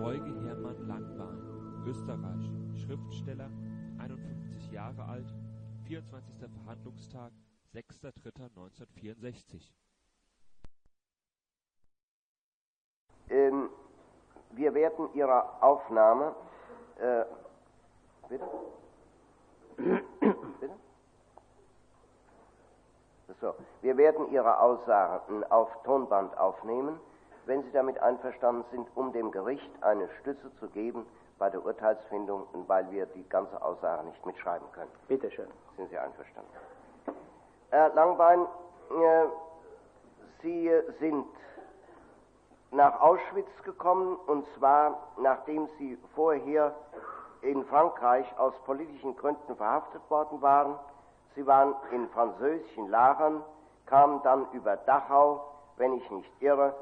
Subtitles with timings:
[0.00, 3.50] Zeuge Hermann Langbahn, Österreich, Schriftsteller,
[3.98, 5.26] 51 Jahre alt,
[5.88, 6.48] 24.
[6.64, 7.32] Verhandlungstag,
[7.74, 9.74] 6.3.1964
[13.28, 13.68] Ähm,
[14.52, 16.34] wir werden Ihre Aufnahme.
[16.96, 17.26] Äh,
[18.30, 18.48] bitte?
[20.60, 20.76] bitte?
[23.38, 26.98] So, wir werden Ihre Aussagen auf Tonband aufnehmen,
[27.46, 31.06] wenn Sie damit einverstanden sind, um dem Gericht eine Stütze zu geben
[31.38, 34.90] bei der Urteilsfindung, weil wir die ganze Aussage nicht mitschreiben können.
[35.08, 35.48] Bitte schön.
[35.76, 36.50] Sind Sie einverstanden?
[37.70, 38.40] Herr Langbein,
[38.90, 39.24] äh,
[40.42, 41.26] Sie sind
[42.70, 46.74] nach Auschwitz gekommen, und zwar nachdem Sie vorher
[47.42, 50.74] in Frankreich aus politischen Gründen verhaftet worden waren.
[51.34, 53.42] Sie waren in französischen Lagern,
[53.86, 55.42] kamen dann über Dachau,
[55.76, 56.74] wenn ich nicht irre,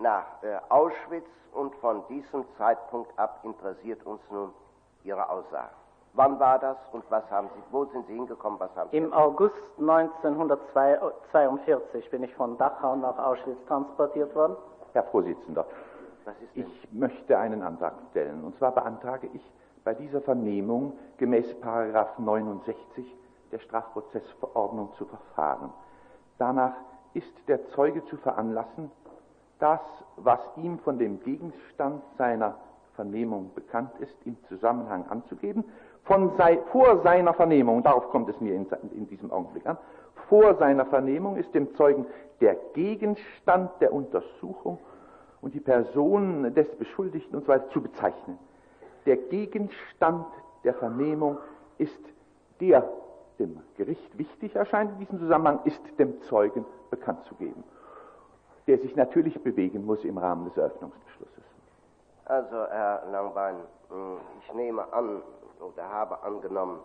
[0.00, 4.52] nach äh, Auschwitz und von diesem Zeitpunkt ab interessiert uns nun
[5.04, 5.70] Ihre Aussage.
[6.14, 8.96] Wann war das und was haben Sie, wo sind Sie hingekommen, was haben Sie?
[8.96, 14.56] Im August 1942 bin ich von Dachau nach Auschwitz transportiert worden.
[14.92, 15.66] Herr Vorsitzender,
[16.54, 18.42] ich möchte einen Antrag stellen.
[18.42, 19.52] Und zwar beantrage ich
[19.84, 23.06] bei dieser Vernehmung gemäß 69
[23.52, 25.72] der Strafprozessverordnung zu verfahren.
[26.38, 26.74] Danach
[27.14, 28.90] ist der Zeuge zu veranlassen,
[29.60, 29.80] das,
[30.16, 32.56] was ihm von dem Gegenstand seiner
[32.94, 35.64] Vernehmung bekannt ist, im Zusammenhang anzugeben.
[36.04, 39.78] Von sei, vor seiner Vernehmung, darauf kommt es mir in, in diesem Augenblick an,
[40.28, 42.06] vor seiner Vernehmung ist dem Zeugen
[42.40, 44.78] der Gegenstand der Untersuchung
[45.40, 48.38] und die Person des Beschuldigten und so zu bezeichnen.
[49.06, 50.26] Der Gegenstand
[50.64, 51.38] der Vernehmung
[51.78, 51.98] ist
[52.60, 52.88] der
[53.38, 57.64] dem Gericht wichtig erscheint in diesem Zusammenhang, ist dem Zeugen bekannt zu geben,
[58.66, 61.44] der sich natürlich bewegen muss im Rahmen des Eröffnungsbeschlusses.
[62.26, 63.56] Also, Herr Langbein,
[64.40, 65.22] ich nehme an
[65.60, 66.80] oder habe angenommen,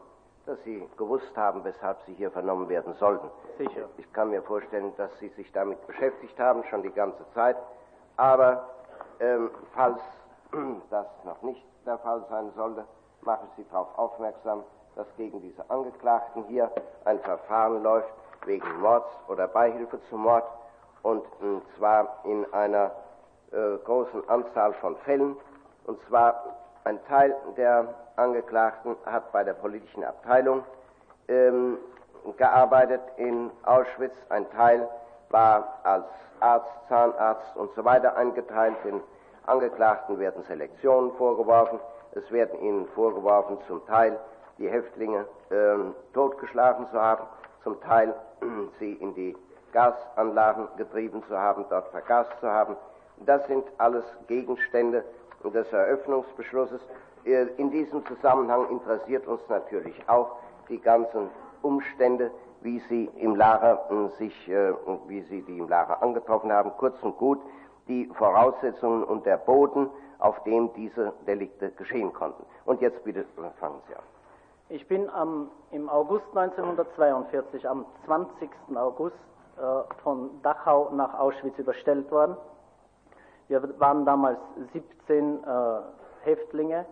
[0.46, 3.28] dass Sie gewusst haben, weshalb Sie hier vernommen werden sollten.
[3.58, 3.90] Sicher.
[3.98, 7.58] Ich kann mir vorstellen, dass Sie sich damit beschäftigt haben, schon die ganze Zeit.
[8.18, 8.68] Aber
[9.20, 10.00] ähm, falls
[10.90, 12.86] das noch nicht der Fall sein sollte,
[13.22, 14.64] mache ich Sie darauf aufmerksam,
[14.96, 16.72] dass gegen diese Angeklagten hier
[17.06, 18.14] ein Verfahren läuft
[18.46, 20.46] wegen Mords oder Beihilfe zum Mord
[21.06, 22.92] und äh, zwar in einer
[23.52, 25.38] äh, großen Anzahl von Fällen.
[25.86, 26.44] Und zwar
[26.84, 30.64] ein Teil der Angeklagten hat bei der politischen Abteilung
[31.28, 31.78] ähm,
[32.38, 34.90] gearbeitet in Auschwitz, ein Teil
[35.30, 36.06] war als
[36.40, 38.76] Arzt, Zahnarzt und so weiter eingeteilt.
[38.84, 39.00] Den
[39.46, 41.80] Angeklagten werden Selektionen vorgeworfen.
[42.14, 44.18] Es werden ihnen vorgeworfen, zum Teil
[44.58, 45.76] die Häftlinge äh,
[46.14, 47.28] totgeschlagen zu haben,
[47.64, 48.10] zum Teil
[48.42, 48.46] äh,
[48.80, 49.36] sie in die
[49.76, 52.78] Gasanlagen getrieben zu haben, dort vergast zu haben.
[53.26, 55.04] Das sind alles Gegenstände
[55.44, 56.80] des Eröffnungsbeschlusses.
[57.26, 60.38] Äh, in diesem Zusammenhang interessiert uns natürlich auch
[60.70, 61.30] die ganzen
[61.62, 62.32] Umstände,
[62.62, 64.74] wie Sie im Lager äh, sich, äh,
[65.08, 66.72] wie Sie die im Lager angetroffen haben.
[66.78, 67.40] Kurz und gut
[67.90, 72.44] die Voraussetzungen und der Boden, auf dem diese Delikte geschehen konnten.
[72.64, 73.26] Und jetzt bitte
[73.60, 74.04] fangen Sie an.
[74.70, 78.50] Ich bin am, im August 1942, am 20.
[78.76, 79.18] August,
[80.04, 82.36] von Dachau nach Auschwitz überstellt worden.
[83.48, 84.40] Wir waren damals
[84.74, 85.48] 17 äh,
[86.24, 86.86] Häftlinge,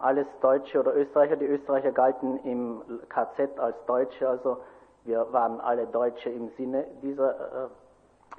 [0.00, 1.36] alles Deutsche oder Österreicher.
[1.36, 4.58] Die Österreicher galten im KZ als Deutsche, also
[5.04, 7.68] wir waren alle Deutsche im Sinne dieser äh,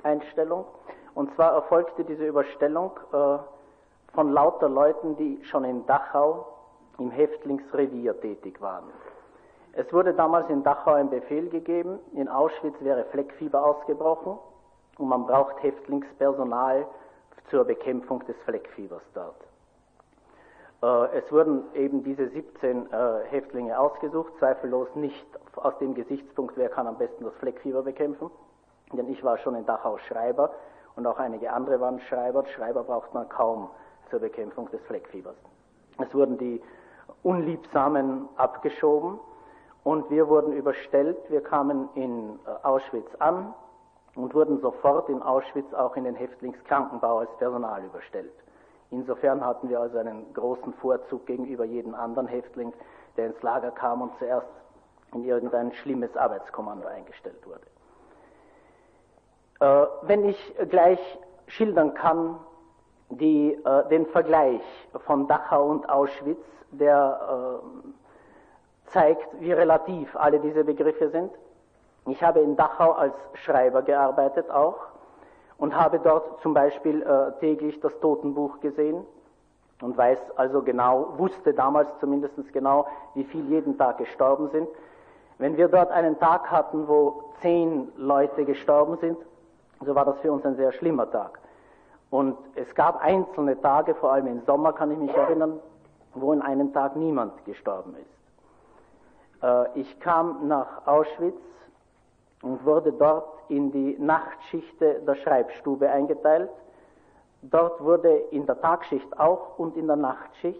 [0.03, 0.66] Einstellung.
[1.14, 3.38] Und zwar erfolgte diese Überstellung äh,
[4.14, 6.46] von lauter Leuten, die schon in Dachau
[6.97, 8.86] im Häftlingsrevier tätig waren.
[9.78, 14.40] Es wurde damals in Dachau ein Befehl gegeben, in Auschwitz wäre Fleckfieber ausgebrochen
[14.97, 16.88] und man braucht Häftlingspersonal
[17.50, 19.35] zur Bekämpfung des Fleckfiebers dort.
[20.81, 25.25] Äh, es wurden eben diese 17 äh, Häftlinge ausgesucht, zweifellos nicht
[25.58, 28.32] aus dem Gesichtspunkt, wer kann am besten das Fleckfieber bekämpfen,
[28.94, 30.52] denn ich war schon in Dachau Schreiber
[30.96, 32.46] und auch einige andere waren Schreiber.
[32.55, 33.70] Schreiber braucht man kaum
[34.09, 35.35] zur Bekämpfung des Fleckfiebers.
[36.00, 36.61] Es wurden die
[37.23, 39.20] Unliebsamen abgeschoben
[39.85, 41.17] und wir wurden überstellt.
[41.29, 43.53] Wir kamen in äh, Auschwitz an
[44.16, 48.34] und wurden sofort in Auschwitz auch in den Häftlingskrankenbau als Personal überstellt.
[48.90, 52.73] Insofern hatten wir also einen großen Vorzug gegenüber jedem anderen Häftling,
[53.16, 54.47] der ins Lager kam und zuerst
[55.14, 57.67] in irgendein schlimmes Arbeitskommando eingestellt wurde.
[59.59, 60.99] Äh, wenn ich gleich
[61.46, 62.40] schildern kann,
[63.11, 64.64] die, äh, den Vergleich
[65.05, 67.88] von Dachau und Auschwitz, der äh,
[68.87, 71.32] zeigt, wie relativ alle diese Begriffe sind.
[72.08, 74.78] Ich habe in Dachau als Schreiber gearbeitet auch
[75.58, 79.05] und habe dort zum Beispiel äh, täglich das Totenbuch gesehen
[79.82, 84.67] und weiß also genau, wusste damals zumindest genau, wie viel jeden Tag gestorben sind.
[85.38, 89.17] Wenn wir dort einen Tag hatten, wo zehn Leute gestorben sind,
[89.81, 91.40] so war das für uns ein sehr schlimmer Tag.
[92.09, 95.59] Und es gab einzelne Tage, vor allem im Sommer kann ich mich erinnern,
[96.14, 98.25] wo in einem Tag niemand gestorben ist.
[99.41, 101.40] Äh, ich kam nach Auschwitz
[102.41, 106.49] und wurde dort in die Nachtschichte der Schreibstube eingeteilt.
[107.41, 110.59] Dort wurde in der Tagschicht auch und in der Nachtschicht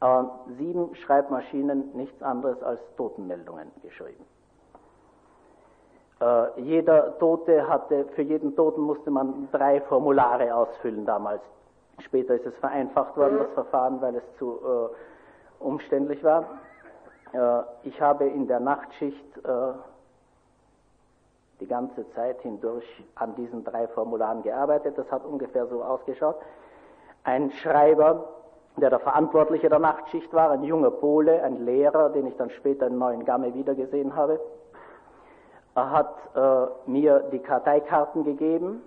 [0.00, 0.22] äh,
[0.58, 4.24] sieben Schreibmaschinen nichts anderes als Totenmeldungen geschrieben.
[6.20, 11.42] Äh, jeder Tote hatte, für jeden Toten musste man drei Formulare ausfüllen damals.
[12.00, 16.44] Später ist es vereinfacht worden, das Verfahren, weil es zu äh, umständlich war.
[17.32, 17.38] Äh,
[17.84, 19.72] ich habe in der Nachtschicht äh,
[21.60, 22.84] die ganze Zeit hindurch
[23.14, 24.98] an diesen drei Formularen gearbeitet.
[24.98, 26.36] Das hat ungefähr so ausgeschaut.
[27.24, 28.28] Ein Schreiber,
[28.76, 32.86] der der Verantwortliche der Nachtschicht war, ein junger Pole, ein Lehrer, den ich dann später
[32.86, 34.38] in Neuen Gamme wiedergesehen habe,
[35.74, 38.82] er hat äh, mir die Karteikarten gegeben.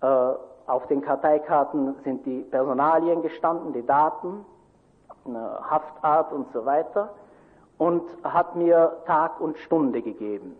[0.00, 4.44] Äh, auf den Karteikarten sind die Personalien gestanden, die Daten,
[5.24, 7.10] Haftart und so weiter.
[7.80, 10.54] Und hat mir Tag und Stunde gegeben.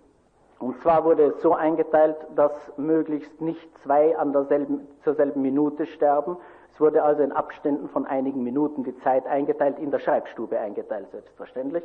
[0.59, 5.85] Und zwar wurde es so eingeteilt, dass möglichst nicht zwei an derselben, zur selben Minute
[5.85, 6.39] sterben.
[6.73, 11.11] Es wurde also in Abständen von einigen Minuten die Zeit eingeteilt, in der Schreibstube eingeteilt,
[11.11, 11.85] selbstverständlich.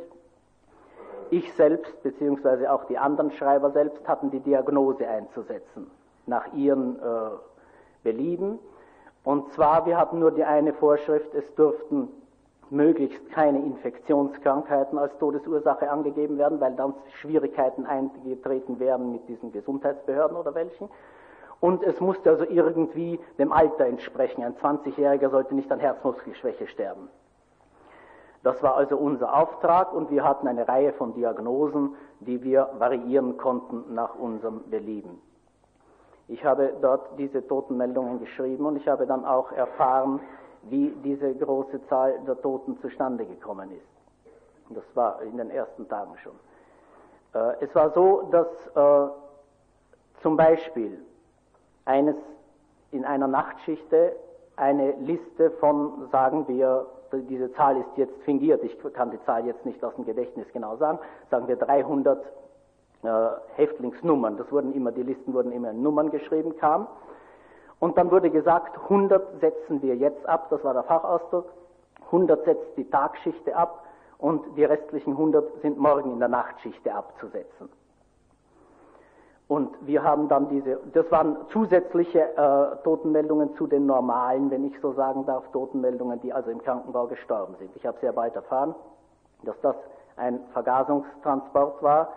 [1.28, 5.90] Ich selbst, beziehungsweise auch die anderen Schreiber selbst, hatten die Diagnose einzusetzen,
[6.24, 7.02] nach ihren äh,
[8.02, 8.58] Belieben.
[9.22, 12.08] Und zwar, wir hatten nur die eine Vorschrift, es durften
[12.70, 20.36] möglichst keine Infektionskrankheiten als Todesursache angegeben werden, weil dann Schwierigkeiten eingetreten wären mit diesen Gesundheitsbehörden
[20.36, 20.88] oder welchen.
[21.60, 24.42] Und es musste also irgendwie dem Alter entsprechen.
[24.42, 27.08] Ein 20-Jähriger sollte nicht an Herzmuskelschwäche sterben.
[28.42, 33.36] Das war also unser Auftrag und wir hatten eine Reihe von Diagnosen, die wir variieren
[33.38, 35.20] konnten nach unserem Belieben.
[36.28, 40.20] Ich habe dort diese Totenmeldungen geschrieben und ich habe dann auch erfahren,
[40.70, 44.74] wie diese große Zahl der Toten zustande gekommen ist.
[44.74, 46.32] Das war in den ersten Tagen schon.
[47.34, 49.10] Äh, es war so, dass äh,
[50.22, 50.98] zum Beispiel
[51.84, 52.16] eines
[52.92, 54.16] in einer Nachtschichte
[54.56, 59.64] eine Liste von, sagen wir, diese Zahl ist jetzt fingiert, ich kann die Zahl jetzt
[59.64, 60.98] nicht aus dem Gedächtnis genau sagen,
[61.30, 62.24] sagen wir 300
[63.02, 63.08] äh,
[63.54, 66.88] Häftlingsnummern, das wurden immer, die Listen wurden immer in Nummern geschrieben, kam.
[67.78, 71.46] Und dann wurde gesagt, 100 setzen wir jetzt ab, das war der Fachausdruck,
[72.06, 73.84] 100 setzt die Tagschichte ab
[74.18, 77.68] und die restlichen 100 sind morgen in der Nachtschichte abzusetzen.
[79.48, 84.80] Und wir haben dann diese, das waren zusätzliche äh, Totenmeldungen zu den normalen, wenn ich
[84.80, 87.70] so sagen darf, Totenmeldungen, die also im Krankenbau gestorben sind.
[87.76, 88.74] Ich habe sehr bald erfahren,
[89.44, 89.76] dass das
[90.16, 92.08] ein Vergasungstransport war.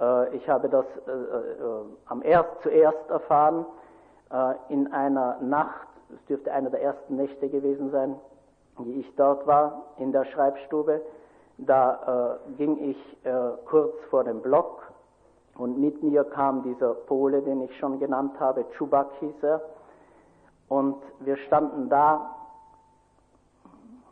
[0.00, 3.83] Äh, ich habe das äh, äh am erst zuerst erfahren äh,
[4.68, 8.16] in einer Nacht, es dürfte einer der ersten Nächte gewesen sein,
[8.78, 11.00] die ich dort war, in der Schreibstube.
[11.58, 12.98] Da äh, ging ich
[13.66, 14.82] kurz vor dem Block
[15.56, 19.62] und mit mir kam dieser Pole, den ich schon genannt habe, Chubak hieß er.
[20.68, 22.34] Und wir standen da,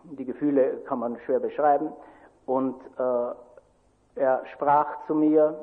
[0.05, 1.91] die Gefühle kann man schwer beschreiben,
[2.47, 5.59] und äh, er sprach zu mir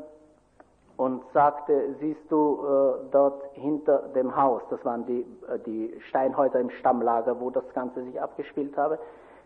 [0.99, 6.59] und sagte, siehst du äh, dort hinter dem Haus, das waren die, äh, die Steinhäuser
[6.59, 8.99] im Stammlager, wo das Ganze sich abgespielt habe,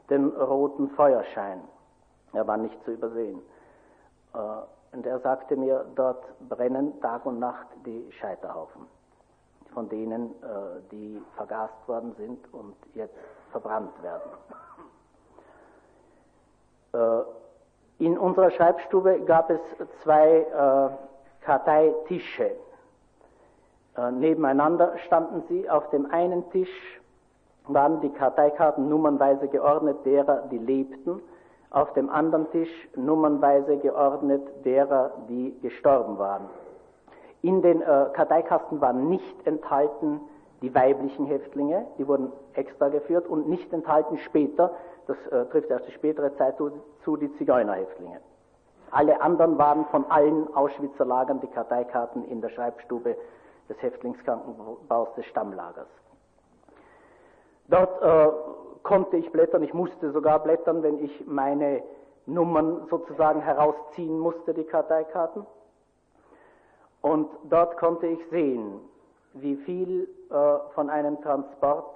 [0.10, 1.62] den roten Feuerschein.
[2.34, 3.40] Er war nicht zu übersehen.
[4.34, 4.38] Äh,
[4.96, 8.88] und er sagte mir, dort brennen Tag und Nacht die Scheiterhaufen,
[9.76, 13.14] von denen äh, die vergast worden sind und jetzt
[13.52, 14.32] verbrannt werden.
[16.94, 19.60] Äh, in unserer Schreibstube gab es
[20.02, 21.13] zwei äh,
[21.44, 22.52] Karteitische.
[23.98, 25.70] Äh, nebeneinander standen sie.
[25.70, 27.02] Auf dem einen Tisch
[27.68, 31.22] waren die Karteikarten nummernweise geordnet derer, die lebten
[31.74, 36.48] auf dem anderen Tisch nummernweise geordnet derer, die gestorben waren.
[37.42, 40.22] In den äh, Karteikasten waren nicht enthalten
[40.62, 44.72] die weiblichen Häftlinge, die wurden extra geführt und nicht enthalten später,
[45.08, 46.72] das äh, trifft erst die spätere Zeit zu,
[47.04, 48.22] zu, die Zigeunerhäftlinge.
[48.94, 53.18] Alle anderen waren von allen Auschwitzer Lagern die Karteikarten in der Schreibstube
[53.68, 55.88] des Häftlingskrankenbaus des Stammlagers.
[57.70, 58.32] Dort äh,
[58.84, 61.82] konnte ich blättern, ich musste sogar blättern, wenn ich meine
[62.28, 65.46] Nummern sozusagen herausziehen musste, die Karteikarten.
[67.02, 68.80] Und dort konnte ich sehen,
[69.34, 71.96] wie viel äh, von einem Transport,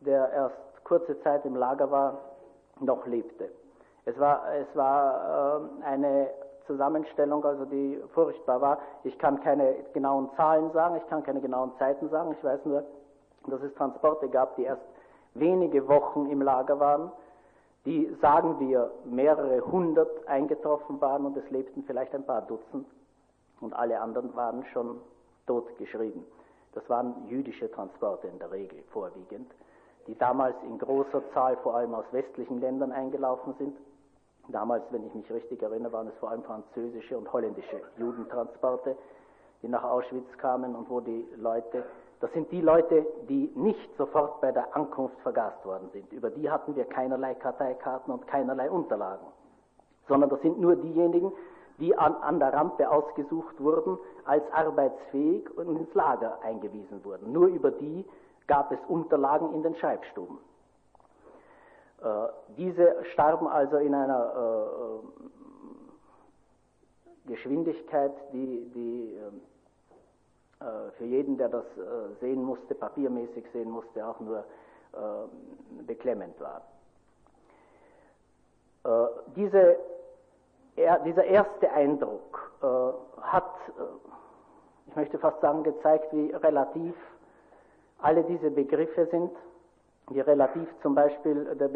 [0.00, 2.18] der erst kurze Zeit im Lager war,
[2.80, 3.50] noch lebte.
[4.04, 6.30] Es war, es war äh, eine
[6.66, 8.78] Zusammenstellung, also die furchtbar war.
[9.04, 12.32] Ich kann keine genauen Zahlen sagen, ich kann keine genauen Zeiten sagen.
[12.32, 12.84] Ich weiß nur,
[13.46, 14.82] dass es Transporte gab, die erst
[15.34, 17.10] wenige Wochen im Lager waren,
[17.84, 22.86] die, sagen wir, mehrere hundert eingetroffen waren und es lebten vielleicht ein paar Dutzend
[23.60, 25.00] und alle anderen waren schon
[25.46, 26.24] totgeschrieben.
[26.74, 29.50] Das waren jüdische Transporte in der Regel vorwiegend,
[30.06, 33.76] die damals in großer Zahl vor allem aus westlichen Ländern eingelaufen sind.
[34.48, 38.96] Damals, wenn ich mich richtig erinnere, waren es vor allem französische und holländische Judentransporte,
[39.62, 41.84] die nach Auschwitz kamen und wo die Leute,
[42.20, 46.12] das sind die Leute, die nicht sofort bei der Ankunft vergast worden sind.
[46.12, 49.26] Über die hatten wir keinerlei Karteikarten und keinerlei Unterlagen,
[50.08, 51.32] sondern das sind nur diejenigen,
[51.78, 57.32] die an, an der Rampe ausgesucht wurden, als arbeitsfähig und ins Lager eingewiesen wurden.
[57.32, 58.04] Nur über die
[58.46, 60.38] gab es Unterlagen in den Schreibstuben.
[62.02, 64.40] Äh, diese starben also in einer äh,
[67.30, 69.16] Geschwindigkeit, die, die
[70.60, 74.44] äh, für jeden, der das äh, sehen musste, papiermäßig sehen musste, auch nur äh,
[75.84, 76.62] beklemmend war.
[78.84, 79.06] Äh,
[79.36, 79.78] diese
[80.76, 82.66] er, dieser erste Eindruck äh,
[83.20, 83.82] hat, äh,
[84.88, 86.94] ich möchte fast sagen, gezeigt, wie relativ
[87.98, 89.30] alle diese Begriffe sind,
[90.14, 91.70] wie relativ zum Beispiel der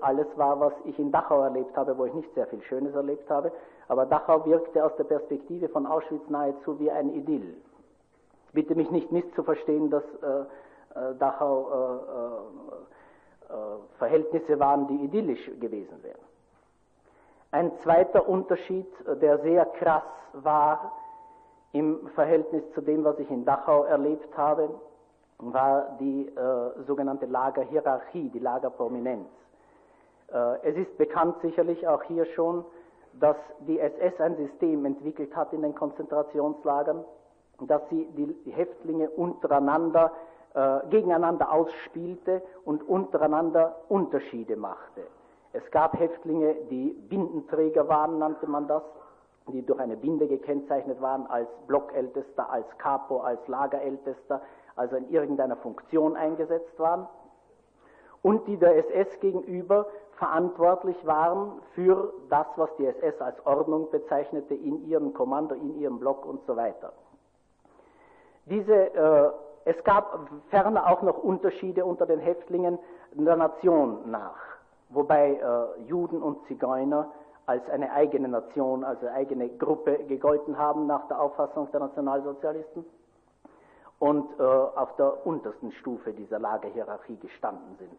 [0.00, 3.28] alles war, was ich in Dachau erlebt habe, wo ich nicht sehr viel Schönes erlebt
[3.30, 3.52] habe,
[3.88, 7.56] aber Dachau wirkte aus der Perspektive von Auschwitz nahezu wie ein Idyll.
[8.52, 10.40] Bitte mich nicht misszuverstehen, dass äh,
[10.98, 16.20] äh Dachau äh, äh, Verhältnisse waren, die idyllisch gewesen wären.
[17.50, 20.92] Ein zweiter Unterschied, äh, der sehr krass war
[21.72, 24.70] im Verhältnis zu dem, was ich in Dachau erlebt habe,
[25.42, 29.28] war die äh, sogenannte Lagerhierarchie, die Lagerprominenz.
[30.32, 32.64] Äh, es ist bekannt sicherlich auch hier schon,
[33.20, 37.04] dass die SS ein System entwickelt hat in den Konzentrationslagern,
[37.60, 40.12] dass sie die Häftlinge untereinander
[40.54, 45.02] äh, gegeneinander ausspielte und untereinander Unterschiede machte.
[45.54, 48.82] Es gab Häftlinge, die Bindenträger waren, nannte man das,
[49.48, 54.40] die durch eine Binde gekennzeichnet waren als Blockältester, als Capo, als Lagerältester,
[54.76, 57.06] also in irgendeiner Funktion eingesetzt waren,
[58.22, 64.54] und die der SS gegenüber verantwortlich waren für das, was die SS als Ordnung bezeichnete,
[64.54, 66.92] in ihrem Kommando, in ihrem Block und so weiter.
[68.46, 69.30] Diese, äh,
[69.64, 72.78] es gab ferner auch noch Unterschiede unter den Häftlingen
[73.14, 74.52] der Nation nach
[74.94, 77.10] wobei äh, Juden und Zigeuner
[77.46, 82.84] als eine eigene Nation, also eigene Gruppe gegolten haben nach der Auffassung der Nationalsozialisten
[84.02, 87.98] und äh, auf der untersten Stufe dieser Lagerhierarchie gestanden sind.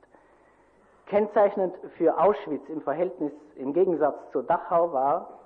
[1.06, 5.40] Kennzeichnend für Auschwitz im Verhältnis, im Gegensatz zu Dachau war,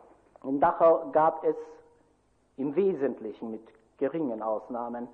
[0.44, 1.56] in Dachau gab es
[2.56, 3.62] im Wesentlichen mit
[4.00, 5.08] geringen Ausnahmen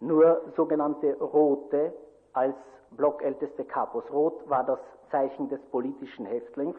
[0.00, 1.92] nur sogenannte Rote
[2.32, 2.56] als
[2.90, 4.02] blockälteste Kapus.
[4.10, 4.80] Rot war das
[5.12, 6.76] Zeichen des politischen Häftlings,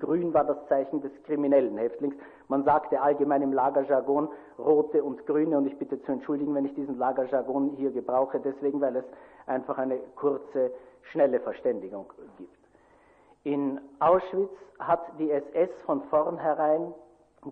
[0.00, 2.16] grün war das Zeichen des kriminellen Häftlings.
[2.50, 4.28] Man sagte allgemein im Lagerjargon
[4.58, 8.80] rote und grüne und ich bitte zu entschuldigen, wenn ich diesen Lagerjargon hier gebrauche, deswegen,
[8.80, 9.04] weil es
[9.46, 10.72] einfach eine kurze,
[11.12, 12.58] schnelle Verständigung gibt.
[13.44, 16.92] In Auschwitz hat die SS von vornherein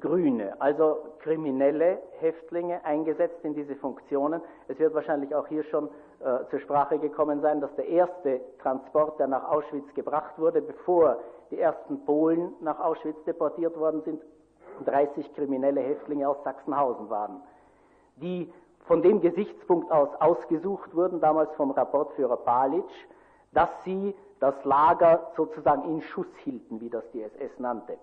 [0.01, 4.43] Grüne, also kriminelle Häftlinge eingesetzt in diese Funktionen.
[4.67, 5.89] Es wird wahrscheinlich auch hier schon
[6.19, 11.21] äh, zur Sprache gekommen sein, dass der erste Transport, der nach Auschwitz gebracht wurde, bevor
[11.53, 14.21] die ersten Polen nach Auschwitz deportiert worden sind,
[14.85, 17.43] 30 kriminelle Häftlinge aus Sachsenhausen waren,
[18.17, 18.53] die
[18.87, 23.07] von dem Gesichtspunkt aus ausgesucht wurden, damals vom Rapportführer Palitsch,
[23.53, 27.99] dass sie das Lager sozusagen in Schuss hielten, wie das die SS nannte.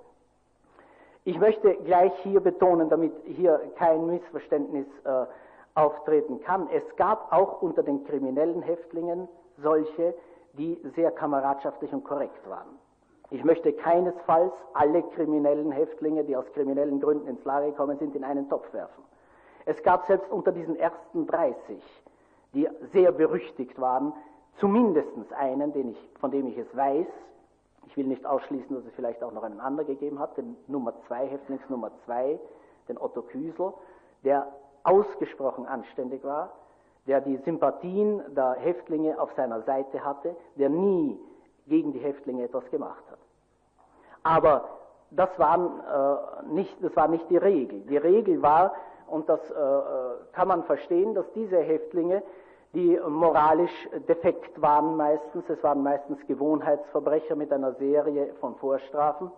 [1.24, 5.26] Ich möchte gleich hier betonen, damit hier kein Missverständnis äh,
[5.74, 9.28] auftreten kann, es gab auch unter den kriminellen Häftlingen
[9.58, 10.14] solche,
[10.54, 12.75] die sehr kameradschaftlich und korrekt waren.
[13.32, 18.24] Ich möchte keinesfalls alle kriminellen Häftlinge, die aus kriminellen Gründen ins Lager gekommen sind, in
[18.24, 19.04] einen Topf werfen.
[19.66, 21.82] Es gab selbst unter diesen ersten 30,
[22.54, 24.14] die sehr berüchtigt waren,
[24.60, 27.08] zumindest einen, ich, von dem ich es weiß,
[27.88, 30.94] ich will nicht ausschließen, dass es vielleicht auch noch einen anderen gegeben hat, den Nummer
[31.08, 32.40] 2, Häftlings Nummer 2,
[32.90, 33.74] den Otto Küsel,
[34.24, 34.48] der
[34.84, 36.52] ausgesprochen anständig war,
[37.08, 41.20] der die Sympathien der Häftlinge auf seiner Seite hatte, der nie
[41.68, 43.20] gegen die Häftlinge etwas gemacht hat.
[44.24, 44.70] Aber
[45.12, 47.82] das, waren, äh, nicht, das war nicht die Regel.
[47.82, 48.74] Die Regel war,
[49.08, 52.24] und das äh, kann man verstehen, dass diese Häftlinge,
[52.74, 55.48] die moralisch defekt waren meistens.
[55.50, 59.32] Es waren meistens Gewohnheitsverbrecher mit einer Serie von Vorstrafen.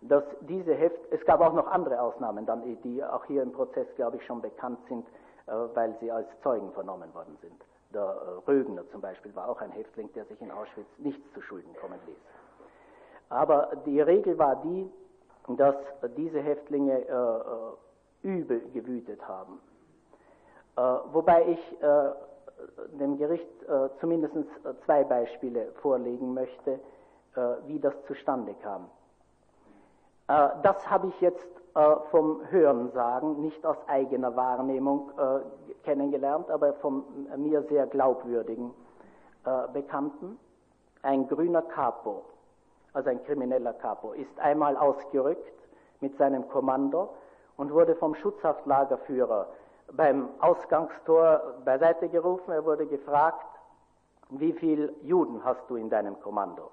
[0.00, 3.86] Dass diese Heft, es gab auch noch andere Ausnahmen, dann, die auch hier im Prozess,
[3.96, 5.06] glaube ich, schon bekannt sind,
[5.46, 7.60] äh, weil sie als Zeugen vernommen worden sind.
[7.92, 11.40] Der äh, Rögner zum Beispiel war auch ein Häftling, der sich in Auschwitz nichts zu
[11.42, 12.16] Schulden kommen ließ.
[13.28, 14.90] Aber die Regel war die,
[15.56, 15.76] dass
[16.16, 17.76] diese Häftlinge äh, äh
[18.22, 19.60] übel gewütet haben.
[20.76, 20.80] Äh,
[21.12, 22.10] wobei ich äh,
[22.98, 24.34] dem Gericht äh, zumindest
[24.84, 26.78] zwei Beispiele vorlegen möchte,
[27.66, 28.90] wie das zustande kam.
[30.26, 31.61] das habe ich jetzt
[32.10, 35.10] vom Hörensagen, nicht aus eigener Wahrnehmung
[35.84, 37.04] kennengelernt, aber vom
[37.36, 38.72] mir sehr glaubwürdigen
[39.72, 40.38] Bekannten.
[41.02, 42.22] Ein grüner Capo,
[42.92, 45.52] also ein krimineller Capo, ist einmal ausgerückt
[46.00, 47.08] mit seinem Kommando
[47.56, 49.48] und wurde vom Schutzhaftlagerführer
[49.94, 52.52] beim Ausgangstor beiseite gerufen.
[52.52, 53.46] Er wurde gefragt,
[54.30, 56.70] wie viele Juden hast du in deinem Kommando?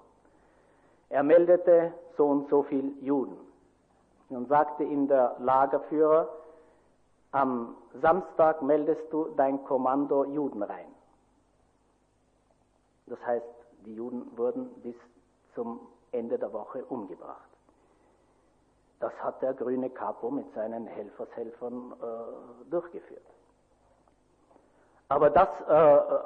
[1.10, 3.38] Er meldete so und so viele Juden.
[4.30, 6.30] Nun sagte ihm der Lagerführer,
[7.32, 10.88] am Samstag meldest du dein Kommando Juden rein.
[13.08, 13.46] Das heißt,
[13.86, 14.96] die Juden wurden bis
[15.56, 15.80] zum
[16.12, 17.50] Ende der Woche umgebracht.
[19.00, 23.26] Das hat der grüne Capo mit seinen Helfershelfern äh, durchgeführt.
[25.08, 25.74] Aber das äh,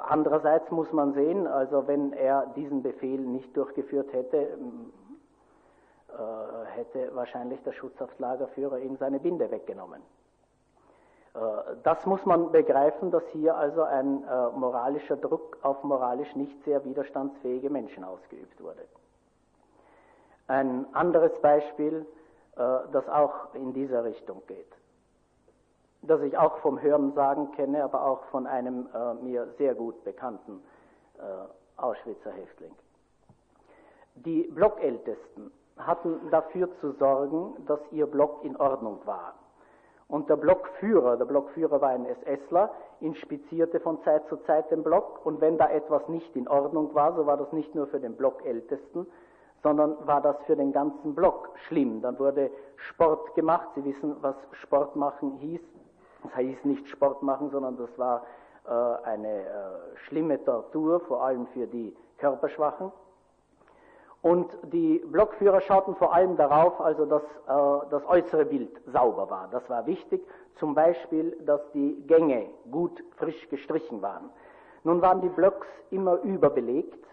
[0.08, 4.58] andererseits muss man sehen, also wenn er diesen Befehl nicht durchgeführt hätte,
[6.14, 10.00] äh, hätte wahrscheinlich der Schutzhaftlagerführer ihm seine Binde weggenommen.
[11.34, 11.38] Äh,
[11.82, 16.84] das muss man begreifen, dass hier also ein äh, moralischer Druck auf moralisch nicht sehr
[16.84, 18.84] widerstandsfähige Menschen ausgeübt wurde.
[20.46, 22.06] Ein anderes Beispiel,
[22.54, 24.70] das auch in dieser Richtung geht.
[26.02, 28.86] Das ich auch vom Hörensagen kenne, aber auch von einem
[29.22, 30.62] mir sehr gut bekannten
[31.78, 32.72] Auschwitzer Häftling.
[34.16, 39.34] Die Blockältesten hatten dafür zu sorgen, dass ihr Block in Ordnung war.
[40.08, 45.24] Und der Blockführer, der Blockführer war ein SSler, inspizierte von Zeit zu Zeit den Block
[45.24, 48.14] und wenn da etwas nicht in Ordnung war, so war das nicht nur für den
[48.14, 49.06] Blockältesten,
[49.62, 52.02] sondern war das für den ganzen Block schlimm.
[52.02, 53.68] Dann wurde Sport gemacht.
[53.74, 55.60] Sie wissen, was Sport machen hieß.
[56.22, 58.24] Das hieß nicht Sport machen, sondern das war
[58.66, 62.92] äh, eine äh, schlimme Tortur, vor allem für die Körperschwachen.
[64.24, 69.48] Und die Blockführer schauten vor allem darauf, also dass äh, das äußere Bild sauber war.
[69.52, 70.26] Das war wichtig.
[70.54, 74.30] Zum Beispiel, dass die Gänge gut frisch gestrichen waren.
[74.82, 77.04] Nun waren die Blocks immer überbelegt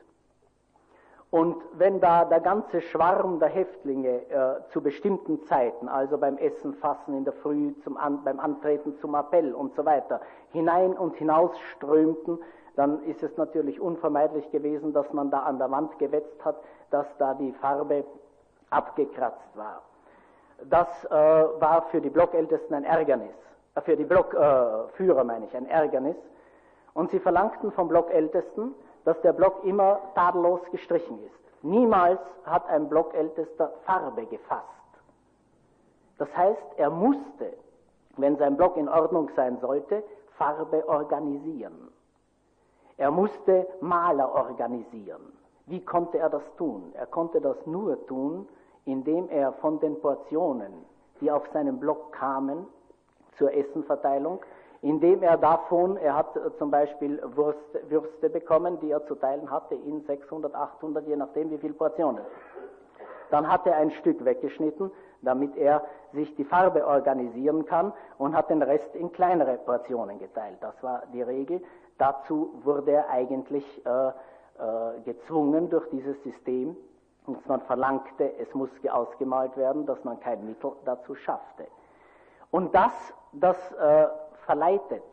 [1.32, 6.74] und wenn da der ganze Schwarm der Häftlinge äh, zu bestimmten Zeiten, also beim Essen,
[6.74, 10.19] Fassen in der Früh, zum An beim Antreten zum Appell und so weiter,
[10.52, 12.38] hinein und hinaus strömten,
[12.76, 16.58] dann ist es natürlich unvermeidlich gewesen, dass man da an der Wand gewetzt hat,
[16.91, 18.04] dass da die Farbe
[18.69, 19.82] abgekratzt war.
[20.69, 23.34] Das äh, war für die Blockältesten ein Ärgernis,
[23.75, 26.15] äh, für die Blockführer meine ich, ein Ärgernis.
[26.93, 28.75] Und sie verlangten vom Blockältesten,
[29.06, 31.63] dass der Block immer tadellos gestrichen ist.
[31.63, 34.67] Niemals hat ein Blockältester Farbe gefasst.
[36.17, 37.54] Das heißt, er musste,
[38.17, 40.04] wenn sein Block in Ordnung sein sollte,
[40.38, 41.91] Farbe organisieren.
[42.97, 45.31] Er musste Maler organisieren.
[45.71, 46.91] Wie konnte er das tun?
[46.95, 48.45] Er konnte das nur tun,
[48.84, 50.73] indem er von den Portionen,
[51.21, 52.67] die auf seinem Block kamen,
[53.38, 54.41] zur Essenverteilung,
[54.81, 59.49] indem er davon, er hat äh, zum Beispiel Würste, Würste bekommen, die er zu teilen
[59.49, 62.25] hatte in 600, 800, je nachdem wie viele Portionen.
[63.29, 68.49] Dann hat er ein Stück weggeschnitten, damit er sich die Farbe organisieren kann und hat
[68.49, 70.57] den Rest in kleinere Portionen geteilt.
[70.60, 71.62] Das war die Regel.
[71.97, 74.12] Dazu wurde er eigentlich äh,
[75.06, 76.76] gezwungen durch dieses System,
[77.28, 81.65] dass man verlangte, es muss ausgemalt werden, dass man kein Mittel dazu schaffte.
[82.52, 82.91] Und das,
[83.32, 84.08] das äh,
[84.45, 85.04] verleitet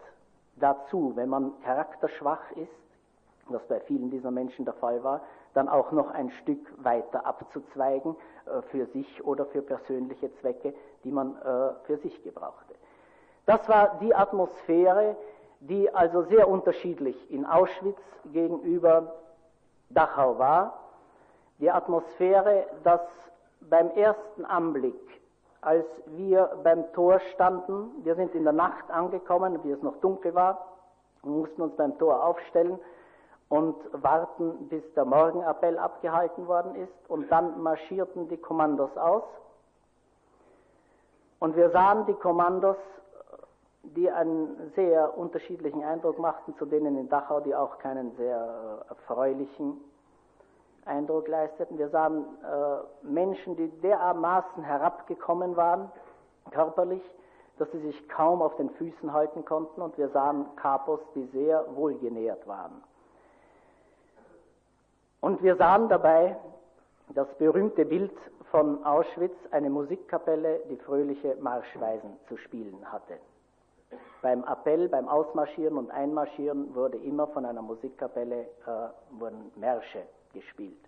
[0.56, 2.72] dazu, wenn man charakterschwach ist,
[3.46, 5.22] was bei vielen dieser Menschen der Fall war,
[5.54, 11.10] dann auch noch ein Stück weiter abzuzweigen äh, für sich oder für persönliche Zwecke, die
[11.10, 12.74] man äh, für sich gebrauchte.
[13.46, 15.16] Das war die Atmosphäre,
[15.60, 18.00] die also sehr unterschiedlich in Auschwitz
[18.32, 19.14] gegenüber
[19.90, 20.74] Dachau war.
[21.58, 23.00] Die Atmosphäre, dass
[23.60, 24.94] beim ersten Anblick
[25.60, 27.90] als wir beim Tor standen.
[28.04, 30.66] Wir sind in der Nacht angekommen, wie es noch dunkel war,
[31.22, 32.78] und mussten uns beim Tor aufstellen
[33.48, 36.92] und warten, bis der Morgenappell abgehalten worden ist.
[37.08, 39.24] Und dann marschierten die Kommandos aus.
[41.40, 42.76] Und wir sahen die Kommandos,
[43.96, 48.88] die einen sehr unterschiedlichen Eindruck machten, zu denen in Dachau, die auch keinen sehr äh,
[48.88, 49.78] erfreulichen
[50.84, 51.78] Eindruck leisteten.
[51.78, 55.90] Wir sahen äh, Menschen, die dermaßen herabgekommen waren,
[56.50, 57.02] körperlich,
[57.58, 61.64] dass sie sich kaum auf den Füßen halten konnten, und wir sahen Kapos, die sehr
[61.74, 62.82] wohlgenährt waren.
[65.20, 66.36] Und wir sahen dabei
[67.14, 68.16] das berühmte Bild
[68.50, 73.18] von Auschwitz, eine Musikkapelle, die fröhliche Marschweisen zu spielen hatte.
[74.20, 80.02] Beim Appell, beim Ausmarschieren und Einmarschieren wurde immer von einer Musikkapelle äh, wurden Märsche
[80.32, 80.78] gespielt.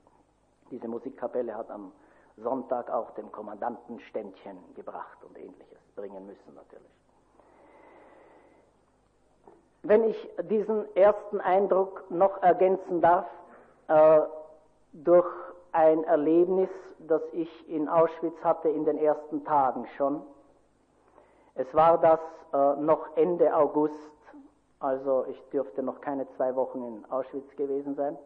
[0.71, 1.93] Diese Musikkapelle hat am
[2.37, 6.91] Sonntag auch dem Kommandanten Ständchen gebracht und ähnliches bringen müssen natürlich.
[9.83, 13.27] Wenn ich diesen ersten Eindruck noch ergänzen darf,
[13.89, 14.21] äh,
[14.93, 15.27] durch
[15.73, 20.23] ein Erlebnis, das ich in Auschwitz hatte in den ersten Tagen schon.
[21.61, 22.21] Es war das
[22.55, 23.93] äh, noch Ende August,
[24.79, 28.17] also ich dürfte noch keine zwei Wochen in Auschwitz gewesen sein.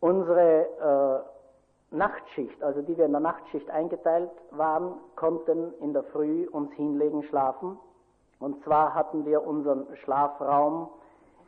[0.00, 1.24] Unsere
[1.92, 6.72] äh, Nachtschicht, also die wir in der Nachtschicht eingeteilt waren, konnten in der Früh uns
[6.74, 7.78] hinlegen, schlafen.
[8.38, 10.90] Und zwar hatten wir unseren Schlafraum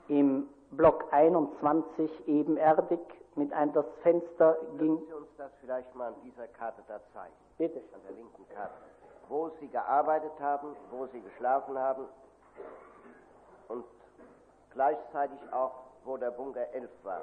[0.08, 3.00] im Block 21 ebenerdig
[3.34, 4.96] mit einem das Fenster ging.
[4.96, 7.34] Können Sie uns das vielleicht mal an dieser Karte da zeigen?
[7.58, 7.82] Bitte.
[7.92, 8.91] An der linken Karte.
[9.32, 12.06] Wo Sie gearbeitet haben, wo Sie geschlafen haben
[13.68, 13.82] und
[14.74, 15.72] gleichzeitig auch,
[16.04, 17.22] wo der Bunker 11 war.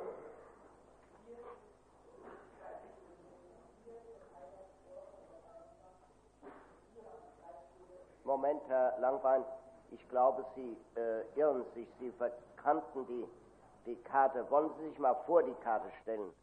[8.23, 9.45] Moment, Herr Langbein,
[9.91, 11.87] ich glaube, Sie äh, irren sich.
[11.99, 13.29] Sie verkannten die
[13.85, 14.49] die Karte.
[14.49, 16.33] Wollen Sie sich mal vor die Karte stellen?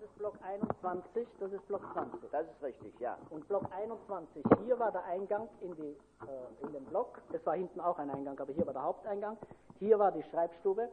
[0.00, 2.30] Das ist Block 21, das ist Block 20.
[2.30, 3.18] Das ist richtig, ja.
[3.28, 5.94] Und Block 21, hier war der Eingang in, die,
[6.26, 7.20] äh, in den Block.
[7.34, 9.36] Es war hinten auch ein Eingang, aber hier war der Haupteingang.
[9.78, 10.88] Hier war die Schreibstube.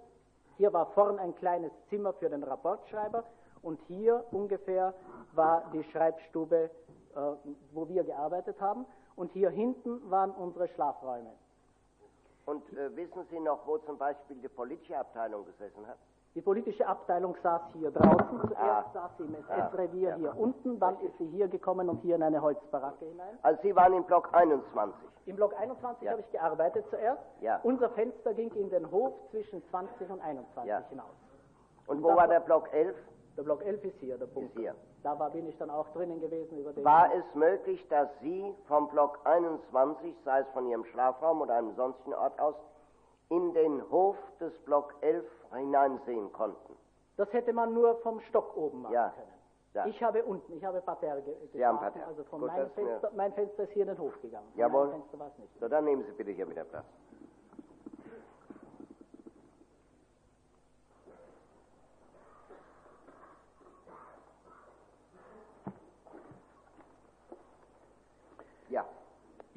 [0.57, 3.23] Hier war vorn ein kleines Zimmer für den Rapportschreiber.
[3.61, 4.93] Und hier ungefähr
[5.31, 6.69] war die Schreibstube,
[7.15, 7.19] äh,
[7.71, 8.85] wo wir gearbeitet haben.
[9.15, 11.31] Und hier hinten waren unsere Schlafräume.
[12.45, 15.97] Und äh, wissen Sie noch, wo zum Beispiel die politische Abteilung gesessen hat?
[16.37, 18.39] Die politische Abteilung saß hier draußen.
[18.41, 18.85] Zuerst ah.
[18.93, 20.17] saß sie im SS-Revier ah.
[20.17, 23.39] hier unten, dann ist sie hier gekommen und hier in eine Holzbaracke hinein.
[23.41, 24.93] Also Sie waren im Block 21?
[25.25, 26.11] Im Block 21 ja.
[26.11, 27.23] habe ich gearbeitet zuerst.
[27.41, 27.59] Ja.
[27.63, 30.83] Unser Fenster ging in den Hof zwischen 20 und 21 ja.
[30.91, 31.07] hinaus.
[31.87, 32.95] Und, und wo war der Block 11?
[33.35, 34.53] Der Block 11 ist hier, der Punkt.
[34.53, 34.75] Ist hier.
[35.01, 36.59] Da war, bin ich dann auch drinnen gewesen.
[36.59, 41.41] Über den war es möglich, dass Sie vom Block 21, sei es von Ihrem Schlafraum
[41.41, 42.53] oder einem sonstigen Ort aus,
[43.29, 46.75] in den Hof des Block 11 hineinsehen konnten.
[47.17, 49.09] Das hätte man nur vom Stock oben machen ja.
[49.09, 49.37] können.
[49.73, 49.85] Ja.
[49.85, 52.05] Ich habe unten, ich habe Parterre ge Sie haben Parterre.
[52.07, 54.47] Also von Gut, meinem Fenster, mein Fenster ist hier in den Hof gegangen.
[54.55, 54.89] Jawohl.
[54.89, 55.59] Fenster war es nicht.
[55.59, 56.85] So, dann nehmen Sie bitte hier wieder Platz.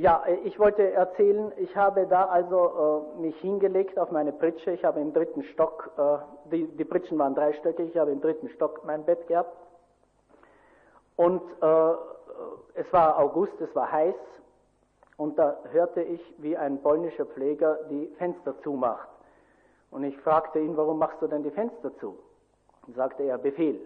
[0.00, 4.70] Ja, ich wollte erzählen, ich habe da also äh, mich hingelegt auf meine Pritsche.
[4.70, 6.16] Ich habe im dritten Stock, äh,
[6.50, 9.54] die, die Pritschen waren dreistöckig, ich habe im dritten Stock mein Bett gehabt.
[11.16, 11.92] Und äh,
[12.76, 14.14] es war August, es war heiß.
[15.18, 19.10] Und da hörte ich, wie ein polnischer Pfleger die Fenster zumacht.
[19.90, 22.16] Und ich fragte ihn, warum machst du denn die Fenster zu?
[22.86, 23.78] Und sagte er, Befehl.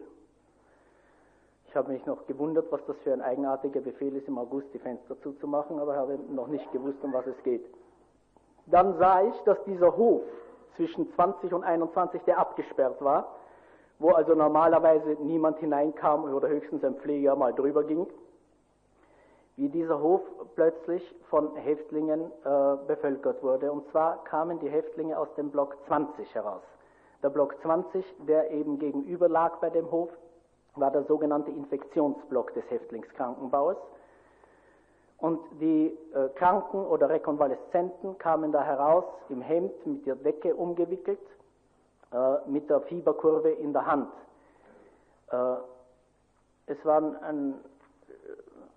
[1.75, 4.79] Ich habe mich noch gewundert, was das für ein eigenartiger Befehl ist, im August die
[4.79, 7.65] Fenster zuzumachen, aber habe noch nicht gewusst, um was es geht.
[8.67, 10.23] Dann sah ich, dass dieser Hof
[10.77, 13.35] zwischen 20 und 21, der abgesperrt war,
[13.99, 18.07] wo also normalerweise niemand hineinkam oder höchstens ein Pfleger mal drüber ging,
[19.57, 20.21] wie dieser Hof
[20.55, 23.73] plötzlich von Häftlingen äh, bevölkert wurde.
[23.73, 26.63] Und zwar kamen die Häftlinge aus dem Block 20 heraus.
[27.25, 30.11] Der Block 20, der eben gegenüber lag bei dem Hof,
[30.77, 33.77] war der sogenannte Infektionsblock des Häftlingskrankenbaus.
[35.19, 41.21] Und die äh, Kranken oder Rekonvaleszenten kamen da heraus im Hemd mit der Decke umgewickelt,
[42.13, 44.13] äh, mit der Fieberkurve in der Hand.
[45.31, 45.57] Äh,
[46.67, 48.13] es war ein äh,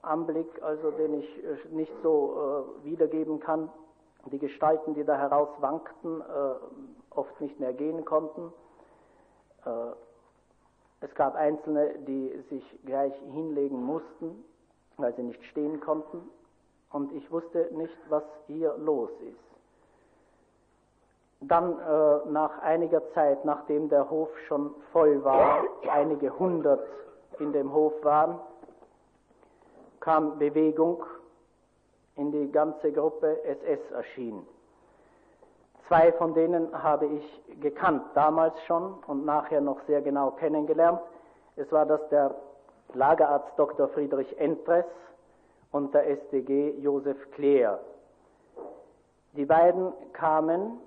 [0.01, 3.69] Anblick, also den ich äh, nicht so äh, wiedergeben kann.
[4.31, 6.21] Die Gestalten, die da heraus wankten,
[7.11, 8.51] oft nicht mehr gehen konnten.
[11.01, 14.43] Es gab Einzelne, die sich gleich hinlegen mussten,
[14.97, 16.29] weil sie nicht stehen konnten.
[16.91, 19.47] Und ich wusste nicht, was hier los ist.
[21.41, 26.81] Dann äh, nach einiger Zeit, nachdem der Hof schon voll war, einige hundert
[27.39, 28.39] in dem Hof waren,
[29.99, 31.03] kam Bewegung
[32.15, 34.47] in die ganze Gruppe SS erschien.
[35.87, 40.99] Zwei von denen habe ich gekannt, damals schon und nachher noch sehr genau kennengelernt.
[41.55, 42.35] Es war das der
[42.93, 43.87] Lagerarzt Dr.
[43.89, 44.85] Friedrich Entres
[45.71, 47.79] und der SDG Josef Kleer.
[49.33, 50.79] Die beiden kamen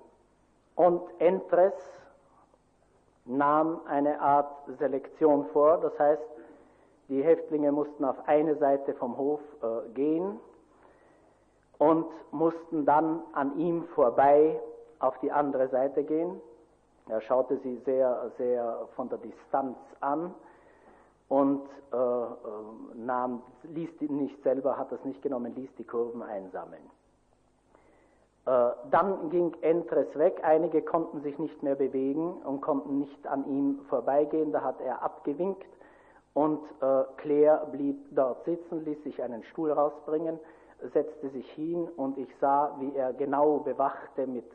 [0.75, 1.73] und Entres
[3.25, 6.21] nahm eine Art Selektion vor, das heißt,
[7.07, 10.39] die Häftlinge mussten auf eine Seite vom Hof äh, gehen
[11.77, 14.59] und mussten dann an ihm vorbei
[15.01, 16.39] auf die andere Seite gehen.
[17.09, 20.33] Er schaute sie sehr, sehr von der Distanz an
[21.29, 22.27] und äh, äh
[22.95, 26.83] nahm, ließ die nicht selber, hat das nicht genommen, ließ die Kurven einsammeln.
[28.45, 33.45] Äh, dann ging Entres weg, einige konnten sich nicht mehr bewegen und konnten nicht an
[33.47, 35.65] ihm vorbeigehen, da hat er abgewinkt
[36.33, 40.39] und äh, Claire blieb dort sitzen, ließ sich einen Stuhl rausbringen,
[40.93, 44.45] setzte sich hin und ich sah, wie er genau bewachte mit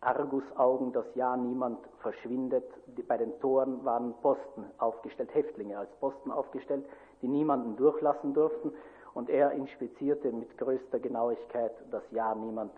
[0.00, 2.64] Argusaugen, dass ja niemand verschwindet.
[3.08, 6.84] Bei den Toren waren Posten aufgestellt, Häftlinge als Posten aufgestellt,
[7.20, 8.72] die niemanden durchlassen durften
[9.14, 12.72] und er inspizierte mit größter Genauigkeit, dass ja niemand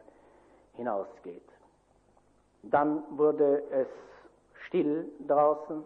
[0.75, 1.45] hinausgeht.
[2.63, 3.89] Dann wurde es
[4.67, 5.85] still draußen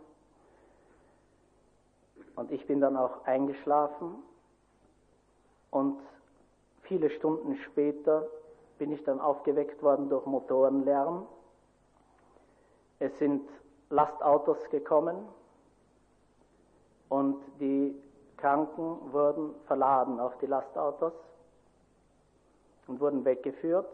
[2.37, 4.23] und ich bin dann auch eingeschlafen
[5.71, 5.99] und
[6.83, 8.27] viele Stunden später
[8.79, 11.27] bin ich dann aufgeweckt worden durch Motorenlärm.
[12.99, 13.49] Es sind
[13.91, 15.17] Lastautos gekommen
[17.09, 17.95] und die
[18.37, 21.13] Kranken wurden verladen auf die Lastautos
[22.87, 23.87] und wurden weggeführt.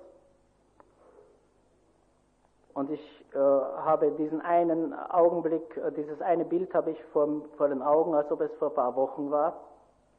[2.73, 7.69] Und ich äh, habe diesen einen Augenblick, äh, dieses eine Bild habe ich vor, vor
[7.69, 9.61] den Augen, als ob es vor ein paar Wochen war,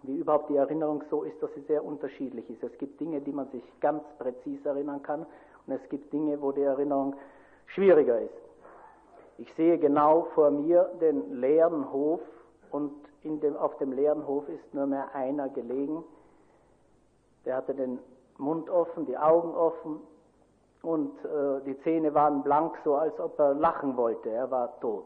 [0.04, 2.64] wie überhaupt die Erinnerung so ist, dass sie sehr unterschiedlich ist.
[2.64, 5.26] Es gibt Dinge, die man sich ganz präzise erinnern kann
[5.68, 7.16] und es gibt Dinge, wo die Erinnerung
[7.68, 8.34] schwieriger ist.
[9.38, 12.22] Ich sehe genau vor mir den leeren Hof
[12.72, 12.92] und
[13.24, 16.04] dem, auf dem leeren Hof ist nur mehr einer gelegen.
[17.46, 18.00] Der hatte den
[18.38, 20.00] Mund offen, die Augen offen
[20.82, 24.30] und äh, die Zähne waren blank, so als ob er lachen wollte.
[24.30, 25.06] Er war tot.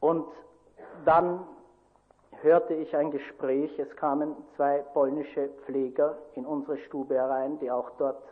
[0.00, 0.26] Und
[1.04, 1.40] dann
[2.44, 3.76] hörte ich ein Gespräch.
[3.78, 8.22] Es kamen zwei polnische Pfleger in unsere Stube herein, die auch dort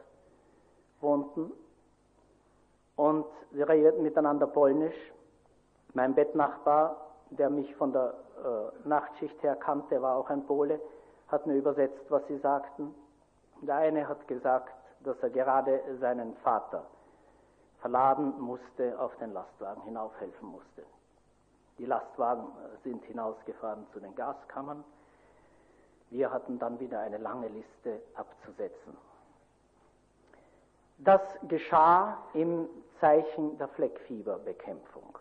[1.00, 1.52] wohnten.
[2.94, 4.94] Und sie redeten miteinander polnisch.
[5.94, 6.96] Mein Bettnachbar,
[7.30, 10.80] der mich von der äh, Nachtschicht her kannte, war auch ein Pole,
[11.28, 12.94] hat mir übersetzt, was sie sagten.
[13.62, 16.84] Der eine hat gesagt, dass er gerade seinen Vater
[17.80, 20.82] verladen musste, auf den Lastwagen hinaufhelfen musste.
[21.78, 24.84] Die Lastwagen äh, sind hinausgefahren zu den Gaskammern.
[26.10, 28.96] Wir hatten dann wieder eine lange Liste abzusetzen.
[30.98, 32.68] Das geschah im
[33.00, 35.18] Zeichen der Fleckfieberbekämpfung.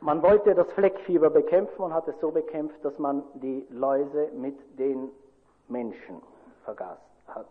[0.00, 4.58] Man wollte das Fleckfieber bekämpfen und hat es so bekämpft, dass man die Läuse mit
[4.78, 5.10] den
[5.68, 6.22] Menschen
[6.64, 7.46] vergast hat.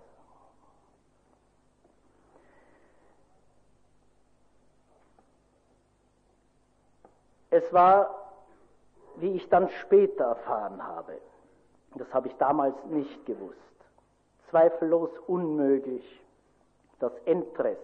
[7.52, 8.16] Es war,
[9.16, 11.18] wie ich dann später erfahren habe,
[11.96, 13.58] das habe ich damals nicht gewusst,
[14.50, 16.24] zweifellos unmöglich,
[17.00, 17.78] dass Entres,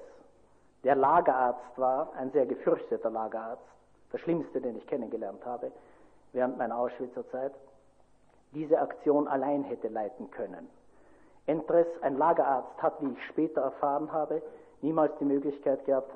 [0.83, 3.63] der Lagerarzt war, ein sehr gefürchteter Lagerarzt,
[4.13, 5.71] der schlimmste, den ich kennengelernt habe
[6.35, 7.53] während meiner Auschwitzer Zeit,
[8.53, 10.69] diese Aktion allein hätte leiten können.
[11.47, 14.41] Entres, ein Lagerarzt, hat, wie ich später erfahren habe,
[14.81, 16.11] niemals die Möglichkeit gehabt,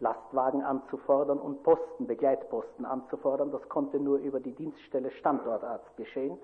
[0.00, 3.50] Lastwagen anzufordern und Posten, Begleitposten anzufordern.
[3.50, 6.38] Das konnte nur über die Dienststelle Standortarzt geschehen.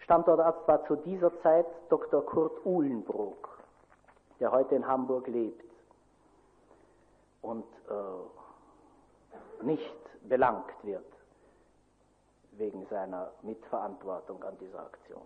[0.00, 2.24] Standortarzt war zu dieser Zeit Dr.
[2.24, 3.58] Kurt Uhlenbrook,
[4.40, 5.64] der heute in Hamburg lebt
[7.42, 11.04] und äh, nicht belangt wird
[12.52, 15.22] wegen seiner Mitverantwortung an dieser Aktion.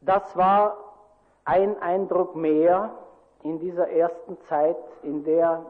[0.00, 0.76] Das war
[1.44, 3.05] ein Eindruck mehr
[3.42, 5.64] in dieser ersten Zeit, in der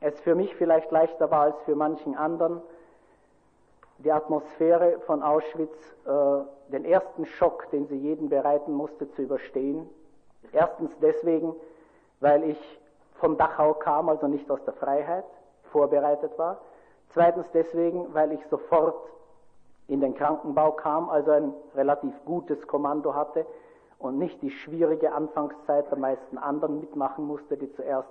[0.00, 2.60] es für mich vielleicht leichter war als für manchen anderen,
[3.98, 9.88] die Atmosphäre von Auschwitz, äh, den ersten Schock, den sie jeden bereiten musste, zu überstehen.
[10.52, 11.54] Erstens deswegen,
[12.20, 12.80] weil ich
[13.14, 15.24] von Dachau kam, also nicht aus der Freiheit,
[15.70, 16.58] vorbereitet war.
[17.14, 19.08] Zweitens deswegen, weil ich sofort
[19.88, 23.46] in den Krankenbau kam, also ein relativ gutes Kommando hatte
[24.04, 28.08] und nicht die schwierige Anfangszeit der meisten anderen mitmachen musste, die zuerst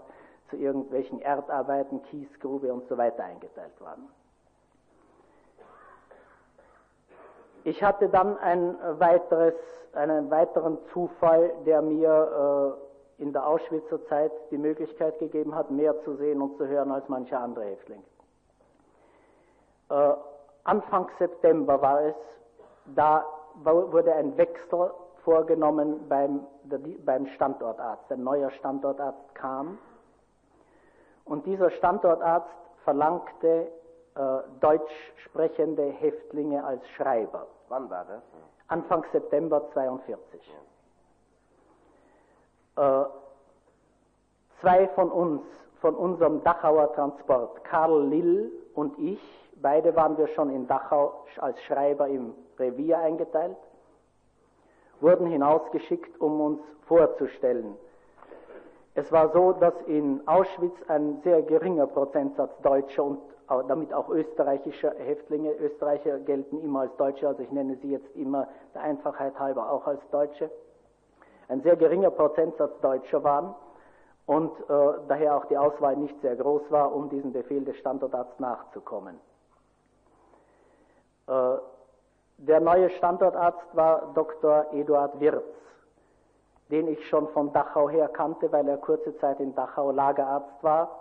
[0.50, 4.10] zu irgendwelchen Erdarbeiten, Kiesgrube und so weiter eingeteilt waren.
[7.64, 9.54] Ich hatte dann ein weiteres,
[9.94, 12.76] einen weiteren Zufall, der mir
[13.20, 16.92] äh, in der Auschwitzer Zeit die Möglichkeit gegeben hat, mehr zu sehen und zu hören
[16.92, 18.04] als mancher andere Häftling.
[19.90, 20.14] Äh,
[20.64, 22.16] Anfang September war es,
[22.96, 23.26] da
[23.64, 24.92] wurde ein Wechsel
[25.24, 26.46] vorgenommen beim,
[27.06, 28.12] beim Standortarzt.
[28.12, 29.78] Ein neuer Standortarzt kam
[31.26, 32.50] und dieser Standortarzt
[32.84, 33.68] verlangte
[34.16, 34.20] äh,
[34.60, 34.92] deutsch
[35.26, 37.48] sprechende Häftlinge als Schreiber.
[37.70, 38.22] Wann war das?
[38.68, 40.54] Anfang September 1942.
[42.78, 43.04] Ja.
[43.04, 43.06] Äh,
[44.62, 45.42] zwei von uns,
[45.82, 49.20] von unserem Dachauer Transport, Karl Lill und ich,
[49.62, 53.58] beide waren wir schon in Dachau als Schreiber im Revier eingeteilt,
[55.04, 57.76] wurden hinausgeschickt, um uns vorzustellen.
[58.96, 63.20] Es war so, dass in Auschwitz ein sehr geringer Prozentsatz Deutscher und
[63.68, 68.48] damit auch österreichische Häftlinge, Österreicher gelten immer als Deutsche, also ich nenne sie jetzt immer
[68.74, 70.50] der Einfachheit halber auch als Deutsche,
[71.50, 73.54] ein sehr geringer Prozentsatz Deutscher waren
[74.26, 78.40] und äh, daher auch die Auswahl nicht sehr groß war, um diesem Befehl des Standortarztes
[78.40, 79.20] nachzukommen.
[81.28, 81.58] Äh,
[82.48, 84.66] der neue Standortarzt war Dr.
[84.74, 85.44] Eduard Wirz,
[86.70, 91.00] den ich schon von Dachau her kannte, weil er kurze Zeit in Dachau Lagerarzt war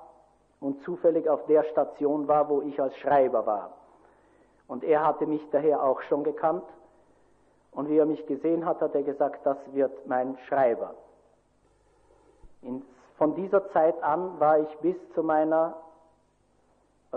[0.61, 3.72] und zufällig auf der Station war, wo ich als Schreiber war.
[4.68, 6.64] Und er hatte mich daher auch schon gekannt.
[7.72, 10.94] Und wie er mich gesehen hat, hat er gesagt, das wird mein Schreiber.
[12.62, 12.85] In,
[13.16, 15.74] von dieser Zeit an war ich bis zu meiner
[17.12, 17.16] äh,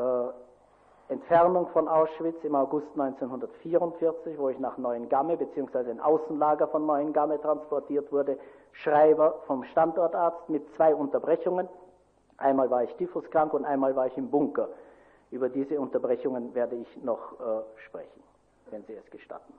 [1.07, 5.91] Entfernung von Auschwitz im August 1944, wo ich nach Neuengamme bzw.
[5.91, 8.39] ein Außenlager von Neuengamme transportiert wurde,
[8.71, 11.69] Schreiber vom Standortarzt mit zwei Unterbrechungen.
[12.37, 14.69] Einmal war ich typhuskrank und einmal war ich im Bunker.
[15.29, 18.23] Über diese Unterbrechungen werde ich noch äh, sprechen,
[18.71, 19.53] wenn Sie es gestatten.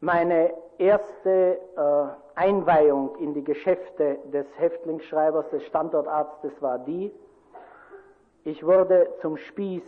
[0.00, 7.12] Meine erste äh, Einweihung in die Geschäfte des Häftlingsschreibers, des Standortarztes war die,
[8.44, 9.82] ich wurde zum Spieß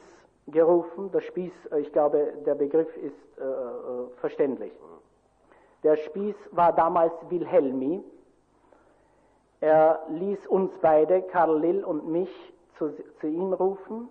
[0.49, 1.11] gerufen.
[1.13, 4.73] Der Spieß, äh, ich glaube, der Begriff ist äh, äh, verständlich.
[5.83, 8.05] Der Spieß war damals Wilhelmi,
[9.63, 14.09] er ließ uns beide, Karl Lill und mich, zu, zu ihm rufen.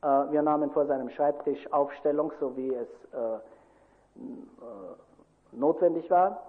[0.00, 3.38] Äh, wir nahmen vor seinem Schreibtisch Aufstellung, so wie es äh, äh,
[5.50, 6.40] notwendig war.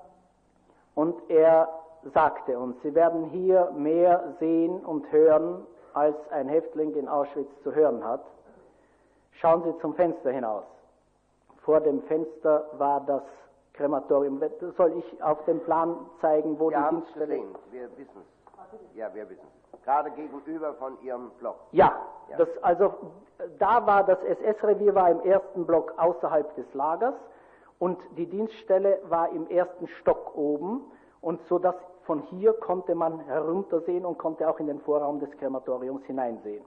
[0.93, 1.67] Und er
[2.13, 7.73] sagte uns, Sie werden hier mehr sehen und hören, als ein Häftling in Auschwitz zu
[7.73, 8.23] hören hat.
[9.33, 10.63] Schauen Sie zum Fenster hinaus.
[11.63, 13.23] Vor dem Fenster war das
[13.73, 14.41] Krematorium.
[14.77, 17.27] Soll ich auf dem Plan zeigen, wo wir die Dienststelle...
[17.27, 17.55] Gesehen.
[17.71, 18.95] Wir wissen es.
[18.95, 19.47] Ja, wir wissen.
[19.83, 21.57] Gerade gegenüber von Ihrem Block.
[21.71, 21.93] Ja,
[22.29, 22.37] ja.
[22.37, 22.93] Das, also
[23.59, 27.15] da war das SS-Revier war im ersten Block außerhalb des Lagers
[27.79, 30.81] und die Dienststelle war im ersten Stock oben
[31.21, 31.75] und so dass
[32.05, 36.63] von hier konnte man heruntersehen und konnte auch in den Vorraum des Krematoriums hineinsehen.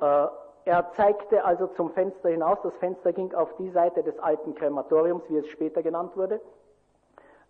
[0.00, 0.26] Äh,
[0.64, 2.58] er zeigte also zum Fenster hinaus.
[2.62, 6.40] Das Fenster ging auf die Seite des alten Krematoriums, wie es später genannt wurde.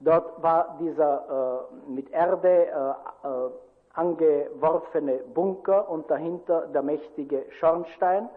[0.00, 3.50] Dort war dieser äh, mit Erde äh, äh,
[3.94, 8.28] angeworfene Bunker und dahinter der mächtige Schornstein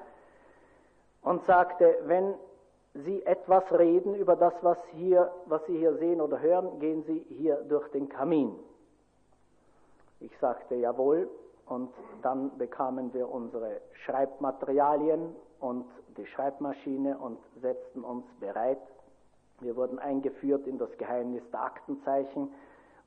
[1.21, 2.35] und sagte, wenn
[3.03, 7.25] Sie etwas reden über das, was, hier, was Sie hier sehen oder hören, gehen Sie
[7.29, 8.55] hier durch den Kamin.
[10.19, 11.29] Ich sagte jawohl
[11.65, 15.85] und dann bekamen wir unsere Schreibmaterialien und
[16.17, 18.79] die Schreibmaschine und setzten uns bereit
[19.61, 22.51] wir wurden eingeführt in das Geheimnis der Aktenzeichen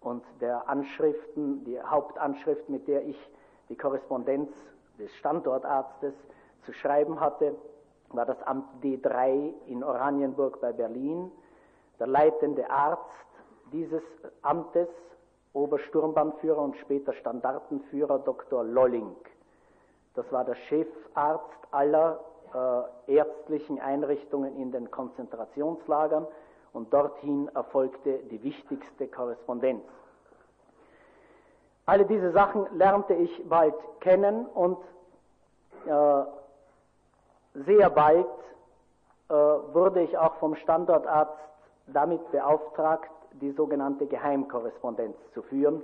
[0.01, 3.17] und der Anschriften, die Hauptanschrift, mit der ich
[3.69, 4.51] die Korrespondenz
[4.99, 6.15] des Standortarztes
[6.65, 7.55] zu schreiben hatte,
[8.11, 11.31] war das Amt D3 in Oranienburg bei Berlin.
[11.99, 13.05] Der leitende Arzt
[13.73, 14.03] dieses
[14.43, 14.89] Amtes,
[15.53, 18.65] Obersturmbannführer und später Standartenführer Dr.
[18.65, 19.15] Lolling.
[20.15, 22.21] Das war der Chefarzt aller
[23.07, 26.27] äh, ärztlichen Einrichtungen in den Konzentrationslagern
[26.73, 29.83] und dorthin erfolgte die wichtigste Korrespondenz.
[31.87, 34.79] Alle diese Sachen lernte ich bald kennen und
[35.87, 36.23] äh,
[37.67, 38.27] sehr bald
[39.29, 41.39] äh, wurde ich auch vom Standortarzt
[41.87, 45.83] damit beauftragt, die sogenannte Geheimkorrespondenz zu führen,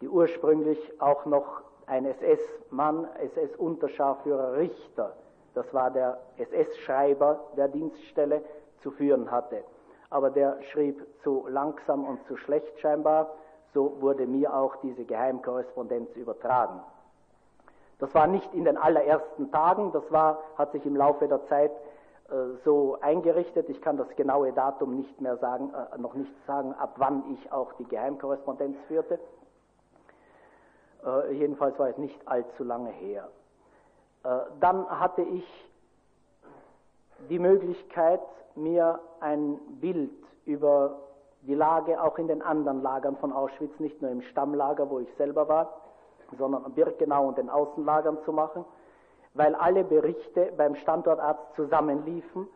[0.00, 5.14] die ursprünglich auch noch ein SS-Mann, SS-Unterscharführer Richter
[5.54, 8.42] das war der SS-Schreiber der Dienststelle,
[8.82, 9.62] zu führen hatte.
[10.10, 13.30] Aber der schrieb zu langsam und zu schlecht scheinbar,
[13.72, 16.80] so wurde mir auch diese Geheimkorrespondenz übertragen.
[18.02, 21.70] Das war nicht in den allerersten Tagen, das war, hat sich im Laufe der Zeit
[22.64, 23.68] so eingerichtet.
[23.68, 27.52] Ich kann das genaue Datum nicht mehr sagen, äh, noch nicht sagen, ab wann ich
[27.52, 29.20] auch die Geheimkorrespondenz führte.
[31.04, 33.28] Äh, jedenfalls war es nicht allzu lange her.
[34.24, 35.44] Äh, dann hatte ich
[37.28, 38.20] die Möglichkeit,
[38.54, 40.10] mir ein Bild
[40.44, 40.98] über
[41.42, 45.14] die Lage auch in den anderen Lagern von Auschwitz, nicht nur im Stammlager, wo ich
[45.16, 45.80] selber war,
[46.38, 48.64] sondern Birkenau und den Außenlagern zu machen,
[49.34, 52.48] weil alle Berichte beim Standortarzt zusammenliefen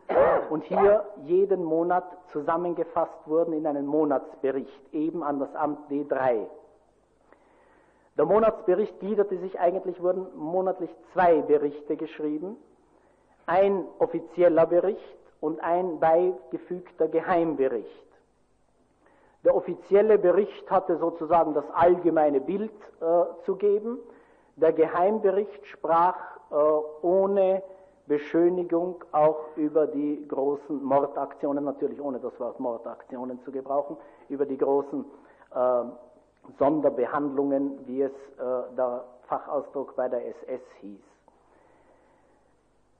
[0.49, 6.45] und hier jeden Monat zusammengefasst wurden in einen Monatsbericht, eben an das Amt D3.
[8.17, 12.57] Der Monatsbericht gliederte sich eigentlich, wurden monatlich zwei Berichte geschrieben,
[13.45, 18.06] ein offizieller Bericht und ein beigefügter Geheimbericht.
[19.47, 23.97] Der offizielle Bericht hatte sozusagen das allgemeine Bild äh, zu geben.
[24.57, 26.17] Der Geheimbericht sprach
[26.51, 26.55] äh,
[27.01, 27.63] ohne
[28.07, 33.95] Beschönigung auch über die großen Mordaktionen, natürlich ohne das Wort Mordaktionen zu gebrauchen,
[34.27, 35.05] über die großen
[35.55, 35.83] äh,
[36.59, 40.99] Sonderbehandlungen, wie es äh, der Fachausdruck bei der SS hieß.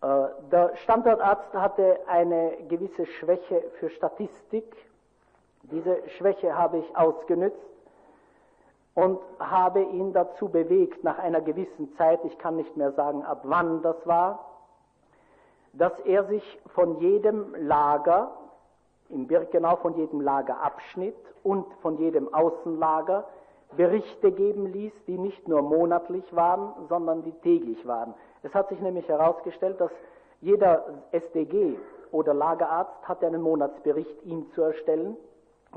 [0.01, 4.86] Äh, der Standortarzt hatte eine gewisse Schwäche für Statistik.
[5.63, 7.57] Diese Schwäche habe ich ausgenützt
[8.95, 13.41] und habe ihn dazu bewegt, nach einer gewissen Zeit, ich kann nicht mehr sagen, ab
[13.43, 14.45] wann das war,
[15.73, 18.31] dass er sich von jedem Lager,
[19.09, 23.25] im Birkenau von jedem Lagerabschnitt und von jedem Außenlager
[23.75, 28.13] Berichte geben ließ, die nicht nur monatlich waren, sondern die täglich waren.
[28.43, 29.91] Es hat sich nämlich herausgestellt, dass
[30.41, 31.77] jeder SDG
[32.11, 35.17] oder Lagerarzt hatte einen Monatsbericht ihm zu erstellen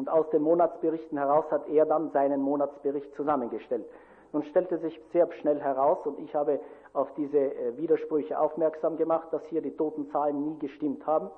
[0.01, 3.85] und aus den Monatsberichten heraus hat er dann seinen Monatsbericht zusammengestellt.
[4.33, 6.59] Nun stellte sich sehr schnell heraus, und ich habe
[6.95, 11.31] auf diese äh, Widersprüche aufmerksam gemacht, dass hier die Totenzahlen nie gestimmt haben,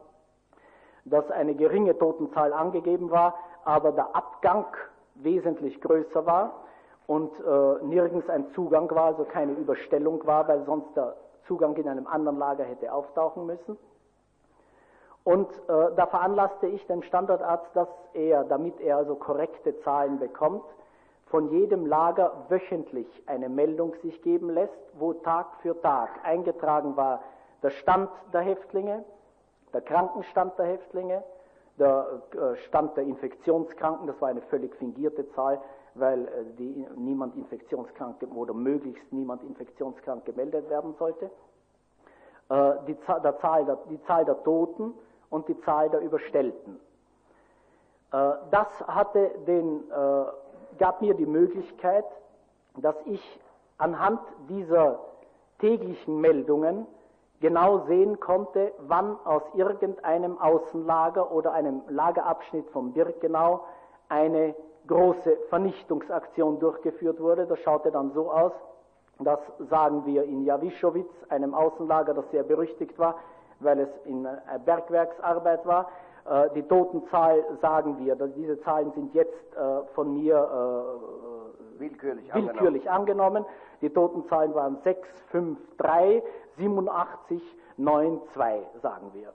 [1.05, 3.35] dass eine geringe Totenzahl angegeben war,
[3.65, 4.67] aber der Abgang
[5.17, 6.63] wesentlich größer war
[7.09, 11.17] und äh, nirgends ein Zugang war, also keine Überstellung war, weil sonst der
[11.49, 13.77] Zugang in einem anderen Lager hätte auftauchen müssen.
[15.25, 20.65] Und äh, da veranlasste ich den Standortarzt, dass er, damit er also korrekte Zahlen bekommt,
[21.27, 27.23] von jedem Lager wöchentlich eine Meldung sich geben lässt, wo Tag für Tag eingetragen war
[27.63, 29.05] der Stand der Häftlinge,
[29.73, 31.23] der Krankenstand der Häftlinge,
[31.79, 35.61] der äh, Stand der Infektionskranken, das war eine völlig fingierte Zahl,
[35.95, 41.31] weil äh, die, niemand infektionskrank oder möglichst niemand infektionskrank gemeldet werden sollte.
[42.51, 44.95] Äh, die, der Zahl der, die Zahl der Toten
[45.33, 46.79] und die Zahl der Überstellten.
[48.11, 49.83] Das hatte den,
[50.79, 52.05] gab mir die Möglichkeit,
[52.77, 53.41] dass ich
[53.79, 55.01] anhand dieser
[55.59, 56.87] täglichen Meldungen
[57.41, 63.65] genau sehen konnte, wann aus irgendeinem Außenlager oder einem Lagerabschnitt von Birkenau
[64.09, 64.55] eine
[64.87, 67.47] große Vernichtungsaktion durchgeführt wurde.
[67.47, 68.53] Das schaute dann so aus,
[69.19, 73.17] dass, sagen wir, in Jawischowitz, einem Außenlager, das sehr berüchtigt war,
[73.63, 74.31] weil es in äh,
[74.65, 75.89] Bergwerksarbeit war,
[76.29, 80.37] äh, die Totenzahl, sagen wir, diese Zahlen sind jetzt äh, von mir
[81.79, 83.45] willkürlich, willkürlich angenommen.
[83.81, 86.23] Die Totenzahlen waren 6, 5, 3,
[86.57, 87.43] 87,
[87.77, 89.33] 9, 2, sagen wir.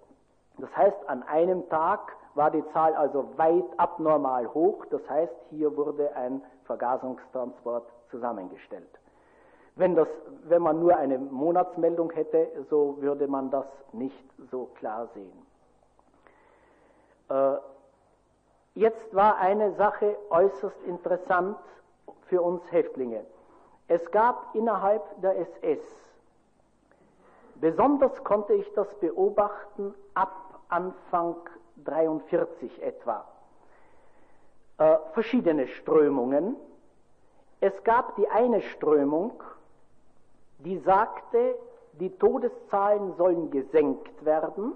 [0.59, 4.85] Das heißt, an einem Tag war die Zahl also weit abnormal hoch.
[4.89, 8.89] Das heißt, hier wurde ein Vergasungstransport zusammengestellt.
[9.77, 10.07] Wenn, das,
[10.45, 15.45] wenn man nur eine Monatsmeldung hätte, so würde man das nicht so klar sehen.
[17.29, 17.57] Äh,
[18.75, 21.57] jetzt war eine Sache äußerst interessant
[22.25, 23.25] für uns Häftlinge.
[23.87, 25.79] Es gab innerhalb der SS,
[27.55, 31.35] besonders konnte ich das beobachten ab Anfang
[31.85, 33.25] 43 etwa,
[34.77, 36.55] äh, verschiedene Strömungen.
[37.61, 39.41] Es gab die eine Strömung,
[40.59, 41.55] die sagte,
[41.93, 44.73] die Todeszahlen sollen gesenkt werden,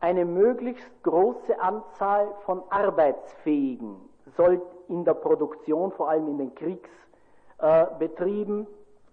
[0.00, 3.96] eine möglichst große Anzahl von Arbeitsfähigen
[4.36, 8.66] soll in der Produktion, vor allem in den Kriegsbetrieben,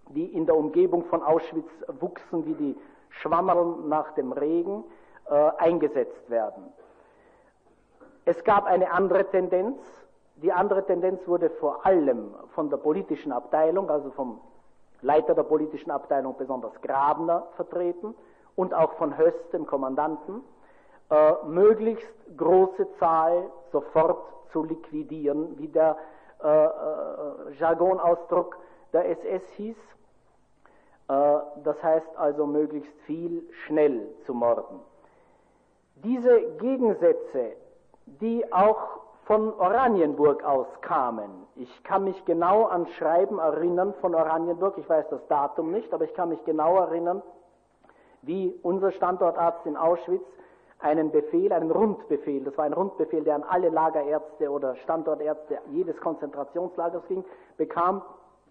[0.08, 1.70] die in der Umgebung von Auschwitz
[2.00, 2.76] wuchsen wie die
[3.10, 4.82] Schwammerl nach dem Regen,
[5.28, 6.64] äh, eingesetzt werden.
[8.24, 9.78] Es gab eine andere Tendenz.
[10.36, 14.40] Die andere Tendenz wurde vor allem von der politischen Abteilung, also vom
[15.02, 18.14] Leiter der politischen Abteilung, besonders Grabner, vertreten
[18.56, 20.42] und auch von Höst, dem Kommandanten,
[21.10, 25.96] äh, möglichst große Zahl sofort zu liquidieren, wie der
[26.42, 28.58] äh, äh, Jargonausdruck
[28.92, 29.76] der SS hieß.
[31.08, 34.78] das heißt also möglichst viel schnell zu morden.
[35.96, 37.56] Diese Gegensätze,
[38.06, 38.99] die auch
[39.30, 41.30] von Oranienburg aus kamen.
[41.54, 46.04] Ich kann mich genau an Schreiben erinnern von Oranienburg, ich weiß das Datum nicht, aber
[46.04, 47.22] ich kann mich genau erinnern,
[48.22, 50.24] wie unser Standortarzt in Auschwitz
[50.80, 55.96] einen Befehl, einen Rundbefehl, das war ein Rundbefehl, der an alle Lagerärzte oder Standortärzte jedes
[56.00, 57.24] Konzentrationslagers ging,
[57.56, 58.02] bekam,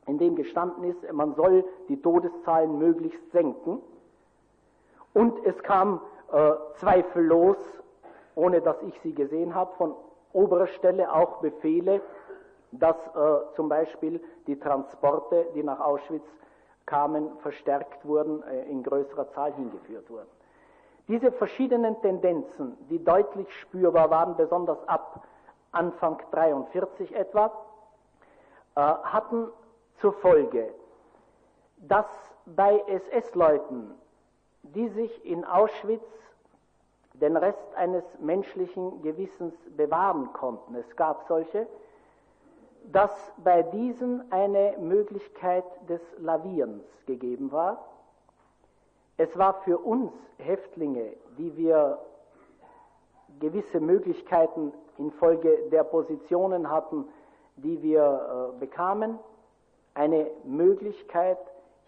[0.08, 3.82] in dem gestanden ist, man soll die Todeszahlen möglichst senken.
[5.14, 6.00] Und es kam
[6.32, 7.58] äh, zweifellos,
[8.36, 9.94] ohne dass ich sie gesehen habe, von
[10.34, 12.02] oberer Stelle auch Befehle,
[12.72, 16.26] dass äh, zum Beispiel die Transporte, die nach Auschwitz
[16.86, 20.30] kamen, verstärkt wurden, äh, in größerer Zahl hingeführt wurden.
[21.08, 25.24] Diese verschiedenen Tendenzen, die deutlich spürbar waren, besonders ab
[25.72, 27.52] Anfang 43 etwa,
[28.76, 29.48] äh, hatten
[30.00, 30.74] zur Folge,
[31.78, 32.06] dass
[32.46, 33.96] bei SS-Leuten,
[34.64, 36.04] die sich in Auschwitz
[37.22, 40.76] den Rest eines menschlichen Gewissens bewahren konnten.
[40.76, 41.68] Es gab solche,
[42.92, 43.12] dass
[43.44, 47.86] bei diesen eine Möglichkeit des Lavierens gegeben war.
[49.18, 52.00] Es war für uns Häftlinge, die wir
[53.40, 57.06] gewisse Möglichkeiten infolge der Positionen hatten,
[57.58, 59.20] die wir äh, bekamen,
[59.94, 61.38] eine Möglichkeit,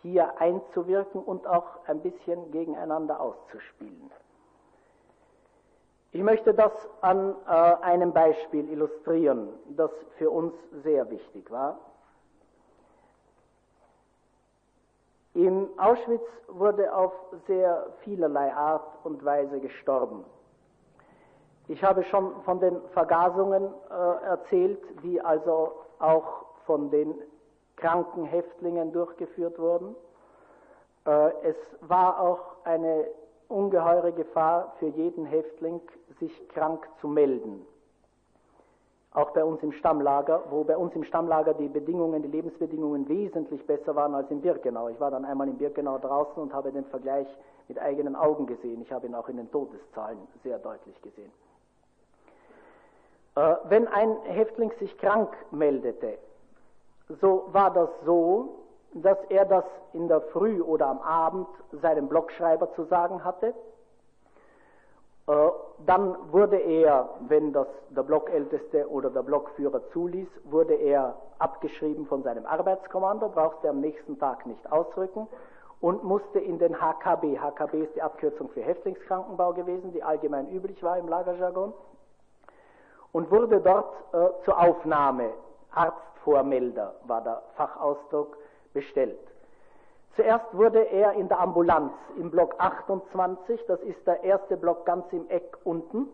[0.01, 4.11] hier einzuwirken und auch ein bisschen gegeneinander auszuspielen.
[6.13, 10.53] Ich möchte das an äh, einem Beispiel illustrieren, das für uns
[10.83, 11.79] sehr wichtig war.
[15.33, 17.13] Im Auschwitz wurde auf
[17.47, 20.25] sehr vielerlei Art und Weise gestorben.
[21.69, 27.15] Ich habe schon von den Vergasungen äh, erzählt, die also auch von den
[27.77, 29.95] kranken Häftlingen durchgeführt wurden.
[31.05, 33.07] Äh, es war auch eine
[33.51, 35.81] ungeheure Gefahr für jeden Häftling,
[36.19, 37.65] sich krank zu melden.
[39.13, 43.65] Auch bei uns im Stammlager, wo bei uns im Stammlager die Bedingungen, die Lebensbedingungen wesentlich
[43.67, 44.87] besser waren als in Birkenau.
[44.87, 47.27] Ich war dann einmal in Birkenau draußen und habe den Vergleich
[47.67, 48.81] mit eigenen Augen gesehen.
[48.81, 51.31] Ich habe ihn auch in den Todeszahlen sehr deutlich gesehen.
[53.35, 56.17] Äh, wenn ein Häftling sich krank meldete,
[57.19, 58.60] so war das so,
[58.93, 59.63] dass er das
[59.93, 61.47] in der Früh oder am Abend
[61.81, 63.53] seinem Blockschreiber zu sagen hatte.
[65.27, 65.33] Äh,
[65.85, 72.23] dann wurde er, wenn das der Blockälteste oder der Blockführer zuließ, wurde er abgeschrieben von
[72.23, 75.27] seinem Arbeitskommando, brauchte am nächsten Tag nicht ausrücken
[75.79, 77.39] und musste in den HKB.
[77.39, 81.73] HKB ist die Abkürzung für Häftlingskrankenbau gewesen, die allgemein üblich war im Lagerjargon,
[83.11, 85.31] und wurde dort äh, zur Aufnahme,
[85.71, 88.37] Arztvormelder war der Fachausdruck,
[88.73, 89.19] bestellt.
[90.15, 95.05] Zuerst wurde er in der Ambulanz im Block 28, das ist der erste Block ganz
[95.13, 96.07] im Eck unten,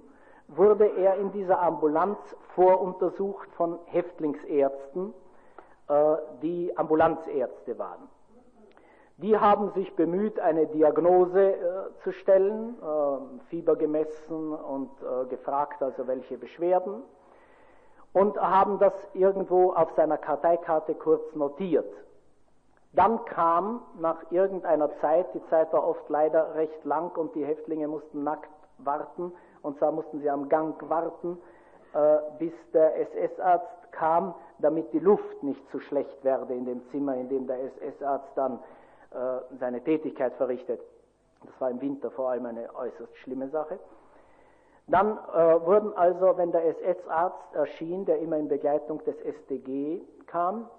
[0.47, 2.17] wurde er in dieser Ambulanz
[2.55, 5.13] voruntersucht von Häftlingsärzten,
[5.89, 8.07] äh, die Ambulanzärzte waren.
[9.17, 11.57] Die haben sich bemüht, eine Diagnose äh,
[12.03, 17.01] zu stellen, äh, Fieber gemessen und äh, gefragt, also welche Beschwerden,
[18.13, 21.91] und haben das irgendwo auf seiner Karteikarte kurz notiert.
[22.93, 27.87] Dann kam nach irgendeiner Zeit, die Zeit war oft leider recht lang und die Häftlinge
[27.87, 29.31] mussten nackt warten,
[29.61, 31.37] und zwar mussten sie am Gang warten,
[31.93, 37.15] äh, bis der SS-Arzt kam, damit die Luft nicht zu schlecht werde in dem Zimmer,
[37.15, 38.59] in dem der SS-Arzt dann
[39.11, 40.79] äh, seine Tätigkeit verrichtet.
[41.43, 43.79] Das war im Winter vor allem eine äußerst schlimme Sache.
[44.87, 50.69] Dann äh, wurden also, wenn der SS-Arzt erschien, der immer in Begleitung des SDG kam,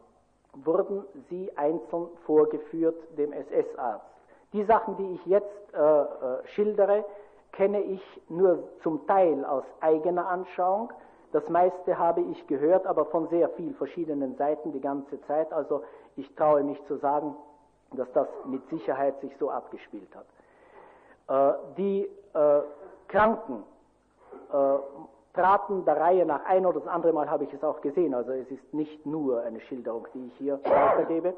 [0.65, 4.05] wurden sie einzeln vorgeführt dem SS-Arzt.
[4.53, 6.07] Die Sachen, die ich jetzt äh, äh,
[6.55, 7.05] schildere,
[7.53, 10.93] kenne ich nur zum Teil aus eigener Anschauung.
[11.33, 15.53] Das meiste habe ich gehört, aber von sehr vielen verschiedenen Seiten die ganze Zeit.
[15.53, 15.83] Also
[16.17, 17.37] ich traue mich zu sagen,
[17.93, 20.27] dass das mit Sicherheit sich so abgespielt hat.
[21.29, 22.61] Äh, die äh,
[23.09, 23.65] Kranken
[25.39, 28.15] äh, traten der Reihe nach ein oder das andere Mal habe ich es auch gesehen,
[28.15, 31.35] also es ist nicht nur eine Schilderung, die ich hier weitergebe,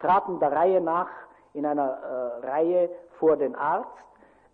[0.00, 1.08] traten der Reihe nach
[1.54, 3.88] in einer äh, Reihe vor den Arzt.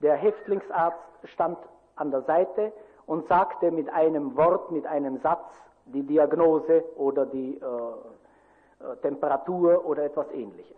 [0.02, 1.58] Der Häftlingsarzt stand
[1.96, 2.72] an der Seite
[3.06, 5.44] und sagte mit einem Wort, mit einem Satz
[5.86, 10.76] die Diagnose oder die äh, äh Temperatur oder etwas ähnliches.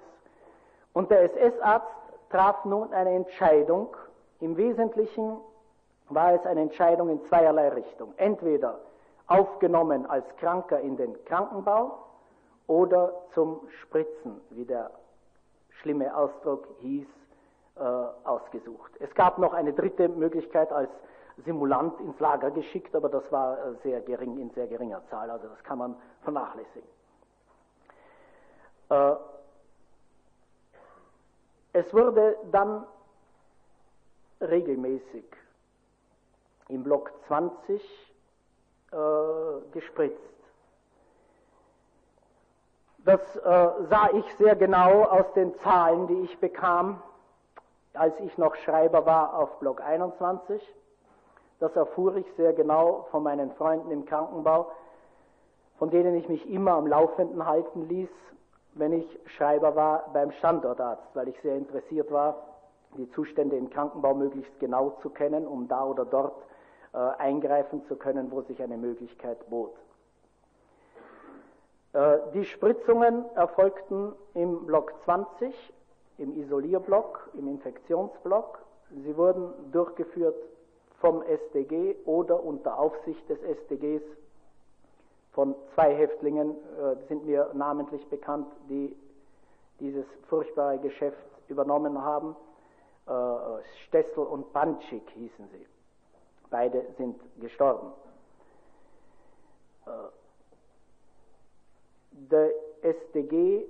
[0.93, 1.87] Und der SS-Arzt
[2.31, 3.89] traf nun eine Entscheidung,
[4.41, 5.39] im Wesentlichen
[6.09, 8.15] war es eine Entscheidung in zweierlei Richtung.
[8.17, 8.81] Entweder
[9.27, 11.99] aufgenommen als Kranker in den Krankenbau
[12.67, 14.91] oder zum Spritzen, wie der
[15.81, 17.07] schlimme Ausdruck hieß,
[17.77, 17.81] äh,
[18.25, 18.93] ausgesucht.
[19.01, 20.91] Es gab noch eine dritte Möglichkeit als
[21.45, 25.49] Simulant ins Lager geschickt, aber das war äh, sehr gering, in sehr geringer Zahl, also
[25.49, 26.89] das kann man vernachlässigen.
[28.91, 29.15] Äh,
[31.73, 32.87] es wurde dann
[34.41, 35.25] regelmäßig
[36.69, 37.83] im Block 20
[38.93, 38.97] äh,
[39.73, 40.21] gespritzt.
[43.05, 47.03] Das äh, sah ich sehr genau aus den Zahlen, die ich bekam,
[47.93, 50.63] als ich noch Schreiber war auf Block 21.
[51.61, 54.71] Das erfuhr ich sehr genau von meinen Freunden im Krankenbau,
[55.79, 58.09] von denen ich mich immer am Laufenden halten ließ,
[58.75, 62.37] wenn ich Schreiber war beim Standortarzt, weil ich sehr interessiert war,
[62.97, 66.35] die Zustände im Krankenbau möglichst genau zu kennen, um da oder dort
[66.95, 69.75] äh, eingreifen zu können, wo sich eine Möglichkeit bot.
[71.93, 75.55] Äh, die Spritzungen erfolgten im Block 20,
[76.19, 78.61] im Isolierblock, im Infektionsblock.
[79.05, 80.37] Sie wurden durchgeführt
[81.01, 84.03] vom SDG oder unter Aufsicht des SDGs
[85.33, 88.95] von zwei Häftlingen, äh, sind mir namentlich bekannt, die
[89.81, 91.19] dieses furchtbare Geschäft
[91.49, 92.37] übernommen haben.
[93.07, 93.11] Äh,
[93.87, 95.74] Stessel und Banschik hießen sie.
[96.51, 97.93] Beide sind gestorben.
[99.87, 99.91] Äh,
[102.13, 102.51] der
[102.83, 103.65] SDG,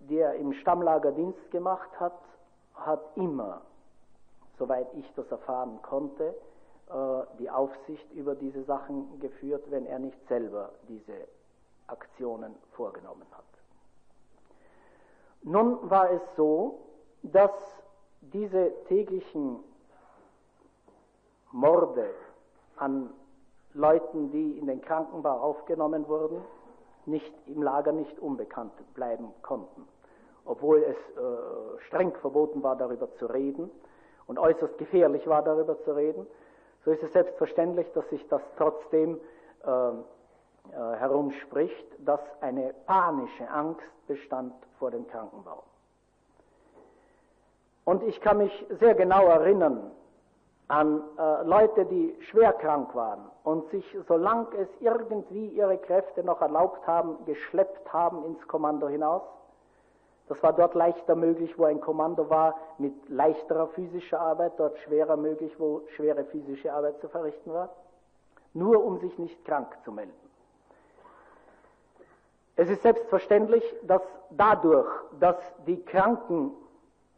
[0.00, 2.18] der im Stammlager Dienst gemacht hat,
[2.74, 3.62] hat immer,
[4.58, 6.34] soweit ich das erfahren konnte,
[6.88, 11.28] äh, die Aufsicht über diese Sachen geführt, wenn er nicht selber diese
[11.86, 13.44] Aktionen vorgenommen hat.
[15.42, 16.80] Nun war es so,
[17.22, 17.50] dass
[18.20, 19.62] diese täglichen
[21.52, 22.10] Morde
[22.76, 23.10] an
[23.74, 26.42] Leuten, die in den Krankenbau aufgenommen wurden,
[27.06, 29.86] nicht im Lager nicht unbekannt bleiben konnten,
[30.44, 33.70] obwohl es äh, streng verboten war, darüber zu reden
[34.26, 36.26] und äußerst gefährlich war, darüber zu reden
[36.84, 39.20] so ist es selbstverständlich, dass sich das trotzdem
[39.64, 39.94] äh, äh,
[40.72, 45.62] herumspricht, dass eine panische Angst bestand vor dem Krankenbau.
[47.84, 49.90] Und ich kann mich sehr genau erinnern
[50.72, 56.40] an äh, Leute, die schwer krank waren und sich, solange es irgendwie ihre Kräfte noch
[56.40, 59.22] erlaubt haben, geschleppt haben ins Kommando hinaus
[60.32, 65.18] das war dort leichter möglich, wo ein Kommando war mit leichterer physischer Arbeit, dort schwerer
[65.18, 67.68] möglich, wo schwere physische Arbeit zu verrichten war,
[68.54, 70.14] nur um sich nicht krank zu melden.
[72.56, 74.00] Es ist selbstverständlich, dass
[74.30, 74.88] dadurch,
[75.20, 76.52] dass die Kranken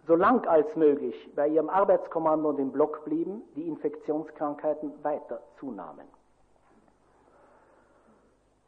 [0.06, 6.06] so lang als möglich bei ihrem Arbeitskommando und im Block blieben, die Infektionskrankheiten weiter zunahmen.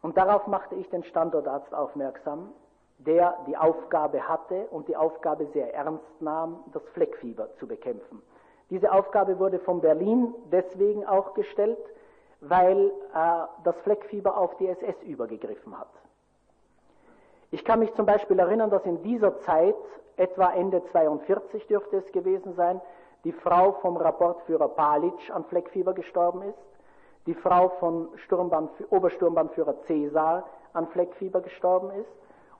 [0.03, 2.53] Und darauf machte ich den Standortarzt aufmerksam,
[2.99, 8.22] der die Aufgabe hatte und die Aufgabe sehr ernst nahm, das Fleckfieber zu bekämpfen.
[8.70, 11.78] Diese Aufgabe wurde von Berlin deswegen auch gestellt,
[12.41, 15.89] weil äh, das Fleckfieber auf die SS übergegriffen hat.
[17.51, 19.77] Ich kann mich zum Beispiel erinnern, dass in dieser Zeit,
[20.17, 22.81] etwa Ende 42 dürfte es gewesen sein,
[23.25, 26.59] die Frau vom Rapportführer Palitsch an Fleckfieber gestorben ist,
[27.27, 28.09] die Frau von
[28.91, 32.11] Obersturmbannführer Cäsar an Fleckfieber gestorben ist,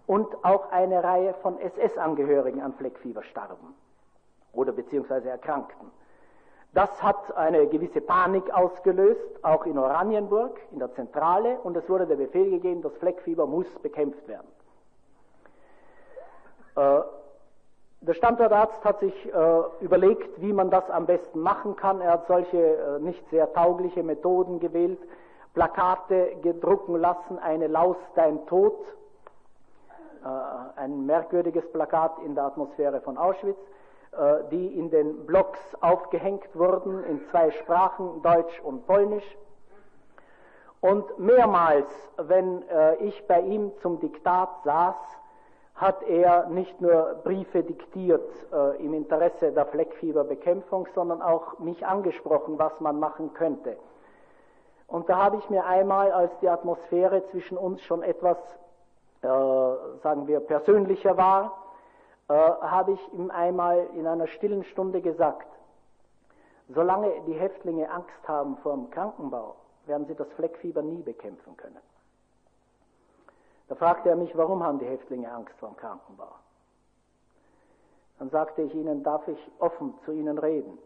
[0.07, 3.75] und auch eine Reihe von SS-Angehörigen an Fleckfieber starben
[4.53, 5.91] oder beziehungsweise erkrankten.
[6.73, 12.07] Das hat eine gewisse Panik ausgelöst, auch in Oranienburg, in der Zentrale, und es wurde
[12.07, 14.47] der Befehl gegeben, das Fleckfieber muss bekämpft werden.
[16.77, 17.01] Äh,
[18.03, 22.01] der Standortarzt hat sich äh, überlegt, wie man das am besten machen kann.
[22.01, 25.01] Er hat solche äh, nicht sehr taugliche Methoden gewählt,
[25.55, 28.77] Plakate gedrucken lassen, eine Laus dein Tod,
[30.75, 33.61] ein merkwürdiges Plakat in der Atmosphäre von Auschwitz,
[34.51, 39.39] die in den Blocks aufgehängt wurden in zwei Sprachen, Deutsch und Polnisch.
[40.81, 41.87] Und mehrmals,
[42.19, 42.65] wenn
[42.99, 44.97] ich bei ihm zum Diktat saß,
[45.77, 52.59] hat er nicht nur Briefe diktiert äh, im Interesse der Fleckfieberbekämpfung, sondern auch mich angesprochen,
[52.59, 53.77] was man machen könnte.
[54.89, 58.39] Und da habe ich mir einmal, als die Atmosphäre zwischen uns schon etwas
[59.23, 59.29] äh,
[60.03, 61.63] sagen wir, persönlicher war,
[62.29, 65.49] äh, habe ich ihm einmal in einer stillen Stunde gesagt,
[66.69, 69.57] solange die Häftlinge Angst haben vor dem Krankenbau,
[69.87, 71.79] werden sie das Fleckfieber nie bekämpfen können.
[73.69, 76.33] Da fragte er mich, warum haben die Häftlinge Angst vor dem Krankenbau?
[78.19, 80.79] Dann sagte ich ihnen, darf ich offen zu ihnen reden?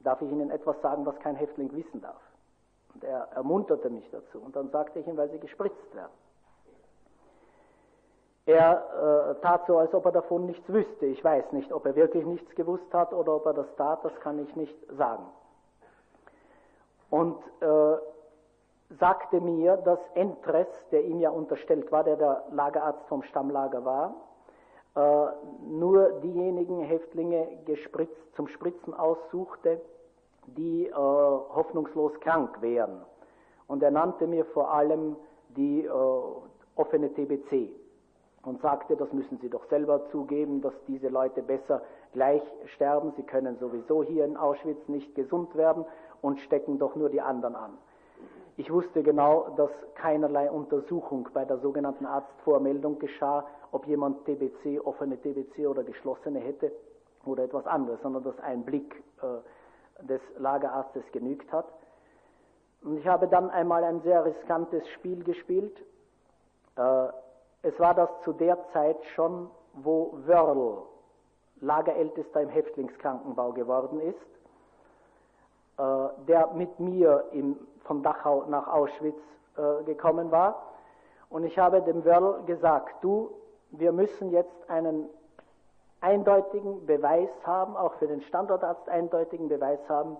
[0.00, 2.20] Darf ich ihnen etwas sagen, was kein Häftling wissen darf?
[2.94, 4.40] Und er ermunterte mich dazu.
[4.40, 6.12] Und dann sagte ich ihm, weil sie gespritzt werden.
[8.46, 11.06] Er äh, tat so, als ob er davon nichts wüsste.
[11.06, 14.14] Ich weiß nicht, ob er wirklich nichts gewusst hat oder ob er das tat, das
[14.20, 15.24] kann ich nicht sagen.
[17.10, 17.96] Und äh,
[18.98, 24.14] sagte mir, dass Entres, der ihm ja unterstellt war, der der Lagerarzt vom Stammlager war,
[24.96, 25.26] äh,
[25.68, 29.80] nur diejenigen Häftlinge gespritzt, zum Spritzen aussuchte,
[30.46, 33.02] die äh, hoffnungslos krank wären.
[33.68, 35.16] Und er nannte mir vor allem
[35.50, 35.90] die äh,
[36.74, 37.70] offene TBC
[38.42, 41.82] und sagte, das müssen Sie doch selber zugeben, dass diese Leute besser
[42.12, 42.42] gleich
[42.74, 43.12] sterben.
[43.16, 45.84] Sie können sowieso hier in Auschwitz nicht gesund werden
[46.22, 47.78] und stecken doch nur die anderen an.
[48.60, 55.16] Ich wusste genau, dass keinerlei Untersuchung bei der sogenannten Arztvormeldung geschah, ob jemand TBC, offene
[55.16, 56.70] TBC oder geschlossene hätte
[57.24, 61.72] oder etwas anderes, sondern dass ein Blick äh, des Lagerarztes genügt hat.
[62.82, 65.78] Und ich habe dann einmal ein sehr riskantes Spiel gespielt.
[66.76, 67.06] Äh,
[67.62, 70.82] es war das zu der Zeit schon, wo Wörl
[71.62, 74.18] Lagerältester im Häftlingskrankenbau geworden ist,
[76.28, 79.20] der mit mir im, von Dachau nach Auschwitz
[79.56, 80.62] äh, gekommen war.
[81.28, 83.30] Und ich habe dem Wörl gesagt, du,
[83.70, 85.08] wir müssen jetzt einen
[86.00, 90.16] eindeutigen Beweis haben, auch für den Standortarzt eindeutigen Beweis haben,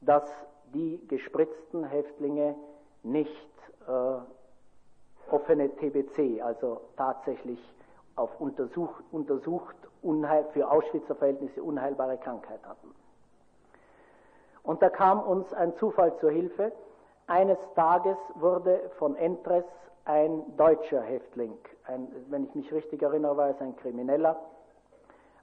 [0.00, 0.30] dass
[0.72, 2.54] die gespritzten Häftlinge
[3.02, 3.48] nicht
[3.86, 7.58] äh, offene TBC, also tatsächlich
[8.16, 12.94] auf untersucht, untersucht unheil, für Auschwitzer Verhältnisse unheilbare Krankheit hatten.
[14.62, 16.72] Und da kam uns ein Zufall zur Hilfe.
[17.26, 19.64] Eines Tages wurde von Entres
[20.04, 21.52] ein deutscher Häftling,
[21.84, 24.40] ein, wenn ich mich richtig erinnere, war es ein Krimineller,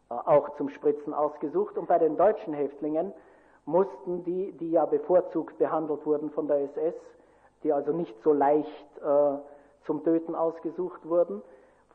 [0.10, 1.78] äh, auch zum Spritzen ausgesucht.
[1.78, 3.14] Und bei den deutschen Häftlingen
[3.66, 6.96] mussten die, die ja bevorzugt behandelt wurden von der SS,
[7.64, 9.38] die also nicht so leicht äh,
[9.86, 11.42] zum Töten ausgesucht wurden,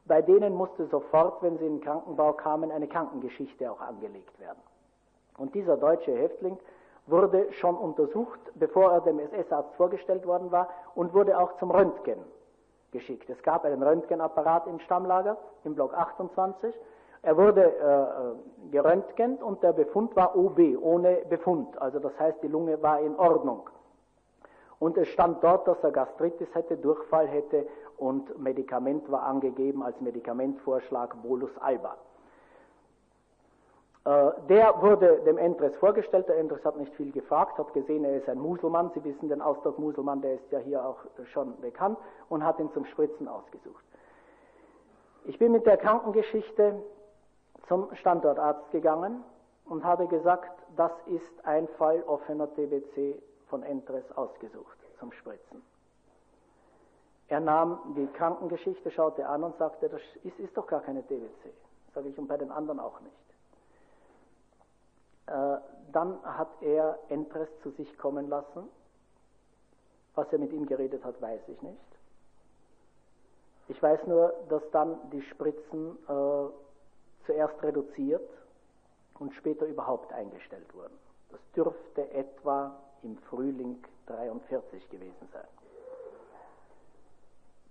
[0.06, 4.58] bei denen musste sofort, wenn sie in den Krankenbau kamen, eine Krankengeschichte auch angelegt werden.
[5.38, 6.58] Und dieser deutsche Häftling
[7.06, 12.18] wurde schon untersucht, bevor er dem SS-Arzt vorgestellt worden war, und wurde auch zum Röntgen
[12.92, 13.28] geschickt.
[13.30, 16.74] Es gab einen Röntgenapparat im Stammlager, im Block 28,
[17.22, 21.80] er wurde äh, geröntgent und der Befund war OB, ohne Befund.
[21.80, 23.68] Also das heißt, die Lunge war in Ordnung.
[24.78, 27.66] Und es stand dort, dass er Gastritis hätte, Durchfall hätte
[27.98, 31.96] und Medikament war angegeben als Medikamentvorschlag Bolus alba.
[34.10, 36.26] Äh, der wurde dem Entres vorgestellt.
[36.28, 38.90] Der Entres hat nicht viel gefragt, hat gesehen, er ist ein Muselmann.
[38.94, 40.98] Sie wissen den Ausdruck Muselmann, der ist ja hier auch
[41.32, 41.98] schon bekannt
[42.28, 43.84] und hat ihn zum Spritzen ausgesucht.
[45.26, 46.82] Ich bin mit der Krankengeschichte
[47.68, 49.22] zum Standortarzt gegangen
[49.66, 55.62] und habe gesagt, das ist ein Fall offener TBC von Entres ausgesucht zum Spritzen.
[57.28, 61.52] Er nahm die Krankengeschichte, schaute an und sagte, das ist, ist doch gar keine TBC.
[61.94, 63.29] Sage ich, und bei den anderen auch nicht.
[65.30, 65.58] Äh,
[65.92, 68.68] dann hat er Entres zu sich kommen lassen.
[70.14, 71.78] Was er mit ihm geredet hat, weiß ich nicht.
[73.68, 78.28] Ich weiß nur, dass dann die Spritzen äh, zuerst reduziert
[79.18, 80.98] und später überhaupt eingestellt wurden.
[81.30, 85.46] Das dürfte etwa im Frühling 43 gewesen sein.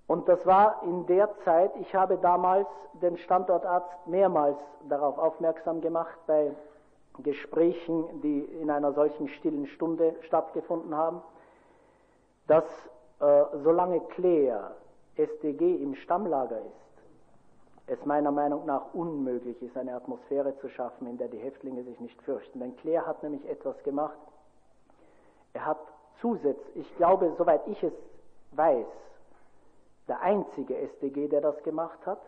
[0.08, 4.58] Und das war in der Zeit, ich habe damals den Standortarzt mehrmals
[4.88, 6.56] darauf aufmerksam gemacht bei
[7.18, 11.22] Gesprächen, die in einer solchen stillen Stunde stattgefunden haben,
[12.48, 12.66] dass
[13.20, 14.76] äh, solange Claire
[15.16, 16.90] SDG im Stammlager ist,
[17.88, 22.00] es meiner Meinung nach unmöglich ist, eine Atmosphäre zu schaffen, in der die Häftlinge sich
[22.00, 22.60] nicht fürchten.
[22.60, 24.18] Denn Claire hat nämlich etwas gemacht.
[25.54, 25.80] Er hat
[26.22, 27.94] zusätzlich, ich glaube, soweit ich es
[28.52, 28.86] weiß,
[30.08, 32.22] der einzige SDG, der das gemacht hat,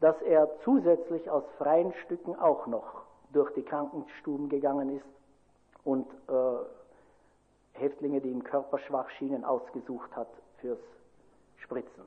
[0.00, 5.06] dass er zusätzlich aus freien Stücken auch noch durch die Krankenstuben gegangen ist
[5.84, 10.28] und äh, Häftlinge, die im Körper schwach schienen, ausgesucht hat
[10.60, 10.78] fürs
[11.58, 12.04] Spritzen.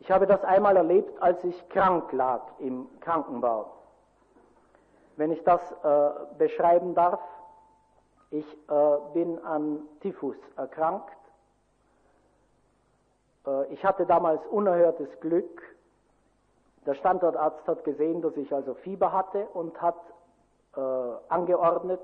[0.00, 3.70] Ich habe das einmal erlebt, als ich krank lag im Krankenbau.
[5.16, 7.20] Wenn ich das äh, beschreiben darf,
[8.30, 11.16] ich äh, bin an Typhus erkrankt.
[13.46, 15.62] Äh, ich hatte damals unerhörtes Glück.
[16.86, 19.96] Der Standortarzt hat gesehen, dass ich also Fieber hatte und hat
[20.76, 20.80] äh,
[21.28, 22.00] angeordnet,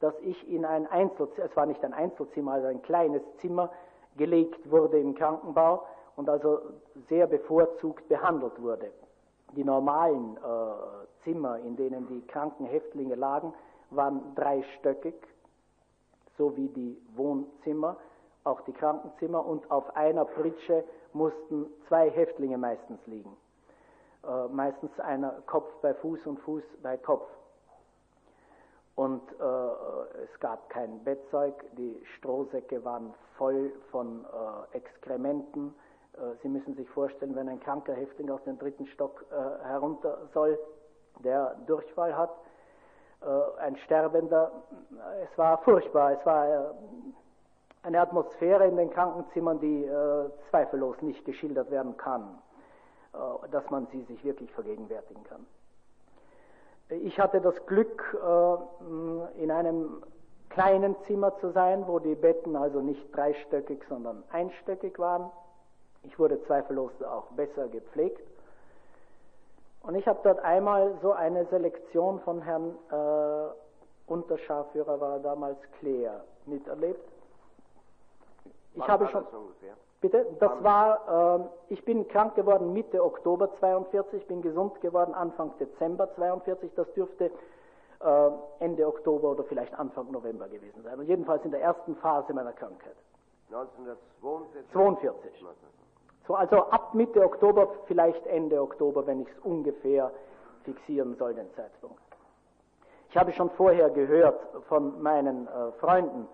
[0.00, 3.70] dass ich in ein Einzelzimmer, es war nicht ein Einzelzimmer, also ein kleines Zimmer,
[4.16, 5.84] gelegt wurde im Krankenbau
[6.16, 6.60] und also
[7.08, 8.90] sehr bevorzugt behandelt wurde.
[9.56, 13.54] Die normalen äh, Zimmer, in denen die kranken Häftlinge lagen,
[13.90, 15.14] waren dreistöckig,
[16.36, 17.96] so wie die Wohnzimmer,
[18.44, 23.34] auch die Krankenzimmer, und auf einer Pritsche mussten zwei Häftlinge meistens liegen.
[24.28, 27.26] Äh, meistens einer Kopf bei Fuß und Fuß bei Kopf.
[28.94, 34.26] Und äh, es gab kein Bettzeug, die Strohsäcke waren voll von
[34.72, 35.74] äh, Exkrementen.
[36.14, 40.18] Äh, Sie müssen sich vorstellen, wenn ein kranker Häftling aus dem dritten Stock äh, herunter
[40.34, 40.58] soll,
[41.20, 42.34] der Durchfall hat,
[43.22, 44.50] äh, ein Sterbender,
[45.22, 46.74] es war furchtbar, es war
[47.82, 49.88] eine Atmosphäre in den Krankenzimmern, die
[50.50, 52.38] zweifellos nicht geschildert werden kann,
[53.50, 55.46] dass man sie sich wirklich vergegenwärtigen kann.
[56.90, 60.02] Ich hatte das Glück, äh, in einem
[60.48, 65.30] kleinen Zimmer zu sein, wo die Betten also nicht dreistöckig, sondern einstöckig waren.
[66.02, 68.26] Ich wurde zweifellos auch besser gepflegt.
[69.82, 76.24] Und ich habe dort einmal so eine Selektion von Herrn äh, Unterscharführer, war damals Claire,
[76.46, 77.06] miterlebt.
[78.74, 79.24] Ich Wann habe schon.
[79.24, 79.76] ungefähr?
[80.00, 80.26] Bitte?
[80.38, 86.14] Das war, äh, ich bin krank geworden Mitte Oktober 42, bin gesund geworden Anfang Dezember
[86.14, 86.72] 42.
[86.74, 87.32] Das dürfte
[88.00, 88.30] äh,
[88.60, 90.98] Ende Oktober oder vielleicht Anfang November gewesen sein.
[90.98, 92.96] Und jedenfalls in der ersten Phase meiner Krankheit.
[93.50, 94.72] 1942?
[94.72, 95.44] 42.
[96.28, 100.12] So, also ab Mitte Oktober, vielleicht Ende Oktober, wenn ich es ungefähr
[100.62, 101.98] fixieren soll, den Zeitpunkt.
[103.10, 104.38] Ich habe schon vorher gehört
[104.68, 106.28] von meinen äh, Freunden,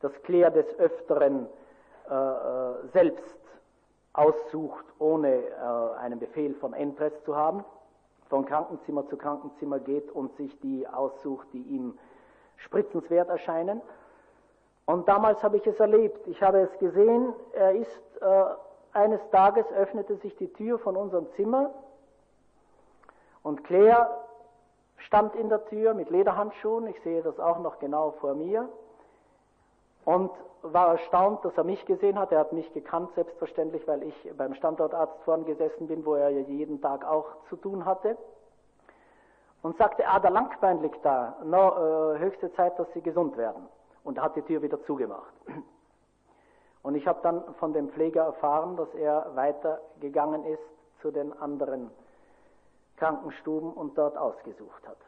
[0.00, 1.46] dass Claire des Öfteren
[2.10, 3.36] äh, äh, selbst
[4.12, 7.64] aussucht, ohne äh, einen Befehl von Entress zu haben,
[8.28, 11.98] von Krankenzimmer zu Krankenzimmer geht und sich die aussucht, die ihm
[12.56, 13.82] spritzenswert erscheinen.
[14.86, 16.26] Und damals habe ich es erlebt.
[16.28, 17.32] Ich habe es gesehen.
[17.52, 18.44] Er ist äh,
[18.92, 21.70] eines Tages öffnete sich die Tür von unserem Zimmer
[23.42, 24.08] und Claire
[24.96, 26.86] stand in der Tür mit Lederhandschuhen.
[26.86, 28.68] Ich sehe das auch noch genau vor mir
[30.06, 30.30] und
[30.62, 32.32] war erstaunt, dass er mich gesehen hat.
[32.32, 36.40] Er hat mich gekannt, selbstverständlich, weil ich beim Standortarzt vorn gesessen bin, wo er ja
[36.40, 38.16] jeden Tag auch zu tun hatte.
[39.62, 41.36] Und sagte, ah, der Langbein liegt da.
[41.44, 43.68] No, äh, höchste Zeit, dass Sie gesund werden.
[44.04, 45.34] Und hat die Tür wieder zugemacht.
[46.84, 50.62] Und ich habe dann von dem Pfleger erfahren, dass er weitergegangen ist
[51.02, 51.90] zu den anderen
[52.96, 54.98] Krankenstuben und dort ausgesucht hat.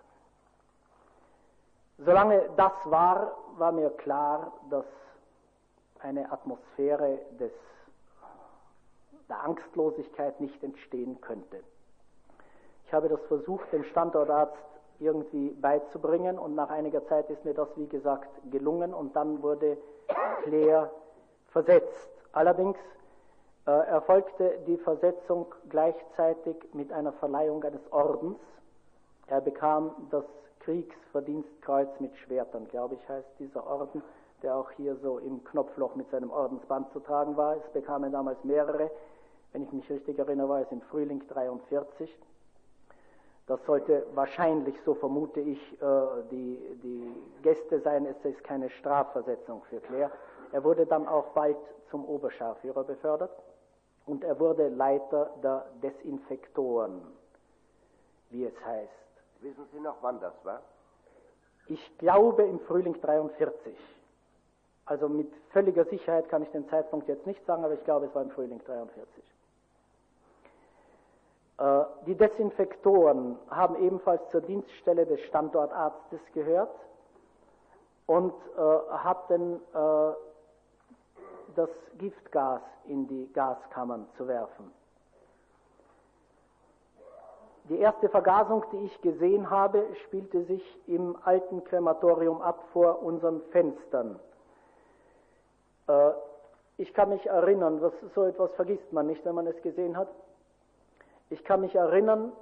[1.99, 4.85] Solange das war, war mir klar, dass
[6.01, 7.53] eine Atmosphäre des,
[9.29, 11.61] der Angstlosigkeit nicht entstehen könnte.
[12.87, 14.57] Ich habe das versucht, dem Standortarzt
[15.01, 19.77] irgendwie beizubringen und nach einiger Zeit ist mir das, wie gesagt, gelungen und dann wurde
[20.45, 20.91] Claire
[21.51, 22.09] versetzt.
[22.33, 22.79] Allerdings
[23.67, 28.39] äh, erfolgte die Versetzung gleichzeitig mit einer Verleihung eines Ordens.
[29.27, 30.25] Er bekam das
[30.69, 34.03] Kriegsverdienstkreuz mit Schwertern, glaube ich, heißt dieser Orden,
[34.43, 37.57] der auch hier so im Knopfloch mit seinem Ordensband zu tragen war.
[37.57, 38.91] Es bekamen damals mehrere,
[39.53, 42.15] wenn ich mich richtig erinnere, war es im Frühling 43.
[43.47, 45.87] Das sollte wahrscheinlich, so vermute ich, äh,
[46.31, 48.05] die, die Gäste sein.
[48.05, 50.11] Es ist keine Strafversetzung für Claire.
[50.53, 51.57] Er wurde dann auch bald
[51.91, 53.43] zum Oberscharführer befördert
[54.05, 57.01] und er wurde Leiter der Desinfektoren,
[58.29, 59.08] wie es heißt.
[59.41, 60.63] Wissen Sie noch, wann das war?
[61.67, 63.77] Ich glaube im Frühling 43.
[64.87, 68.15] Also mit völliger Sicherheit kann ich den Zeitpunkt jetzt nicht sagen, aber ich glaube, es
[68.15, 69.23] war im Frühling 43.
[71.59, 76.75] Äh, die Desinfektoren haben ebenfalls zur Dienststelle des Standortarztes gehört
[78.07, 78.61] und äh,
[78.93, 80.13] hatten äh,
[81.55, 84.73] das Giftgas in die Gaskammern zu werfen.
[87.69, 93.43] Die erste Vergasung, die ich gesehen habe, spielte sich im alten Krematorium ab vor unseren
[93.51, 94.19] Fenstern.
[95.87, 96.11] Äh,
[96.79, 100.09] ich kann mich erinnern, was, so etwas vergisst man nicht, wenn man es gesehen hat.
[101.29, 102.33] Ich kann mich erinnern,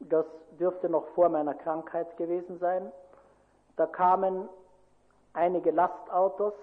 [0.00, 0.26] das
[0.58, 2.90] dürfte noch vor meiner Krankheit gewesen sein,
[3.76, 4.48] da kamen
[5.34, 6.54] einige Lastautos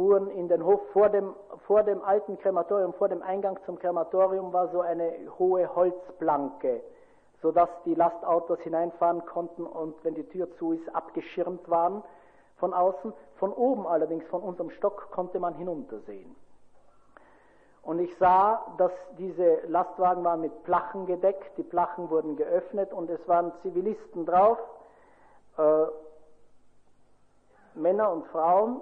[0.00, 1.34] fuhren in den Hof vor dem,
[1.66, 6.80] vor dem alten Krematorium, vor dem Eingang zum Krematorium war so eine hohe Holzplanke,
[7.42, 12.02] sodass die Lastautos hineinfahren konnten und wenn die Tür zu ist, abgeschirmt waren
[12.56, 13.12] von außen.
[13.36, 16.34] Von oben allerdings, von unserem Stock, konnte man hinuntersehen.
[17.82, 23.10] Und ich sah, dass diese Lastwagen waren mit Plachen gedeckt, die Plachen wurden geöffnet und
[23.10, 24.58] es waren Zivilisten drauf,
[25.58, 25.84] äh,
[27.74, 28.80] Männer und Frauen,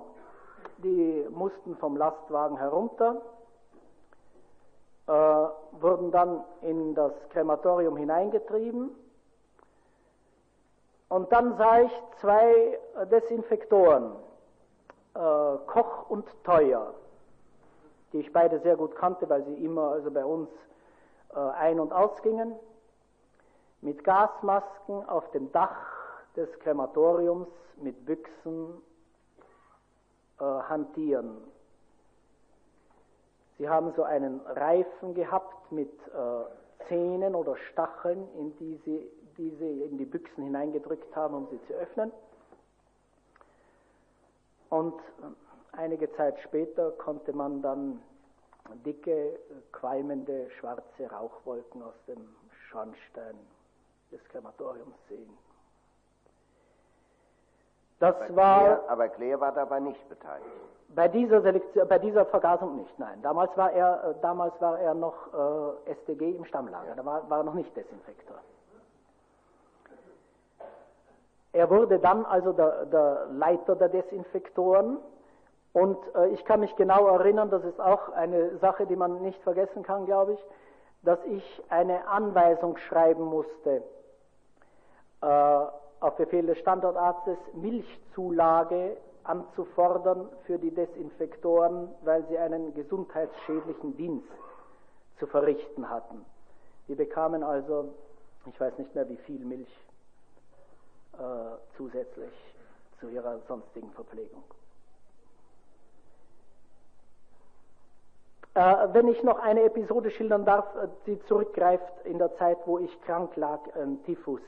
[0.79, 3.21] die mussten vom Lastwagen herunter,
[5.07, 8.91] äh, wurden dann in das Krematorium hineingetrieben.
[11.09, 12.79] Und dann sah ich zwei
[13.11, 14.13] Desinfektoren,
[15.15, 15.19] äh,
[15.67, 16.93] Koch und Teuer,
[18.13, 20.51] die ich beide sehr gut kannte, weil sie immer also bei uns
[21.35, 22.55] äh, ein- und ausgingen,
[23.81, 25.87] mit Gasmasken auf dem Dach
[26.37, 28.83] des Krematoriums mit Büchsen
[30.41, 31.37] äh, hantieren.
[33.59, 39.51] Sie haben so einen Reifen gehabt mit äh, Zähnen oder Stacheln, in die sie, die
[39.59, 42.13] sie in die Büchsen hineingedrückt haben, um sie zu öffnen.
[44.71, 48.01] Und äh, einige Zeit später konnte man dann
[48.85, 49.39] dicke,
[49.73, 52.37] qualmende, schwarze Rauchwolken aus dem
[52.69, 53.37] Schornstein
[54.13, 55.48] des Krematoriums sehen.
[57.99, 58.59] Das aber war.
[58.61, 60.47] Claire, aber Claire war dabei nicht beteiligt.
[60.95, 63.21] Bei dieser, Selektion, bei dieser Vergasung nicht, nein.
[63.23, 65.15] Damals war er, äh, damals war er noch
[65.87, 66.95] äh, SDG im Stammlager, ja.
[66.95, 68.37] da war, war er noch nicht Desinfektor.
[71.53, 74.99] Er wurde dann also der, der Leiter der Desinfektoren
[75.73, 79.43] und äh, ich kann mich genau erinnern, das ist auch eine Sache, die man nicht
[79.43, 80.45] vergessen kann, glaube ich,
[81.03, 83.83] dass ich eine Anweisung schreiben musste
[85.21, 85.65] äh,
[86.01, 94.29] auf Befehl des Standortarztes, Milchzulage anzufordern für die Desinfektoren, weil sie einen gesundheitsschädlichen Dienst
[95.19, 96.25] zu verrichten hatten.
[96.89, 97.93] Die bekamen also,
[98.47, 99.69] ich weiß nicht mehr wie viel Milch
[101.15, 101.21] äh,
[101.77, 102.33] zusätzlich
[103.01, 104.43] zu ihrer sonstigen Verpflegung.
[108.55, 112.79] Äh, wenn ich noch eine Episode schildern darf, äh, die zurückgreift in der Zeit, wo
[112.79, 114.41] ich krank lag, ähm, Typhus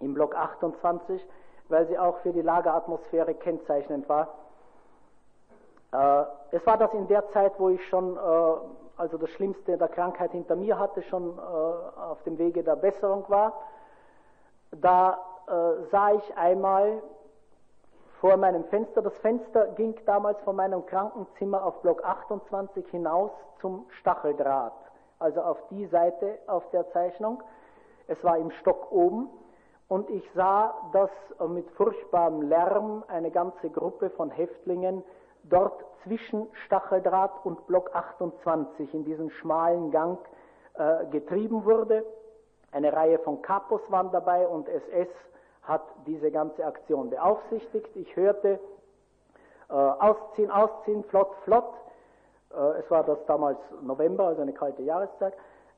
[0.00, 1.24] im Block 28,
[1.68, 4.34] weil sie auch für die Lageratmosphäre kennzeichnend war.
[5.92, 8.20] Äh, es war das in der Zeit, wo ich schon, äh,
[8.96, 13.24] also das Schlimmste der Krankheit hinter mir hatte, schon äh, auf dem Wege der Besserung
[13.28, 13.52] war.
[14.72, 17.02] Da äh, sah ich einmal
[18.20, 19.02] vor meinem Fenster.
[19.02, 24.72] Das Fenster ging damals von meinem Krankenzimmer auf Block 28 hinaus zum Stacheldraht,
[25.18, 27.42] also auf die Seite auf der Zeichnung.
[28.06, 29.28] Es war im Stock oben
[29.92, 31.10] und ich sah, dass
[31.50, 35.04] mit furchtbarem Lärm eine ganze Gruppe von Häftlingen
[35.42, 40.18] dort zwischen Stacheldraht und Block 28 in diesen schmalen Gang
[40.78, 42.06] äh, getrieben wurde.
[42.70, 45.08] Eine Reihe von Kapos waren dabei und SS
[45.60, 47.94] hat diese ganze Aktion beaufsichtigt.
[47.94, 48.58] Ich hörte
[49.68, 51.70] äh, ausziehen, ausziehen, flott, flott.
[52.50, 55.34] Äh, es war das damals November, also eine kalte Jahreszeit.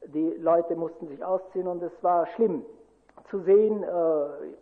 [0.06, 2.64] Die Leute mussten sich ausziehen und es war schlimm
[3.30, 3.82] zu sehen.
[3.82, 3.86] Äh,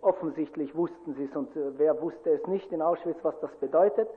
[0.01, 4.09] offensichtlich wussten sie es und äh, wer wusste es nicht in Auschwitz, was das bedeutet.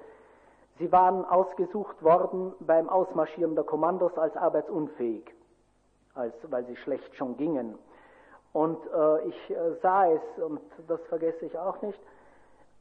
[0.78, 5.34] Sie waren ausgesucht worden beim Ausmarschieren der Kommandos als arbeitsunfähig,
[6.14, 7.78] als, weil sie schlecht schon gingen.
[8.52, 12.00] Und äh, ich äh, sah es, und das vergesse ich auch nicht,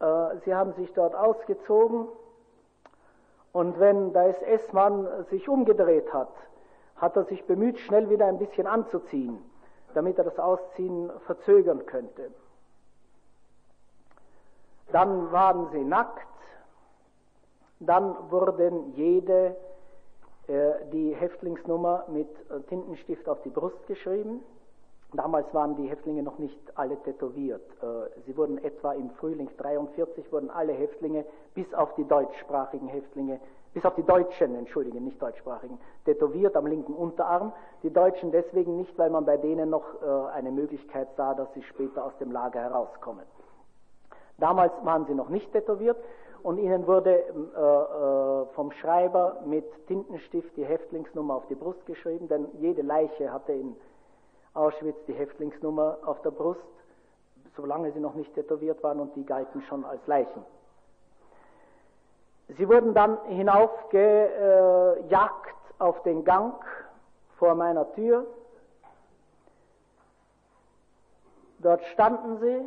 [0.00, 2.08] äh, sie haben sich dort ausgezogen
[3.52, 6.32] und wenn der SS-Mann sich umgedreht hat,
[6.96, 9.38] hat er sich bemüht, schnell wieder ein bisschen anzuziehen,
[9.94, 12.30] damit er das Ausziehen verzögern könnte.
[14.92, 16.26] Dann waren sie nackt,
[17.80, 19.56] dann wurden jede
[20.46, 24.40] äh, die Häftlingsnummer mit äh, Tintenstift auf die Brust geschrieben
[25.14, 27.62] Damals waren die Häftlinge noch nicht alle tätowiert.
[27.80, 31.24] Äh, sie wurden etwa im Frühling 43 wurden alle Häftlinge,
[31.54, 33.38] bis auf die deutschsprachigen Häftlinge,
[33.74, 37.52] bis auf die Deutschen, entschuldige, nicht deutschsprachigen, tätowiert am linken Unterarm.
[37.82, 41.62] Die Deutschen deswegen nicht, weil man bei denen noch äh, eine Möglichkeit sah, dass sie
[41.64, 43.24] später aus dem Lager herauskommen.
[44.38, 45.96] Damals waren sie noch nicht tätowiert
[46.44, 52.46] und ihnen wurde äh, vom Schreiber mit Tintenstift die Häftlingsnummer auf die Brust geschrieben, denn
[52.60, 53.74] jede Leiche hatte in
[54.54, 56.60] Auschwitz die Häftlingsnummer auf der Brust,
[57.56, 60.44] solange sie noch nicht tätowiert waren und die galten schon als Leichen.
[62.48, 66.62] Sie wurden dann hinaufgejagt auf den Gang
[67.38, 68.26] vor meiner Tür.
[71.58, 72.60] Dort standen sie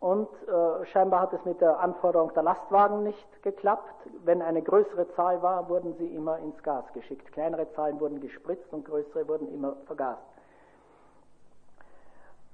[0.00, 4.08] und äh, scheinbar hat es mit der Anforderung der Lastwagen nicht geklappt.
[4.24, 7.30] Wenn eine größere Zahl war, wurden sie immer ins Gas geschickt.
[7.32, 10.22] Kleinere Zahlen wurden gespritzt und größere wurden immer vergast.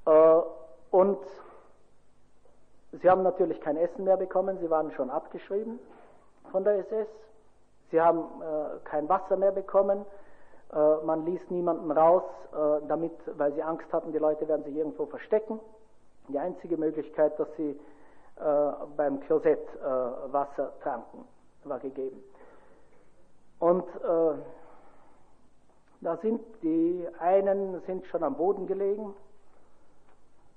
[0.04, 0.40] Äh,
[0.90, 1.20] und
[3.00, 5.78] sie haben natürlich kein Essen mehr bekommen, sie waren schon abgeschrieben
[6.49, 7.09] von der SS.
[7.90, 10.05] Sie haben äh, kein Wasser mehr bekommen.
[10.72, 12.22] Äh, man ließ niemanden raus,
[12.88, 15.61] damit, weil sie Angst hatten, die Leute werden sich irgendwo verstecken.
[16.28, 17.78] Die einzige Möglichkeit, dass sie
[18.96, 19.61] beim Klosett
[20.32, 21.26] Wasser tranken,
[21.64, 22.24] war gegeben.
[23.59, 23.84] Und
[26.01, 29.14] da sind die einen sind schon am Boden gelegen,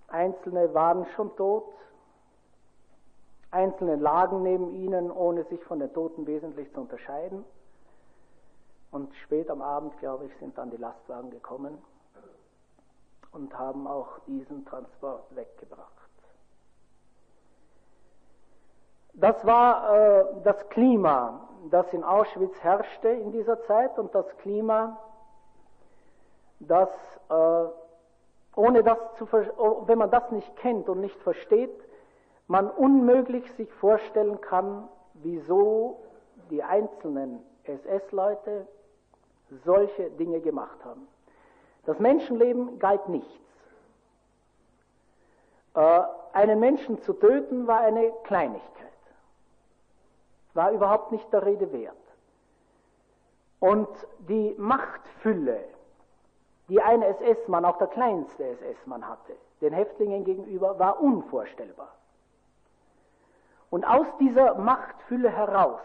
[0.08, 1.66] Einzelne waren schon tot,
[3.52, 7.44] Einzelne lagen neben ihnen, ohne sich von den Toten wesentlich zu unterscheiden.
[8.92, 11.78] Und spät am Abend, glaube ich, sind dann die Lastwagen gekommen
[13.32, 15.88] und haben auch diesen Transport weggebracht.
[19.14, 24.98] Das war äh, das Klima, das in Auschwitz herrschte in dieser Zeit und das Klima,
[26.60, 26.90] das,
[27.30, 27.66] äh,
[28.56, 31.72] ohne das zu, wenn man das nicht kennt und nicht versteht,
[32.52, 36.02] man unmöglich sich vorstellen kann, wieso
[36.50, 38.68] die einzelnen SS-Leute
[39.64, 41.08] solche Dinge gemacht haben.
[41.86, 43.30] Das Menschenleben galt nichts.
[45.76, 46.02] Äh,
[46.34, 48.92] einen Menschen zu töten war eine Kleinigkeit,
[50.54, 51.96] war überhaupt nicht der Rede wert.
[53.62, 53.88] Und
[54.28, 55.64] die Machtfülle,
[56.68, 61.94] die ein SS-Mann, auch der kleinste SS-Mann hatte, den Häftlingen gegenüber, war unvorstellbar.
[63.72, 65.80] Und aus dieser Machtfülle heraus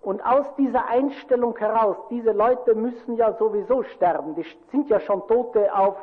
[0.00, 5.26] und aus dieser Einstellung heraus, diese Leute müssen ja sowieso sterben, die sind ja schon
[5.26, 5.96] Tote auf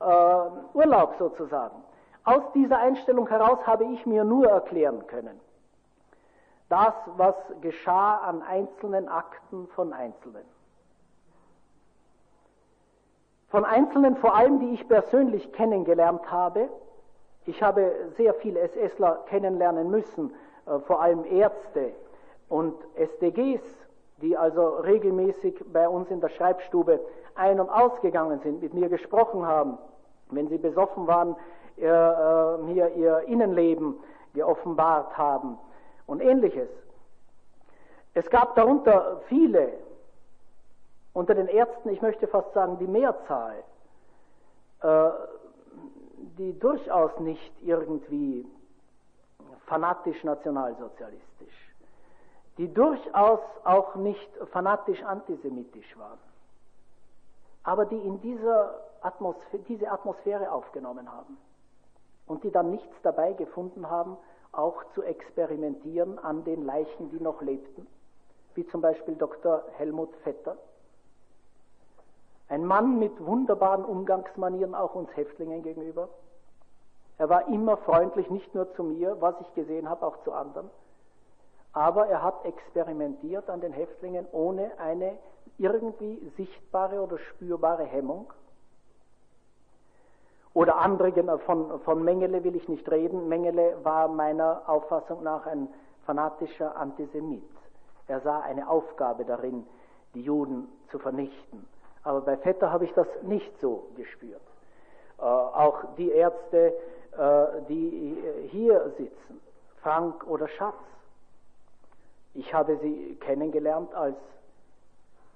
[0.00, 1.82] äh, Urlaub sozusagen.
[2.24, 5.40] Aus dieser Einstellung heraus habe ich mir nur erklären können,
[6.68, 10.44] das, was geschah an einzelnen Akten von Einzelnen.
[13.48, 16.68] Von Einzelnen vor allem, die ich persönlich kennengelernt habe.
[17.48, 20.34] Ich habe sehr viele SSler kennenlernen müssen,
[20.66, 21.92] äh, vor allem Ärzte,
[22.50, 23.62] und SDGs,
[24.18, 27.00] die also regelmäßig bei uns in der Schreibstube
[27.36, 29.78] ein- und ausgegangen sind, mit mir gesprochen haben,
[30.30, 31.36] wenn sie besoffen waren,
[31.78, 33.96] äh, mir ihr Innenleben
[34.34, 35.58] geoffenbart haben
[36.06, 36.68] und ähnliches.
[38.12, 39.72] Es gab darunter viele,
[41.14, 43.54] unter den Ärzten, ich möchte fast sagen die Mehrzahl,
[44.82, 45.10] äh,
[46.38, 48.46] die durchaus nicht irgendwie
[49.66, 51.28] fanatisch nationalsozialistisch
[52.58, 56.18] die durchaus auch nicht fanatisch antisemitisch waren,
[57.62, 61.38] aber die in dieser Atmosphäre, diese Atmosphäre aufgenommen haben
[62.26, 64.16] und die dann nichts dabei gefunden haben,
[64.50, 67.86] auch zu experimentieren an den Leichen, die noch lebten,
[68.54, 69.62] wie zum Beispiel Dr.
[69.76, 70.56] Helmut Vetter,
[72.48, 76.08] ein Mann mit wunderbaren Umgangsmanieren auch uns Häftlingen gegenüber.
[77.18, 80.70] Er war immer freundlich, nicht nur zu mir, was ich gesehen habe, auch zu anderen
[81.78, 85.16] aber er hat experimentiert an den Häftlingen ohne eine
[85.58, 88.32] irgendwie sichtbare oder spürbare Hemmung.
[90.54, 93.28] Oder andere, von, von Mengele will ich nicht reden.
[93.28, 95.68] Mengele war meiner Auffassung nach ein
[96.04, 97.44] fanatischer Antisemit.
[98.08, 99.64] Er sah eine Aufgabe darin,
[100.14, 101.68] die Juden zu vernichten.
[102.02, 104.40] Aber bei Vetter habe ich das nicht so gespürt.
[105.18, 106.74] Äh, auch die Ärzte,
[107.68, 108.16] die
[108.50, 109.40] hier sitzen,
[109.82, 110.74] Frank oder Schatz,
[112.34, 114.16] ich habe sie kennengelernt als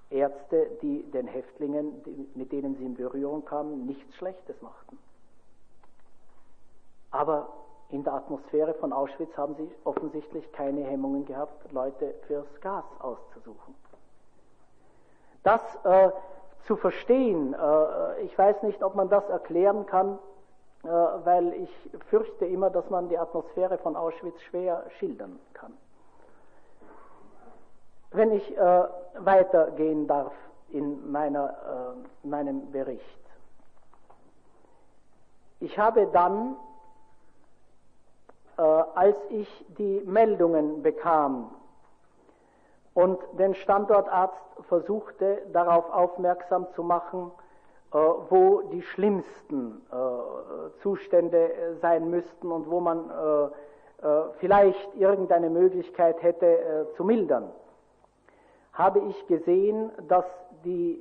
[0.09, 2.01] Ärzte, die den Häftlingen,
[2.35, 4.97] mit denen sie in Berührung kamen, nichts Schlechtes machten.
[7.11, 7.49] Aber
[7.89, 13.75] in der Atmosphäre von Auschwitz haben sie offensichtlich keine Hemmungen gehabt, Leute fürs Gas auszusuchen.
[15.43, 16.11] Das äh,
[16.65, 20.32] zu verstehen, äh, ich weiß nicht, ob man das erklären kann, äh,
[20.83, 25.73] weil ich fürchte immer, dass man die Atmosphäre von Auschwitz schwer schildern kann.
[28.11, 28.83] Wenn ich äh,
[29.17, 30.33] weitergehen darf
[30.69, 33.19] in meiner, äh, meinem Bericht.
[35.59, 36.57] Ich habe dann,
[38.57, 41.51] äh, als ich die Meldungen bekam
[42.93, 44.35] und den Standortarzt
[44.67, 47.42] versuchte darauf aufmerksam zu machen, äh,
[47.93, 53.09] wo die schlimmsten äh, Zustände äh, sein müssten und wo man
[54.39, 57.53] vielleicht irgendeine Möglichkeit hätte zu mildern
[58.73, 60.25] habe ich gesehen, dass
[60.65, 60.99] die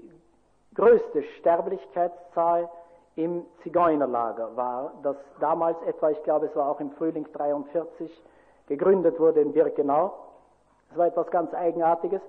[0.75, 2.69] größte Sterblichkeitszahl
[3.17, 8.23] im Zigeunerlager war, das damals etwa, ich glaube es war auch im Frühling 43,
[8.69, 10.15] gegründet wurde in Birkenau.
[10.91, 12.23] Es war etwas ganz Eigenartiges.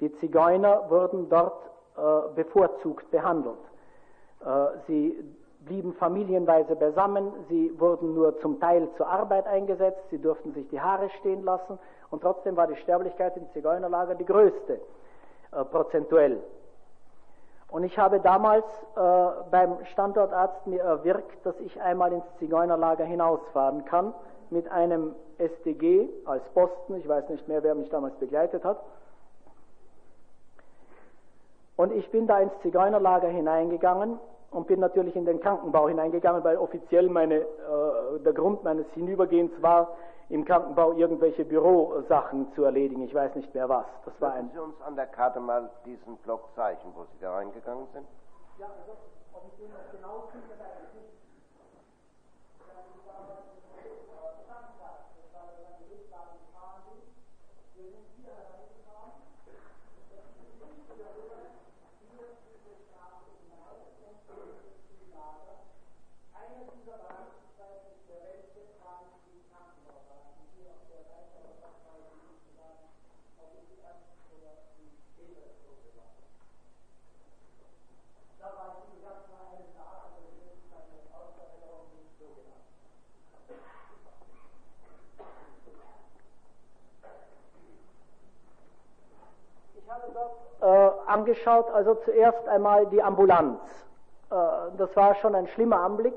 [0.00, 1.60] Die Zigeuner wurden dort
[1.96, 3.58] äh, bevorzugt behandelt.
[4.44, 5.34] Äh, sie
[5.64, 10.80] blieben familienweise beisammen, sie wurden nur zum Teil zur Arbeit eingesetzt, sie durften sich die
[10.80, 11.78] Haare stehen lassen
[12.10, 14.80] und trotzdem war die Sterblichkeit im Zigeunerlager die größte,
[15.52, 16.42] äh, prozentuell.
[17.68, 18.64] Und ich habe damals
[18.94, 24.14] äh, beim Standortarzt mir erwirkt, dass ich einmal ins Zigeunerlager hinausfahren kann
[24.50, 26.96] mit einem SDG als Posten.
[26.96, 28.80] Ich weiß nicht mehr, wer mich damals begleitet hat.
[31.76, 34.20] Und ich bin da ins Zigeunerlager hineingegangen
[34.54, 39.50] und bin natürlich in den Krankenbau hineingegangen, weil offiziell meine, äh, der Grund meines Hinübergehens
[39.60, 39.96] war,
[40.30, 43.02] im Krankenbau irgendwelche Bürosachen zu erledigen.
[43.02, 43.84] Ich weiß nicht mehr was.
[44.04, 47.34] Das war ein Sie uns an der Karte mal diesen Block zeichnen, wo Sie da
[47.34, 48.06] reingegangen sind?
[48.58, 48.96] Ja, also,
[49.34, 50.54] ob ich den genau finde,
[91.14, 93.60] angeschaut, also zuerst einmal die Ambulanz.
[94.30, 94.34] Äh,
[94.76, 96.14] das war schon ein schlimmer Anblick.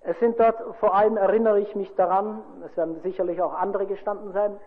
[0.00, 4.32] Es sind dort, vor allem erinnere ich mich daran, es werden sicherlich auch andere gestanden
[4.32, 4.58] sein,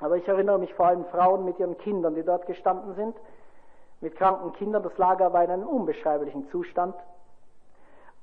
[0.00, 3.16] aber ich erinnere mich vor allem Frauen mit ihren Kindern, die dort gestanden sind,
[4.00, 4.82] mit kranken Kindern.
[4.82, 6.94] Das Lager war in einem unbeschreiblichen Zustand.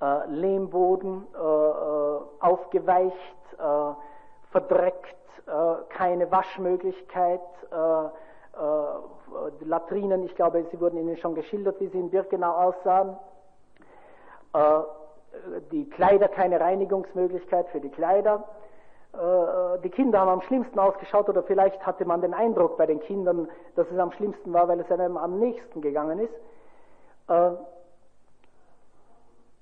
[0.01, 3.15] Äh, Lehmboden, äh, äh aufgeweicht,
[3.57, 3.93] äh,
[4.51, 5.15] verdreckt,
[5.47, 5.51] äh,
[5.89, 7.41] keine Waschmöglichkeit,
[8.53, 13.17] äh, Latrinen, ich glaube, sie wurden Ihnen schon geschildert, wie sie in Birkenau aussahen.
[14.53, 14.79] Äh,
[15.71, 18.43] die Kleider, keine Reinigungsmöglichkeit für die Kleider.
[19.13, 22.99] Äh, die Kinder haben am schlimmsten ausgeschaut oder vielleicht hatte man den Eindruck bei den
[22.99, 26.33] Kindern, dass es am schlimmsten war, weil es einem am nächsten gegangen ist.
[27.27, 27.51] Äh,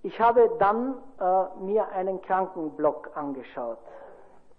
[0.02, 3.80] ich habe dann äh, mir einen Krankenblock angeschaut.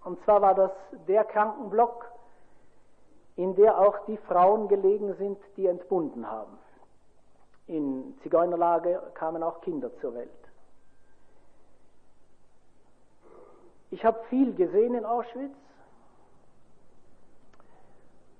[0.03, 0.71] Und zwar war das
[1.07, 2.10] der Krankenblock,
[3.35, 6.57] in der auch die Frauen gelegen sind, die entbunden haben.
[7.67, 10.29] In Zigeunerlage kamen auch Kinder zur Welt.
[13.91, 15.55] Ich habe viel gesehen in Auschwitz.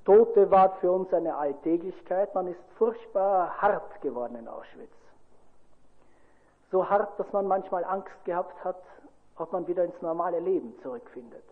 [0.05, 2.33] Tote war für uns eine Alltäglichkeit.
[2.33, 4.89] Man ist furchtbar hart geworden in Auschwitz.
[6.71, 8.81] So hart, dass man manchmal Angst gehabt hat,
[9.37, 11.43] ob man wieder ins normale Leben zurückfindet.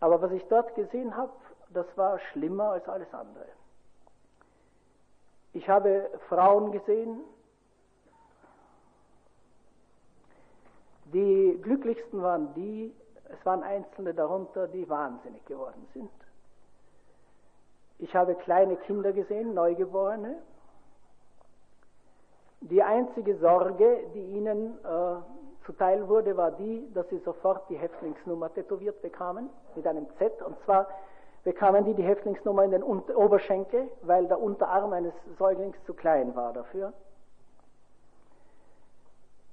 [0.00, 1.32] Aber was ich dort gesehen habe,
[1.70, 3.46] das war schlimmer als alles andere.
[5.52, 7.20] Ich habe Frauen gesehen,
[11.06, 12.94] die glücklichsten waren die,
[13.24, 16.10] es waren Einzelne darunter, die wahnsinnig geworden sind.
[17.98, 20.38] Ich habe kleine Kinder gesehen, Neugeborene.
[22.60, 25.16] Die einzige Sorge, die ihnen äh,
[25.68, 30.40] zuteil wurde, war die, dass sie sofort die Häftlingsnummer tätowiert bekamen mit einem Z.
[30.40, 30.88] Und zwar
[31.44, 36.54] bekamen die die Häftlingsnummer in den Oberschenkel, weil der Unterarm eines Säuglings zu klein war
[36.54, 36.94] dafür.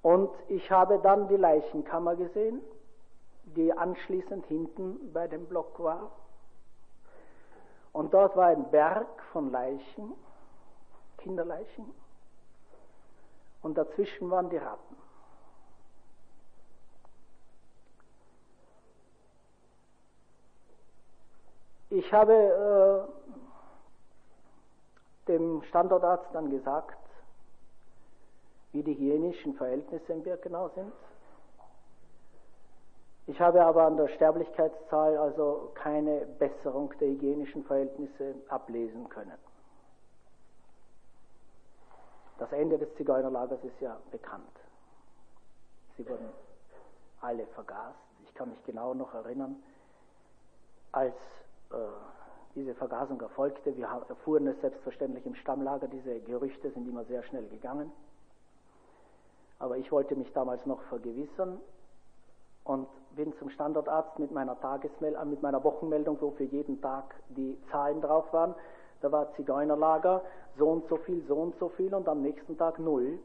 [0.02, 2.62] Und ich habe dann die Leichenkammer gesehen,
[3.44, 6.12] die anschließend hinten bei dem Block war.
[7.92, 10.14] Und dort war ein Berg von Leichen,
[11.18, 11.94] Kinderleichen.
[13.62, 15.05] Und dazwischen waren die Ratten.
[21.95, 23.07] Ich habe äh,
[25.30, 26.97] dem Standortarzt dann gesagt,
[28.73, 30.91] wie die hygienischen Verhältnisse in Birkenau sind.
[33.27, 39.39] Ich habe aber an der Sterblichkeitszahl also keine Besserung der hygienischen Verhältnisse ablesen können.
[42.39, 44.43] Das Ende des Zigeunerlagers ist ja bekannt.
[45.95, 46.27] Sie wurden
[47.22, 47.95] alle vergast.
[48.26, 49.63] Ich kann mich genau noch erinnern,
[50.91, 51.15] als
[52.56, 53.76] diese Vergasung erfolgte.
[53.76, 55.88] Wir erfuhren es selbstverständlich im Stammlager.
[55.88, 57.92] Diese Gerüchte sind immer sehr schnell gegangen.
[59.60, 61.60] Aber ich wollte mich damals noch vergewissern
[62.64, 67.16] und bin zum Standortarzt mit meiner Tagesmeldung, äh, mit meiner Wochenmeldung, wo für jeden Tag
[67.30, 68.56] die Zahlen drauf waren.
[69.02, 70.22] Da war Zigeunerlager,
[70.58, 73.20] so und so viel, so und so viel und am nächsten Tag null.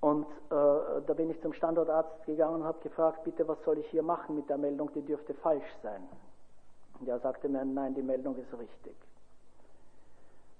[0.00, 3.86] Und äh, da bin ich zum Standortarzt gegangen und habe gefragt, bitte, was soll ich
[3.86, 6.06] hier machen mit der Meldung, die dürfte falsch sein.
[7.04, 8.96] Und er sagte mir, nein, die Meldung ist richtig.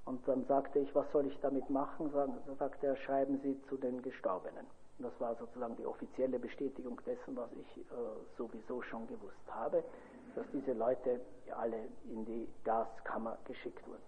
[0.05, 2.11] Und dann sagte ich, was soll ich damit machen?
[2.13, 4.67] Dann sagte er, schreiben Sie zu den Gestorbenen.
[4.99, 7.85] Das war sozusagen die offizielle Bestätigung dessen, was ich äh,
[8.37, 9.83] sowieso schon gewusst habe,
[10.37, 11.19] dass diese Leute
[11.59, 11.79] alle
[12.11, 14.03] in die Gaskammer geschickt wurden.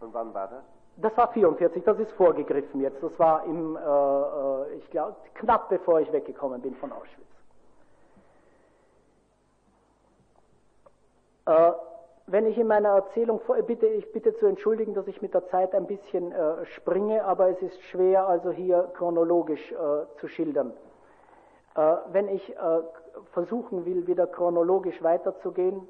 [0.00, 0.64] Und wann war das?
[0.96, 3.02] Das war 44, das ist vorgegriffen jetzt.
[3.02, 7.27] Das war im, äh, äh ich glaube, knapp bevor ich weggekommen bin von Auschwitz.
[11.48, 11.72] Äh,
[12.26, 15.74] wenn ich in meiner Erzählung, bitte, ich bitte zu entschuldigen, dass ich mit der Zeit
[15.74, 19.76] ein bisschen äh, springe, aber es ist schwer, also hier chronologisch äh,
[20.20, 20.74] zu schildern.
[21.74, 22.80] Äh, wenn ich äh,
[23.32, 25.88] versuchen will, wieder chronologisch weiterzugehen,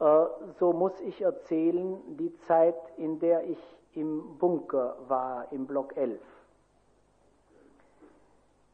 [0.00, 0.24] äh,
[0.58, 6.20] so muss ich erzählen die Zeit, in der ich im Bunker war, im Block 11.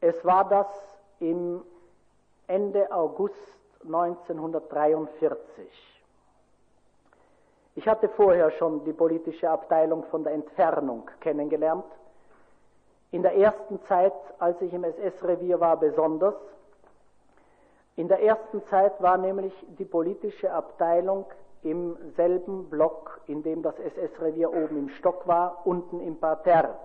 [0.01, 0.65] Es war das
[1.19, 1.61] im
[2.47, 5.93] Ende August 1943.
[7.75, 11.85] Ich hatte vorher schon die politische Abteilung von der Entfernung kennengelernt.
[13.11, 16.35] In der ersten Zeit, als ich im SS-Revier war, besonders.
[17.95, 21.25] In der ersten Zeit war nämlich die politische Abteilung
[21.63, 26.75] im selben Block, in dem das SS-Revier oben im Stock war, unten im Parterre.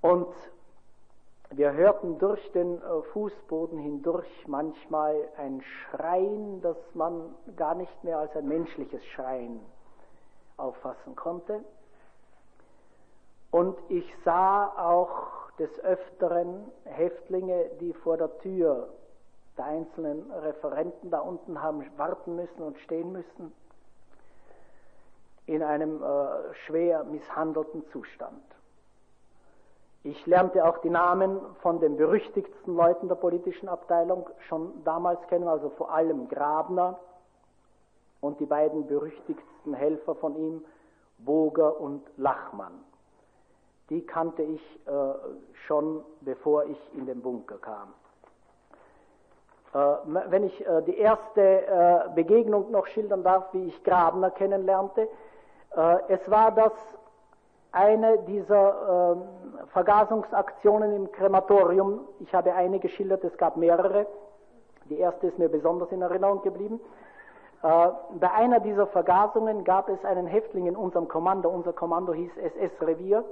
[0.00, 0.28] Und
[1.56, 8.18] wir hörten durch den äh, Fußboden hindurch manchmal ein Schreien, das man gar nicht mehr
[8.18, 9.60] als ein menschliches Schreien
[10.58, 11.64] auffassen konnte.
[13.50, 18.90] Und ich sah auch des Öfteren Häftlinge, die vor der Tür
[19.56, 23.52] der einzelnen Referenten da unten haben warten müssen und stehen müssen,
[25.46, 28.42] in einem äh, schwer misshandelten Zustand.
[30.06, 35.48] Ich lernte auch die Namen von den berüchtigsten Leuten der politischen Abteilung schon damals kennen,
[35.48, 37.00] also vor allem Grabner
[38.20, 40.64] und die beiden berüchtigsten Helfer von ihm,
[41.18, 42.84] Boger und Lachmann.
[43.90, 44.90] Die kannte ich äh,
[45.66, 47.92] schon, bevor ich in den Bunker kam.
[49.74, 55.08] Äh, wenn ich äh, die erste äh, Begegnung noch schildern darf, wie ich Grabner kennenlernte,
[55.76, 56.72] äh, es war das
[57.76, 62.00] eine dieser äh, Vergasungsaktionen im Krematorium.
[62.20, 64.06] Ich habe eine geschildert, es gab mehrere.
[64.88, 66.80] Die erste ist mir besonders in Erinnerung geblieben.
[67.62, 67.88] Äh,
[68.18, 71.50] bei einer dieser Vergasungen gab es einen Häftling in unserem Kommando.
[71.50, 73.24] Unser Kommando hieß SS-Revier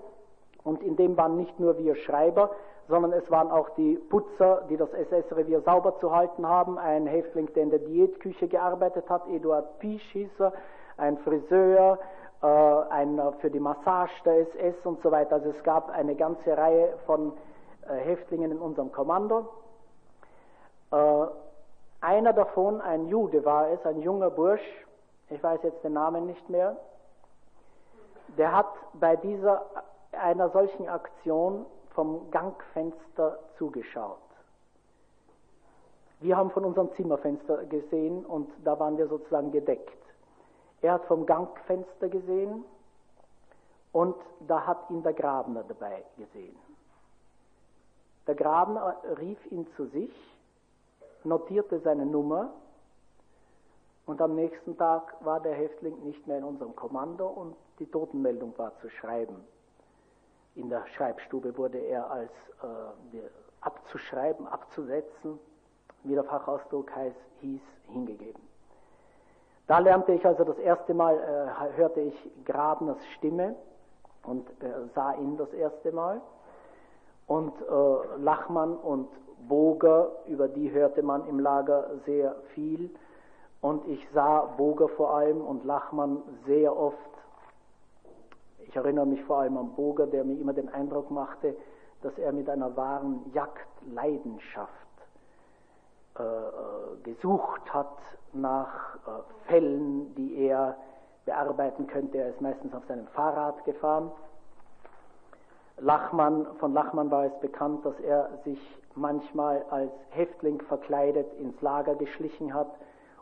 [0.63, 2.51] und in dem waren nicht nur wir Schreiber,
[2.89, 6.79] sondern es waren auch die Putzer, die das SS-Revier sauber zu halten haben.
[6.79, 10.15] Ein Häftling, der in der Diätküche gearbeitet hat, Eduard Piesch
[10.97, 11.99] ein Friseur,
[12.45, 12.47] äh,
[12.91, 15.37] einer für die Massage der SS und so weiter.
[15.37, 17.33] Also es gab eine ganze Reihe von
[17.89, 19.49] äh, Häftlingen in unserem Kommando.
[20.93, 21.27] Äh,
[22.03, 24.61] einer davon, ein Jude war es, ein junger Bursch,
[25.31, 26.77] ich weiß jetzt den Namen nicht mehr,
[28.37, 29.65] der hat bei dieser
[30.13, 31.65] einer solchen Aktion
[31.95, 34.19] vom Gangfenster zugeschaut.
[36.21, 40.04] Wir haben von unserem Zimmerfenster gesehen und da waren wir sozusagen gedeckt.
[40.85, 42.63] Er hat vom Gangfenster gesehen
[43.93, 44.17] und
[44.47, 46.59] da hat ihn der Grabner dabei gesehen.
[48.27, 50.13] Der Grabner rief ihn zu sich,
[51.23, 52.53] notierte seine Nummer
[54.05, 58.53] und am nächsten Tag war der Häftling nicht mehr in unserem Kommando und die Totenmeldung
[58.59, 59.43] war zu schreiben.
[60.55, 62.33] In der Schreibstube wurde er als
[62.63, 63.21] äh,
[63.63, 65.41] abzuschreiben, abzusetzen,
[66.03, 68.54] wie der Fachausdruck heißt, hieß, hingegeben.
[69.67, 73.55] Da lernte ich also das erste Mal, äh, hörte ich Grabners Stimme
[74.25, 76.21] und äh, sah ihn das erste Mal.
[77.27, 79.09] Und äh, Lachmann und
[79.49, 82.91] Boger, über die hörte man im Lager sehr viel.
[83.63, 86.99] Und ich sah Boger vor allem und Lachmann sehr oft.
[88.67, 91.57] Ich erinnere mich vor allem an Boger, der mir immer den Eindruck machte,
[92.03, 94.84] dass er mit einer wahren Jagdleidenschaft
[97.03, 97.99] gesucht hat
[98.33, 100.77] nach äh, Fällen, die er
[101.25, 102.19] bearbeiten könnte.
[102.19, 104.11] Er ist meistens auf seinem Fahrrad gefahren.
[105.79, 108.61] Lachmann, von Lachmann war es bekannt, dass er sich
[108.95, 112.71] manchmal als Häftling verkleidet ins Lager geschlichen hat,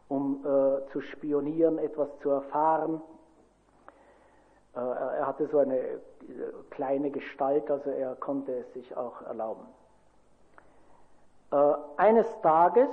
[0.08, 3.00] um äh, zu spionieren, etwas zu erfahren.
[4.74, 5.80] Äh, er hatte so eine
[6.70, 9.66] kleine Gestalt, also er konnte es sich auch erlauben.
[11.52, 12.88] Äh, eines Tages,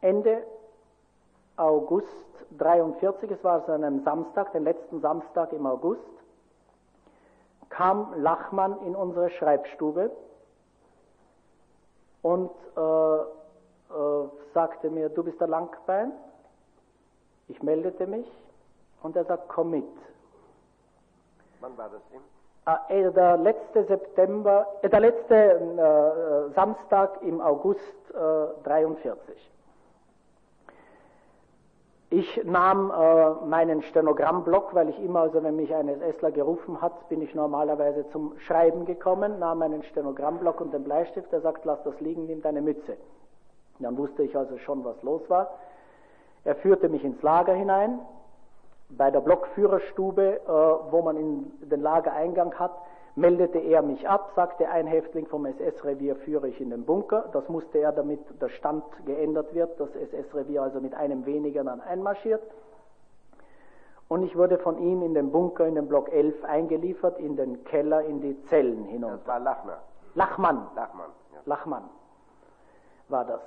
[0.00, 0.46] Ende
[1.56, 2.08] August
[2.56, 6.00] 43, es war an einem Samstag, den letzten Samstag im August,
[7.68, 10.10] kam Lachmann in unsere Schreibstube
[12.22, 16.12] und äh, äh, sagte mir, du bist der Langbein.
[17.48, 18.26] Ich meldete mich
[19.02, 19.84] und er sagt, komm mit.
[21.60, 22.39] Wann war das denn?
[22.66, 27.80] Ah, äh, der letzte September, äh, der letzte äh, Samstag im August
[28.10, 29.50] äh, 43.
[32.12, 37.08] Ich nahm äh, meinen Stenogrammblock, weil ich immer, also wenn mich ein SSler gerufen hat,
[37.08, 41.82] bin ich normalerweise zum Schreiben gekommen, nahm meinen Stenogrammblock und den Bleistift, der sagt, lass
[41.84, 42.96] das liegen, nimm deine Mütze.
[43.78, 45.50] Dann wusste ich also schon, was los war.
[46.44, 48.00] Er führte mich ins Lager hinein,
[48.96, 52.72] bei der Blockführerstube, äh, wo man in den Lagereingang hat,
[53.16, 57.28] meldete er mich ab, sagte, ein Häftling vom SS-Revier führe ich in den Bunker.
[57.32, 61.80] Das musste er, damit der Stand geändert wird, das SS-Revier also mit einem weniger dann
[61.80, 62.42] einmarschiert.
[64.08, 67.64] Und ich wurde von ihm in den Bunker, in den Block 11 eingeliefert, in den
[67.64, 69.18] Keller, in die Zellen hinunter.
[69.18, 69.78] Das war Lachmann.
[70.14, 70.66] Lachmann.
[70.74, 71.10] Lachmann.
[71.32, 71.40] Ja.
[71.44, 71.84] Lachmann
[73.08, 73.40] war das.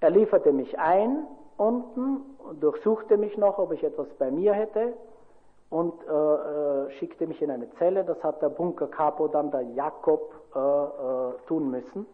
[0.00, 1.26] Er lieferte mich ein
[1.56, 4.94] unten, durchsuchte mich noch, ob ich etwas bei mir hätte
[5.70, 8.04] und äh, äh, schickte mich in eine Zelle.
[8.04, 12.06] Das hat der Bunkerkapo dann der Jakob äh, äh tun müssen.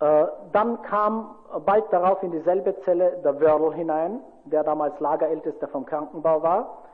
[0.00, 1.34] Äh, dann kam
[1.66, 6.84] bald darauf in dieselbe Zelle der Wörl hinein, der damals Lagerältester vom Krankenbau war.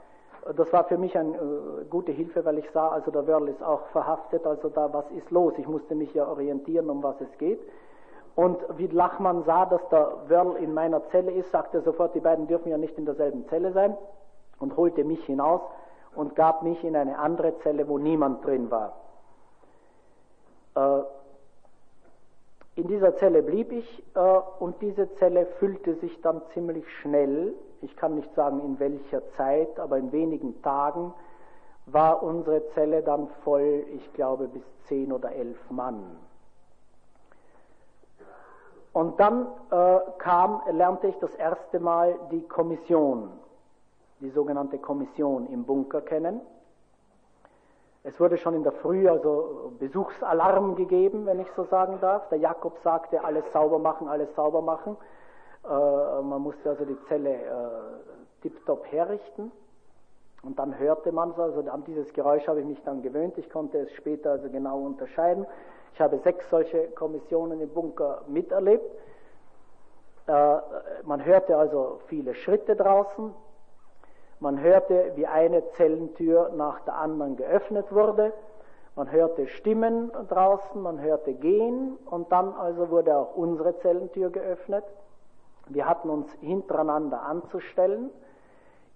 [0.57, 3.63] Das war für mich eine äh, gute Hilfe, weil ich sah, also der Wörl ist
[3.63, 5.53] auch verhaftet, also da, was ist los?
[5.59, 7.61] Ich musste mich ja orientieren, um was es geht.
[8.35, 12.20] Und wie Lachmann sah, dass der Wörl in meiner Zelle ist, sagte er sofort, die
[12.20, 13.97] beiden dürfen ja nicht in derselben Zelle sein
[14.59, 15.61] und holte mich hinaus
[16.16, 18.97] und gab mich in eine andere Zelle, wo niemand drin war.
[20.74, 21.02] Äh,
[22.77, 24.20] in dieser Zelle blieb ich äh,
[24.59, 27.55] und diese Zelle füllte sich dann ziemlich schnell.
[27.82, 31.15] Ich kann nicht sagen in welcher Zeit, aber in wenigen Tagen
[31.86, 36.16] war unsere Zelle dann voll, ich glaube bis zehn oder elf Mann.
[38.95, 43.29] Und dann äh, kam, lernte ich das erste Mal die Kommission,
[44.21, 46.41] die sogenannte Kommission im Bunker kennen.
[48.05, 52.29] Es wurde schon in der Früh also Besuchsalarm gegeben, wenn ich so sagen darf.
[52.29, 54.97] Der Jakob sagte, alles sauber machen, alles sauber machen.
[55.65, 59.51] Äh, man musste also die Zelle äh, tiptop herrichten.
[60.45, 63.39] Und dann hörte man es, also an dieses Geräusch habe ich mich dann gewöhnt.
[63.39, 65.47] Ich konnte es später also genau unterscheiden.
[65.95, 68.85] Ich habe sechs solche Kommissionen im Bunker miterlebt.
[70.27, 70.57] Äh,
[71.05, 73.33] man hörte also viele Schritte draußen.
[74.41, 78.33] Man hörte, wie eine Zellentür nach der anderen geöffnet wurde.
[78.97, 84.85] Man hörte Stimmen draußen, man hörte gehen und dann also wurde auch unsere Zellentür geöffnet.
[85.69, 88.11] Wir hatten uns hintereinander anzustellen.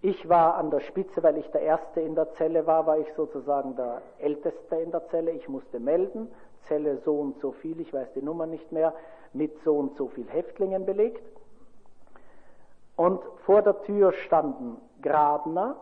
[0.03, 3.13] Ich war an der Spitze, weil ich der Erste in der Zelle war, war ich
[3.15, 5.33] sozusagen der Älteste in der Zelle.
[5.33, 6.31] Ich musste melden,
[6.67, 8.93] Zelle so und so viel, ich weiß die Nummer nicht mehr,
[9.33, 11.23] mit so und so viel Häftlingen belegt.
[12.97, 15.77] Und vor der Tür standen Grabner,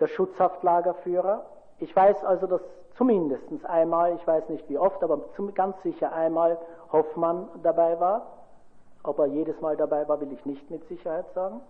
[0.00, 1.46] der Schutzhaftlagerführer.
[1.78, 2.60] Ich weiß also, dass
[2.96, 5.20] zumindest einmal, ich weiß nicht wie oft, aber
[5.54, 6.58] ganz sicher einmal
[6.92, 8.26] Hoffmann dabei war.
[9.02, 11.60] Ob er jedes Mal dabei war, will ich nicht mit Sicherheit sagen.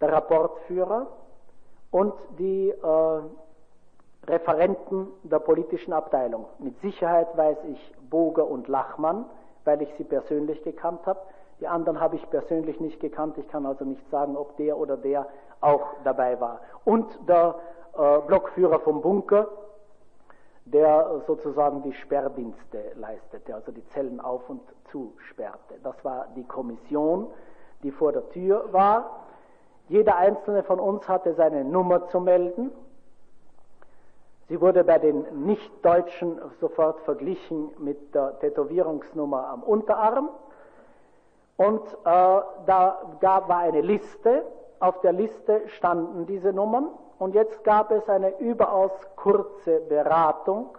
[0.00, 1.06] Der Rapportführer
[1.90, 3.20] und die äh,
[4.28, 6.46] Referenten der politischen Abteilung.
[6.58, 9.26] Mit Sicherheit weiß ich Boger und Lachmann,
[9.64, 11.20] weil ich sie persönlich gekannt habe.
[11.60, 13.38] Die anderen habe ich persönlich nicht gekannt.
[13.38, 15.26] Ich kann also nicht sagen, ob der oder der
[15.60, 16.60] auch dabei war.
[16.84, 17.54] Und der
[17.96, 19.48] äh, Blockführer vom Bunker,
[20.66, 25.74] der sozusagen die Sperrdienste leistete, also die Zellen auf und zusperrte.
[25.82, 27.28] Das war die Kommission,
[27.82, 29.22] die vor der Tür war.
[29.88, 32.72] Jeder einzelne von uns hatte seine Nummer zu melden.
[34.48, 40.30] Sie wurde bei den Nichtdeutschen sofort verglichen mit der Tätowierungsnummer am Unterarm.
[41.56, 44.44] Und äh, da gab, war eine Liste,
[44.78, 50.76] auf der Liste standen diese Nummern und jetzt gab es eine überaus kurze Beratung.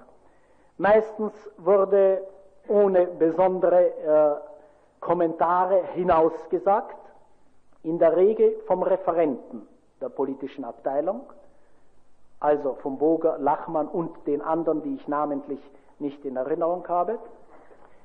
[0.77, 2.21] Meistens wurde
[2.67, 4.35] ohne besondere äh,
[4.99, 6.95] Kommentare hinausgesagt,
[7.83, 9.67] in der Regel vom Referenten
[10.01, 11.21] der politischen Abteilung,
[12.39, 15.59] also vom Boger, Lachmann und den anderen, die ich namentlich
[15.99, 17.17] nicht in Erinnerung habe.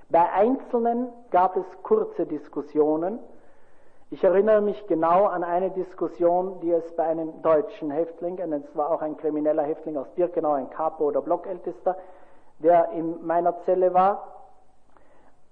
[0.09, 3.19] Bei Einzelnen gab es kurze Diskussionen.
[4.11, 8.77] Ich erinnere mich genau an eine Diskussion, die es bei einem deutschen Häftling, und es
[8.77, 11.97] war auch ein krimineller Häftling aus Birkenau, ein Kapo oder Blockältester,
[12.59, 14.33] der in meiner Zelle war.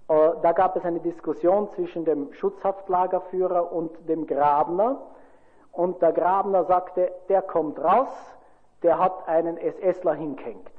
[0.07, 5.01] Äh, da gab es eine Diskussion zwischen dem Schutzhaftlagerführer und dem Grabner.
[5.71, 8.09] Und der Grabner sagte, der kommt raus,
[8.83, 10.69] der hat einen SSler hingehängt.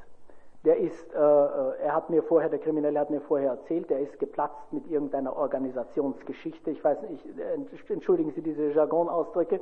[0.64, 3.98] Der ist, äh, äh, er hat mir vorher, der Kriminelle hat mir vorher erzählt, der
[3.98, 9.60] ist geplatzt mit irgendeiner Organisationsgeschichte, ich weiß nicht, äh, entschuldigen Sie diese Jargonausdrücke,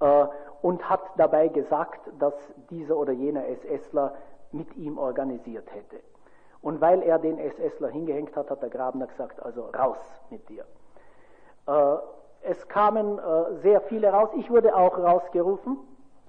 [0.00, 0.26] äh,
[0.60, 2.34] und hat dabei gesagt, dass
[2.68, 4.14] dieser oder jener SSler
[4.52, 5.96] mit ihm organisiert hätte.
[6.60, 9.98] Und weil er den SSler hingehängt hat, hat der Grabner gesagt, also raus
[10.30, 10.64] mit dir.
[11.66, 11.96] Äh,
[12.42, 15.78] es kamen äh, sehr viele raus, ich wurde auch rausgerufen,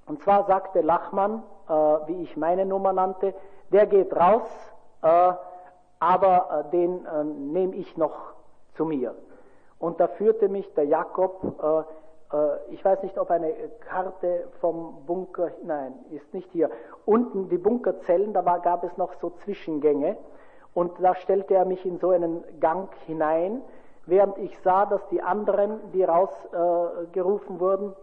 [0.10, 3.36] und zwar sagte Lachmann, äh, wie ich meine Nummer nannte,
[3.72, 4.42] der geht raus,
[5.04, 5.34] äh,
[6.00, 8.34] aber äh, den äh, nehme ich noch
[8.76, 9.14] zu mir.
[9.78, 11.86] Und da führte mich der Jakob,
[12.32, 13.54] äh, äh, ich weiß nicht, ob eine
[13.88, 16.72] Karte vom Bunker, nein, ist nicht hier.
[17.06, 20.18] Unten die Bunkerzellen, da war, gab es noch so Zwischengänge.
[20.74, 23.62] Und da stellte er mich in so einen Gang hinein,
[24.08, 27.96] während ich sah, dass die anderen, die rausgerufen wurden,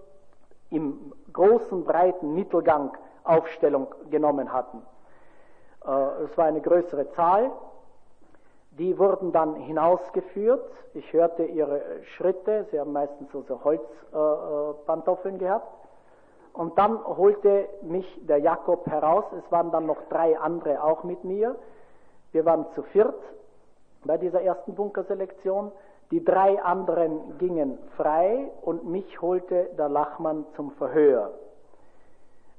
[0.71, 4.83] im großen, breiten Mittelgang Aufstellung genommen hatten.
[5.85, 7.51] Äh, es war eine größere Zahl.
[8.73, 10.71] Die wurden dann hinausgeführt.
[10.95, 11.81] Ich hörte ihre
[12.17, 12.67] Schritte.
[12.71, 15.73] Sie haben meistens so Holzpantoffeln gehabt.
[16.53, 19.25] Und dann holte mich der Jakob heraus.
[19.33, 21.57] Es waren dann noch drei andere auch mit mir.
[22.33, 23.15] Wir waren zu viert
[24.05, 25.73] bei dieser ersten Bunkerselektion.
[26.11, 31.35] Die drei anderen gingen frei und mich holte der Lachmann zum Verhör.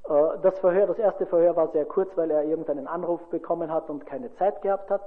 [0.03, 3.89] Äh, das Verhör, das erste Verhör war sehr kurz, weil er irgendeinen Anruf bekommen hat
[3.89, 5.01] und keine Zeit gehabt hat.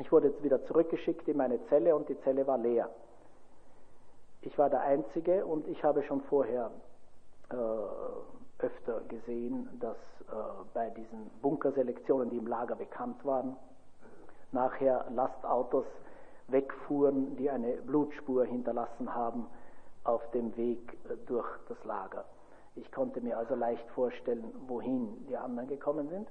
[0.00, 2.88] Ich wurde jetzt wieder zurückgeschickt in meine Zelle und die Zelle war leer.
[4.40, 6.70] Ich war der Einzige und ich habe schon vorher
[7.50, 10.34] äh, öfter gesehen, dass äh,
[10.72, 13.56] bei diesen Bunkerselektionen, die im Lager bekannt waren,
[14.52, 15.86] nachher Lastautos
[16.48, 19.46] wegfuhren, die eine Blutspur hinterlassen haben
[20.04, 22.24] auf dem Weg äh, durch das Lager.
[22.76, 26.28] Ich konnte mir also leicht vorstellen, wohin die anderen gekommen sind.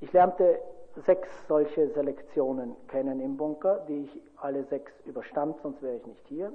[0.00, 0.60] Ich lernte
[1.06, 6.26] sechs solche Selektionen kennen im Bunker, die ich alle sechs überstand, sonst wäre ich nicht
[6.26, 6.52] hier.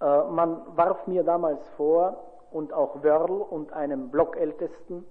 [0.00, 5.04] Äh, man warf mir damals vor, und auch Wörl und einem Blockältesten,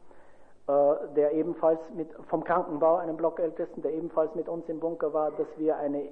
[1.16, 5.48] der ebenfalls mit, vom Krankenbau, einem Blockältesten, der ebenfalls mit uns im Bunker war, dass
[5.58, 6.10] wir eine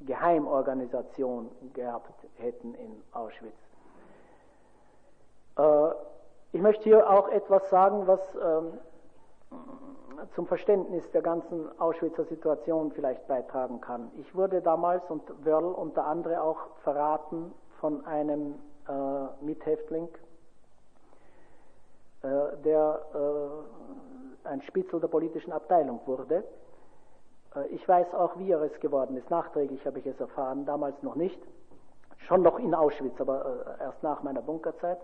[0.00, 3.54] Geheimorganisation gehabt hätten in Auschwitz.
[5.58, 5.88] Äh,
[6.52, 8.72] ich möchte hier auch etwas sagen, was ähm,
[10.34, 14.10] zum Verständnis der ganzen Auschwitzer Situation vielleicht beitragen kann.
[14.18, 18.54] Ich wurde damals und Wörl unter anderem auch verraten von einem
[18.88, 20.29] äh, Mithäftling, äh,
[22.22, 26.44] der äh, ein Spitzel der politischen Abteilung wurde.
[27.54, 29.30] Äh, ich weiß auch, wie er es geworden ist.
[29.30, 31.40] Nachträglich habe ich es erfahren, damals noch nicht.
[32.26, 34.98] Schon noch in Auschwitz, aber äh, erst nach meiner Bunkerzeit.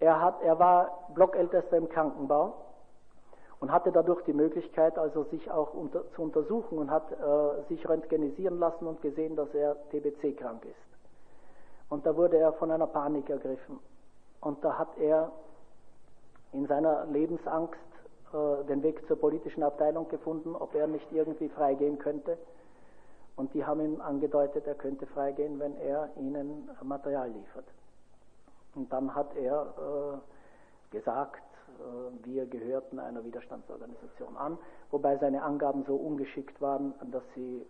[0.00, 2.54] Er, hat, er war Blockältester im Krankenbau
[3.60, 7.88] und hatte dadurch die Möglichkeit, also sich auch unter, zu untersuchen und hat äh, sich
[7.88, 10.76] röntgenisieren lassen und gesehen, dass er TBC krank ist.
[11.88, 13.80] Und da wurde er von einer Panik ergriffen.
[14.40, 15.32] Und da hat er
[16.52, 17.78] in seiner Lebensangst
[18.32, 22.38] äh, den Weg zur politischen Abteilung gefunden, ob er nicht irgendwie freigehen könnte.
[23.36, 27.66] Und die haben ihm angedeutet, er könnte freigehen, wenn er ihnen Material liefert.
[28.74, 29.74] Und dann hat er
[30.92, 31.42] äh, gesagt,
[31.78, 34.58] äh, wir gehörten einer Widerstandsorganisation an,
[34.90, 37.64] wobei seine Angaben so ungeschickt waren, dass sie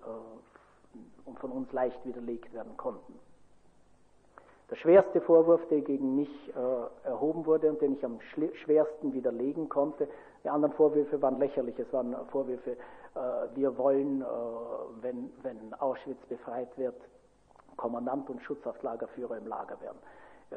[1.41, 3.19] von uns leicht widerlegt werden konnten.
[4.71, 9.71] Der schwerste Vorwurf, der gegen mich äh, erhoben wurde und den ich am schwersten widerlegen
[9.71, 10.09] konnte,
[10.45, 11.79] die anderen Vorwürfe waren lächerlich.
[11.79, 12.77] Es waren Vorwürfe, äh,
[13.55, 14.25] wir wollen, äh,
[15.01, 16.97] wenn, wenn Auschwitz befreit wird,
[17.77, 19.99] Kommandant und Schutzhaftlagerführer im Lager werden.
[20.51, 20.57] Äh,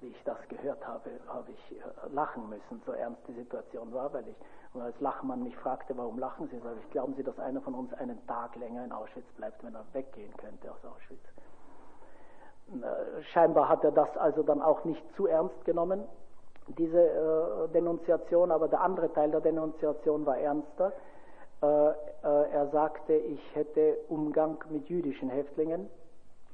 [0.00, 4.12] wie ich das gehört habe, habe ich äh, lachen müssen, so ernst die Situation war,
[4.14, 4.36] weil ich,
[4.72, 7.74] und als Lachmann mich fragte, warum lachen Sie, sage ich, glauben Sie, dass einer von
[7.74, 11.24] uns einen Tag länger in Auschwitz bleibt, wenn er weggehen könnte aus Auschwitz?
[12.68, 16.04] Äh, scheinbar hat er das also dann auch nicht zu ernst genommen,
[16.78, 20.92] diese äh, Denunziation, aber der andere Teil der Denunziation war ernster.
[21.60, 21.66] Äh,
[22.22, 25.88] er sagte, ich hätte Umgang mit jüdischen Häftlingen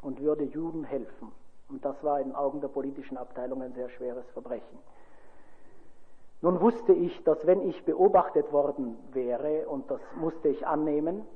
[0.02, 1.32] und würde Juden helfen.
[1.68, 4.78] Und das war in Augen der politischen Abteilung ein sehr schweres Verbrechen.
[6.40, 11.26] Nun wusste ich, dass wenn ich beobachtet worden wäre, und das musste ich annehmen,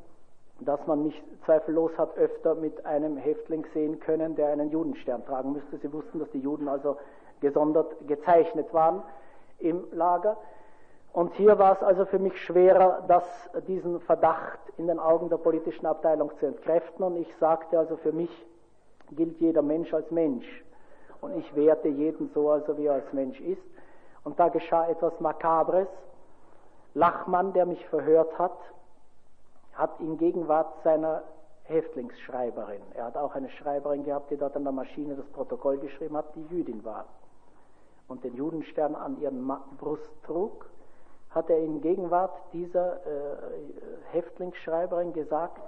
[0.65, 5.53] dass man mich zweifellos hat öfter mit einem Häftling sehen können, der einen Judenstern tragen
[5.53, 5.79] müsste.
[5.79, 6.97] Sie wussten, dass die Juden also
[7.41, 9.03] gesondert gezeichnet waren
[9.59, 10.37] im Lager.
[11.13, 13.25] Und hier war es also für mich schwerer, das,
[13.69, 17.05] diesen Verdacht in den Augen der politischen Abteilung zu entkräften.
[17.05, 18.31] Und ich sagte also für mich,
[19.11, 20.47] gilt jeder Mensch als Mensch.
[21.21, 23.63] Und ich werte jeden so, also wie er als Mensch ist.
[24.25, 25.89] Und da geschah etwas Makabres.
[26.95, 28.57] Lachmann, der mich verhört hat,
[29.75, 31.23] hat in Gegenwart seiner
[31.65, 36.17] Häftlingsschreiberin, er hat auch eine Schreiberin gehabt, die dort an der Maschine das Protokoll geschrieben
[36.17, 37.07] hat, die Jüdin war.
[38.09, 40.67] Und den Judenstern an ihren Brust trug,
[41.31, 43.37] hat er in Gegenwart dieser äh,
[44.11, 45.63] Häftlingsschreiberin gesagt,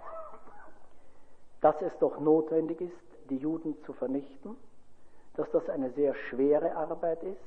[1.63, 4.57] dass es doch notwendig ist, die Juden zu vernichten,
[5.37, 7.41] dass das eine sehr schwere Arbeit ist,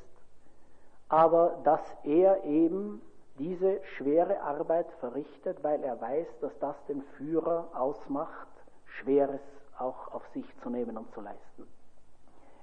[1.10, 3.02] aber dass er eben
[3.40, 8.48] diese schwere Arbeit verrichtet, weil er weiß, dass das den Führer ausmacht
[8.86, 9.42] Schweres
[9.78, 11.68] auch auf sich zu nehmen und zu leisten.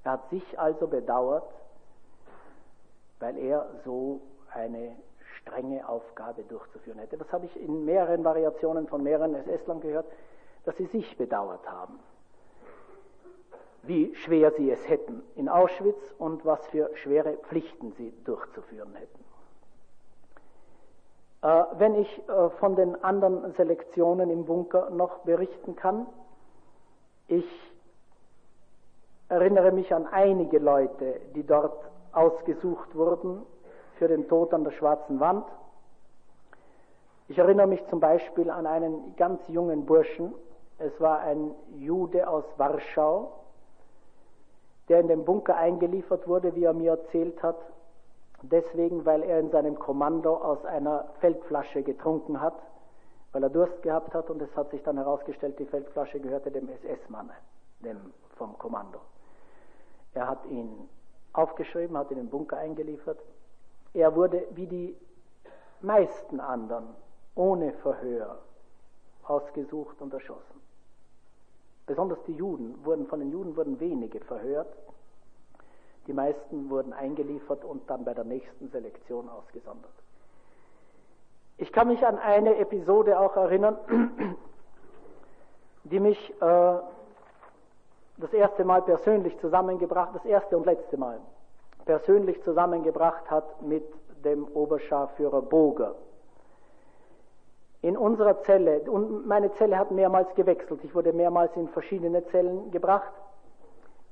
[0.03, 1.49] Er hat sich also bedauert,
[3.21, 4.21] weil er so
[4.53, 4.97] eine
[5.41, 7.17] strenge Aufgabe durchzuführen hätte.
[7.17, 10.07] Das habe ich in mehreren Variationen von mehreren SS-Lern gehört,
[10.65, 11.99] dass sie sich bedauert haben,
[13.83, 19.24] wie schwer sie es hätten in Auschwitz und was für schwere Pflichten sie durchzuführen hätten.
[21.45, 26.07] Äh, wenn ich äh, von den anderen Selektionen im Bunker noch berichten kann,
[27.29, 27.45] ich
[29.29, 33.43] erinnere mich an einige Leute, die dort ausgesucht wurden
[33.99, 35.45] für den Tod an der schwarzen Wand.
[37.29, 40.35] Ich erinnere mich zum Beispiel an einen ganz jungen Burschen.
[40.79, 43.33] Es war ein Jude aus Warschau,
[44.89, 47.59] der in den Bunker eingeliefert wurde, wie er mir erzählt hat,
[48.51, 52.55] deswegen, weil er in seinem Kommando aus einer Feldflasche getrunken hat
[53.35, 56.69] weil er Durst gehabt hat und es hat sich dann herausgestellt, die Feldflasche gehörte dem
[56.69, 57.31] SS-Mann,
[57.81, 59.01] dem vom Kommando.
[60.15, 60.89] Er hat ihn
[61.33, 63.19] aufgeschrieben, hat ihn den Bunker eingeliefert.
[63.93, 64.97] Er wurde wie die
[65.81, 66.87] meisten anderen
[67.35, 68.39] ohne Verhör
[69.25, 70.61] ausgesucht und erschossen.
[71.87, 74.73] Besonders die Juden wurden, von den Juden wurden wenige verhört.
[76.07, 79.93] Die meisten wurden eingeliefert und dann bei der nächsten Selektion ausgesondert.
[81.57, 83.79] Ich kann mich an eine Episode auch erinnern,
[85.85, 86.79] die mich äh,
[88.17, 91.21] das erste Mal persönlich zusammengebracht, das erste und letzte Mal
[91.85, 93.85] persönlich zusammengebracht hat mit
[94.25, 95.95] dem Oberscharführer Boger.
[97.83, 102.71] In unserer Zelle, und meine Zelle hat mehrmals gewechselt, ich wurde mehrmals in verschiedene Zellen
[102.71, 103.13] gebracht.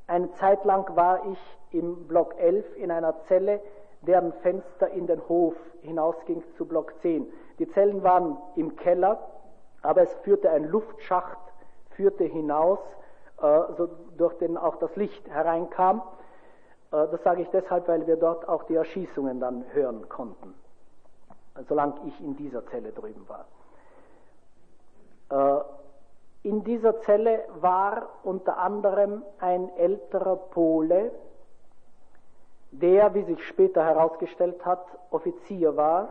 [0.06, 1.38] Eine Zeit lang war ich
[1.70, 3.60] im Block 11 in einer Zelle,
[4.02, 7.26] deren Fenster in den Hof hinausging zu Block 10.
[7.58, 9.18] Die Zellen waren im Keller,
[9.82, 11.38] aber es führte ein Luftschacht,
[11.90, 12.80] führte hinaus,
[13.40, 16.02] äh, so durch den auch das Licht hereinkam.
[16.90, 20.54] Äh, das sage ich deshalb, weil wir dort auch die Erschießungen dann hören konnten,
[21.68, 23.46] solange ich in dieser Zelle drüben war.
[25.60, 25.64] Äh,
[26.43, 31.12] in dieser Zelle war unter anderem ein älterer Pole,
[32.73, 36.09] der, wie sich später herausgestellt hat, Offizier war,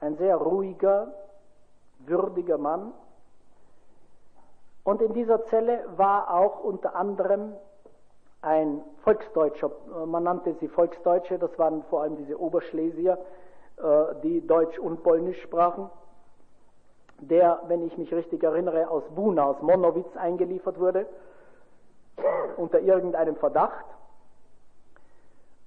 [0.00, 1.12] ein sehr ruhiger,
[2.00, 2.92] würdiger Mann.
[4.84, 7.54] Und in dieser Zelle war auch unter anderem
[8.42, 9.72] ein Volksdeutscher,
[10.06, 13.18] man nannte sie Volksdeutsche, das waren vor allem diese Oberschlesier,
[13.78, 15.90] äh, die Deutsch und Polnisch sprachen,
[17.18, 21.06] der, wenn ich mich richtig erinnere, aus Buna, aus Monowitz eingeliefert wurde,
[22.56, 23.84] unter irgendeinem Verdacht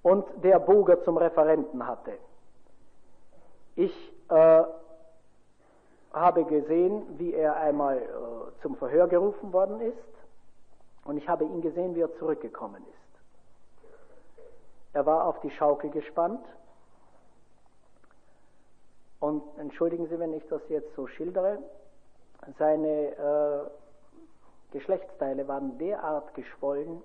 [0.01, 2.13] und der Boger zum Referenten hatte.
[3.75, 3.93] Ich
[4.29, 4.63] äh,
[6.13, 9.97] habe gesehen, wie er einmal äh, zum Verhör gerufen worden ist
[11.05, 13.01] und ich habe ihn gesehen, wie er zurückgekommen ist.
[14.93, 16.45] Er war auf die Schaukel gespannt
[19.21, 21.59] und entschuldigen Sie, wenn ich das jetzt so schildere,
[22.57, 23.69] seine äh,
[24.71, 27.03] Geschlechtsteile waren derart geschwollen,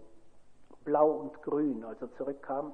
[0.85, 2.73] blau und grün, als er zurückkam,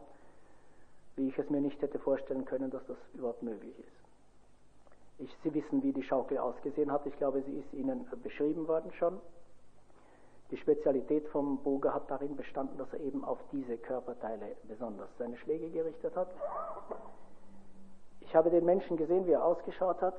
[1.16, 3.88] wie ich es mir nicht hätte vorstellen können, dass das überhaupt möglich ist.
[5.18, 7.04] Ich, Sie wissen, wie die Schaukel ausgesehen hat.
[7.06, 9.20] Ich glaube, sie ist Ihnen beschrieben worden schon.
[10.52, 15.36] Die Spezialität vom Boger hat darin bestanden, dass er eben auf diese Körperteile besonders seine
[15.38, 16.28] Schläge gerichtet hat.
[18.32, 20.14] Ich habe den Menschen gesehen, wie er ausgeschaut hat.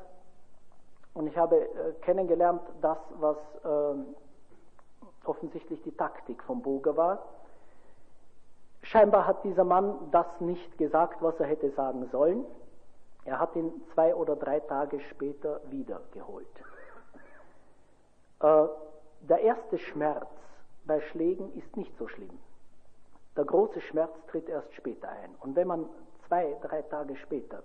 [1.15, 7.23] Und ich habe äh, kennengelernt, das, was äh, offensichtlich die Taktik vom Boger war.
[8.84, 12.45] Scheinbar hat dieser Mann das nicht gesagt, was er hätte sagen sollen.
[13.26, 16.45] Er hat ihn zwei oder drei Tage später wiedergeholt.
[18.41, 18.65] Äh,
[19.22, 20.27] der erste Schmerz
[20.85, 22.38] bei Schlägen ist nicht so schlimm.
[23.35, 25.34] Der große Schmerz tritt erst später ein.
[25.40, 25.90] Und wenn man
[26.27, 27.64] zwei, drei Tage später,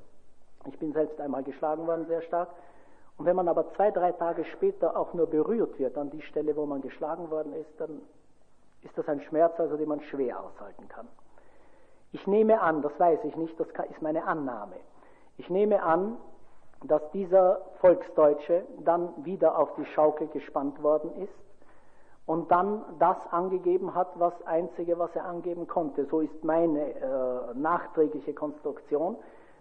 [0.67, 2.49] ich bin selbst einmal geschlagen worden, sehr stark,
[3.19, 6.57] und wenn man aber zwei, drei Tage später auch nur berührt wird an die Stelle,
[6.57, 8.01] wo man geschlagen worden ist, dann
[8.83, 11.09] ist das ein Schmerz, also den man schwer aushalten kann.
[12.13, 14.77] Ich nehme an, das weiß ich nicht, das ist meine Annahme,
[15.37, 16.17] ich nehme an,
[16.85, 21.33] dass dieser Volksdeutsche dann wieder auf die Schaukel gespannt worden ist
[22.25, 26.07] und dann das angegeben hat, was einzige, was er angeben konnte.
[26.07, 29.17] So ist meine äh, nachträgliche Konstruktion,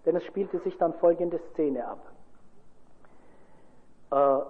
[0.08, 2.00] denn es spielte sich dann folgende Szene ab.
[4.10, 4.46] Äh,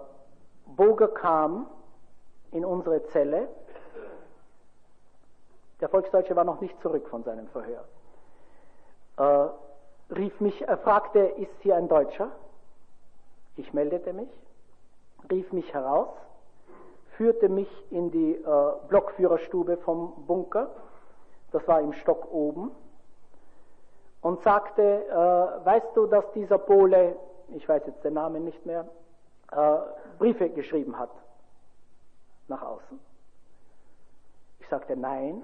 [0.75, 1.67] Boger kam
[2.51, 3.49] in unsere Zelle.
[5.81, 7.85] Der Volksdeutsche war noch nicht zurück von seinem Verhör.
[9.17, 12.31] Äh, rief mich, er fragte, ist hier ein Deutscher?
[13.55, 14.29] Ich meldete mich,
[15.31, 16.09] rief mich heraus,
[17.15, 20.69] führte mich in die äh, Blockführerstube vom Bunker,
[21.51, 22.71] das war im Stock oben,
[24.21, 27.15] und sagte, äh, weißt du, dass dieser Pole,
[27.49, 28.87] ich weiß jetzt den Namen nicht mehr,
[29.51, 29.77] äh,
[30.17, 31.11] Briefe geschrieben hat
[32.47, 32.99] nach außen.
[34.59, 35.43] Ich sagte nein,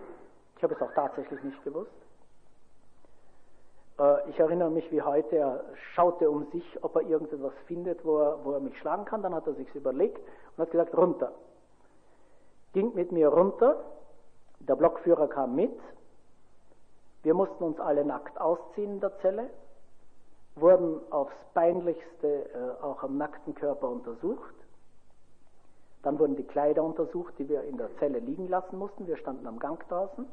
[0.57, 1.91] ich habe es auch tatsächlich nicht gewusst.
[3.99, 5.63] Äh, ich erinnere mich wie heute, er
[5.93, 9.21] schaute um sich, ob er irgendetwas findet, wo er, wo er mich schlagen kann.
[9.21, 10.19] Dann hat er sich überlegt
[10.57, 11.31] und hat gesagt, runter.
[12.73, 13.83] Ging mit mir runter,
[14.59, 15.77] der Blockführer kam mit,
[17.23, 19.49] wir mussten uns alle nackt ausziehen in der Zelle,
[20.55, 24.53] wurden aufs peinlichste äh, auch am nackten Körper untersucht.
[26.03, 29.07] Dann wurden die Kleider untersucht, die wir in der Zelle liegen lassen mussten.
[29.07, 30.27] Wir standen am Gang draußen.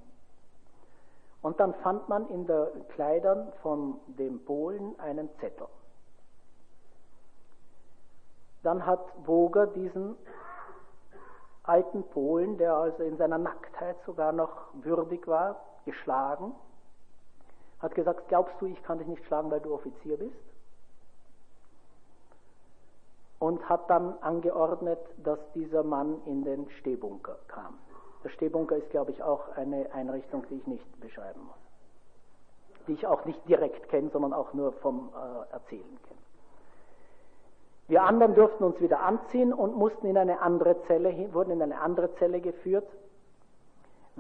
[1.43, 5.69] Und dann fand man in den Kleidern von dem Polen einen Zettel.
[8.62, 10.17] Dann hat Boger diesen
[11.62, 16.53] alten Polen, der also in seiner Nacktheit sogar noch würdig war, geschlagen
[17.81, 20.36] hat gesagt, glaubst du, ich kann dich nicht schlagen, weil du Offizier bist?
[23.39, 27.78] Und hat dann angeordnet, dass dieser Mann in den Stehbunker kam.
[28.23, 32.86] Der Stehbunker ist, glaube ich, auch eine Einrichtung, die ich nicht beschreiben muss.
[32.86, 36.20] Die ich auch nicht direkt kenne, sondern auch nur vom äh, Erzählen kenne.
[37.89, 41.81] Wir anderen durften uns wieder anziehen und mussten in eine andere Zelle, wurden in eine
[41.81, 42.86] andere Zelle geführt,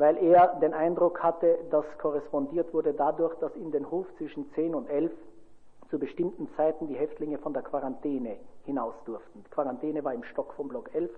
[0.00, 4.74] weil er den Eindruck hatte, das korrespondiert wurde dadurch, dass in den Hof zwischen 10
[4.74, 5.12] und 11
[5.90, 9.44] zu bestimmten Zeiten die Häftlinge von der Quarantäne hinaus durften.
[9.44, 11.10] Die Quarantäne war im Stock vom Block 11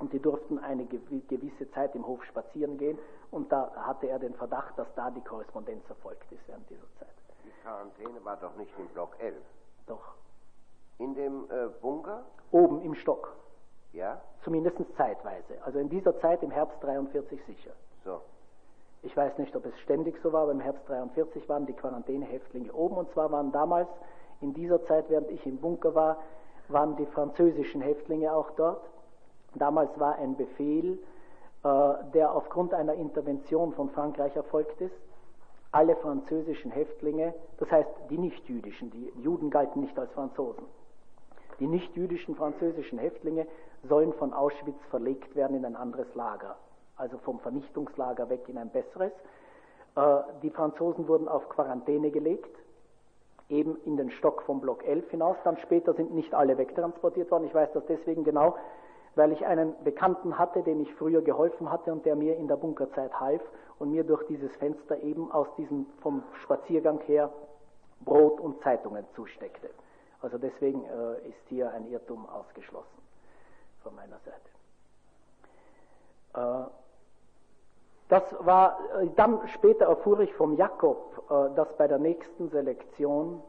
[0.00, 2.98] und die durften eine gewisse Zeit im Hof spazieren gehen
[3.30, 7.08] und da hatte er den Verdacht, dass da die Korrespondenz erfolgt ist während dieser Zeit.
[7.42, 9.34] Die Quarantäne war doch nicht im Block 11.
[9.86, 10.14] Doch.
[10.98, 12.24] In dem äh, Bunker?
[12.50, 13.34] Oben im Stock.
[13.94, 14.20] Ja?
[14.44, 15.54] Zumindest zeitweise.
[15.64, 17.72] Also in dieser Zeit im Herbst 43 sicher.
[18.04, 18.20] So.
[19.02, 22.72] Ich weiß nicht, ob es ständig so war, aber im Herbst 43 waren die Quarantänehäftlinge
[22.72, 23.88] oben und zwar waren damals,
[24.40, 26.18] in dieser Zeit, während ich im Bunker war,
[26.68, 28.82] waren die französischen Häftlinge auch dort.
[29.54, 30.98] Damals war ein Befehl,
[31.62, 34.94] äh, der aufgrund einer Intervention von Frankreich erfolgt ist.
[35.70, 40.64] Alle französischen Häftlinge, das heißt die nichtjüdischen, die Juden galten nicht als Franzosen,
[41.58, 43.46] die nichtjüdischen französischen Häftlinge
[43.82, 46.56] sollen von Auschwitz verlegt werden in ein anderes Lager
[46.96, 49.12] also vom Vernichtungslager weg in ein besseres.
[49.96, 52.56] Äh, die Franzosen wurden auf Quarantäne gelegt,
[53.48, 55.36] eben in den Stock vom Block 11 hinaus.
[55.44, 57.44] Dann später sind nicht alle wegtransportiert worden.
[57.44, 58.56] Ich weiß das deswegen genau,
[59.14, 62.56] weil ich einen Bekannten hatte, dem ich früher geholfen hatte und der mir in der
[62.56, 63.42] Bunkerzeit half
[63.78, 67.30] und mir durch dieses Fenster eben aus diesem vom Spaziergang her
[68.04, 69.70] Brot und Zeitungen zusteckte.
[70.20, 73.02] Also deswegen äh, ist hier ein Irrtum ausgeschlossen
[73.82, 74.40] von meiner Seite.
[76.34, 76.83] Äh,
[78.08, 83.42] das war, äh, dann später erfuhr ich vom Jakob, äh, dass bei der nächsten Selektion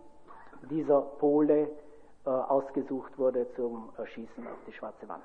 [0.70, 1.70] dieser Pole
[2.26, 5.24] äh, ausgesucht wurde zum Schießen auf die schwarze Wand.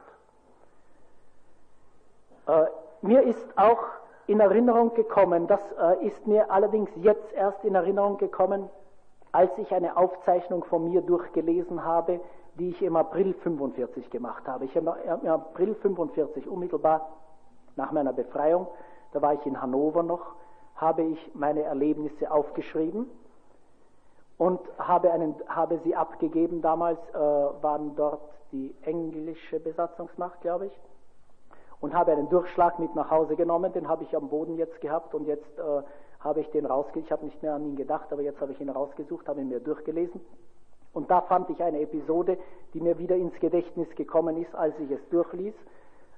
[3.02, 3.78] Mir ist auch
[4.26, 5.60] in Erinnerung gekommen, das
[6.00, 8.68] ist mir allerdings jetzt erst in Erinnerung gekommen,
[9.30, 12.18] als ich eine Aufzeichnung von mir durchgelesen habe,
[12.58, 14.64] die ich im April 45 gemacht habe.
[14.64, 17.08] Ich habe im April 45 unmittelbar
[17.76, 18.66] nach meiner Befreiung
[19.12, 20.34] da war ich in Hannover noch,
[20.76, 23.06] habe ich meine Erlebnisse aufgeschrieben
[24.38, 26.62] und habe, einen, habe sie abgegeben.
[26.62, 28.22] Damals äh, waren dort
[28.52, 30.80] die englische Besatzungsmacht, glaube ich,
[31.80, 33.72] und habe einen Durchschlag mit nach Hause genommen.
[33.72, 35.82] Den habe ich am Boden jetzt gehabt und jetzt äh,
[36.20, 37.06] habe ich den rausgesucht.
[37.06, 39.48] Ich habe nicht mehr an ihn gedacht, aber jetzt habe ich ihn rausgesucht, habe ihn
[39.48, 40.20] mir durchgelesen.
[40.92, 42.38] Und da fand ich eine Episode,
[42.74, 45.54] die mir wieder ins Gedächtnis gekommen ist, als ich es durchließ,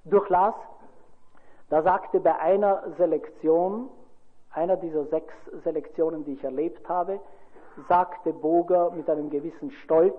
[0.05, 0.55] durchlas.
[1.73, 3.89] Da sagte bei einer Selektion,
[4.51, 5.33] einer dieser sechs
[5.65, 7.19] Selektionen, die ich erlebt habe,
[7.89, 10.15] sagte Boger mit einem gewissen Stolz,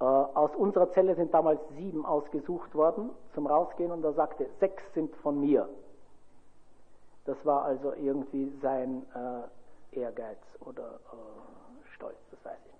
[0.00, 4.82] äh, aus unserer Zelle sind damals sieben ausgesucht worden zum Rausgehen und er sagte, sechs
[4.92, 5.70] sind von mir.
[7.24, 12.73] Das war also irgendwie sein äh, Ehrgeiz oder äh, Stolz, das weiß ich.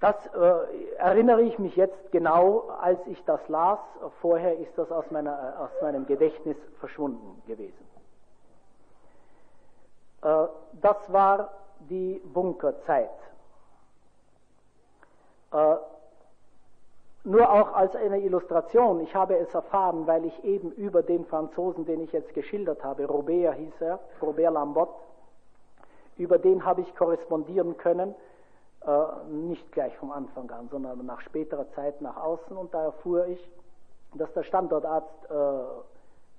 [0.00, 3.78] Das äh, erinnere ich mich jetzt genau, als ich das las.
[4.22, 7.86] Vorher ist das aus, meiner, äh, aus meinem Gedächtnis verschwunden gewesen.
[10.22, 10.46] Äh,
[10.80, 11.50] das war
[11.80, 13.10] die Bunkerzeit.
[15.52, 15.76] Äh,
[17.24, 19.00] nur auch als eine Illustration.
[19.00, 23.04] Ich habe es erfahren, weil ich eben über den Franzosen, den ich jetzt geschildert habe,
[23.04, 24.88] Robert hieß er, Robert Lambot,
[26.16, 28.14] über den habe ich korrespondieren können
[29.28, 32.56] nicht gleich vom Anfang an, sondern nach späterer Zeit nach außen.
[32.56, 33.50] Und da erfuhr ich,
[34.14, 35.28] dass der Standortarzt äh,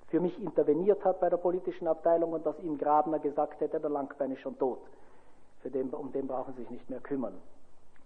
[0.08, 3.90] für mich interveniert hat bei der politischen Abteilung und dass ihm Grabner gesagt hätte, der
[3.90, 4.80] Langbein ist schon tot.
[5.64, 7.40] Den, um den brauchen Sie sich nicht mehr kümmern,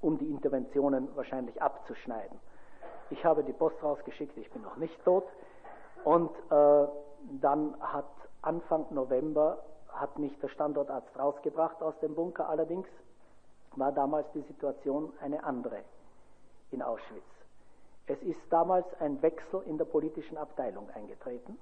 [0.02, 2.38] um die Interventionen wahrscheinlich abzuschneiden.
[3.10, 5.26] Ich habe die Post rausgeschickt, ich bin noch nicht tot.
[6.04, 6.88] Und äh,
[7.42, 8.06] dann hat
[8.42, 12.50] Anfang November hat mich der Standortarzt rausgebracht aus dem Bunker.
[12.50, 12.88] Allerdings
[13.78, 15.80] war damals die Situation eine andere
[16.72, 17.24] in Auschwitz.
[18.08, 21.58] Es ist damals ein Wechsel in der politischen Abteilung eingetreten.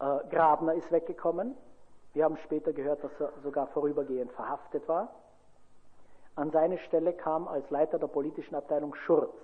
[0.00, 1.54] Äh, Grabner ist weggekommen.
[2.12, 5.10] Wir haben später gehört, dass er sogar vorübergehend verhaftet war.
[6.34, 9.34] An seine Stelle kam als Leiter der politischen Abteilung Schurz.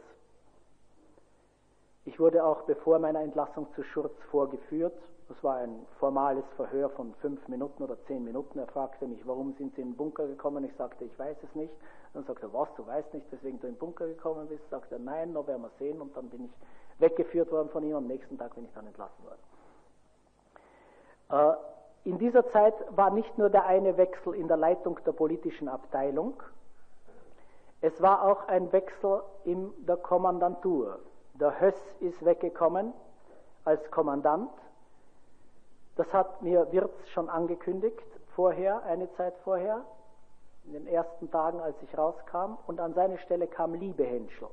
[2.04, 4.94] Ich wurde auch bevor meiner Entlassung zu Schurz vorgeführt.
[5.28, 8.58] Das war ein formales Verhör von fünf Minuten oder zehn Minuten.
[8.58, 10.64] Er fragte mich, warum sind Sie in den Bunker gekommen?
[10.64, 11.72] Ich sagte, ich weiß es nicht.
[12.12, 14.68] Dann sagte er, was, du weißt nicht, weswegen du in den Bunker gekommen bist?
[14.68, 16.00] Sagte er, nein, noch werden wir sehen.
[16.00, 16.52] Und dann bin ich
[16.98, 17.94] weggeführt worden von ihm.
[17.94, 19.40] Am nächsten Tag bin ich dann entlassen worden.
[21.30, 25.68] Äh, in dieser Zeit war nicht nur der eine Wechsel in der Leitung der politischen
[25.68, 26.42] Abteilung,
[27.80, 31.00] es war auch ein Wechsel in der Kommandantur.
[31.42, 32.94] Der Höss ist weggekommen
[33.64, 34.48] als Kommandant.
[35.96, 37.98] Das hat mir Wirz schon angekündigt,
[38.36, 39.80] vorher, eine Zeit vorher,
[40.66, 42.58] in den ersten Tagen, als ich rauskam.
[42.68, 44.46] Und an seine Stelle kam Liebehenschel.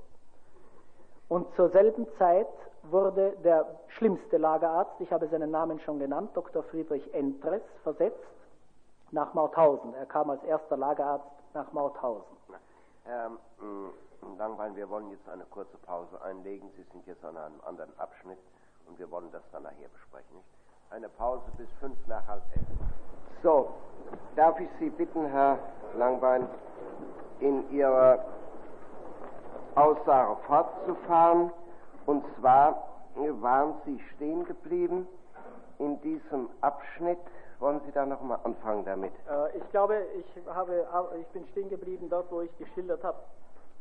[1.27, 2.47] Und zur selben Zeit
[2.81, 6.63] wurde der schlimmste Lagerarzt, ich habe seinen Namen schon genannt, Dr.
[6.63, 8.17] Friedrich Entres, versetzt
[9.11, 9.93] nach Mauthausen.
[9.93, 12.35] Er kam als erster Lagerarzt nach Mauthausen.
[13.03, 13.29] Herr
[14.37, 16.69] Langbein, wir wollen jetzt eine kurze Pause einlegen.
[16.75, 18.39] Sie sind jetzt an einem anderen Abschnitt
[18.87, 20.35] und wir wollen das dann nachher besprechen.
[20.35, 20.47] Nicht?
[20.91, 22.65] Eine Pause bis fünf nach halb elf.
[23.43, 23.69] So,
[24.35, 25.59] darf ich Sie bitten, Herr
[25.97, 26.47] Langbein,
[27.39, 28.25] in Ihrer
[29.75, 31.51] Aussage fortzufahren?
[32.05, 35.07] Und zwar waren Sie stehen geblieben
[35.79, 37.19] in diesem Abschnitt
[37.59, 39.11] wollen Sie da nochmal anfangen damit?
[39.29, 40.85] Äh, ich glaube, ich, habe,
[41.19, 43.17] ich bin stehen geblieben dort, wo ich geschildert habe,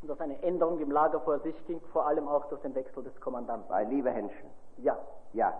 [0.02, 3.20] dass eine Änderung im Lager vor sich ging, vor allem auch durch den Wechsel des
[3.20, 3.68] Kommandanten.
[3.68, 4.50] Bei Lieberhenschen?
[4.78, 4.96] Ja.
[5.32, 5.52] Ja.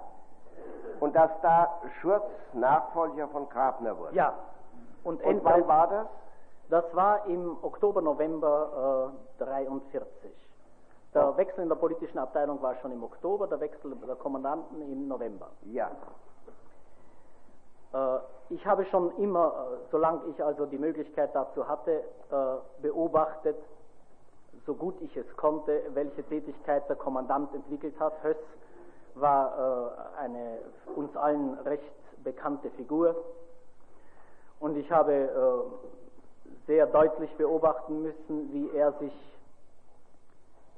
[1.01, 4.15] Und dass da Schurz Nachfolger von Grabner wurde?
[4.15, 4.35] Ja.
[5.05, 6.07] Und, Und wann war das?
[6.71, 10.31] Das war im Oktober, November äh, 43.
[11.15, 15.09] Der Wechsel in der politischen Abteilung war schon im Oktober, der Wechsel der Kommandanten im
[15.09, 15.49] November.
[15.65, 15.91] Ja.
[17.93, 18.19] Äh,
[18.51, 23.57] ich habe schon immer, äh, solange ich also die Möglichkeit dazu hatte, äh, beobachtet,
[24.69, 28.23] so gut ich es konnte, welche Tätigkeit der Kommandant entwickelt hat.
[28.23, 28.37] Höss
[29.15, 30.59] war eine
[30.95, 31.83] uns allen recht
[32.23, 33.17] bekannte Figur
[34.61, 35.71] und ich habe
[36.67, 39.13] sehr deutlich beobachten müssen, wie er sich,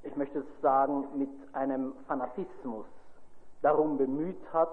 [0.04, 2.86] ich möchte sagen, mit einem Fanatismus
[3.60, 4.70] darum bemüht hat,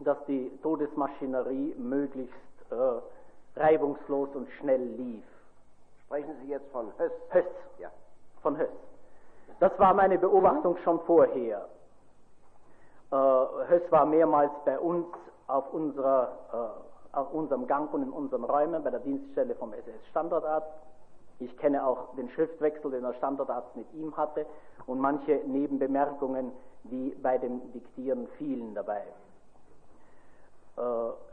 [0.00, 2.34] dass die Todesmaschinerie möglichst
[2.70, 5.24] äh, reibungslos und schnell lief.
[6.04, 7.12] Sprechen Sie jetzt von Höss?
[7.30, 7.44] Höss,
[7.78, 7.90] ja.
[8.42, 8.68] Von Höss.
[9.58, 11.66] Das war meine Beobachtung schon vorher.
[13.10, 15.06] Äh, Höss war mehrmals bei uns
[15.46, 16.32] auf, unserer,
[17.12, 20.68] äh, auf unserem Gang und in unseren Räumen bei der Dienststelle vom SS-Standortarzt.
[21.40, 24.46] Ich kenne auch den Schriftwechsel, den der Standortarzt mit ihm hatte
[24.86, 26.52] und manche Nebenbemerkungen,
[26.84, 29.02] die bei dem Diktieren fielen dabei.
[30.76, 30.80] Äh,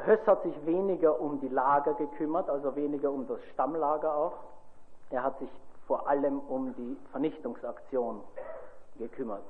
[0.06, 4.34] Höss hat sich weniger um die Lager gekümmert, also weniger um das Stammlager auch.
[5.10, 5.50] Er hat sich
[5.88, 8.22] vor allem um die Vernichtungsaktion
[8.98, 9.44] gekümmert.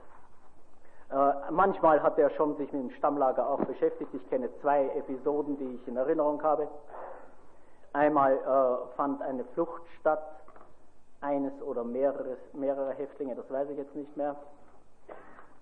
[1.09, 4.13] Äh, manchmal hat er schon sich mit dem Stammlager auch beschäftigt.
[4.13, 6.67] Ich kenne zwei Episoden, die ich in Erinnerung habe.
[7.93, 10.23] Einmal äh, fand eine Flucht statt,
[11.21, 14.35] eines oder mehreres, mehrere Häftlinge, das weiß ich jetzt nicht mehr,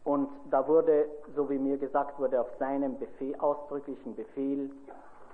[0.06, 4.70] und da wurde, so wie mir gesagt wurde, auf seinem Befehl, ausdrücklichen Befehl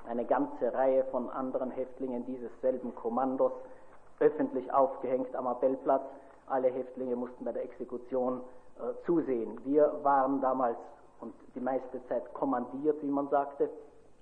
[0.08, 3.52] eine ganze Reihe von anderen Häftlingen dieses selben Kommandos
[4.22, 6.04] öffentlich aufgehängt am Appellplatz.
[6.48, 8.42] Alle Häftlinge mussten bei der Exekution
[8.78, 9.60] äh, zusehen.
[9.66, 10.78] Wir waren damals
[11.20, 13.70] und die meiste Zeit kommandiert, wie man sagte.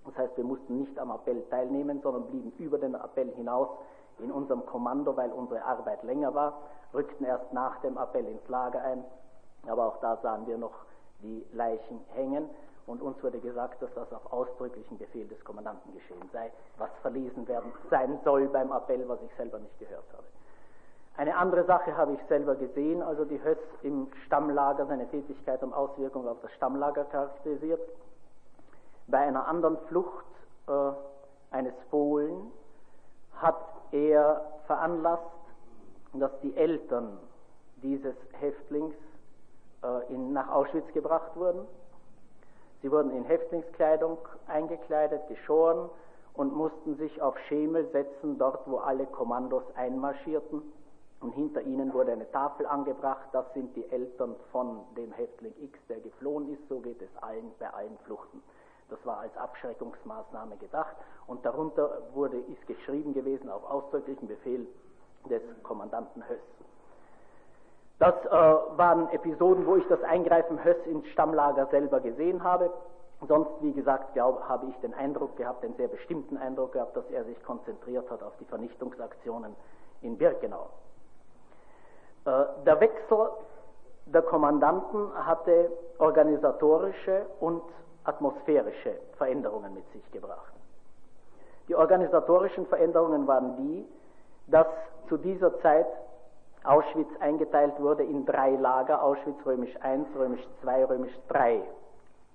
[0.06, 3.68] Das heißt, wir mussten nicht am Appell teilnehmen, sondern blieben über den Appell hinaus
[4.20, 6.54] in unserem Kommando, weil unsere Arbeit länger war,
[6.94, 9.04] rückten erst nach dem Appell ins Lager ein
[9.68, 10.74] aber auch da sahen wir noch
[11.22, 12.50] die Leichen hängen
[12.90, 17.48] und uns wurde gesagt, dass das auf ausdrücklichen Befehl des Kommandanten geschehen sei, was verlesen
[17.48, 20.24] werden sein soll beim Appell, was ich selber nicht gehört habe.
[21.16, 25.74] Eine andere Sache habe ich selber gesehen, also die Höss im Stammlager, seine Tätigkeit und
[25.74, 27.82] Auswirkungen auf das Stammlager charakterisiert.
[29.08, 30.26] Bei einer anderen Flucht
[30.68, 30.72] äh,
[31.52, 32.52] eines Polen
[33.36, 33.62] hat
[33.92, 35.24] er veranlasst,
[36.14, 37.20] dass die Eltern
[37.84, 38.96] dieses Häftlings
[39.84, 41.68] äh, in, nach Auschwitz gebracht wurden.
[42.82, 45.90] Sie wurden in Häftlingskleidung eingekleidet, geschoren
[46.34, 50.62] und mussten sich auf Schemel setzen, dort wo alle Kommandos einmarschierten.
[51.20, 55.78] Und hinter ihnen wurde eine Tafel angebracht, das sind die Eltern von dem Häftling X,
[55.90, 58.42] der geflohen ist, so geht es allen bei allen Fluchten.
[58.90, 60.96] Das war als Abschreckungsmaßnahme gedacht
[61.28, 64.66] und darunter wurde, ist geschrieben gewesen auf ausdrücklichen Befehl
[65.30, 66.40] des Kommandanten Höss.
[68.00, 72.72] Das äh, waren Episoden, wo ich das Eingreifen Höss ins Stammlager selber gesehen habe.
[73.28, 77.10] Sonst, wie gesagt, glaub, habe ich den Eindruck gehabt, den sehr bestimmten Eindruck gehabt, dass
[77.12, 79.54] er sich konzentriert hat auf die Vernichtungsaktionen
[80.02, 80.70] in Birkenau.
[82.26, 83.32] Äh, der Wechsel
[84.06, 87.62] der Kommandanten hatte organisatorische und
[88.06, 90.54] atmosphärische Veränderungen mit sich gebracht.
[91.68, 93.86] Die organisatorischen Veränderungen waren die,
[94.48, 94.68] dass
[95.10, 95.86] zu dieser Zeit
[96.64, 101.64] Auschwitz eingeteilt wurde in drei Lager, Auschwitz römisch I, römisch II, römisch III.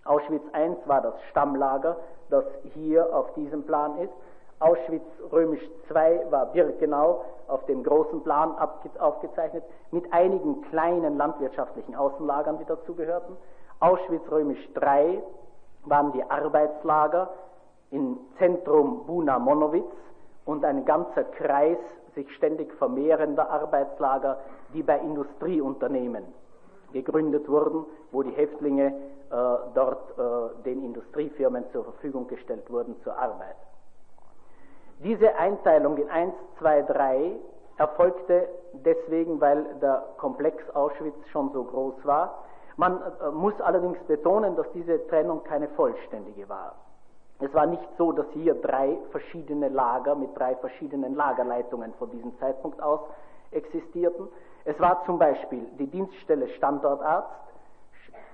[0.04, 1.96] Auschwitz I war das Stammlager,
[2.30, 2.44] das
[2.74, 4.12] hier auf diesem Plan ist.
[4.60, 8.54] Auschwitz römisch II war Birkenau auf dem großen Plan
[8.98, 13.36] aufgezeichnet, mit einigen kleinen landwirtschaftlichen Außenlagern, die dazugehörten.
[13.80, 15.22] Auschwitz römisch III
[15.84, 17.28] waren die Arbeitslager
[17.90, 19.92] im Zentrum Buna Monowitz
[20.46, 21.78] und ein ganzer Kreis
[22.14, 24.38] sich ständig vermehrender Arbeitslager,
[24.72, 26.24] die bei Industrieunternehmen
[26.92, 28.92] gegründet wurden, wo die Häftlinge äh,
[29.74, 33.56] dort äh, den Industriefirmen zur Verfügung gestellt wurden zur Arbeit.
[35.00, 37.32] Diese Einteilung in 1, 2, 3
[37.76, 42.44] erfolgte deswegen, weil der Komplex Auschwitz schon so groß war.
[42.76, 46.76] Man äh, muss allerdings betonen, dass diese Trennung keine vollständige war.
[47.40, 52.38] Es war nicht so, dass hier drei verschiedene Lager mit drei verschiedenen Lagerleitungen von diesem
[52.38, 53.00] Zeitpunkt aus
[53.50, 54.28] existierten.
[54.64, 57.30] Es war zum Beispiel die Dienststelle Standortarzt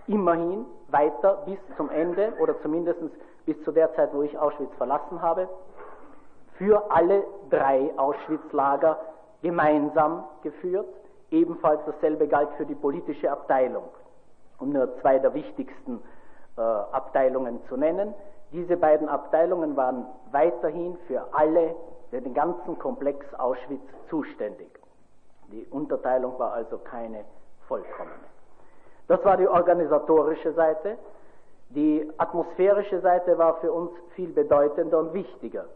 [0.07, 3.01] immerhin weiter bis zum Ende oder zumindest
[3.47, 5.49] bis zu der Zeit, wo ich Auschwitz verlassen habe,
[6.59, 8.99] für alle drei Auschwitz-Lager
[9.43, 10.89] gemeinsam geführt.
[11.31, 13.85] Ebenfalls dasselbe galt für die politische Abteilung.
[14.59, 16.03] Um nur zwei der wichtigsten
[16.59, 18.15] äh, Abteilungen zu nennen.
[18.53, 21.75] Diese beiden Abteilungen waren weiterhin für alle,
[22.11, 24.69] für den ganzen Komplex Auschwitz zuständig.
[25.53, 27.25] Die Unterteilung war also keine
[27.69, 28.17] vollkommene.
[29.07, 30.99] Das war die organisatorische Seite.
[31.71, 35.67] Die atmosphärische Seite war für uns viel bedeutender und wichtiger.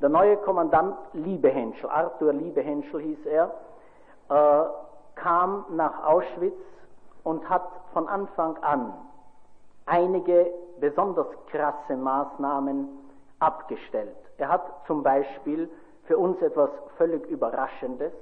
[0.00, 3.54] Der neue Kommandant Liebehenschel, Arthur Liebehenschel hieß er,
[4.28, 4.64] äh,
[5.14, 6.58] kam nach Auschwitz
[7.22, 8.92] und hat von Anfang an
[9.86, 12.88] einige besonders krasse Maßnahmen
[13.38, 14.16] abgestellt.
[14.38, 15.68] Er hat zum Beispiel
[16.04, 18.12] für uns etwas völlig Überraschendes,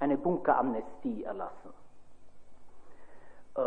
[0.00, 1.72] eine Bunkeramnestie erlassen.
[3.56, 3.60] Äh,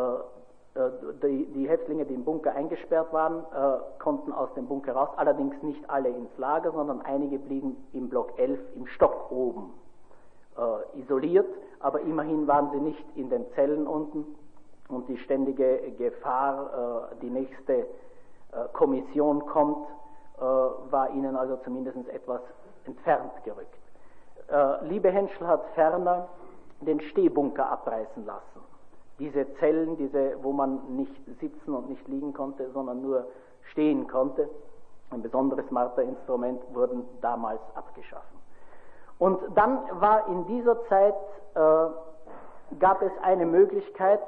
[0.77, 0.91] äh,
[1.23, 5.89] die, Häftlinge, die im Bunker eingesperrt waren, äh, konnten aus dem Bunker raus, allerdings nicht
[5.89, 9.73] alle ins Lager, sondern einige blieben im Block 11 im Stock oben
[10.95, 11.45] isoliert,
[11.79, 14.25] aber immerhin waren sie nicht in den Zellen unten
[14.89, 17.85] und die ständige Gefahr, die nächste
[18.73, 19.87] Kommission kommt,
[20.37, 22.41] äh, war ihnen also zumindest etwas
[22.85, 23.73] entfernt gerückt.
[24.83, 26.29] Liebe Henschel hat ferner
[26.79, 28.61] den Stehbunker abreißen lassen.
[29.19, 31.11] Diese Zellen, diese, wo man nicht
[31.41, 33.27] sitzen und nicht liegen konnte, sondern nur
[33.71, 34.47] stehen konnte,
[35.09, 38.37] ein besonderes Marterinstrument, wurden damals abgeschaffen.
[39.19, 41.15] Und dann war in dieser Zeit,
[41.55, 44.21] äh, gab es eine Möglichkeit,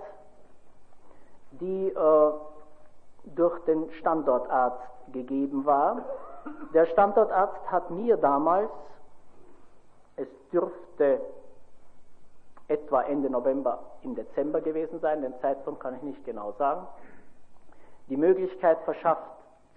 [1.52, 2.32] die äh,
[3.36, 6.04] durch den Standortarzt gegeben war.
[6.74, 8.70] Der Standortarzt hat mir damals,
[10.16, 11.22] es dürfte
[12.68, 16.86] etwa Ende November, im Dezember gewesen sein, den Zeitpunkt kann ich nicht genau sagen,
[18.10, 19.24] die Möglichkeit verschafft,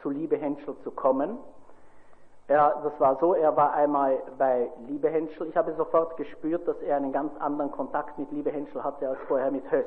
[0.00, 1.38] zu Liebe Henschel zu kommen.
[2.48, 5.46] Er, das war so, er war einmal bei Liebe Henschel.
[5.46, 9.18] Ich habe sofort gespürt, dass er einen ganz anderen Kontakt mit Liebe Henschel hatte als
[9.28, 9.86] vorher mit Höss.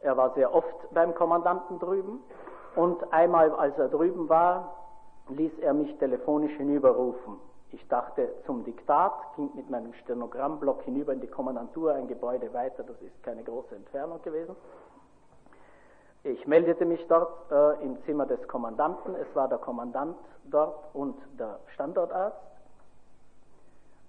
[0.00, 2.22] Er war sehr oft beim Kommandanten drüben
[2.74, 4.76] und einmal, als er drüben war,
[5.28, 7.38] ließ er mich telefonisch hinüberrufen.
[7.72, 12.84] Ich dachte zum Diktat, ging mit meinem Stenogrammblock hinüber in die Kommandantur, ein Gebäude weiter,
[12.84, 14.54] das ist keine große Entfernung gewesen.
[16.22, 20.16] Ich meldete mich dort äh, im Zimmer des Kommandanten, es war der Kommandant
[20.50, 22.36] dort und der Standortarzt.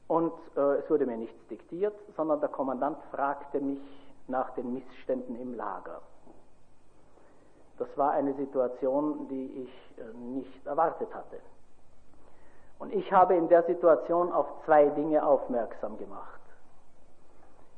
[0.08, 3.80] Und äh, es wurde mir nichts diktiert, sondern der Kommandant fragte mich
[4.28, 6.02] nach den Missständen im Lager.
[7.78, 11.38] Das war eine Situation, die ich äh, nicht erwartet hatte.
[12.80, 16.40] Und ich habe in der Situation auf zwei Dinge aufmerksam gemacht.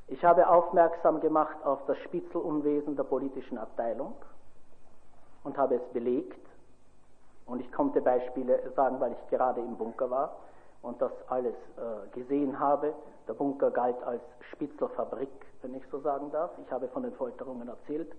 [0.08, 4.16] Ich habe aufmerksam gemacht auf das Spitzelunwesen der politischen Abteilung
[5.44, 6.40] und habe es belegt.
[7.46, 10.36] Und ich konnte Beispiele sagen, weil ich gerade im Bunker war
[10.82, 12.94] und das alles äh, gesehen habe.
[13.28, 15.30] Der Bunker galt als Spitzelfabrik,
[15.62, 16.52] wenn ich so sagen darf.
[16.66, 18.12] Ich habe von den Folterungen erzählt,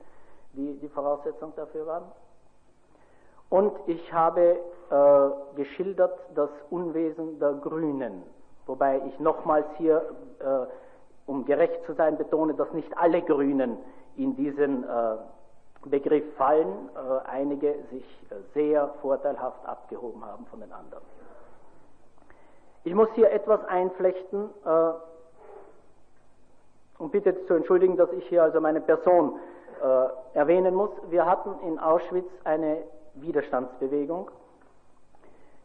[0.52, 2.04] die die Voraussetzung dafür waren.
[3.48, 4.58] Und ich habe
[4.90, 8.22] äh, geschildert das Unwesen der Grünen,
[8.66, 10.02] wobei ich nochmals hier,
[10.38, 10.66] äh,
[11.26, 13.76] um gerecht zu sein, betone, dass nicht alle Grünen
[14.16, 15.16] in diesen äh,
[15.84, 21.02] Begriff fallen, äh, einige sich äh, sehr vorteilhaft abgehoben haben von den anderen.
[22.82, 24.92] Ich muss hier etwas einflechten äh,
[26.98, 29.38] und bitte zu entschuldigen, dass ich hier also meine Person
[29.82, 30.90] äh, erwähnen muss.
[31.10, 32.78] Wir hatten in Auschwitz eine
[33.14, 34.30] Widerstandsbewegung,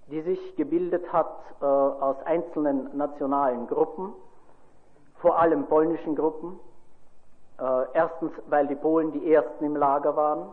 [0.08, 4.14] die sich gebildet hat äh, aus einzelnen nationalen Gruppen,
[5.20, 6.60] vor allem polnischen Gruppen.
[7.60, 10.50] Äh, erstens, weil die Polen die ersten im Lager waren,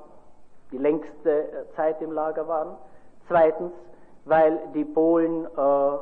[0.70, 2.76] die längste äh, Zeit im Lager waren.
[3.26, 3.72] Zweitens,
[4.26, 5.98] weil die Polen äh,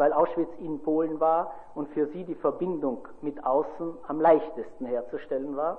[0.00, 5.54] weil Auschwitz in Polen war und für sie die Verbindung mit außen am leichtesten herzustellen
[5.58, 5.76] war.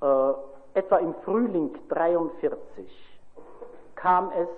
[0.00, 3.18] Äh, etwa im Frühling 1943
[3.96, 4.48] kam es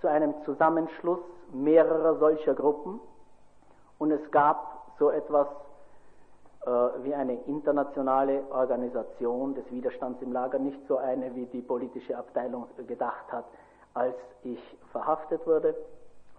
[0.00, 1.20] zu einem Zusammenschluss
[1.52, 3.00] mehrerer solcher Gruppen
[3.98, 5.46] und es gab so etwas
[6.64, 6.70] äh,
[7.02, 12.66] wie eine internationale Organisation des Widerstands im Lager, nicht so eine, wie die politische Abteilung
[12.86, 13.44] gedacht hat,
[13.92, 15.74] als ich verhaftet wurde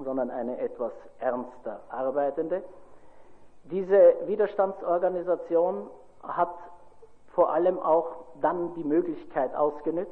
[0.03, 2.63] sondern eine etwas ernster arbeitende.
[3.65, 5.87] Diese Widerstandsorganisation
[6.23, 6.53] hat
[7.33, 8.07] vor allem auch
[8.41, 10.11] dann die Möglichkeit ausgenützt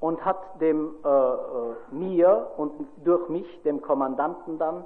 [0.00, 2.72] und hat dem äh, äh, mir und
[3.04, 4.84] durch mich, dem Kommandanten dann,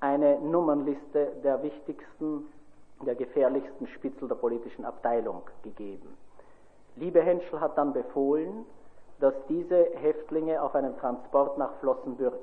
[0.00, 2.52] eine Nummernliste der wichtigsten,
[3.04, 6.16] der gefährlichsten Spitzel der politischen Abteilung gegeben.
[6.96, 8.64] Liebe Henschel hat dann befohlen,
[9.20, 12.34] dass diese Häftlinge auf einen Transport nach Flossenbürg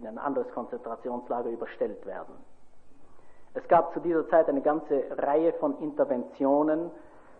[0.00, 2.34] in ein anderes Konzentrationslager überstellt werden.
[3.54, 6.90] Es gab zu dieser Zeit eine ganze Reihe von Interventionen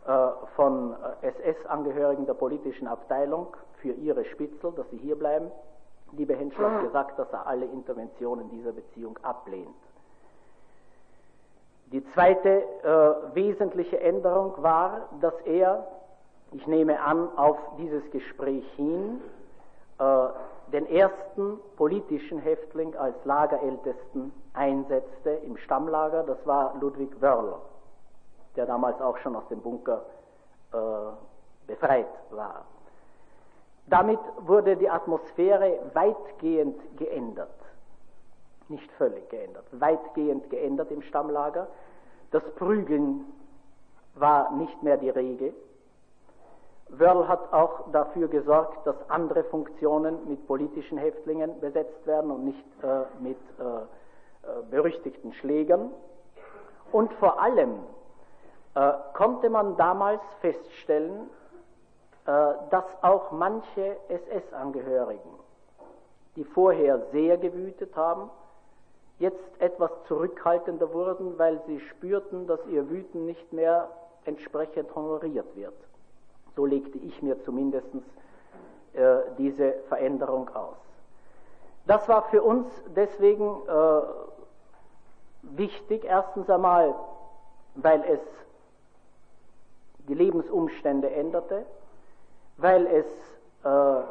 [0.07, 5.51] äh, von äh, SS-Angehörigen der politischen Abteilung für ihre Spitzel, dass sie hier bleiben.
[6.12, 9.69] Liebe Henschel hat gesagt, dass er alle Interventionen dieser Beziehung ablehnt.
[11.93, 15.87] Die zweite äh, wesentliche Änderung war, dass er,
[16.53, 19.20] ich nehme an, auf dieses Gespräch hin,
[19.99, 20.28] äh,
[20.73, 27.61] den ersten politischen Häftling als Lagerältesten einsetzte im Stammlager, das war Ludwig Wörler,
[28.57, 30.03] der damals auch schon aus dem Bunker
[30.73, 30.77] äh,
[31.67, 32.65] befreit war.
[33.87, 37.49] Damit wurde die Atmosphäre weitgehend geändert,
[38.69, 41.67] nicht völlig geändert, weitgehend geändert im Stammlager.
[42.31, 43.25] Das Prügeln
[44.15, 45.53] war nicht mehr die Regel,
[46.93, 52.65] Wörl hat auch dafür gesorgt, dass andere Funktionen mit politischen Häftlingen besetzt werden und nicht
[52.83, 55.91] äh, mit äh, äh, berüchtigten Schlägern.
[56.93, 57.75] Und vor allem
[58.75, 61.31] äh, konnte man damals feststellen,
[62.27, 62.31] äh,
[62.71, 65.31] dass auch manche SS-Angehörigen,
[66.37, 68.31] die vorher sehr gewütet haben,
[69.19, 73.91] jetzt etwas zurückhaltender wurden, weil sie spürten, dass ihr Wüten nicht mehr
[74.25, 75.75] entsprechend honoriert wird.
[76.57, 77.87] So legte ich mir zumindest
[78.93, 80.77] äh, diese Veränderung aus.
[81.87, 84.03] Das war für uns deswegen äh,
[85.43, 86.95] wichtig, erstens einmal,
[87.75, 88.21] weil es
[90.09, 91.65] die Lebensumstände änderte,
[92.57, 93.07] weil es
[93.65, 94.03] äh,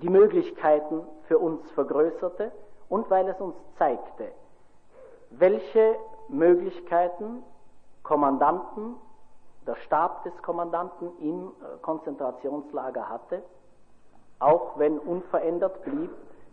[0.00, 2.50] die Möglichkeiten für uns vergrößerte
[2.88, 4.32] und weil es uns zeigte,
[5.30, 5.96] welche
[6.28, 7.42] Möglichkeiten
[8.02, 8.96] Kommandanten
[9.66, 13.42] der Stab des Kommandanten im äh, Konzentrationslager hatte,
[14.38, 16.10] auch wenn unverändert blieb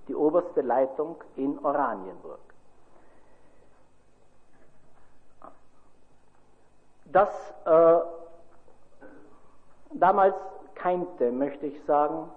[0.07, 2.40] die oberste Leitung in Oranienburg.
[7.11, 7.30] Das
[7.65, 7.99] äh,
[9.94, 10.36] damals
[10.76, 12.30] keimte, möchte ich sagen,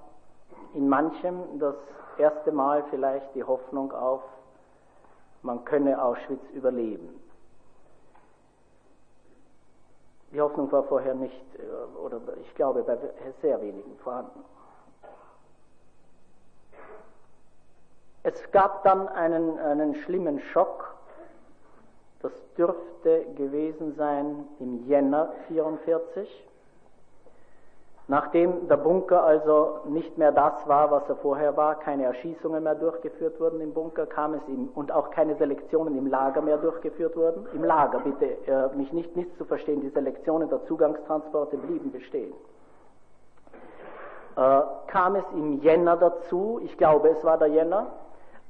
[0.75, 1.77] in manchem das
[2.19, 4.23] erste Mal vielleicht die Hoffnung auf,
[5.43, 7.22] man könne Auschwitz überleben.
[10.33, 12.97] Die Hoffnung war vorher nicht, äh, oder ich glaube bei
[13.43, 14.45] sehr wenigen vorhanden.
[18.25, 20.95] Es gab dann einen, einen schlimmen Schock.
[22.21, 26.49] Das dürfte gewesen sein im Jänner 1944.
[28.13, 32.75] Nachdem der Bunker also nicht mehr das war, was er vorher war, keine Erschießungen mehr
[32.75, 37.17] durchgeführt wurden im Bunker, kam es ihm und auch keine Selektionen im Lager mehr durchgeführt
[37.17, 37.47] wurden.
[37.55, 42.35] Im Lager, bitte äh, mich nicht misszuverstehen, die Selektionen der Zugangstransporte blieben bestehen.
[44.37, 47.93] Äh, kam es im Jänner dazu, ich glaube es war der Jänner,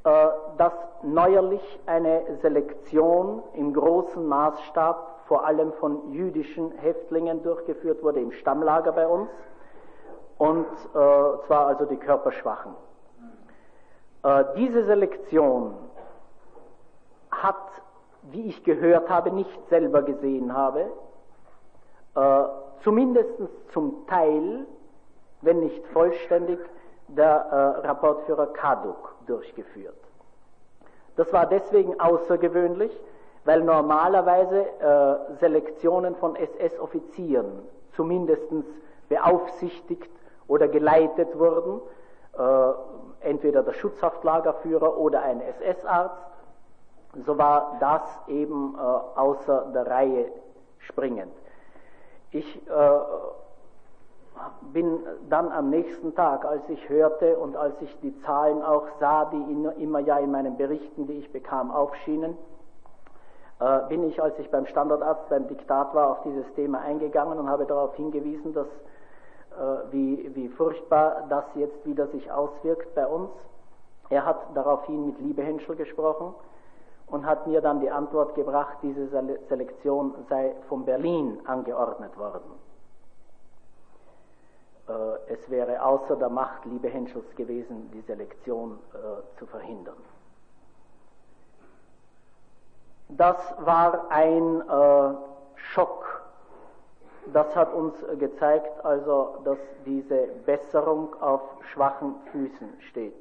[0.03, 0.27] äh,
[0.59, 0.73] dass
[1.05, 8.91] neuerlich eine Selektion im großen Maßstab vor allem von jüdischen Häftlingen durchgeführt wurde im Stammlager
[8.91, 9.31] bei uns,
[10.39, 12.75] und äh, zwar also die Körperschwachen.
[14.23, 15.75] Äh, diese Selektion
[17.31, 17.57] hat,
[18.31, 20.87] wie ich gehört habe, nicht selber gesehen habe,
[22.15, 22.45] äh,
[22.83, 23.31] zumindest
[23.73, 24.67] zum Teil,
[25.41, 26.59] wenn nicht vollständig,
[27.09, 27.47] der
[27.81, 29.97] äh, Rapportführer Kaduk durchgeführt.
[31.17, 32.93] Das war deswegen außergewöhnlich,
[33.45, 37.63] weil normalerweise äh, Selektionen von SS-Offizieren
[37.97, 38.47] zumindest
[39.09, 40.11] beaufsichtigt
[40.53, 41.81] oder geleitet wurden,
[42.39, 46.15] äh, entweder der Schutzhaftlagerführer oder ein SS-Arzt,
[47.25, 50.27] so war das eben äh, außer der Reihe
[50.81, 51.33] springend.
[52.33, 53.01] Ich äh,
[54.75, 54.99] bin
[55.31, 59.83] dann am nächsten Tag, als ich hörte und als ich die Zahlen auch sah, die
[59.83, 62.37] immer ja in meinen Berichten, die ich bekam, aufschienen,
[63.59, 67.49] äh, bin ich, als ich beim Standardarzt beim Diktat war, auf dieses Thema eingegangen und
[67.49, 68.69] habe darauf hingewiesen, dass
[69.91, 73.31] wie, wie furchtbar das jetzt wieder sich auswirkt bei uns.
[74.11, 76.35] Er hat daraufhin mit Liebehenschel gesprochen
[77.07, 79.09] und hat mir dann die Antwort gebracht, diese
[79.49, 82.51] Selektion sei von Berlin angeordnet worden.
[84.89, 89.97] Äh, es wäre außer der Macht Liebehenschels gewesen, die Selektion äh, zu verhindern.
[93.09, 95.15] Das war ein äh,
[95.57, 96.22] Schock.
[97.27, 101.41] Das hat uns gezeigt, also, dass diese Besserung auf
[101.73, 103.15] schwachen Füßen steht.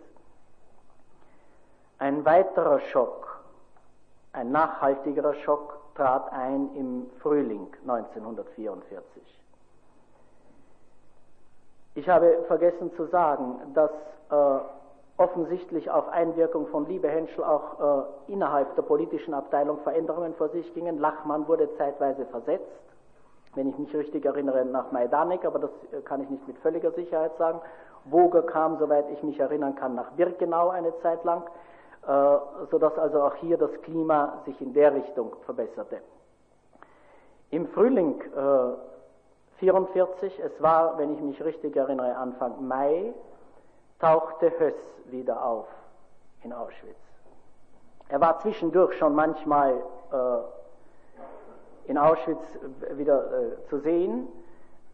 [1.99, 3.41] Ein weiterer Schock,
[4.33, 9.21] ein nachhaltigerer Schock trat ein im Frühling 1944.
[11.93, 13.91] Ich habe vergessen zu sagen, dass
[14.31, 14.59] äh,
[15.17, 20.73] offensichtlich auf Einwirkung von Liebe Henschel auch äh, innerhalb der politischen Abteilung Veränderungen vor sich
[20.73, 20.97] gingen.
[20.97, 22.65] Lachmann wurde zeitweise versetzt,
[23.55, 26.91] wenn ich mich richtig erinnere, nach Majdanek, aber das äh, kann ich nicht mit völliger
[26.91, 27.59] Sicherheit sagen.
[28.05, 31.43] Woger kam, soweit ich mich erinnern kann, nach Birkenau eine Zeit lang,
[32.07, 32.37] äh,
[32.71, 36.01] sodass also auch hier das Klima sich in der Richtung verbesserte.
[37.51, 43.13] Im Frühling äh, 44, es war, wenn ich mich richtig erinnere, Anfang Mai,
[43.99, 44.73] tauchte Höss
[45.05, 45.67] wieder auf
[46.43, 46.95] in Auschwitz.
[48.09, 49.73] Er war zwischendurch schon manchmal
[50.11, 50.15] äh,
[51.91, 52.57] in Auschwitz
[52.95, 54.29] wieder äh, zu sehen.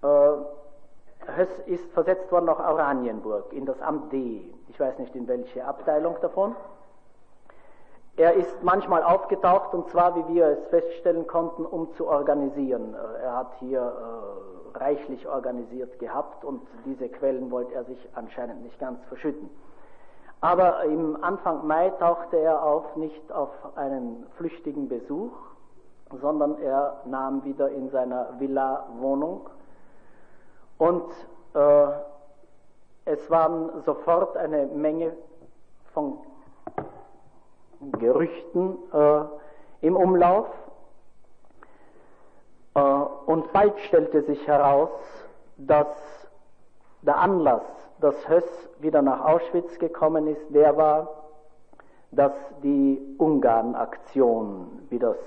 [0.01, 4.51] Äh, Höss ist versetzt worden nach Oranienburg in das Amt D.
[4.69, 6.55] Ich weiß nicht in welche Abteilung davon.
[8.15, 12.95] Er ist manchmal aufgetaucht und zwar, wie wir es feststellen konnten, um zu organisieren.
[12.95, 18.63] Äh, er hat hier äh, reichlich organisiert gehabt und diese Quellen wollte er sich anscheinend
[18.63, 19.51] nicht ganz verschütten.
[20.41, 25.31] Aber im Anfang Mai tauchte er auf nicht auf einen flüchtigen Besuch,
[26.21, 29.49] sondern er nahm wieder in seiner Villa Wohnung
[30.77, 31.11] und
[31.53, 31.87] äh,
[33.05, 35.15] es waren sofort eine Menge
[35.93, 36.17] von
[37.99, 39.21] Gerüchten äh,
[39.81, 40.47] im Umlauf.
[42.75, 44.89] Äh, und bald stellte sich heraus,
[45.57, 45.87] dass
[47.01, 47.63] der Anlass,
[48.01, 51.07] dass Höss wieder nach Auschwitz gekommen ist, der war,
[52.11, 55.17] dass die Ungarn-Aktion, wie das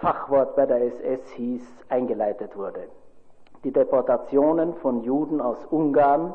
[0.00, 2.88] Fachwort bei der SS hieß, eingeleitet wurde.
[3.64, 6.32] Die Deportationen von Juden aus Ungarn,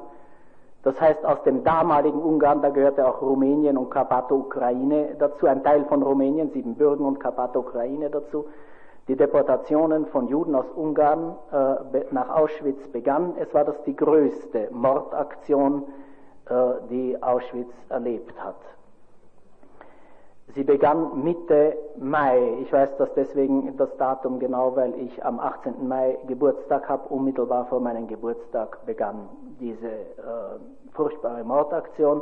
[0.83, 5.85] das heißt aus dem damaligen Ungarn, da gehörte auch Rumänien und Karpato-Ukraine dazu, ein Teil
[5.85, 8.45] von Rumänien, Siebenbürgen und Karpato-Ukraine dazu,
[9.07, 13.33] die Deportationen von Juden aus Ungarn äh, nach Auschwitz begannen.
[13.39, 15.83] Es war das die größte Mordaktion,
[16.49, 16.53] äh,
[16.89, 18.55] die Auschwitz erlebt hat.
[20.47, 22.57] Sie begann Mitte Mai.
[22.61, 25.87] Ich weiß das deswegen das Datum genau, weil ich am 18.
[25.87, 27.07] Mai Geburtstag habe.
[27.09, 29.29] Unmittelbar vor meinem Geburtstag begann
[29.59, 30.59] diese äh,
[30.91, 32.21] furchtbare Mordaktion.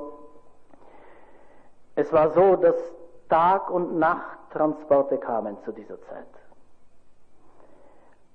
[1.96, 2.76] Es war so, dass
[3.28, 6.28] Tag- und Nachttransporte kamen zu dieser Zeit.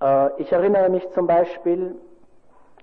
[0.03, 1.95] Äh, ich erinnere mich zum Beispiel,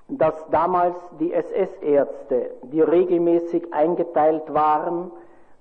[0.08, 5.12] dass damals die SS-Ärzte, die regelmäßig eingeteilt waren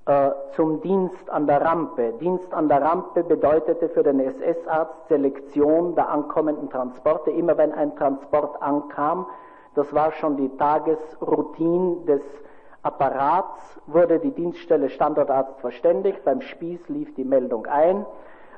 [0.04, 2.14] äh, zum Dienst an der Rampe.
[2.20, 7.30] Dienst an der Rampe bedeutete für den SS-Arzt Selektion der ankommenden Transporte.
[7.30, 9.26] Immer wenn ein Transport ankam,
[9.76, 12.22] das war schon die Tagesroutine des
[12.82, 16.24] Apparats, wurde die Dienststelle Standortarzt verständigt.
[16.24, 18.04] Beim Spieß lief die Meldung ein.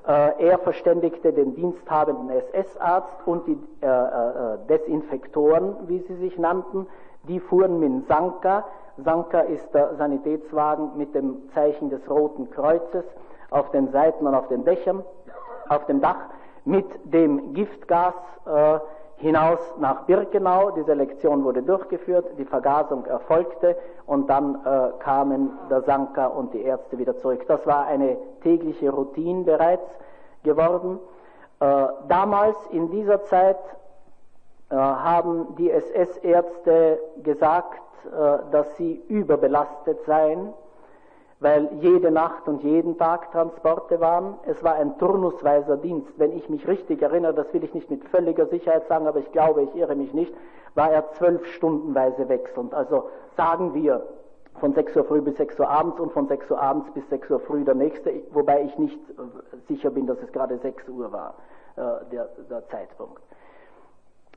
[0.06, 6.86] Äh, er verständigte den diensthabenden SS-Arzt und die äh, Desinfektoren, wie sie sich nannten.
[7.28, 8.08] Die fuhren mit
[8.98, 9.40] Sanka.
[9.40, 13.04] Ist der Sanitätswagen mit dem Zeichen des Roten Kreuzes
[13.50, 15.04] auf den Seiten und auf den Dächern,
[15.68, 16.28] auf dem Dach
[16.64, 18.14] mit dem Giftgas
[18.46, 18.78] äh,
[19.16, 20.70] hinaus nach Birkenau.
[20.70, 23.76] Die Selektion wurde durchgeführt, die Vergasung erfolgte
[24.06, 27.44] und dann äh, kamen der Sanka und die Ärzte wieder zurück.
[27.46, 29.88] Das war eine tägliche Routine bereits
[30.42, 30.98] geworden.
[31.60, 33.58] Äh, damals in dieser Zeit
[34.70, 37.80] äh, haben die SS-Ärzte gesagt,
[38.50, 40.52] dass sie überbelastet seien
[41.44, 44.38] weil jede Nacht und jeden Tag Transporte waren.
[44.46, 46.18] Es war ein turnusweiser Dienst.
[46.18, 49.30] Wenn ich mich richtig erinnere, das will ich nicht mit völliger Sicherheit sagen, aber ich
[49.30, 50.32] glaube, ich irre mich nicht,
[50.74, 52.72] war er zwölf Stundenweise wechselnd.
[52.72, 54.06] Also sagen wir
[54.58, 57.30] von 6 Uhr früh bis 6 Uhr abends und von 6 Uhr abends bis 6
[57.30, 61.12] Uhr früh der nächste, wobei ich nicht äh, sicher bin, dass es gerade 6 Uhr
[61.12, 61.34] war,
[61.76, 63.20] äh, der, der Zeitpunkt.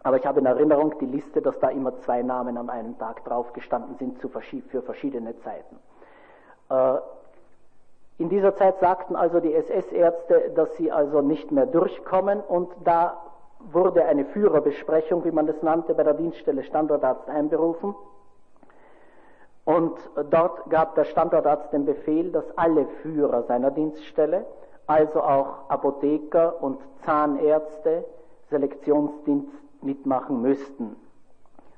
[0.08, 3.26] Aber ich habe in Erinnerung die Liste, dass da immer zwei Namen am einen Tag
[3.26, 5.76] drauf gestanden sind für verschiedene Zeiten.
[6.70, 7.00] Äh,
[8.18, 13.18] in dieser Zeit sagten also die SS-Ärzte, dass sie also nicht mehr durchkommen und da
[13.60, 17.94] wurde eine Führerbesprechung, wie man das nannte, bei der Dienststelle Standortarzt einberufen.
[19.66, 24.46] Und dort gab der Standortarzt den Befehl, dass alle Führer seiner Dienststelle,
[24.86, 28.06] also auch Apotheker und Zahnärzte,
[28.50, 30.96] Selektionsdienst mitmachen müssten.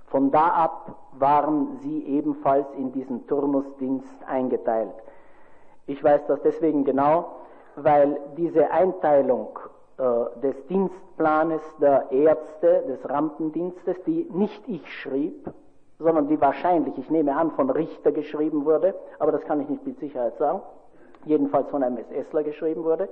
[0.08, 4.94] Von da ab waren sie ebenfalls in diesen Turnusdienst eingeteilt.
[5.86, 7.36] Ich weiß das deswegen genau,
[7.76, 9.60] weil diese Einteilung
[9.98, 15.52] äh, des Dienstplanes der Ärzte, des Rampendienstes, die nicht ich schrieb,
[16.00, 19.86] sondern die wahrscheinlich, ich nehme an, von Richter geschrieben wurde, aber das kann ich nicht
[19.86, 20.62] mit Sicherheit sagen,
[21.26, 23.10] jedenfalls von einem SSler geschrieben wurde.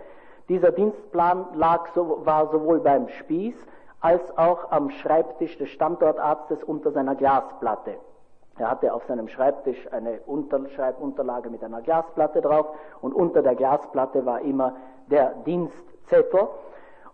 [0.50, 3.56] Dieser Dienstplan lag so, war sowohl beim Spieß
[4.02, 7.96] als auch am Schreibtisch des Standortarztes unter seiner Glasplatte.
[8.60, 12.68] Er hatte auf seinem Schreibtisch eine Unterschreibunterlage mit einer Glasplatte drauf
[13.02, 14.76] und unter der Glasplatte war immer
[15.10, 16.48] der Dienstzettel.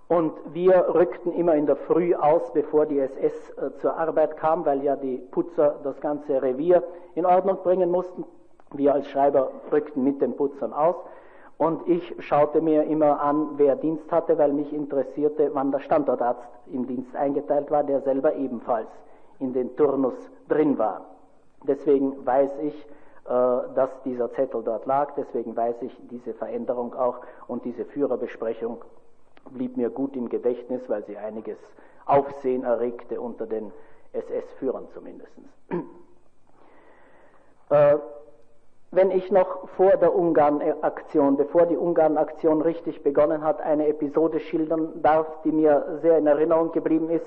[0.07, 4.65] Und wir rückten immer in der Früh aus, bevor die SS äh, zur Arbeit kam,
[4.65, 6.83] weil ja die Putzer das ganze Revier
[7.15, 8.25] in Ordnung bringen mussten.
[8.73, 10.95] Wir als Schreiber rückten mit den Putzern aus.
[11.57, 16.49] Und ich schaute mir immer an, wer Dienst hatte, weil mich interessierte, wann der Standortarzt
[16.71, 18.89] im Dienst eingeteilt war, der selber ebenfalls
[19.39, 20.15] in den Turnus
[20.49, 21.05] drin war.
[21.65, 22.75] Deswegen weiß ich,
[23.25, 23.29] äh,
[23.75, 28.83] dass dieser Zettel dort lag, deswegen weiß ich diese Veränderung auch und diese Führerbesprechung
[29.51, 31.57] blieb mir gut im Gedächtnis, weil sie einiges
[32.05, 33.71] Aufsehen erregte unter den
[34.11, 35.31] SS-Führern zumindest.
[38.95, 45.01] Wenn ich noch vor der Ungarn-Aktion, bevor die Ungarn-Aktion richtig begonnen hat, eine Episode schildern
[45.01, 47.25] darf, die mir sehr in Erinnerung geblieben ist,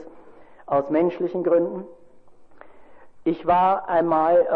[0.67, 1.85] aus menschlichen Gründen.
[3.25, 4.47] Ich war einmal,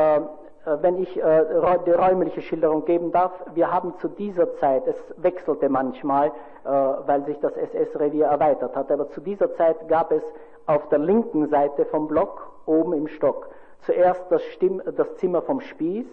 [0.65, 4.87] äh, äh wenn ich äh, die räumliche Schilderung geben darf, wir haben zu dieser Zeit,
[4.87, 10.13] es wechselte manchmal, äh, weil sich das SS-Revier erweitert hat, aber zu dieser Zeit gab
[10.13, 10.23] es
[10.67, 13.49] auf der linken Seite vom Block, oben im Stock,
[13.81, 16.07] zuerst das, Stimm, das Zimmer vom Spieß,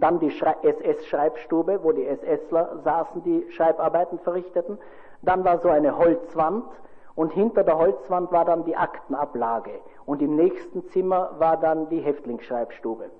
[0.00, 4.78] dann die SS-Schreibstube, wo die SSler saßen, die Schreibarbeiten verrichteten.
[5.22, 6.64] Dann war so eine Holzwand
[7.14, 12.00] und hinter der Holzwand war dann die Aktenablage und im nächsten Zimmer war dann die
[12.00, 13.10] Häftlingsschreibstube.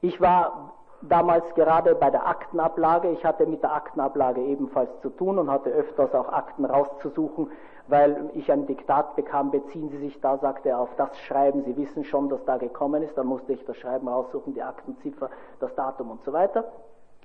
[0.00, 0.72] Ich war
[1.02, 3.10] damals gerade bei der Aktenablage.
[3.10, 7.50] Ich hatte mit der Aktenablage ebenfalls zu tun und hatte öfters auch Akten rauszusuchen,
[7.88, 11.76] weil ich ein Diktat bekam, beziehen Sie sich da, sagte er, auf das Schreiben, Sie
[11.76, 15.30] wissen schon, dass da gekommen ist, dann musste ich das Schreiben raussuchen, die Aktenziffer,
[15.60, 16.64] das Datum und so weiter.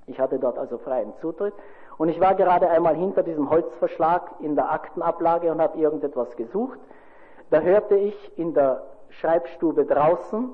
[0.08, 1.54] Ich hatte dort also freien Zutritt.
[1.98, 6.80] Und ich war gerade einmal hinter diesem Holzverschlag in der Aktenablage und habe irgendetwas gesucht.
[7.50, 10.50] Da hörte ich in der Schreibstube draußen,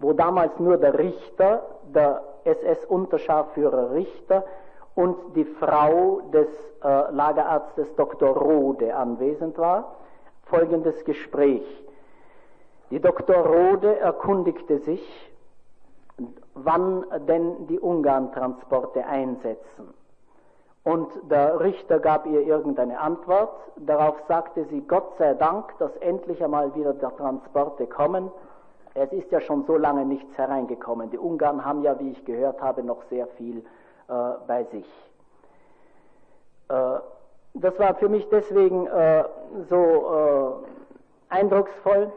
[0.00, 1.62] wo damals nur der Richter,
[1.94, 4.44] der SS-Unterscharführer Richter
[4.94, 6.48] und die Frau des
[6.82, 8.36] äh, Lagerarztes Dr.
[8.36, 9.96] Rode anwesend war,
[10.44, 11.64] folgendes Gespräch.
[12.90, 13.36] Die Dr.
[13.36, 15.32] Rode erkundigte sich,
[16.54, 19.94] wann denn die Ungarn-Transporte einsetzen.
[20.84, 23.54] Und der Richter gab ihr irgendeine Antwort.
[23.76, 28.30] Darauf sagte sie, Gott sei Dank, dass endlich einmal wieder die Transporte kommen.
[28.94, 31.10] Es ist ja schon so lange nichts hereingekommen.
[31.10, 33.64] Die Ungarn haben ja, wie ich gehört habe, noch sehr viel
[34.12, 34.86] äh, bei sich.
[36.68, 36.98] Äh,
[37.54, 39.24] das war für mich deswegen äh,
[39.68, 40.62] so
[41.30, 42.12] äh, eindrucksvoll,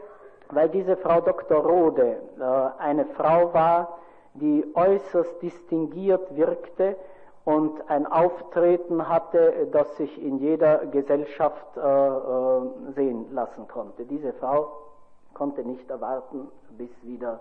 [0.50, 1.58] weil diese Frau Dr.
[1.58, 3.98] Rode äh, eine Frau war,
[4.34, 6.96] die äußerst distinguiert wirkte
[7.44, 14.04] und ein Auftreten hatte, das sich in jeder Gesellschaft äh, sehen lassen konnte.
[14.04, 14.68] Diese Frau
[15.32, 17.40] konnte nicht erwarten, bis wieder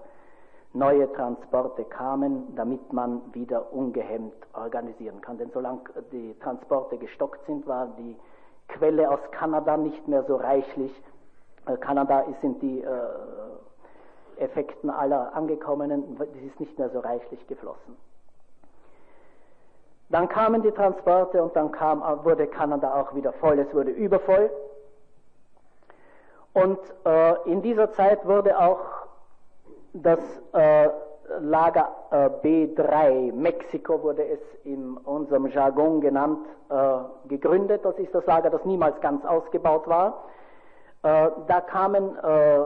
[0.76, 5.38] neue Transporte kamen, damit man wieder ungehemmt organisieren kann.
[5.38, 5.82] Denn solange
[6.12, 8.16] die Transporte gestockt sind, war die
[8.68, 10.92] Quelle aus Kanada nicht mehr so reichlich.
[11.68, 13.00] Äh, Kanada sind die äh,
[14.38, 17.96] Effekten aller Angekommenen, das ist nicht mehr so reichlich geflossen.
[20.10, 24.52] Dann kamen die Transporte und dann kam, wurde Kanada auch wieder voll, es wurde übervoll.
[26.54, 29.05] Und äh, in dieser Zeit wurde auch
[30.04, 30.20] das
[30.54, 30.90] äh,
[31.40, 37.84] Lager äh, B3, Mexiko wurde es in unserem Jargon genannt, äh, gegründet.
[37.84, 40.26] Das ist das Lager, das niemals ganz ausgebaut war.
[41.02, 42.60] Äh, da kamen äh,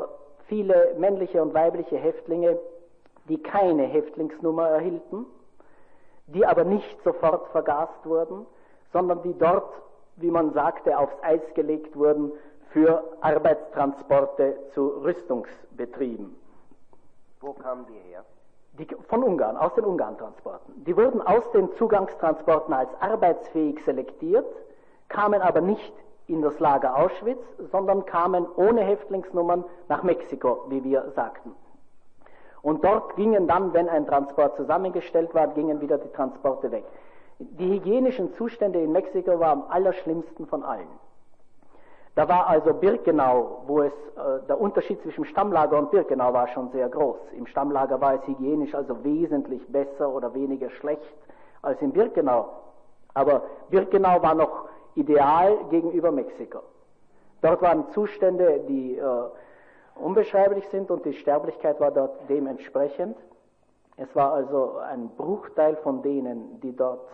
[0.48, 2.58] viele männliche und weibliche Häftlinge,
[3.30, 5.26] die keine Häftlingsnummer erhielten,
[6.28, 8.46] die aber nicht sofort vergast wurden,
[8.92, 9.72] sondern die dort,
[10.18, 12.32] wie man sagte, aufs Eis gelegt wurden
[12.72, 16.36] für Arbeitstransporte zu Rüstungsbetrieben.
[17.42, 18.26] Wo kamen die her?
[18.74, 20.84] Die, von Ungarn, aus den Ungarn-Transporten.
[20.86, 24.46] Die wurden aus den Zugangstransporten als arbeitsfähig selektiert,
[25.08, 25.94] kamen aber nicht
[26.28, 27.42] in das Lager Auschwitz,
[27.72, 31.56] sondern kamen ohne Häftlingsnummern nach Mexiko, wie wir sagten.
[32.62, 36.84] Und dort gingen dann, wenn ein Transport zusammengestellt war, gingen wieder die Transporte weg.
[37.40, 40.88] Die hygienischen Zustände in Mexiko waren am allerschlimmsten von allen.
[42.20, 46.70] Da war also Birkenau, wo es, äh, der Unterschied zwischen Stammlager und Birkenau war schon
[46.72, 47.16] sehr groß.
[47.32, 51.16] Im Stammlager war es hygienisch also wesentlich besser oder weniger schlecht
[51.62, 52.50] als in Birkenau.
[53.14, 54.66] Aber Birkenau war noch
[54.96, 56.60] ideal gegenüber Mexiko.
[57.42, 59.04] Dort waren Zustände, die äh,
[59.96, 63.16] unbeschreiblich sind und die Sterblichkeit war dort dementsprechend.
[63.96, 67.08] Es war also ein Bruchteil von denen, die dort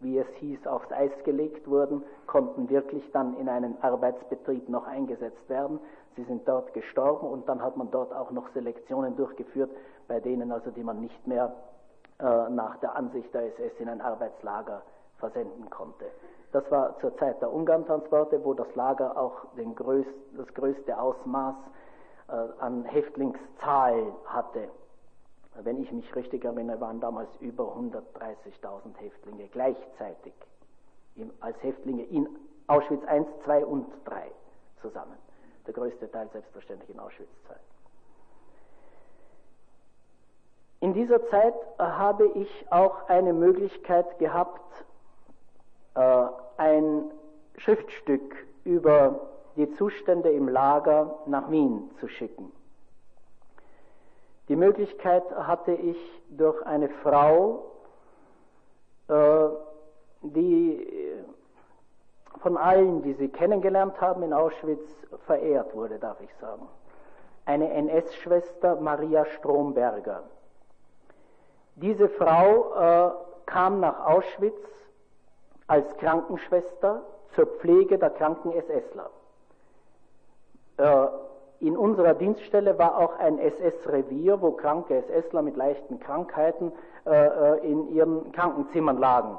[0.00, 5.48] wie es hieß, aufs Eis gelegt wurden, konnten wirklich dann in einen Arbeitsbetrieb noch eingesetzt
[5.48, 5.80] werden.
[6.16, 9.70] Sie sind dort gestorben und dann hat man dort auch noch Selektionen durchgeführt,
[10.06, 11.52] bei denen also, die man nicht mehr
[12.20, 14.82] äh, nach der Ansicht der SS in ein Arbeitslager
[15.18, 16.06] versenden konnte.
[16.52, 21.56] Das war zur Zeit der Ungarn-Transporte, wo das Lager auch größt, das größte Ausmaß
[22.28, 24.68] äh, an Häftlingszahl hatte
[25.64, 30.32] wenn ich mich richtig erinnere, waren damals über 130.000 Häftlinge gleichzeitig
[31.40, 32.28] als Häftlinge in
[32.68, 34.30] Auschwitz I, II und III
[34.80, 35.16] zusammen.
[35.66, 37.56] Der größte Teil selbstverständlich in Auschwitz II.
[40.80, 44.84] In dieser Zeit äh, habe ich auch eine Möglichkeit gehabt,
[45.94, 46.24] äh,
[46.56, 47.10] ein
[47.56, 52.52] Schriftstück über die Zustände im Lager nach Wien zu schicken.
[54.48, 55.96] Die Möglichkeit hatte ich
[56.30, 57.70] durch eine Frau,
[59.08, 59.48] äh,
[60.22, 60.86] die
[62.40, 64.88] von allen, die sie kennengelernt haben in Auschwitz,
[65.26, 66.68] verehrt wurde, darf ich sagen.
[67.44, 70.22] Eine NS-Schwester Maria Stromberger.
[71.76, 73.10] Diese Frau äh,
[73.46, 74.60] kam nach Auschwitz
[75.66, 77.02] als Krankenschwester
[77.34, 79.10] zur Pflege der kranken SSler.
[80.78, 81.27] Äh,
[81.60, 86.72] in unserer Dienststelle war auch ein SS-Revier, wo kranke SSler mit leichten Krankheiten
[87.04, 89.38] äh, äh, in ihren Krankenzimmern lagen.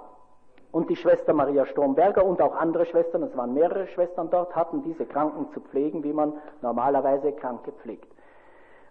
[0.72, 4.84] Und die Schwester Maria Stromberger und auch andere Schwestern, es waren mehrere Schwestern dort, hatten
[4.84, 8.12] diese Kranken zu pflegen, wie man normalerweise Kranke pflegt.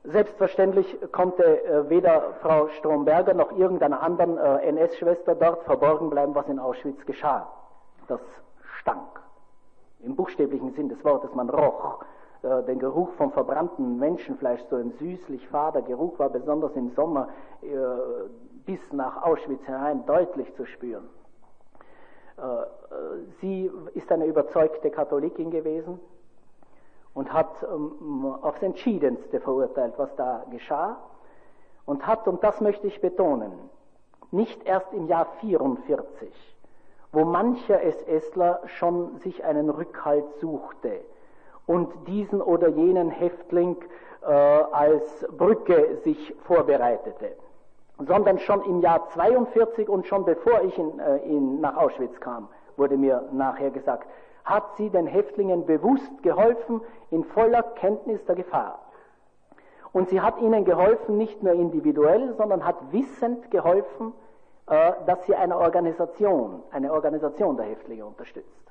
[0.04, 6.48] Selbstverständlich konnte äh, weder Frau Stromberger noch irgendeiner anderen äh, NS-Schwester dort verborgen bleiben, was
[6.48, 7.52] in Auschwitz geschah.
[8.06, 8.20] Das
[8.80, 9.20] stank.
[10.00, 11.98] Im buchstäblichen Sinn des Wortes, man roch
[12.42, 17.28] den Geruch vom verbrannten Menschenfleisch, so ein süßlich fader Geruch war besonders im Sommer
[17.62, 17.66] äh,
[18.64, 21.08] bis nach Auschwitz hinein deutlich zu spüren.
[22.36, 22.42] Äh,
[23.40, 25.98] sie ist eine überzeugte Katholikin gewesen
[27.14, 30.98] und hat ähm, aufs Entschiedenste verurteilt, was da geschah
[31.86, 33.52] und hat, und das möchte ich betonen,
[34.30, 36.30] nicht erst im Jahr 44,
[37.12, 41.00] wo mancher SSler schon sich einen Rückhalt suchte,
[41.68, 43.76] und diesen oder jenen Häftling
[44.22, 45.04] äh, als
[45.36, 47.36] Brücke sich vorbereitete,
[47.98, 52.48] sondern schon im Jahr 42 und schon bevor ich in, äh, in, nach Auschwitz kam,
[52.76, 54.08] wurde mir nachher gesagt,
[54.44, 56.80] hat sie den Häftlingen bewusst geholfen
[57.10, 58.80] in voller Kenntnis der Gefahr.
[59.92, 64.14] Und sie hat ihnen geholfen, nicht nur individuell, sondern hat wissend geholfen,
[64.68, 68.67] äh, dass sie eine Organisation, eine Organisation der Häftlinge unterstützt.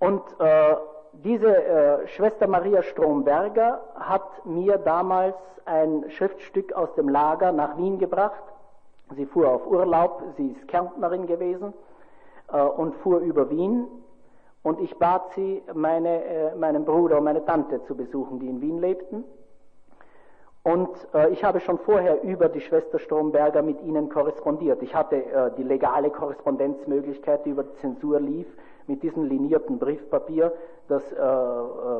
[0.00, 0.76] Und äh,
[1.12, 5.36] diese äh, Schwester Maria Stromberger hat mir damals
[5.66, 8.42] ein Schriftstück aus dem Lager nach Wien gebracht.
[9.14, 11.74] Sie fuhr auf Urlaub, sie ist Kärntnerin gewesen
[12.52, 13.86] äh, und fuhr über Wien.
[14.62, 18.60] Und ich bat sie, meine, äh, meinen Bruder und meine Tante zu besuchen, die in
[18.60, 19.24] Wien lebten.
[20.62, 24.82] Und äh, ich habe schon vorher über die Schwester Stromberger mit ihnen korrespondiert.
[24.82, 28.46] Ich hatte äh, die legale Korrespondenzmöglichkeit, die über die Zensur lief,
[28.86, 30.52] mit diesem linierten Briefpapier,
[30.88, 31.98] das äh, äh,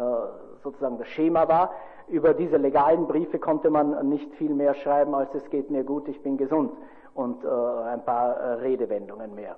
[0.00, 0.26] äh,
[0.62, 1.72] sozusagen das Schema war.
[2.08, 6.08] Über diese legalen Briefe konnte man nicht viel mehr schreiben, als es geht mir gut,
[6.08, 6.72] ich bin gesund
[7.14, 9.56] und äh, ein paar Redewendungen mehr.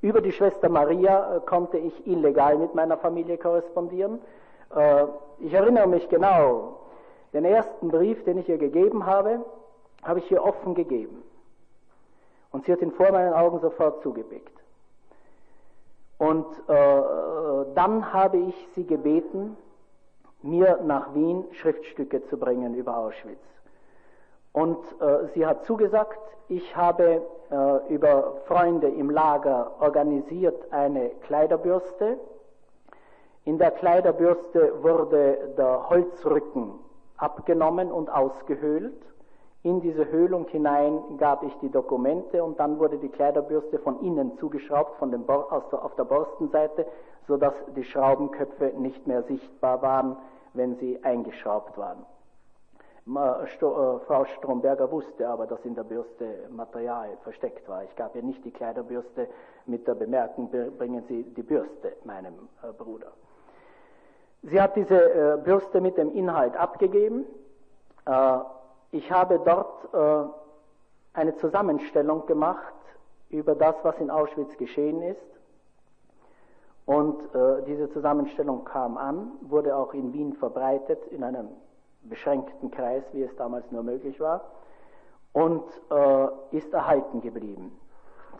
[0.00, 4.20] Über die Schwester Maria konnte ich illegal mit meiner Familie korrespondieren.
[5.38, 6.80] Ich erinnere mich genau,
[7.32, 9.44] den ersten Brief, den ich ihr gegeben habe,
[10.02, 11.22] habe ich ihr offen gegeben.
[12.52, 14.63] Und sie hat ihn vor meinen Augen sofort zugepickt.
[16.18, 17.02] Und äh,
[17.74, 19.56] dann habe ich sie gebeten,
[20.42, 23.38] mir nach Wien Schriftstücke zu bringen über Auschwitz.
[24.52, 26.18] Und äh, sie hat zugesagt,
[26.48, 32.18] ich habe äh, über Freunde im Lager organisiert eine Kleiderbürste.
[33.44, 36.78] In der Kleiderbürste wurde der Holzrücken
[37.16, 39.02] abgenommen und ausgehöhlt.
[39.64, 44.36] In diese Höhlung hinein gab ich die Dokumente und dann wurde die Kleiderbürste von innen
[44.36, 46.86] zugeschraubt, von dem Bor der, auf der Borstenseite,
[47.26, 50.18] sodass die Schraubenköpfe nicht mehr sichtbar waren,
[50.52, 52.04] wenn sie eingeschraubt waren.
[53.06, 53.46] Äh,
[54.06, 57.84] Frau Stromberger wusste aber, dass in der Bürste Material versteckt war.
[57.84, 59.28] Ich gab ihr nicht die Kleiderbürste
[59.64, 63.12] mit der Bemerkung, bringen Sie die Bürste meinem äh, Bruder.
[64.42, 67.24] Sie hat diese äh, Bürste mit dem Inhalt abgegeben.
[68.94, 70.30] Ich habe dort äh,
[71.14, 72.72] eine Zusammenstellung gemacht
[73.28, 75.18] über das, was in Auschwitz geschehen ist.
[76.86, 81.48] Und äh, diese Zusammenstellung kam an, wurde auch in Wien verbreitet, in einem
[82.04, 84.42] beschränkten Kreis, wie es damals nur möglich war,
[85.32, 87.76] und äh, ist erhalten geblieben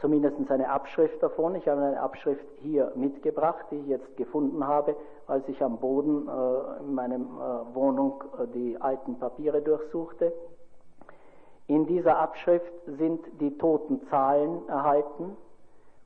[0.00, 1.54] zumindest eine Abschrift davon.
[1.54, 4.96] Ich habe eine Abschrift hier mitgebracht, die ich jetzt gefunden habe,
[5.26, 10.32] als ich am Boden äh, in meiner äh, Wohnung äh, die alten Papiere durchsuchte.
[11.66, 15.36] In dieser Abschrift sind die toten Zahlen erhalten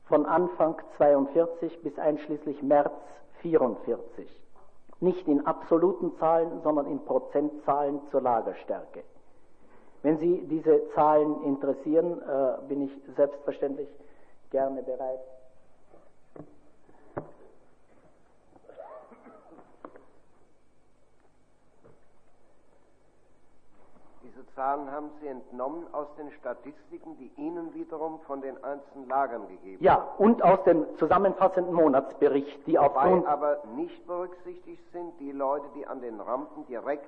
[0.04, 2.92] von Anfang 42 bis einschließlich März
[3.42, 4.28] 44.
[5.00, 9.02] Nicht in absoluten Zahlen, sondern in Prozentzahlen zur Lagerstärke.
[10.02, 13.88] Wenn Sie diese Zahlen interessieren, äh, bin ich selbstverständlich
[14.50, 15.20] gerne bereit.
[24.22, 29.48] Diese Zahlen haben Sie entnommen aus den Statistiken, die Ihnen wiederum von den einzelnen Lagern
[29.48, 33.22] gegeben Ja, und aus dem zusammenfassenden Monatsbericht, die aufgrund...
[33.22, 37.04] Wobei aber nicht berücksichtigt sind die Leute, die an den Rampen direkt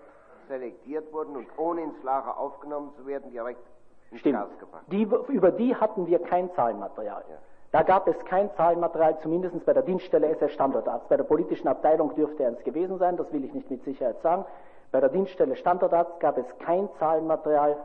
[0.51, 3.65] selektiert wurden und ohne ins Lager aufgenommen zu werden, direkt
[4.11, 4.37] ins Stimmt.
[4.37, 4.85] Gas gebracht.
[4.89, 7.25] Die, über die hatten wir kein Zahlenmaterial.
[7.31, 7.37] Ja.
[7.73, 11.09] Da gab es kein Zahlenmaterial, zumindest bei der Dienststelle SS Standortarzt.
[11.09, 14.21] Bei der politischen Abteilung dürfte er es gewesen sein, das will ich nicht mit Sicherheit
[14.23, 14.45] sagen.
[14.91, 17.77] Bei der Dienststelle Standortarzt gab es kein Zahlenmaterial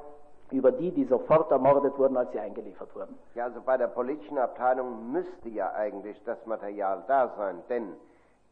[0.50, 3.16] über die, die sofort ermordet wurden, als sie eingeliefert wurden.
[3.36, 7.94] Ja, also bei der politischen Abteilung müsste ja eigentlich das Material da sein, denn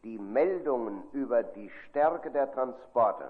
[0.04, 3.24] die Meldungen über die Stärke der Transporte,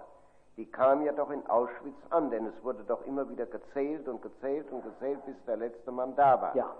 [0.56, 4.22] die kam ja doch in Auschwitz an, denn es wurde doch immer wieder gezählt und
[4.22, 6.56] gezählt und gezählt, bis der letzte Mann da war.
[6.56, 6.70] Ja.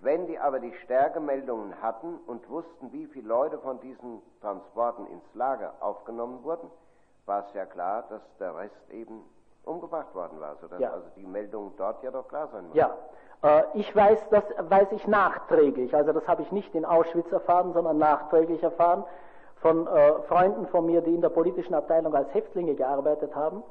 [0.00, 5.34] Wenn die aber die Stärkemeldungen hatten und wussten, wie viele Leute von diesen Transporten ins
[5.34, 6.70] Lager aufgenommen wurden,
[7.26, 9.22] war es ja klar, dass der Rest eben
[9.64, 10.90] umgebracht worden war, sodass ja.
[10.90, 12.78] also die Meldungen dort ja doch klar sein mussten.
[12.78, 12.94] Ja,
[13.42, 17.72] äh, ich weiß, das weiß ich nachträglich, also das habe ich nicht in Auschwitz erfahren,
[17.72, 19.04] sondern nachträglich erfahren,
[19.64, 23.62] von äh, Freunden von mir, die in der politischen Abteilung als Häftlinge gearbeitet haben,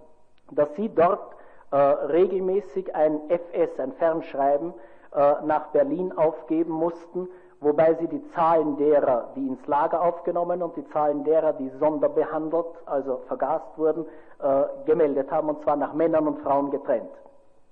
[0.50, 1.36] dass sie dort
[1.70, 4.74] äh, regelmäßig ein FS, ein Fernschreiben,
[5.16, 7.28] äh, nach Berlin aufgeben mussten,
[7.60, 12.66] wobei sie die Zahlen derer, die ins Lager aufgenommen und die Zahlen derer, die sonderbehandelt,
[12.88, 14.08] also vergast wurden,
[14.42, 17.14] äh, gemeldet haben, und zwar nach Männern und Frauen getrennt.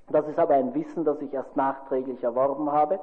[0.10, 3.00] Das ist aber ein Wissen, das ich erst nachträglich erworben habe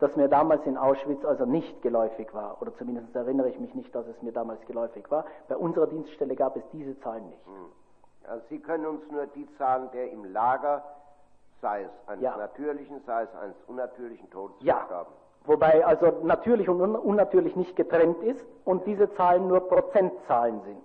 [0.00, 3.94] das mir damals in Auschwitz also nicht geläufig war, oder zumindest erinnere ich mich nicht,
[3.94, 5.24] dass es mir damals geläufig war.
[5.48, 7.46] Bei unserer Dienststelle gab es diese Zahlen nicht.
[7.46, 7.72] Hm.
[8.30, 10.84] Also Sie können uns nur die Zahlen der im Lager,
[11.60, 12.36] sei es eines ja.
[12.36, 14.76] natürlichen, sei es eines unnatürlichen Todes ja.
[14.76, 15.12] Vergaben.
[15.46, 20.82] Wobei also natürlich und unnatürlich nicht getrennt ist und diese Zahlen nur Prozentzahlen sind.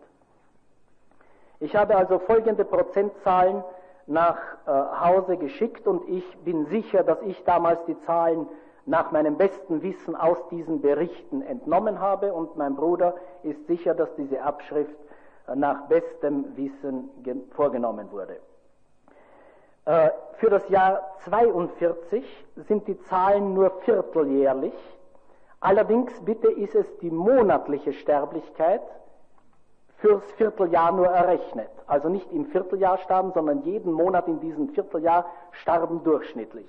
[1.60, 3.64] Ich habe also folgende Prozentzahlen
[4.07, 8.48] nach äh, Hause geschickt und ich bin sicher, dass ich damals die Zahlen
[8.85, 14.14] nach meinem besten Wissen aus diesen Berichten entnommen habe und mein Bruder ist sicher, dass
[14.15, 14.95] diese Abschrift
[15.47, 17.10] äh, nach bestem Wissen
[17.51, 18.38] vorgenommen wurde.
[19.85, 22.23] Äh, für das Jahr 42
[22.68, 24.73] sind die Zahlen nur vierteljährlich.
[25.60, 28.81] Allerdings bitte ist es die monatliche Sterblichkeit
[29.97, 31.69] fürs Vierteljahr nur errechnet.
[31.88, 36.68] Also nicht im Vierteljahr starben, sondern jeden Monat in diesem Vierteljahr starben durchschnittlich.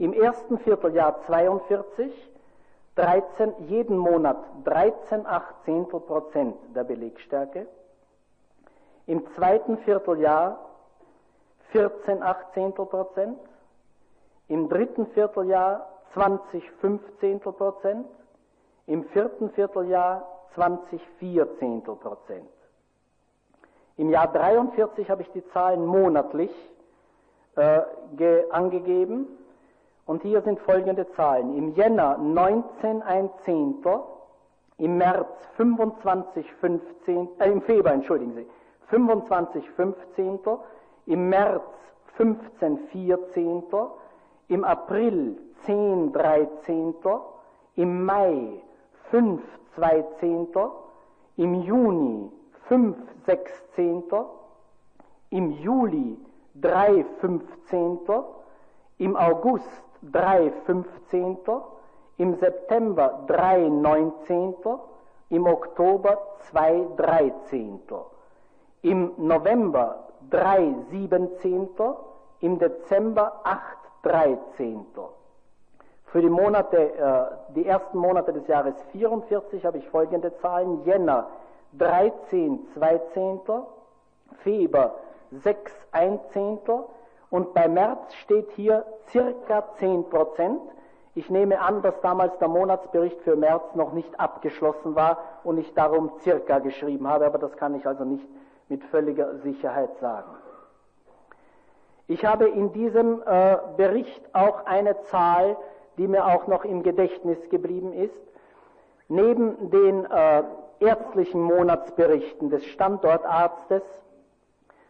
[0.00, 2.10] Im ersten Vierteljahr 42
[2.94, 7.66] 13, jeden Monat 13 Achtzehntel Prozent der Belegstärke.
[9.06, 10.58] Im zweiten Vierteljahr
[11.72, 13.38] 14 Achtzehntel Prozent.
[14.48, 18.06] Im dritten Vierteljahr 20 Fünfzehntel Prozent.
[18.86, 22.48] Im vierten Vierteljahr 20 Vierzehntel Prozent.
[23.98, 26.50] Im Jahr 43 habe ich die Zahlen monatlich
[27.56, 27.82] äh,
[28.50, 29.36] angegeben
[30.10, 31.56] und hier sind folgende Zahlen.
[31.56, 34.00] Im Jänner 19 ein Zehntel,
[34.78, 38.46] im März 25 15, äh, im Februar, entschuldigen Sie,
[38.88, 40.58] 25 Fünfzehntel,
[41.06, 41.62] im März
[42.16, 43.86] 15 Vierzehntel,
[44.48, 47.20] im April 10 Dreizehntel,
[47.76, 48.60] im Mai
[49.12, 49.40] 5
[49.76, 50.70] Zweizehntel,
[51.36, 52.32] im Juni
[52.66, 52.96] 5
[53.26, 54.24] Sechzehntel,
[55.30, 56.18] im Juli
[56.56, 58.24] 3 Fünfzehntel,
[58.98, 61.64] im August drei Fünfzehnter,
[62.16, 64.80] im September drei Neunzehnter,
[65.30, 66.18] im Oktober
[66.50, 68.06] zwei Dreizehnter,
[68.82, 71.96] im November drei Siebenzehnter,
[72.40, 75.10] im Dezember acht Dreizehnter.
[76.06, 80.82] Für die Monate, äh, die ersten Monate des Jahres 44 habe ich folgende Zahlen.
[80.84, 81.28] Jänner
[81.78, 83.66] 13 Zweizehnter,
[84.42, 84.94] Februar
[85.30, 86.84] 6 Einzehnter,
[87.30, 90.60] und bei März steht hier circa 10 Prozent.
[91.14, 95.72] Ich nehme an, dass damals der Monatsbericht für März noch nicht abgeschlossen war und ich
[95.74, 98.26] darum circa geschrieben habe, aber das kann ich also nicht
[98.68, 100.30] mit völliger Sicherheit sagen.
[102.06, 105.56] Ich habe in diesem äh, Bericht auch eine Zahl,
[105.96, 108.20] die mir auch noch im Gedächtnis geblieben ist.
[109.08, 110.42] Neben den äh,
[110.80, 113.82] ärztlichen Monatsberichten des Standortarztes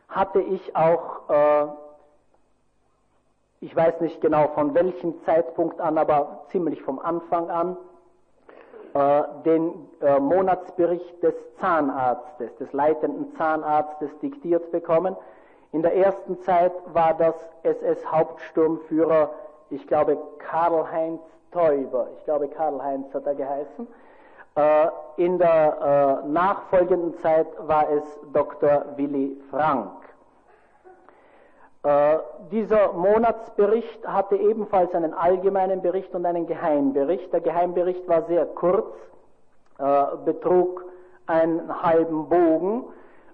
[0.09, 1.67] hatte ich auch äh,
[3.61, 7.77] ich weiß nicht genau von welchem Zeitpunkt an, aber ziemlich vom Anfang an,
[8.95, 15.15] äh, den äh, Monatsbericht des Zahnarztes, des leitenden Zahnarztes diktiert bekommen.
[15.73, 19.31] In der ersten Zeit war das SS-Hauptsturmführer,
[19.69, 21.21] ich glaube Karl-Heinz
[21.53, 23.87] Teuber, ich glaube Karl-Heinz hat er geheißen.
[24.57, 28.87] Äh, in der nachfolgenden Zeit war es Dr.
[28.97, 30.00] Willy Frank.
[31.83, 32.19] Äh,
[32.51, 37.33] dieser Monatsbericht hatte ebenfalls einen allgemeinen Bericht und einen Geheimbericht.
[37.33, 38.95] Der Geheimbericht war sehr kurz,
[39.79, 40.85] äh, betrug
[41.27, 42.85] einen halben Bogen.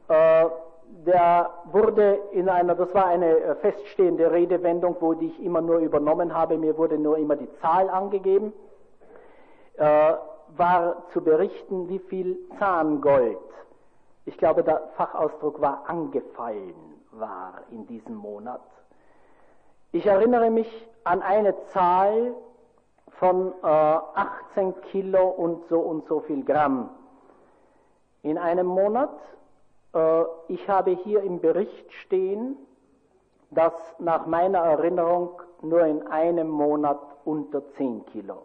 [0.07, 0.47] Äh,
[1.07, 5.79] der wurde in einer, das war eine äh, feststehende Redewendung, wo die ich immer nur
[5.79, 8.53] übernommen habe, mir wurde nur immer die Zahl angegeben,
[9.77, 10.13] äh,
[10.57, 13.39] war zu berichten, wie viel Zahngold,
[14.25, 16.86] ich glaube der Fachausdruck war angefallen
[17.19, 18.61] war in diesem Monat.
[19.93, 20.69] Ich erinnere mich
[21.05, 22.35] an eine Zahl
[23.19, 26.91] von äh, 18 Kilo und so und so viel Gramm
[28.23, 29.17] in einem Monat.
[29.95, 32.57] Äh, ich habe hier im Bericht stehen,
[33.51, 38.43] dass nach meiner Erinnerung nur in einem Monat unter 10 Kilo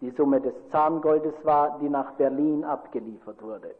[0.00, 3.74] die Summe des Zahngoldes war, die nach Berlin abgeliefert wurde.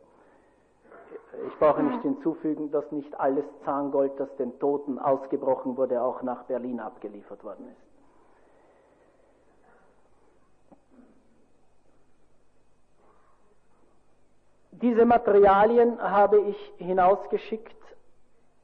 [1.49, 6.45] Ich brauche nicht hinzufügen, dass nicht alles Zahngold, das den Toten ausgebrochen wurde, auch nach
[6.45, 7.95] Berlin abgeliefert worden ist.
[14.83, 17.77] Diese Materialien habe ich hinausgeschickt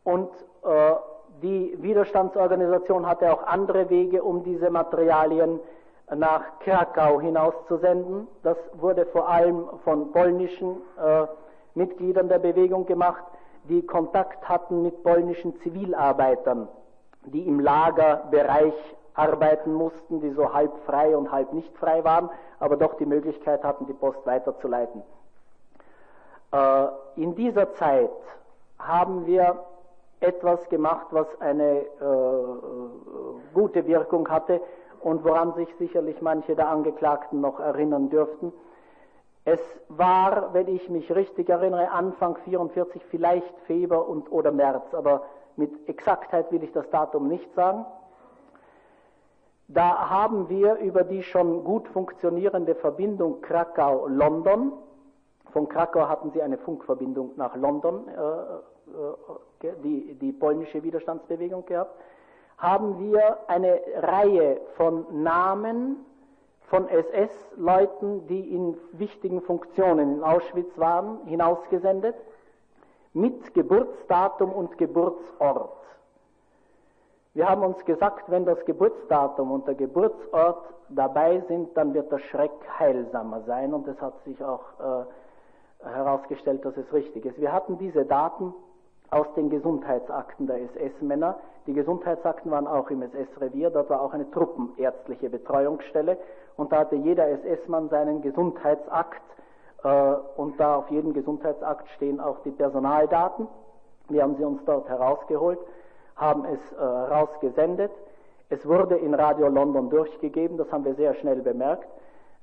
[0.04, 0.28] und
[0.64, 0.94] äh,
[1.42, 5.60] die Widerstandsorganisation hatte auch andere Wege, um diese Materialien
[6.14, 8.26] nach Krakau hinauszusenden.
[8.42, 11.26] Das wurde vor allem von polnischen äh,
[11.80, 13.24] Mitgliedern der Bewegung gemacht,
[13.64, 16.68] die Kontakt hatten mit polnischen Zivilarbeitern,
[17.24, 18.74] die im Lagerbereich
[19.14, 23.64] arbeiten mussten, die so halb frei und halb nicht frei waren, aber doch die Möglichkeit
[23.64, 25.02] hatten, die Post weiterzuleiten.
[26.52, 26.86] Äh,
[27.16, 28.10] in dieser Zeit
[28.78, 29.64] haben wir
[30.20, 31.86] etwas gemacht, was eine äh,
[33.54, 34.60] gute Wirkung hatte
[35.00, 38.52] und woran sich sicherlich manche der Angeklagten noch erinnern dürften.
[39.44, 45.22] Es war, wenn ich mich richtig erinnere, Anfang 44 vielleicht Februar und oder März, aber
[45.56, 47.84] mit Exaktheit will ich das Datum nicht sagen.
[49.68, 54.72] Da haben wir über die schon gut funktionierende Verbindung Krakau-London,
[55.52, 61.94] von Krakau hatten sie eine Funkverbindung nach London, äh, äh, die, die polnische Widerstandsbewegung gehabt,
[62.58, 66.04] haben wir eine Reihe von Namen
[66.70, 72.14] von SS-Leuten, die in wichtigen Funktionen in Auschwitz waren, hinausgesendet,
[73.12, 75.76] mit Geburtsdatum und Geburtsort.
[77.34, 82.18] Wir haben uns gesagt, wenn das Geburtsdatum und der Geburtsort dabei sind, dann wird der
[82.18, 87.40] Schreck heilsamer sein und es hat sich auch äh, herausgestellt, dass es richtig ist.
[87.40, 88.54] Wir hatten diese Daten
[89.10, 91.38] aus den Gesundheitsakten der SS-Männer.
[91.66, 96.16] Die Gesundheitsakten waren auch im SS-Revier, dort war auch eine truppenärztliche Betreuungsstelle
[96.56, 99.22] und da hatte jeder SS-Mann seinen Gesundheitsakt
[99.82, 103.48] äh, und da auf jedem Gesundheitsakt stehen auch die Personaldaten.
[104.08, 105.58] Wir haben sie uns dort herausgeholt
[106.20, 107.90] haben es äh, rausgesendet.
[108.50, 111.88] Es wurde in Radio London durchgegeben, das haben wir sehr schnell bemerkt,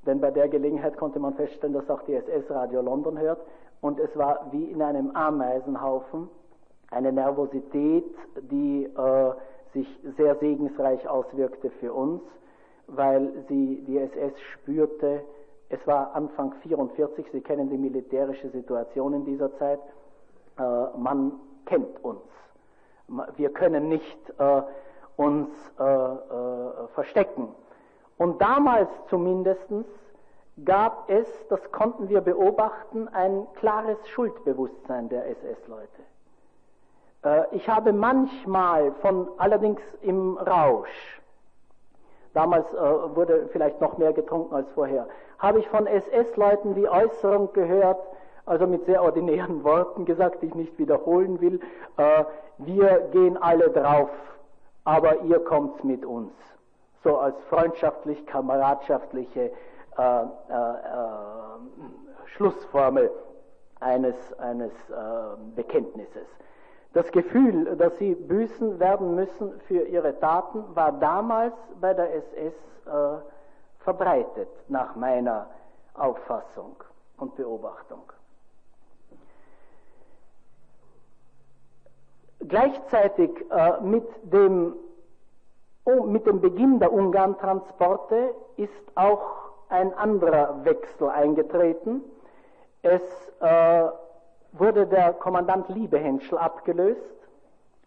[0.06, 3.40] denn bei der Gelegenheit konnte man feststellen, dass auch die SS Radio London hört.
[3.82, 6.30] Und es war wie in einem Ameisenhaufen
[6.92, 8.06] eine Nervosität,
[8.52, 9.32] die äh,
[9.74, 12.22] sich sehr segensreich auswirkte für uns,
[12.88, 15.24] weil sie die SS spürte.
[15.70, 19.80] Es war Anfang 44, Sie kennen die militärische Situation in dieser Zeit.
[20.58, 20.62] Äh,
[20.98, 21.34] man
[21.66, 22.22] kennt uns.
[23.36, 24.62] Wir können nicht äh,
[25.18, 25.50] uns
[25.80, 27.50] äh, äh, verstecken.
[28.18, 29.68] Und damals zumindest
[30.66, 36.04] gab es, das konnten wir beobachten, ein klares Schuldbewusstsein der SS-Leute.
[37.24, 41.22] Äh, ich habe manchmal von, allerdings im Rausch,
[42.34, 45.08] damals äh, wurde vielleicht noch mehr getrunken als vorher,
[45.40, 48.00] habe ich von SS-Leuten die Äußerung gehört,
[48.46, 51.60] also mit sehr ordinären Worten gesagt, die ich nicht wiederholen will,
[51.98, 52.24] äh,
[52.60, 54.10] wir gehen alle drauf,
[54.84, 56.32] aber ihr kommt mit uns.
[57.04, 59.52] So als freundschaftlich, kameradschaftliche
[59.98, 60.26] äh, äh,
[62.26, 63.12] Schlussformel
[63.80, 64.94] eines, eines äh,
[65.56, 66.28] Bekenntnisses.
[66.98, 72.56] Das Gefühl, dass sie büßen werden müssen für ihre Taten, war damals bei der SS
[72.88, 73.22] äh,
[73.84, 75.46] verbreitet, nach meiner
[75.94, 76.76] Auffassung
[77.18, 78.02] und Beobachtung.
[82.40, 84.74] Gleichzeitig äh, mit, dem,
[85.86, 92.02] oh, mit dem Beginn der Ungarn-Transporte ist auch ein anderer Wechsel eingetreten.
[92.82, 93.04] Es
[93.40, 93.88] äh,
[94.54, 97.02] wurde der Kommandant Liebehenschel abgelöst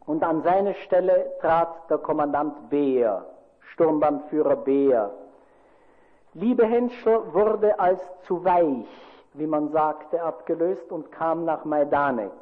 [0.07, 3.27] und an seine Stelle trat der Kommandant Beer,
[3.73, 5.11] Sturmbannführer Beer.
[6.35, 8.87] Liebehenschel wurde als zu weich,
[9.35, 12.33] wie man sagte, abgelöst und kam nach Majdanek.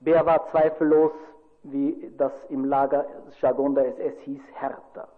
[0.00, 1.12] Bär war zweifellos,
[1.64, 5.08] wie das im Lagerjargon der SS hieß, härter.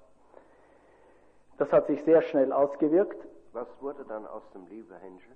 [1.59, 3.27] Das hat sich sehr schnell ausgewirkt.
[3.53, 5.31] Was wurde dann aus dem Lieberhensche?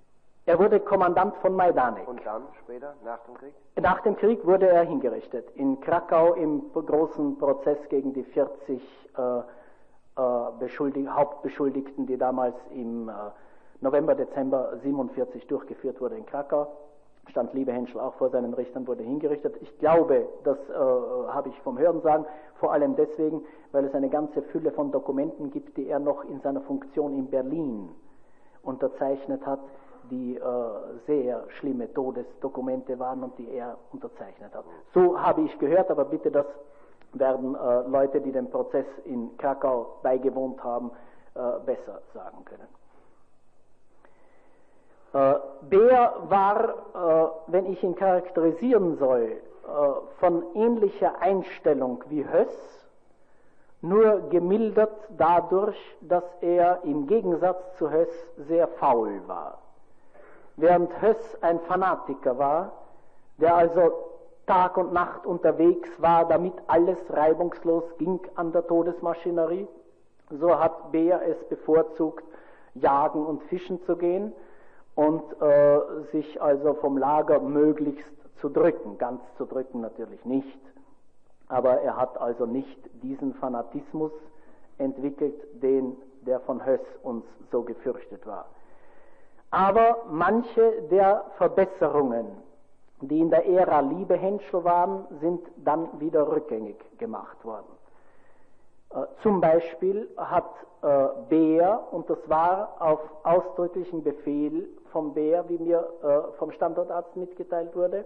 [0.47, 2.07] Er wurde Kommandant von Majdanek.
[2.07, 3.53] Und dann später, nach dem Krieg?
[3.81, 5.49] Nach dem Krieg wurde er hingerichtet.
[5.55, 8.81] In Krakau im großen Prozess gegen die 40
[9.17, 9.39] äh,
[10.17, 13.13] äh, Hauptbeschuldigten, die damals im äh,
[13.81, 16.67] November, Dezember 1947 durchgeführt wurde in Krakau
[17.29, 19.55] stand Liebe Henschel auch vor seinen Richtern, wurde hingerichtet.
[19.61, 22.25] Ich glaube, das äh, habe ich vom Hören sagen,
[22.55, 23.41] vor allem deswegen,
[23.71, 27.27] weil es eine ganze Fülle von Dokumenten gibt, die er noch in seiner Funktion in
[27.27, 27.89] Berlin
[28.63, 29.59] unterzeichnet hat,
[30.09, 30.41] die äh,
[31.07, 34.65] sehr schlimme Todesdokumente waren und die er unterzeichnet hat.
[34.93, 36.45] So habe ich gehört, aber bitte, das
[37.13, 40.91] werden äh, Leute, die dem Prozess in Krakau beigewohnt haben,
[41.35, 42.67] äh, besser sagen können.
[45.13, 49.39] Äh, Bär war, äh, wenn ich ihn charakterisieren soll, äh,
[50.19, 52.85] von ähnlicher Einstellung wie Höss,
[53.81, 58.09] nur gemildert dadurch, dass er im Gegensatz zu Höss
[58.47, 59.59] sehr faul war.
[60.57, 62.71] Während Höss ein Fanatiker war,
[63.37, 63.91] der also
[64.47, 69.67] Tag und Nacht unterwegs war, damit alles reibungslos ging an der Todesmaschinerie,
[70.29, 72.23] so hat Bär es bevorzugt,
[72.75, 74.33] jagen und fischen zu gehen
[74.95, 75.79] und äh,
[76.11, 78.05] sich also vom Lager möglichst
[78.39, 78.97] zu drücken.
[78.97, 80.59] Ganz zu drücken natürlich nicht,
[81.47, 84.11] aber er hat also nicht diesen Fanatismus
[84.77, 88.45] entwickelt, den der von Höss uns so gefürchtet war.
[89.51, 92.25] Aber manche der Verbesserungen,
[93.01, 97.67] die in der Ära Liebehenschel waren, sind dann wieder rückgängig gemacht worden.
[98.91, 100.49] Äh, zum Beispiel hat
[100.81, 107.15] äh, Beer, und das war auf ausdrücklichen Befehl vom Beer, wie mir äh, vom Standortarzt
[107.15, 108.05] mitgeteilt wurde,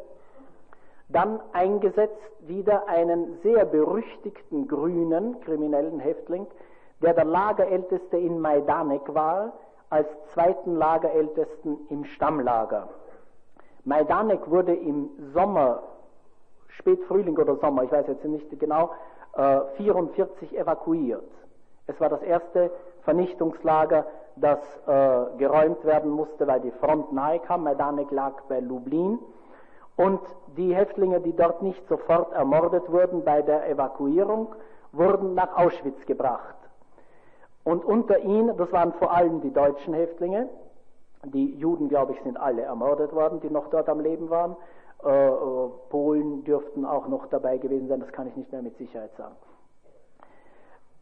[1.09, 6.45] dann eingesetzt wieder einen sehr berüchtigten grünen kriminellen Häftling,
[7.01, 9.53] der der Lagerälteste in Majdanek war,
[9.89, 12.89] als zweiten Lagerältesten im Stammlager.
[13.85, 15.81] Majdanek wurde im Sommer,
[16.67, 18.91] Spätfrühling oder Sommer, ich weiß jetzt nicht genau,
[19.77, 21.23] 44 äh, evakuiert.
[21.87, 27.63] Es war das erste Vernichtungslager, das äh, geräumt werden musste, weil die Front nahe kam.
[27.63, 29.19] Majdanek lag bei Lublin.
[29.95, 30.21] Und
[30.55, 34.55] die Häftlinge, die dort nicht sofort ermordet wurden bei der Evakuierung,
[34.91, 36.55] wurden nach Auschwitz gebracht.
[37.63, 40.49] Und unter ihnen, das waren vor allem die deutschen Häftlinge,
[41.25, 44.55] die Juden, glaube ich, sind alle ermordet worden, die noch dort am Leben waren.
[45.03, 48.77] Äh, äh, Polen dürften auch noch dabei gewesen sein, das kann ich nicht mehr mit
[48.77, 49.35] Sicherheit sagen.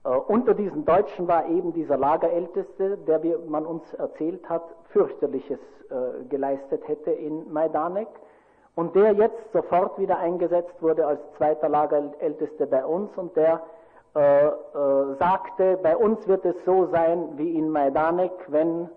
[0.04, 5.60] Äh, unter diesen Deutschen war eben dieser Lagerälteste, der, wie man uns erzählt hat, fürchterliches
[5.90, 8.08] äh, geleistet hätte in Majdanek
[8.76, 13.62] und der jetzt sofort wieder eingesetzt wurde als zweiter Lagerälteste bei uns und der
[14.18, 18.90] äh, äh, sagte, bei uns wird es so sein wie in Majdanek, wenn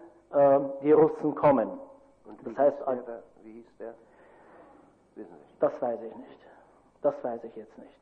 [0.85, 1.69] die Russen kommen.
[2.25, 3.95] Und das heißt, der, wie hieß der?
[5.17, 5.55] Wissen Sie?
[5.59, 6.47] Das weiß ich nicht.
[7.03, 8.01] Das weiß ich jetzt nicht.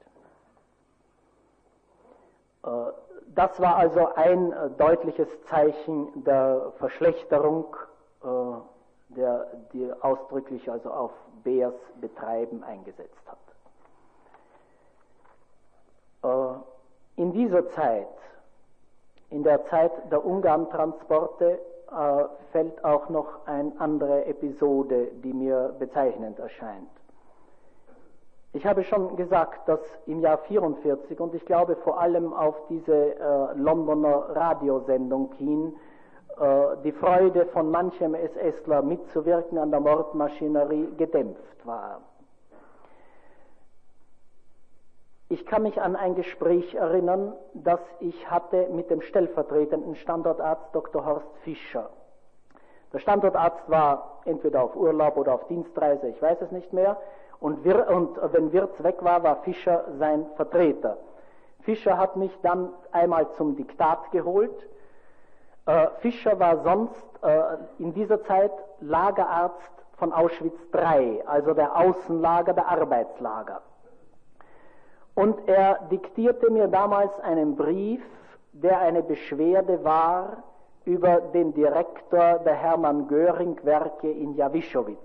[2.64, 2.68] Äh,
[3.34, 7.76] das war also ein äh, deutliches Zeichen der Verschlechterung,
[8.22, 8.26] äh,
[9.14, 11.12] der die ausdrücklich also auf
[11.44, 13.38] Beers Betreiben eingesetzt hat.
[17.18, 18.06] In dieser Zeit,
[19.28, 21.58] in der Zeit der Ungarn-Transporte,
[22.52, 26.88] fällt auch noch eine andere Episode, die mir bezeichnend erscheint.
[28.52, 33.14] Ich habe schon gesagt, dass im Jahr 44 und ich glaube vor allem auf diese
[33.14, 35.76] äh, Londoner Radiosendung hin
[36.40, 42.00] äh, die Freude von manchem SSler mitzuwirken an der Mordmaschinerie gedämpft war.
[45.30, 51.04] Ich kann mich an ein Gespräch erinnern, das ich hatte mit dem stellvertretenden Standortarzt Dr.
[51.04, 51.90] Horst Fischer.
[52.94, 56.96] Der Standortarzt war entweder auf Urlaub oder auf Dienstreise, ich weiß es nicht mehr.
[57.40, 60.96] Und, wir, und wenn Wirz weg war, war Fischer sein Vertreter.
[61.60, 64.66] Fischer hat mich dann einmal zum Diktat geholt.
[65.66, 67.42] Äh, Fischer war sonst äh,
[67.78, 73.60] in dieser Zeit Lagerarzt von Auschwitz III, also der Außenlager, der Arbeitslager.
[75.18, 78.00] Und er diktierte mir damals einen Brief,
[78.52, 80.44] der eine Beschwerde war
[80.84, 85.02] über den Direktor der Hermann Göring Werke in Jawischowitz.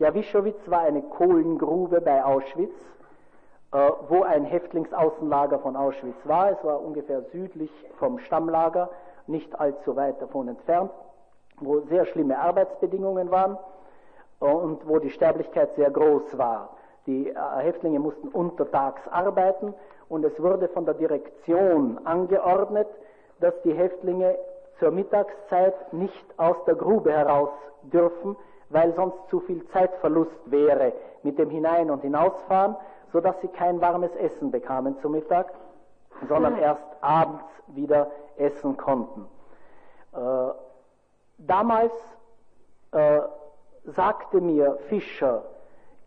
[0.00, 2.74] Jawischowitz war eine Kohlengrube bei Auschwitz,
[3.70, 6.50] äh, wo ein Häftlingsaußenlager von Auschwitz war.
[6.50, 8.90] Es war ungefähr südlich vom Stammlager,
[9.28, 10.90] nicht allzu weit davon entfernt,
[11.60, 13.56] wo sehr schlimme Arbeitsbedingungen waren
[14.40, 16.70] äh, und wo die Sterblichkeit sehr groß war.
[17.08, 19.74] Die äh, Häftlinge mussten untertags arbeiten
[20.10, 22.86] und es wurde von der Direktion angeordnet,
[23.40, 24.36] dass die Häftlinge
[24.78, 27.48] zur Mittagszeit nicht aus der Grube heraus
[27.82, 28.36] dürfen,
[28.68, 32.76] weil sonst zu viel Zeitverlust wäre mit dem Hinein- und Hinausfahren,
[33.10, 35.54] sodass sie kein warmes Essen bekamen zu Mittag,
[36.28, 39.26] sondern erst abends wieder essen konnten.
[40.12, 40.18] Äh,
[41.38, 41.92] damals
[42.92, 43.20] äh,
[43.84, 45.42] sagte mir Fischer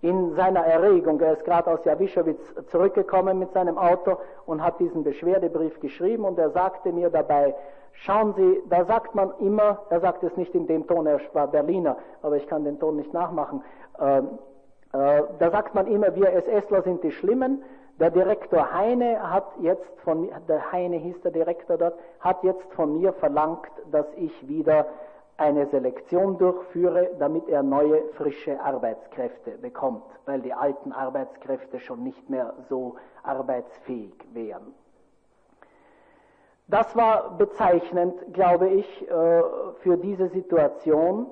[0.02, 5.04] in seiner Erregung, er ist gerade aus Jawischowitz zurückgekommen mit seinem Auto und hat diesen
[5.04, 7.56] Beschwerdebrief geschrieben und er sagte mir dabei,
[7.94, 11.48] Schauen Sie, da sagt man immer, er sagt es nicht in dem Ton, er war
[11.48, 13.64] Berliner, aber ich kann den Ton nicht nachmachen,
[14.00, 14.20] äh,
[14.94, 17.64] äh, da sagt man immer, wir SSler sind die Schlimmen.
[18.00, 22.74] Der Direktor Heine hat jetzt von mir, der Heine hieß der Direktor dort, hat jetzt
[22.74, 24.86] von mir verlangt, dass ich wieder
[25.42, 32.30] eine Selektion durchführe, damit er neue, frische Arbeitskräfte bekommt, weil die alten Arbeitskräfte schon nicht
[32.30, 34.76] mehr so arbeitsfähig wären.
[36.68, 39.42] Das war bezeichnend, glaube ich, äh,
[39.82, 41.26] für diese Situation,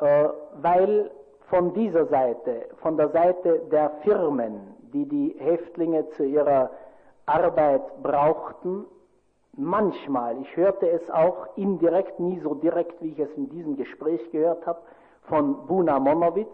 [0.00, 0.28] äh,
[0.60, 1.10] weil
[1.48, 6.70] von dieser Seite, von der Seite der Firmen, die die Häftlinge zu ihrer
[7.24, 8.84] Arbeit brauchten,
[9.56, 14.30] manchmal, ich hörte es auch indirekt, nie so direkt, wie ich es in diesem Gespräch
[14.30, 14.80] gehört habe,
[15.22, 16.48] von Buna Monowitz,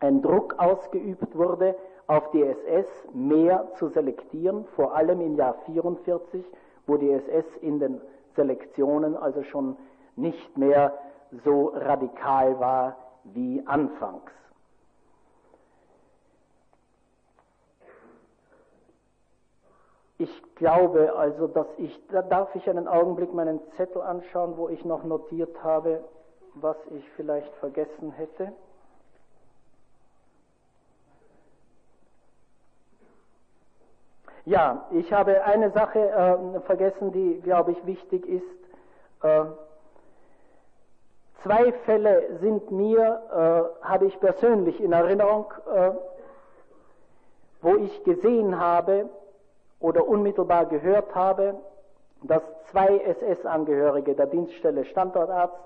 [0.00, 1.74] ein Druck ausgeübt wurde,
[2.06, 6.44] auf die SS mehr zu selektieren, vor allem im Jahr 1944
[6.90, 8.00] wo die SS in den
[8.34, 9.76] Selektionen also schon
[10.16, 10.92] nicht mehr
[11.44, 14.32] so radikal war wie anfangs.
[20.20, 24.84] Ich glaube also, dass ich, da darf ich einen Augenblick meinen Zettel anschauen, wo ich
[24.84, 26.04] noch notiert habe,
[26.52, 28.52] was ich vielleicht vergessen hätte.
[34.44, 38.44] Ja, ich habe eine Sache äh, vergessen, die, glaube ich, wichtig ist.
[39.22, 39.44] Äh,
[41.42, 43.22] zwei Fälle sind mir,
[43.82, 45.92] äh, habe ich persönlich in Erinnerung, äh,
[47.62, 49.08] wo ich gesehen habe
[49.80, 51.56] oder unmittelbar gehört habe,
[52.22, 55.58] dass zwei SS-Angehörige der Dienststelle Standortarzt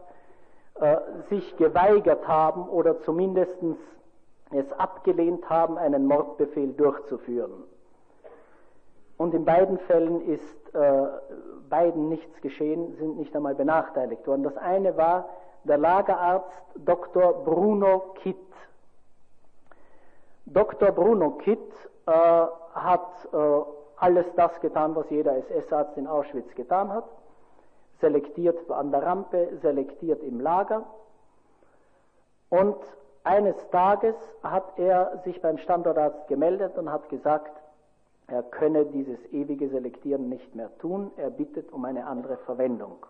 [0.80, 0.96] äh,
[1.28, 3.56] sich geweigert haben oder zumindest
[4.52, 7.64] es abgelehnt haben, einen Mordbefehl durchzuführen.
[9.16, 11.06] Und in beiden Fällen ist äh,
[11.68, 14.42] beiden nichts geschehen, sind nicht einmal benachteiligt worden.
[14.42, 15.28] Das eine war
[15.64, 17.44] der Lagerarzt Dr.
[17.44, 18.36] Bruno Kitt.
[20.46, 20.92] Dr.
[20.92, 21.72] Bruno Kitt
[22.06, 23.60] äh, hat äh,
[23.96, 27.04] alles das getan, was jeder SS-Arzt in Auschwitz getan hat.
[28.00, 30.84] Selektiert an der Rampe, selektiert im Lager.
[32.50, 32.76] Und
[33.22, 37.52] eines Tages hat er sich beim Standortarzt gemeldet und hat gesagt,
[38.26, 43.06] er könne dieses ewige Selektieren nicht mehr tun, er bittet um eine andere Verwendung.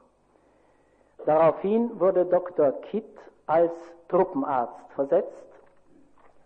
[1.24, 2.72] Daraufhin wurde Dr.
[2.72, 3.72] Kitt als
[4.08, 5.46] Truppenarzt versetzt.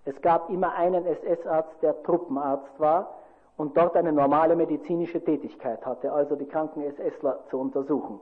[0.04, 3.17] Es gab immer einen SS-Arzt, der Truppenarzt war
[3.58, 8.20] und dort eine normale medizinische Tätigkeit hatte, also die kranken SSler zu untersuchen.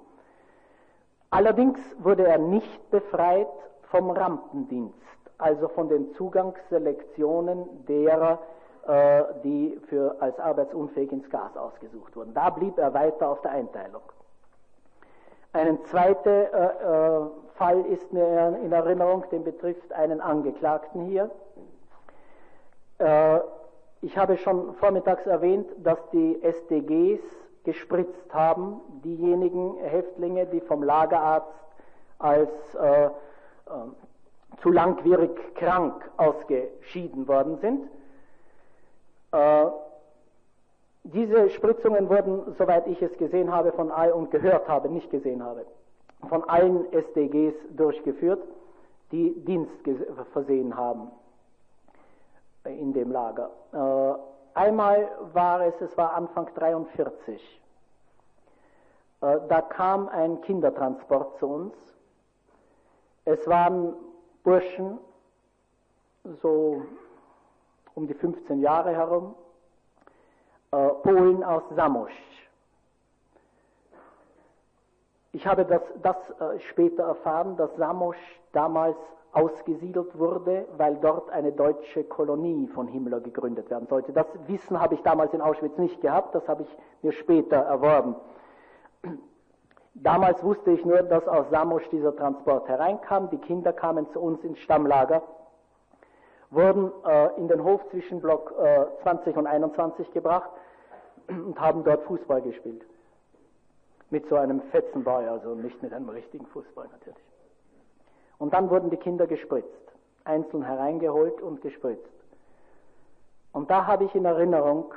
[1.31, 3.47] Allerdings wurde er nicht befreit
[3.91, 4.97] vom Rampendienst,
[5.39, 8.41] also von den Zugangsselektionen derer,
[8.89, 12.33] äh, die für, als arbeitsunfähig ins Gas ausgesucht wurden.
[12.33, 14.03] Da blieb er weiter auf der Einteilung.
[15.53, 21.31] Ein zweiter äh, äh, Fall ist mir in Erinnerung, den betrifft einen Angeklagten hier.
[22.99, 23.41] Äh,
[24.03, 27.21] ich habe schon vormittags erwähnt, dass die SDGs
[27.65, 31.49] gespritzt haben, diejenigen Häftlinge, die vom Lagerarzt
[32.19, 33.11] als äh, äh,
[34.63, 37.89] zu langwierig krank ausgeschieden worden sind.
[39.33, 39.67] Äh,
[41.05, 45.43] diese Spritzungen wurden, soweit ich es gesehen habe, von all und gehört habe, nicht gesehen
[45.43, 45.65] habe,
[46.29, 48.43] von allen SDGs durchgeführt,
[49.13, 49.73] die Dienst
[50.33, 51.11] versehen haben
[52.69, 53.51] in dem Lager.
[53.73, 57.63] Äh, einmal war es, es war Anfang 43.
[59.21, 61.75] Äh, da kam ein Kindertransport zu uns.
[63.25, 63.95] Es waren
[64.45, 64.99] Burschen,
[66.43, 66.83] so
[67.95, 69.35] um die 15 Jahre herum,
[70.71, 72.13] äh, Polen aus Samosch.
[75.33, 76.17] Ich habe das, das
[76.71, 78.17] später erfahren, dass Samosch
[78.53, 78.97] damals
[79.37, 84.13] ausgesiedelt wurde, weil dort eine deutsche Kolonie von Himmler gegründet werden sollte.
[84.13, 88.17] Das Wissen habe ich damals in Auschwitz nicht gehabt, das habe ich mir später erworben.
[89.95, 93.29] Damals wusste ich nur, dass aus Samosch dieser Transport hereinkam.
[93.29, 95.23] Die Kinder kamen zu uns ins Stammlager
[96.51, 100.49] wurden äh, in den Hof zwischen Block äh, 20 und 21 gebracht
[101.29, 102.87] und haben dort Fußball gespielt.
[104.11, 107.23] Mit so einem Fetzenball, also nicht mit einem richtigen Fußball natürlich.
[108.39, 109.71] Und dann wurden die Kinder gespritzt,
[110.25, 112.13] einzeln hereingeholt und gespritzt.
[113.53, 114.93] Und da habe ich in Erinnerung,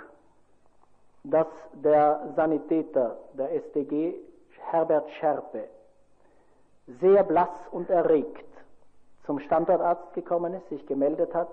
[1.24, 4.16] dass der Sanitäter der SDG,
[4.72, 5.70] Herbert Scherpe,
[7.00, 8.46] sehr blass und erregt
[9.26, 11.50] zum Standortarzt gekommen ist, sich gemeldet hat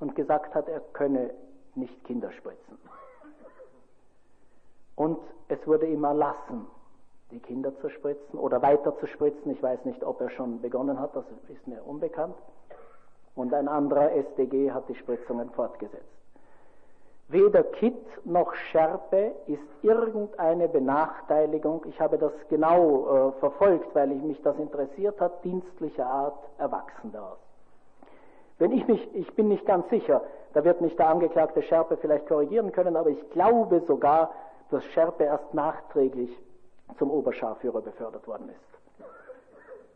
[0.00, 1.30] und gesagt hat, er könne
[1.74, 2.78] nicht Kinder spritzen.
[4.96, 6.66] Und es wurde ihm erlassen,
[7.32, 9.50] die Kinder zu spritzen oder weiter zu spritzen.
[9.52, 12.36] Ich weiß nicht, ob er schon begonnen hat, das ist mir unbekannt.
[13.34, 16.04] Und ein anderer SDG hat die Spritzungen fortgesetzt.
[17.28, 17.96] Weder Kit
[18.26, 24.58] noch Schärpe ist irgendeine Benachteiligung, ich habe das genau äh, verfolgt, weil ich mich das
[24.58, 27.38] interessiert hat, dienstlicher Art erwachsen daraus.
[28.58, 30.20] Wenn ich mich, ich bin nicht ganz sicher,
[30.52, 34.32] da wird mich der Angeklagte Schärpe vielleicht korrigieren können, aber ich glaube sogar,
[34.70, 36.30] dass Schärpe erst nachträglich
[36.98, 38.82] zum Oberscharführer befördert worden ist.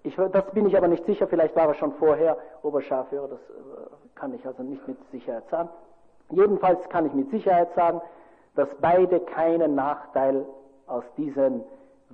[0.07, 4.15] Ich, das bin ich aber nicht sicher, vielleicht war er schon vorher Oberscharführer, das äh,
[4.15, 5.68] kann ich also nicht mit Sicherheit sagen.
[6.31, 8.00] Jedenfalls kann ich mit Sicherheit sagen,
[8.55, 10.47] dass beide keinen Nachteil
[10.86, 11.65] aus, diesen,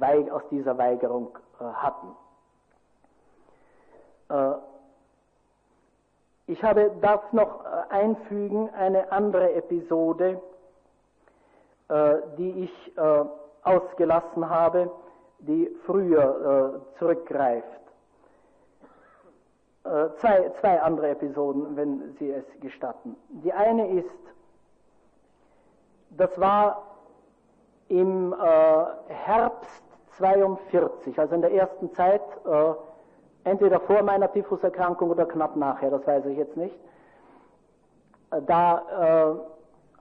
[0.01, 2.17] aus dieser Weigerung äh, hatten.
[4.31, 4.55] Äh,
[6.47, 10.43] ich habe, darf noch einfügen eine andere Episode,
[12.36, 12.97] die ich
[13.63, 14.91] ausgelassen habe,
[15.41, 17.81] die früher äh, zurückgreift.
[19.85, 23.17] Äh, zwei, zwei andere Episoden, wenn Sie es gestatten.
[23.29, 24.09] Die eine ist,
[26.11, 26.83] das war
[27.89, 29.83] im äh, Herbst
[30.19, 32.75] 42, also in der ersten Zeit, äh,
[33.45, 36.79] entweder vor meiner Typhuserkrankung oder knapp nachher, das weiß ich jetzt nicht,
[38.31, 39.52] äh, da äh,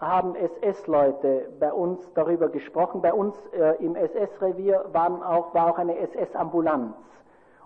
[0.01, 3.01] haben SS-Leute bei uns darüber gesprochen.
[3.01, 6.95] Bei uns äh, im SS-Revier auch, war auch eine SS-Ambulanz.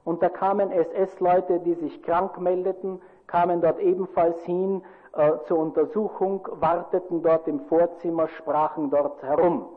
[0.03, 4.83] Und da kamen SS-Leute, die sich krank meldeten, kamen dort ebenfalls hin
[5.13, 9.69] äh, zur Untersuchung, warteten dort im Vorzimmer, sprachen dort herum.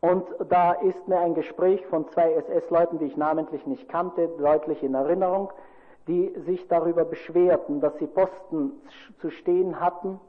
[0.00, 4.82] Und da ist mir ein Gespräch von zwei SS-Leuten, die ich namentlich nicht kannte, deutlich
[4.84, 5.52] in Erinnerung,
[6.06, 8.80] die sich darüber beschwerten, dass sie Posten
[9.18, 10.20] zu stehen hatten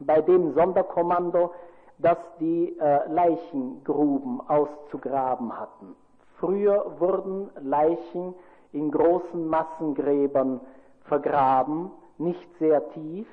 [0.00, 1.52] bei dem Sonderkommando,
[1.98, 5.96] das die äh, Leichengruben auszugraben hatten.
[6.38, 8.34] Früher wurden Leichen
[8.72, 10.60] in großen Massengräbern
[11.04, 13.26] vergraben, nicht sehr tief.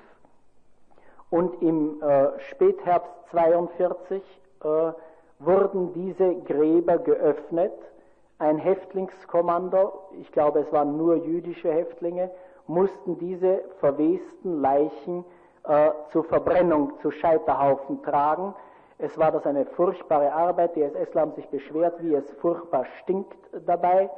[1.30, 4.22] Und im äh, Spätherbst 42
[4.64, 4.92] äh,
[5.40, 7.74] wurden diese Gräber geöffnet.
[8.40, 12.30] Ein Häftlingskommando, ich glaube es waren nur jüdische Häftlinge,
[12.68, 15.26] mussten diese verwesten Leichen
[15.66, 18.54] äh, zur Verbrennung, zu Scheiterhaufen tragen.
[18.98, 20.76] Es war das eine furchtbare Arbeit.
[20.76, 24.10] Die SS haben sich beschwert, wie es furchtbar stinkt dabei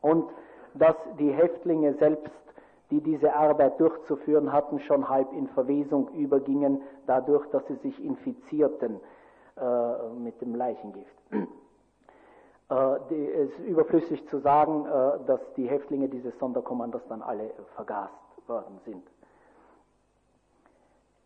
[0.00, 0.30] und
[0.74, 2.32] dass die Häftlinge selbst,
[2.90, 9.00] die diese Arbeit durchzuführen hatten, schon halb in Verwesung übergingen, dadurch, dass sie sich infizierten
[9.56, 11.16] äh, mit dem Leichengift.
[12.70, 18.14] Äh, es ist überflüssig zu sagen, äh, dass die Häftlinge dieses Sonderkommandos dann alle vergast
[18.46, 19.02] worden sind.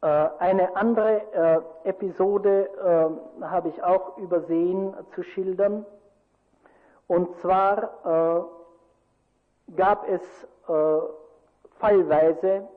[0.04, 2.68] Eine andere Episode
[3.40, 5.86] habe ich auch übersehen zu schildern.
[7.06, 8.50] Und zwar
[9.74, 10.20] gab es
[11.78, 12.68] fallweise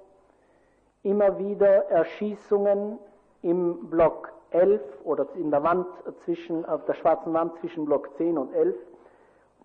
[1.03, 2.97] immer wieder Erschießungen
[3.41, 5.85] im Block 11 oder in der Wand
[6.23, 8.73] zwischen, auf der schwarzen Wand zwischen Block 10 und 11,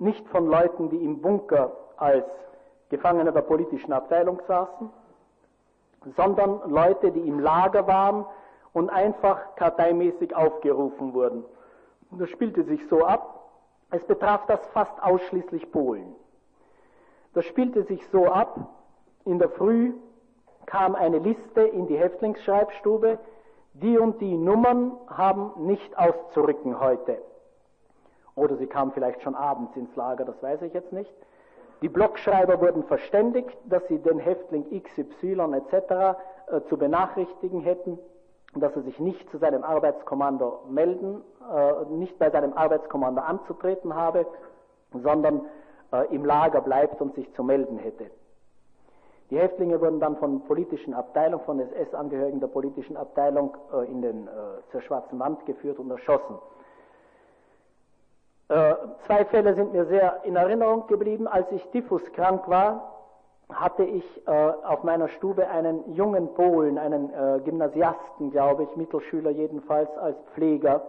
[0.00, 2.26] nicht von Leuten, die im Bunker als
[2.88, 4.90] Gefangene der politischen Abteilung saßen,
[6.16, 8.26] sondern Leute, die im Lager waren
[8.72, 11.44] und einfach karteimäßig aufgerufen wurden.
[12.12, 13.50] Das spielte sich so ab,
[13.90, 16.14] es betraf das fast ausschließlich Polen.
[17.34, 18.68] Das spielte sich so ab,
[19.24, 19.92] in der Früh
[20.66, 23.18] kam eine Liste in die Häftlingsschreibstube,
[23.74, 27.18] die und die Nummern haben nicht auszurücken heute.
[28.34, 31.12] Oder sie kamen vielleicht schon abends ins Lager, das weiß ich jetzt nicht.
[31.82, 36.16] Die Blockschreiber wurden verständigt, dass sie den Häftling XY etc.
[36.46, 37.98] Äh, zu benachrichtigen hätten,
[38.54, 44.26] dass er sich nicht zu seinem Arbeitskommando melden, äh, nicht bei seinem Arbeitskommando anzutreten habe,
[44.92, 45.46] sondern
[45.92, 48.10] äh, im Lager bleibt und sich zu melden hätte.
[49.30, 53.56] Die Häftlinge wurden dann von politischen Abteilungen, von SS-Angehörigen der politischen Abteilung
[53.88, 54.28] in den,
[54.70, 56.36] zur Schwarzen Wand geführt und erschossen.
[58.52, 58.74] Äh,
[59.06, 61.26] zwei Fälle sind mir sehr in Erinnerung geblieben.
[61.26, 62.92] Als ich typhuskrank war,
[63.50, 69.30] hatte ich äh, auf meiner Stube einen jungen Polen, einen äh, Gymnasiasten, glaube ich, Mittelschüler
[69.30, 70.82] jedenfalls, als Pfleger.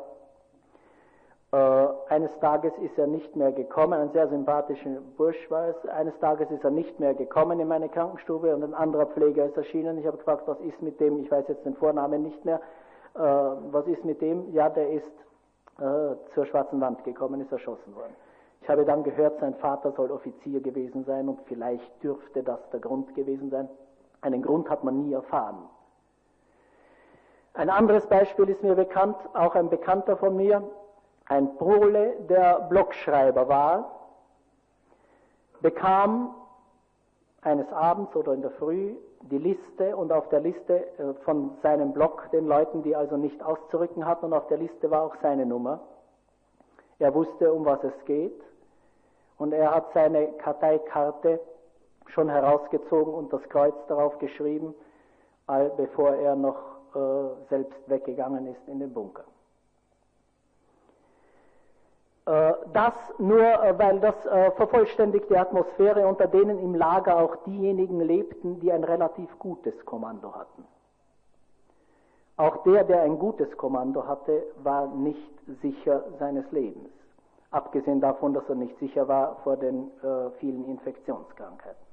[2.09, 5.85] Eines Tages ist er nicht mehr gekommen, ein sehr sympathischer Bursch war es.
[5.85, 9.55] Eines Tages ist er nicht mehr gekommen in meine Krankenstube und ein anderer Pfleger ist
[9.55, 9.99] erschienen.
[9.99, 11.19] Ich habe gefragt, was ist mit dem?
[11.19, 12.59] Ich weiß jetzt den Vornamen nicht mehr.
[13.13, 14.51] Was ist mit dem?
[14.51, 15.13] Ja, der ist
[15.79, 18.15] äh, zur Schwarzen Wand gekommen, ist erschossen worden.
[18.61, 22.79] Ich habe dann gehört, sein Vater soll Offizier gewesen sein und vielleicht dürfte das der
[22.79, 23.67] Grund gewesen sein.
[24.21, 25.67] Einen Grund hat man nie erfahren.
[27.55, 30.63] Ein anderes Beispiel ist mir bekannt, auch ein Bekannter von mir,
[31.25, 33.91] ein Pole, der Blogschreiber war,
[35.61, 36.33] bekam
[37.43, 38.95] eines Abends oder in der Früh
[39.29, 43.41] die Liste und auf der Liste äh, von seinem Blog, den Leuten, die also nicht
[43.43, 45.79] auszurücken hatten, und auf der Liste war auch seine Nummer.
[46.99, 48.41] Er wusste, um was es geht
[49.37, 51.39] und er hat seine Karteikarte
[52.07, 54.75] schon herausgezogen und das Kreuz darauf geschrieben,
[55.77, 56.57] bevor er noch
[56.95, 59.23] äh, selbst weggegangen ist in den Bunker.
[62.25, 67.35] Äh, das nur, äh, weil das äh, vervollständigt die Atmosphäre, unter denen im Lager auch
[67.45, 70.65] diejenigen lebten, die ein relativ gutes Kommando hatten.
[72.37, 76.89] Auch der, der ein gutes Kommando hatte, war nicht sicher seines Lebens,
[77.51, 79.91] abgesehen davon, dass er nicht sicher war vor den
[80.39, 81.92] vielen Infektionskrankheiten.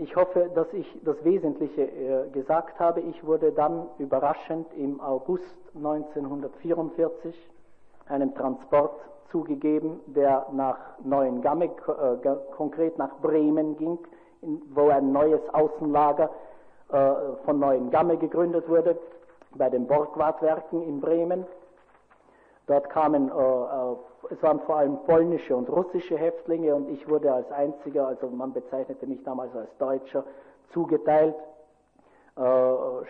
[0.00, 3.00] Ich hoffe, dass ich das Wesentliche äh, gesagt habe.
[3.00, 7.34] Ich wurde dann überraschend im August 1944
[8.06, 8.92] einem Transport
[9.32, 13.98] zugegeben, der nach Neuengamme, äh, konkret nach Bremen ging,
[14.40, 16.30] in, wo ein neues Außenlager
[16.92, 17.12] äh,
[17.44, 18.96] von Neuengamme gegründet wurde.
[19.56, 21.44] bei den Borgwardwerken in Bremen.
[22.68, 23.96] Dort kamen, äh, äh,
[24.30, 28.52] es waren vor allem polnische und russische Häftlinge und ich wurde als einziger, also man
[28.52, 30.24] bezeichnete mich damals als Deutscher,
[30.72, 31.34] zugeteilt.
[32.36, 32.42] Äh,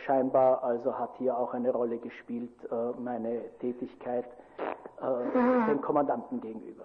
[0.07, 2.51] scheinbar also hat hier auch eine Rolle gespielt
[2.99, 4.25] meine Tätigkeit
[5.69, 6.85] dem Kommandanten gegenüber.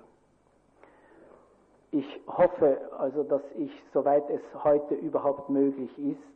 [1.91, 6.32] Ich hoffe also, dass ich, soweit es heute überhaupt möglich ist,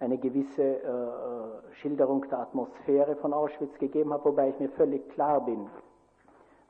[0.00, 5.44] eine gewisse äh, Schilderung der Atmosphäre von Auschwitz gegeben habe, wobei ich mir völlig klar
[5.44, 5.68] bin,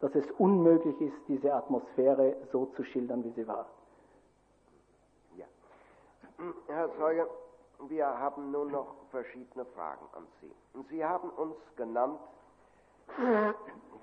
[0.00, 3.66] dass es unmöglich ist, diese Atmosphäre so zu schildern, wie sie war.
[5.36, 5.47] Ja.
[6.68, 7.28] Herr Zeuge,
[7.89, 10.52] wir haben nun noch verschiedene Fragen an Sie.
[10.90, 12.18] Sie haben uns genannt,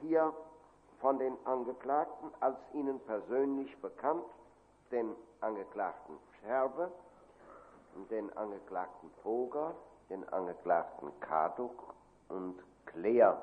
[0.01, 0.33] hier
[0.99, 4.23] von den Angeklagten als Ihnen persönlich bekannt,
[4.91, 6.91] den Angeklagten Scherbe,
[8.09, 9.73] den Angeklagten Voger,
[10.09, 11.93] den Angeklagten Kaduk
[12.29, 13.37] und Claire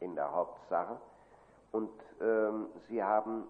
[0.00, 0.96] in der Hauptsache.
[1.72, 1.90] Und
[2.20, 3.44] ähm, Sie haben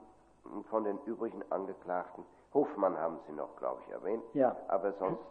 [0.71, 2.25] von den übrigen Angeklagten,
[2.55, 4.57] Hofmann haben Sie noch, glaube ich, erwähnt, ja.
[4.69, 5.23] aber sonst,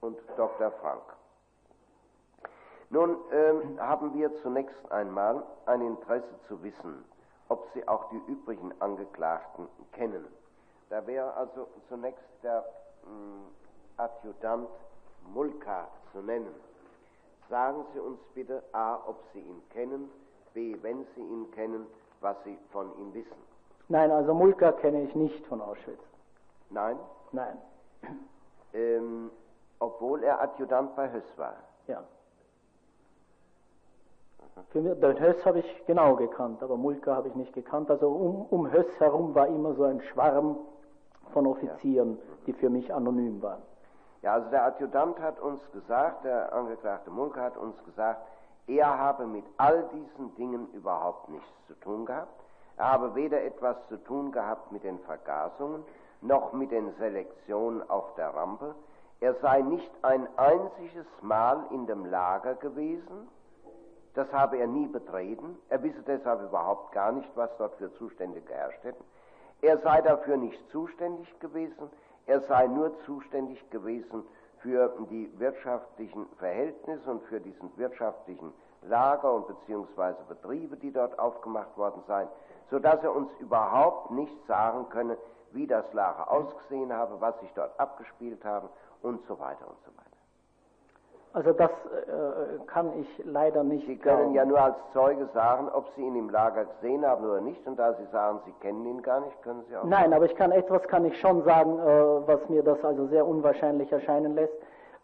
[0.00, 0.70] und Dr.
[0.72, 1.02] Frank.
[2.90, 7.04] Nun ähm, haben wir zunächst einmal ein Interesse zu wissen,
[7.48, 10.26] ob Sie auch die übrigen Angeklagten kennen.
[10.88, 12.64] Da wäre also zunächst der
[13.04, 13.46] mh, hm,
[14.00, 14.68] Adjutant
[15.34, 16.54] Mulka zu nennen.
[17.48, 20.08] Sagen Sie uns bitte A, ob Sie ihn kennen,
[20.54, 21.86] B, wenn Sie ihn kennen,
[22.20, 23.36] was Sie von ihm wissen.
[23.88, 26.00] Nein, also Mulka kenne ich nicht von Auschwitz.
[26.70, 26.98] Nein?
[27.32, 27.58] Nein.
[28.72, 29.30] Ähm,
[29.80, 31.56] obwohl er Adjutant bei Höss war.
[31.88, 32.04] Ja.
[34.68, 37.90] Für mich, den Höss habe ich genau gekannt, aber Mulka habe ich nicht gekannt.
[37.90, 40.56] Also um, um Höss herum war immer so ein Schwarm
[41.32, 42.22] von Offizieren, ja.
[42.46, 43.62] die für mich anonym waren.
[44.22, 48.20] Ja, also der Adjutant hat uns gesagt, der Angeklagte Mulka hat uns gesagt,
[48.66, 52.32] er habe mit all diesen Dingen überhaupt nichts zu tun gehabt.
[52.76, 55.84] Er habe weder etwas zu tun gehabt mit den Vergasungen
[56.20, 58.74] noch mit den Selektionen auf der Rampe.
[59.20, 63.28] Er sei nicht ein einziges Mal in dem Lager gewesen
[64.14, 65.56] das habe er nie betreten.
[65.68, 69.04] Er wisse deshalb überhaupt gar nicht, was dort für Zustände geherrscht hätten.
[69.62, 71.90] Er sei dafür nicht zuständig gewesen.
[72.30, 74.22] Er sei nur zuständig gewesen
[74.58, 78.52] für die wirtschaftlichen Verhältnisse und für diesen wirtschaftlichen
[78.82, 82.28] Lager und beziehungsweise Betriebe, die dort aufgemacht worden seien,
[82.70, 85.18] sodass er uns überhaupt nicht sagen könne,
[85.50, 88.68] wie das Lager ausgesehen habe, was sich dort abgespielt habe
[89.02, 89.99] und so weiter und so weiter.
[91.32, 93.86] Also das äh, kann ich leider nicht.
[93.86, 94.34] Sie können glauben.
[94.34, 97.64] ja nur als Zeuge sagen, ob Sie ihn im Lager gesehen haben oder nicht.
[97.66, 99.84] Und da Sie sagen, Sie kennen ihn gar nicht, können Sie auch.
[99.84, 100.14] Nein, sagen.
[100.14, 103.92] aber ich kann etwas kann ich schon sagen, äh, was mir das also sehr unwahrscheinlich
[103.92, 104.54] erscheinen lässt.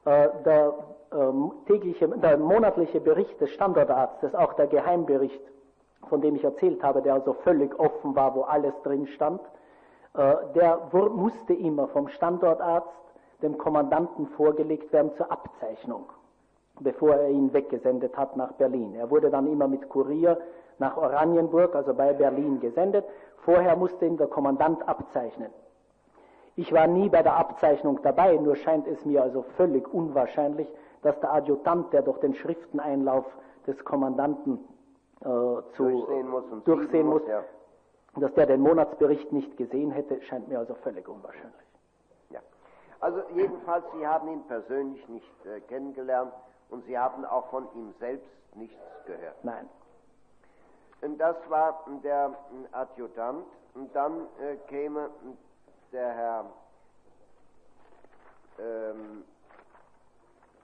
[0.05, 0.75] Äh, der
[1.13, 5.41] ähm, tägliche, der monatliche Bericht des Standortarztes, auch der Geheimbericht,
[6.09, 9.41] von dem ich erzählt habe, der also völlig offen war, wo alles drin stand,
[10.15, 12.89] äh, der musste immer vom Standortarzt
[13.43, 16.07] dem Kommandanten vorgelegt werden zur Abzeichnung
[16.81, 18.95] bevor er ihn weggesendet hat nach Berlin.
[18.95, 20.39] Er wurde dann immer mit Kurier
[20.79, 23.05] nach Oranienburg, also bei Berlin, gesendet.
[23.45, 25.51] Vorher musste ihn der Kommandant abzeichnen.
[26.55, 30.69] Ich war nie bei der Abzeichnung dabei, nur scheint es mir also völlig unwahrscheinlich,
[31.03, 33.25] dass der Adjutant, der durch den Schrifteneinlauf
[33.67, 34.59] des Kommandanten
[35.21, 37.43] äh, zu, durchsehen muss, durchsehen muss ja.
[38.17, 41.66] dass der den Monatsbericht nicht gesehen hätte, scheint mir also völlig unwahrscheinlich.
[43.01, 46.33] Also jedenfalls, Sie haben ihn persönlich nicht äh, kennengelernt
[46.71, 49.43] und Sie haben auch von ihm selbst nichts gehört.
[49.45, 49.69] Nein.
[51.03, 52.35] Und das war der
[52.73, 53.47] Adjutant.
[53.75, 55.11] Und dann äh, käme
[55.93, 56.45] der Herr,
[58.59, 59.25] ähm,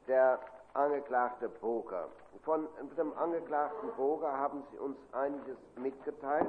[0.09, 0.39] der
[0.75, 2.09] Angeklagte Boger.
[2.43, 6.49] Von dem Angeklagten Boger haben Sie uns einiges mitgeteilt.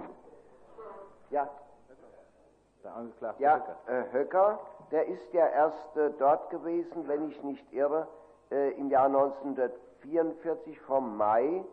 [1.29, 1.49] Ja.
[2.83, 3.77] Der Angeklagte ja, Höcker.
[3.87, 4.59] Äh, Höcker,
[4.93, 8.07] der ist ja erst äh, dort gewesen, wenn ich nicht irre,
[8.51, 11.65] äh, im Jahr 1944 vom Mai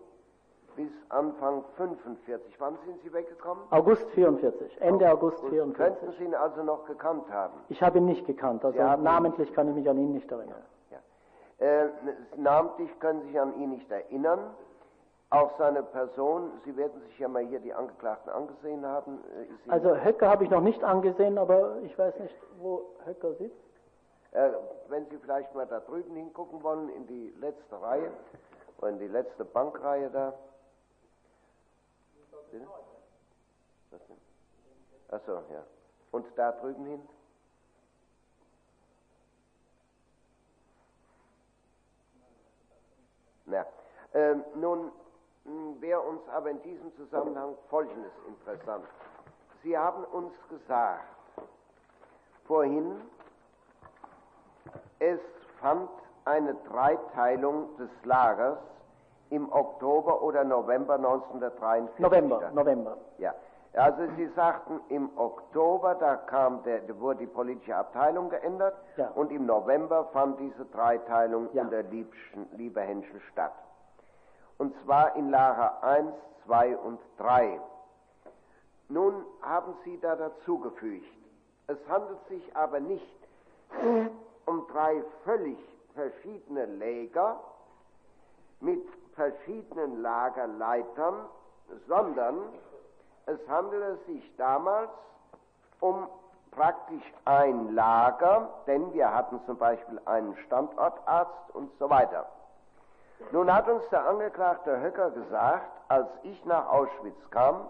[0.74, 2.58] bis Anfang 45.
[2.58, 3.64] Wann sind Sie weggekommen?
[3.70, 5.76] August 44, Ende August, August 44.
[5.76, 7.60] Könnten Sie ihn also noch gekannt haben?
[7.68, 10.62] Ich habe ihn nicht gekannt, also namentlich kann ich mich an ihn nicht erinnern.
[10.90, 10.98] Ja,
[11.58, 11.84] ja.
[11.84, 11.88] Äh,
[12.36, 14.54] namentlich können Sie sich an ihn nicht erinnern.
[15.30, 19.20] Auch seine Person, Sie werden sich ja mal hier die Angeklagten angesehen haben.
[19.66, 23.56] Äh, also Höcker habe ich noch nicht angesehen, aber ich weiß nicht, wo Höcker sitzt.
[24.32, 24.50] Äh,
[24.88, 28.10] wenn Sie vielleicht mal da drüben hingucken wollen, in die letzte Reihe,
[28.78, 30.32] oder in die letzte Bankreihe da.
[33.90, 34.16] Was denn?
[35.10, 35.64] Achso, ja.
[36.10, 37.08] Und da drüben hin?
[43.46, 43.66] Na,
[44.14, 44.92] ähm, nun
[45.80, 48.84] wäre uns aber in diesem Zusammenhang Folgendes interessant.
[49.62, 51.04] Sie haben uns gesagt,
[52.46, 53.00] vorhin,
[54.98, 55.20] es
[55.60, 55.88] fand
[56.24, 58.58] eine Dreiteilung des Lagers
[59.30, 62.54] im Oktober oder November 1943 November, statt.
[62.54, 62.96] November.
[63.18, 63.34] Ja.
[63.74, 69.08] Also Sie sagten, im Oktober, da kam der, da wurde die politische Abteilung geändert Ja.
[69.14, 71.62] und im November fand diese Dreiteilung Ja.
[71.62, 73.52] unter Liebschen, Lieberhänschel statt.
[74.60, 76.12] Und zwar in Lager 1,
[76.44, 77.58] 2 und 3.
[78.90, 81.10] Nun haben Sie da dazugefügt,
[81.66, 83.16] es handelt sich aber nicht
[84.44, 85.56] um drei völlig
[85.94, 87.40] verschiedene Läger
[88.60, 91.14] mit verschiedenen Lagerleitern,
[91.88, 92.36] sondern
[93.24, 94.90] es handelte sich damals
[95.80, 96.06] um
[96.50, 102.26] praktisch ein Lager, denn wir hatten zum Beispiel einen Standortarzt und so weiter.
[103.32, 107.68] Nun hat uns der Angeklagte Höcker gesagt, als ich nach Auschwitz kam,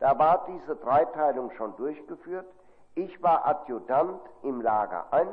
[0.00, 2.46] da war diese Dreiteilung schon durchgeführt.
[2.94, 5.28] Ich war Adjutant im Lager 1.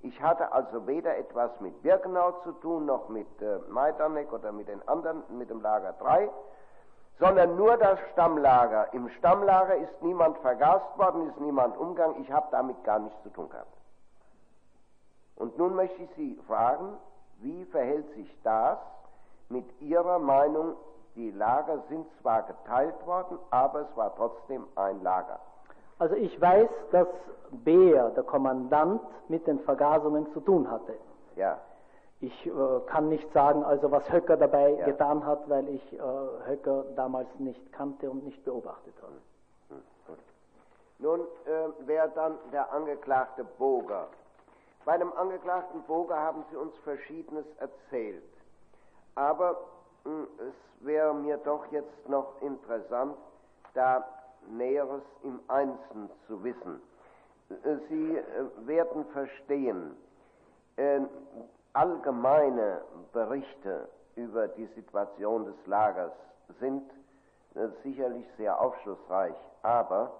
[0.00, 4.68] Ich hatte also weder etwas mit Birkenau zu tun, noch mit äh, Majdanek oder mit
[4.68, 6.30] den anderen, mit dem Lager 3,
[7.18, 8.92] sondern nur das Stammlager.
[8.92, 12.22] Im Stammlager ist niemand vergast worden, ist niemand umgegangen.
[12.22, 13.76] Ich habe damit gar nichts zu tun gehabt.
[15.34, 16.96] Und nun möchte ich Sie fragen,
[17.38, 18.78] wie verhält sich das
[19.48, 20.74] mit Ihrer Meinung?
[21.14, 25.40] Die Lager sind zwar geteilt worden, aber es war trotzdem ein Lager.
[25.98, 27.08] Also ich weiß, dass
[27.50, 30.94] Beer, der Kommandant, mit den Vergasungen zu tun hatte.
[31.36, 31.58] Ja,
[32.20, 32.50] Ich äh,
[32.86, 34.84] kann nicht sagen, also was Höcker dabei Ja.
[34.86, 35.98] getan hat, weil ich äh,
[36.46, 39.14] Höcker damals nicht kannte und nicht beobachtet habe.
[40.98, 44.06] Nun äh, wäre dann der Angeklagte Boger.
[44.84, 48.22] Bei dem Angeklagten Boger haben Sie uns Verschiedenes erzählt.
[49.16, 49.56] Aber
[50.04, 53.16] mh, es wäre mir doch jetzt noch interessant,
[53.74, 54.04] da
[54.48, 56.80] Näheres im Einzelnen zu wissen.
[57.50, 58.22] Äh, Sie äh,
[58.66, 59.96] werden verstehen,
[60.76, 61.00] äh,
[61.72, 66.12] allgemeine Berichte über die Situation des Lagers
[66.60, 66.90] sind
[67.84, 70.12] sicherlich sehr aufschlussreich, aber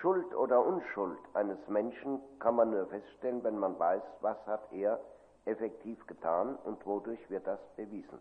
[0.00, 5.00] Schuld oder Unschuld eines Menschen kann man nur feststellen, wenn man weiß, was hat er
[5.46, 8.18] effektiv getan und wodurch wird das bewiesen.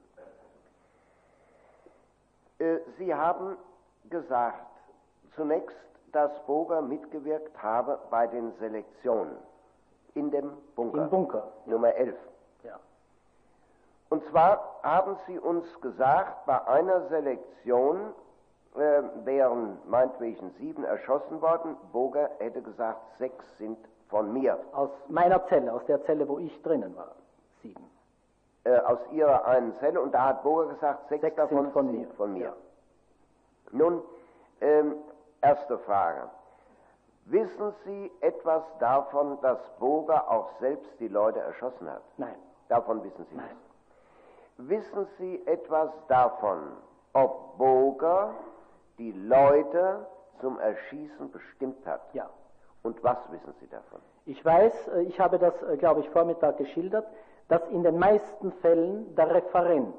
[2.59, 3.57] Äh, Sie haben
[4.09, 4.65] gesagt,
[5.35, 5.75] zunächst,
[6.11, 9.35] dass Boger mitgewirkt habe bei den Selektionen
[10.13, 11.03] in dem Bunker.
[11.03, 11.51] Im Bunker.
[11.65, 12.15] Nummer 11.
[12.63, 12.79] Ja.
[14.09, 18.13] Und zwar haben Sie uns gesagt, bei einer Selektion
[18.75, 21.75] äh, wären meinetwegen sieben erschossen worden.
[21.91, 23.77] Boger hätte gesagt, sechs sind
[24.15, 24.57] von mir.
[24.71, 27.11] Aus meiner Zelle, aus der Zelle, wo ich drinnen war.
[27.61, 27.83] Sieben.
[28.63, 29.99] Äh, aus Ihrer einen Zelle.
[29.99, 32.07] Und da hat Boger gesagt, sechs, Sechs davon sind von mir.
[32.15, 32.45] von mir.
[32.45, 32.53] Ja.
[33.71, 34.01] Nun,
[34.61, 34.95] ähm,
[35.41, 36.29] erste Frage.
[37.25, 42.01] Wissen Sie etwas davon, dass Boger auch selbst die Leute erschossen hat?
[42.15, 42.35] Nein.
[42.69, 43.47] Davon wissen Sie Nein.
[43.47, 44.69] nichts.
[44.69, 46.61] Wissen Sie etwas davon,
[47.11, 48.33] ob Boger
[48.97, 50.07] die Leute
[50.39, 52.01] zum Erschießen bestimmt hat?
[52.13, 52.29] Ja.
[52.85, 53.99] Und was wissen Sie davon?
[54.27, 57.07] Ich weiß, äh, ich habe das, äh, glaube ich, Vormittag geschildert,
[57.47, 59.95] dass in den meisten Fällen der Referent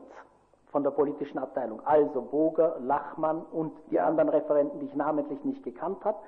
[0.70, 5.64] von der politischen Abteilung, also Boger, Lachmann und die anderen Referenten, die ich namentlich nicht
[5.64, 6.18] gekannt habe,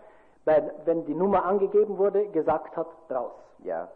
[0.46, 3.86] weil, wenn die Nummer angegeben wurde, gesagt hat, raus, Ja.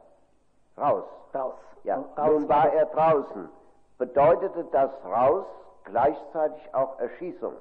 [0.78, 1.04] Raus.
[1.34, 1.54] raus.
[1.82, 1.96] Ja.
[1.96, 3.48] Und raus Nun war er draußen.
[3.98, 5.46] Bedeutete das raus
[5.84, 7.54] gleichzeitig auch Erschießung?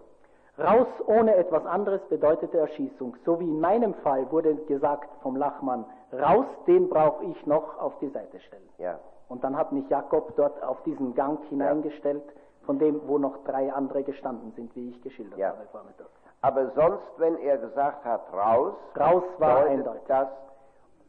[0.63, 3.15] Raus ohne etwas anderes bedeutete Erschießung.
[3.25, 7.97] So wie in meinem Fall wurde gesagt vom Lachmann, raus, den brauche ich noch auf
[7.99, 8.69] die Seite stellen.
[8.77, 8.99] Ja.
[9.29, 12.23] Und dann hat mich Jakob dort auf diesen Gang hineingestellt,
[12.65, 15.49] von dem, wo noch drei andere gestanden sind, wie ich geschildert Ja.
[15.49, 16.07] habe vormittag.
[16.41, 20.01] Aber sonst, wenn er gesagt hat, raus, Raus war eindeutig.
[20.07, 20.27] das.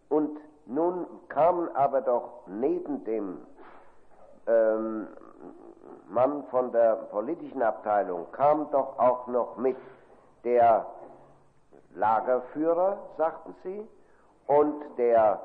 [0.08, 3.39] Und nun kamen aber doch neben dem
[4.47, 5.08] ähm,
[6.08, 9.76] Mann von der politischen Abteilung, kam doch auch noch mit
[10.44, 10.86] der
[11.94, 13.86] Lagerführer, sagten Sie,
[14.46, 15.40] und der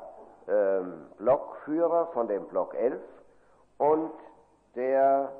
[0.47, 3.01] ähm, Blockführer von dem Block 11
[3.77, 4.11] und
[4.75, 5.31] der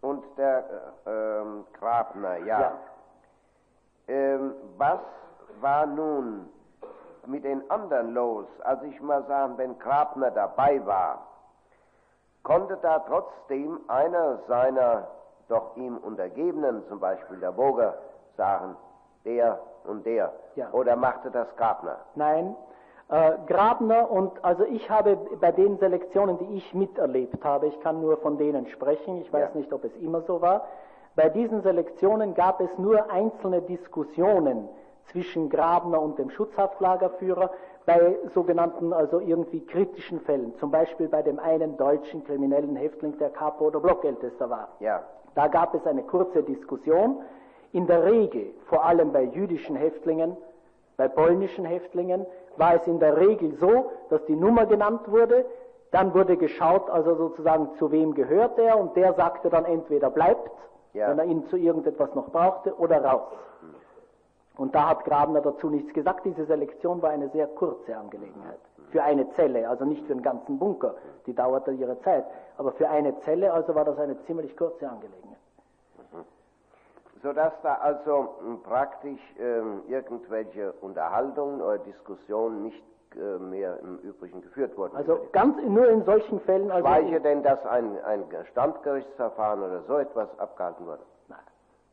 [0.00, 0.64] und der
[1.06, 2.60] äh, ähm, Grabner, ja.
[2.60, 2.72] Ja.
[4.08, 4.98] Ähm, was
[5.60, 6.48] war nun
[7.26, 8.46] mit den anderen los?
[8.64, 11.26] Also ich mal sagen, wenn Grabner dabei war,
[12.42, 15.08] konnte da trotzdem einer seiner
[15.48, 17.94] doch ihm Untergebenen, zum Beispiel der Boger,
[18.36, 18.76] sagen,
[19.24, 20.32] der und der.
[20.56, 20.70] Ja.
[20.72, 21.96] Oder machte das Grabner?
[22.14, 22.56] Nein,
[23.08, 28.00] Äh, Grabner und also ich habe bei den Selektionen, die ich miterlebt habe, ich kann
[28.00, 29.58] nur von denen sprechen, ich weiß Ja.
[29.58, 30.62] nicht, ob es immer so war,
[31.14, 34.66] bei diesen Selektionen gab es nur einzelne Diskussionen
[35.10, 37.50] zwischen Grabner und dem Schutzhaftlagerführer
[37.86, 43.30] bei sogenannten, also irgendwie kritischen Fällen, zum Beispiel bei dem einen deutschen kriminellen Häftling, der
[43.30, 44.68] Kapo oder Blockältester war.
[44.80, 45.02] Ja,
[45.34, 47.20] Da gab es eine kurze Diskussion.
[47.72, 50.36] In der Regel, vor allem bei jüdischen Häftlingen,
[50.98, 52.26] bei polnischen Häftlingen,
[52.58, 55.46] war es in der Regel so, dass die Nummer genannt wurde,
[55.90, 60.50] dann wurde geschaut, also sozusagen zu wem gehört er und der sagte dann entweder bleibt,
[60.92, 61.08] Ja.
[61.10, 63.32] wenn er ihn zu irgendetwas noch brauchte, oder raus.
[64.56, 66.24] Und da hat Grabner dazu nichts gesagt.
[66.26, 68.58] Diese Selektion war eine sehr kurze Angelegenheit.
[68.90, 70.94] Für eine Zelle, also nicht für den ganzen Bunker.
[71.26, 72.24] Die dauerte ihre Zeit.
[72.58, 75.38] Aber für eine Zelle, also war das eine ziemlich kurze Angelegenheit.
[77.22, 82.82] sodass da also m, praktisch ähm, irgendwelche Unterhaltungen oder Diskussionen nicht
[83.14, 84.96] äh, mehr im Übrigen geführt wurden.
[84.96, 89.98] Also ganz nur in solchen Fällen, also Schweige denn, dass ein, ein Standgerichtsverfahren oder so
[89.98, 91.02] etwas abgehalten wurde.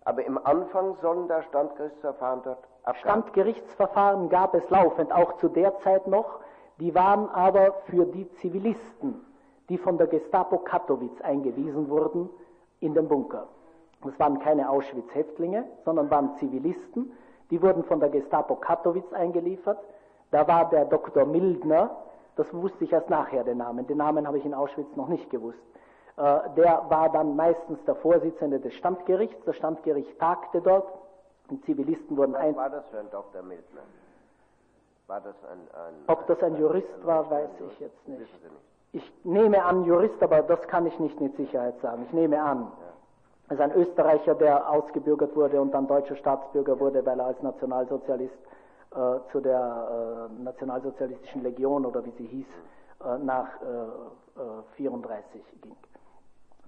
[0.05, 5.77] Aber im Anfang sollen da Standgerichtsverfahren dort abgehalten Standgerichtsverfahren gab es laufend, auch zu der
[5.79, 6.39] Zeit noch.
[6.79, 9.25] Die waren aber für die Zivilisten,
[9.67, 12.29] die von der Gestapo Katowice eingewiesen wurden,
[12.79, 13.47] in den Bunker.
[14.03, 17.11] Das waren keine Auschwitz-Häftlinge, sondern waren Zivilisten.
[17.51, 19.79] Die wurden von der Gestapo Katowice eingeliefert.
[20.31, 21.25] Da war der Dr.
[21.25, 21.91] Mildner,
[22.35, 23.85] das wusste ich erst nachher, den Namen.
[23.87, 25.59] Den Namen habe ich in Auschwitz noch nicht gewusst.
[26.19, 29.37] Äh, Der war dann meistens der Vorsitzende des Standgerichts.
[29.45, 30.87] Das Standgericht tagte dort.
[31.49, 33.41] Die Zivilisten wurden Was ein war das für ein Dr.
[33.41, 33.81] Mildner?
[35.07, 37.73] War das ein, ein Ob das ein Jurist war, ein weiß Jurist?
[37.75, 38.19] ich jetzt nicht.
[38.19, 38.33] Nicht.
[38.91, 42.03] Ich nehme an Jurist, aber das kann ich nicht mit Sicherheit sagen.
[42.05, 42.71] Ich nehme an.
[43.47, 47.41] Es ist ein Österreicher, der ausgebürgert wurde und dann deutscher Staatsbürger wurde, weil er als
[47.41, 48.33] Nationalsozialist
[48.91, 48.97] äh,
[49.31, 52.45] zu der äh, Nationalsozialistischen Legion oder wie sie hieß,
[53.05, 53.65] äh, nach äh,
[54.39, 55.75] äh, 34 ging.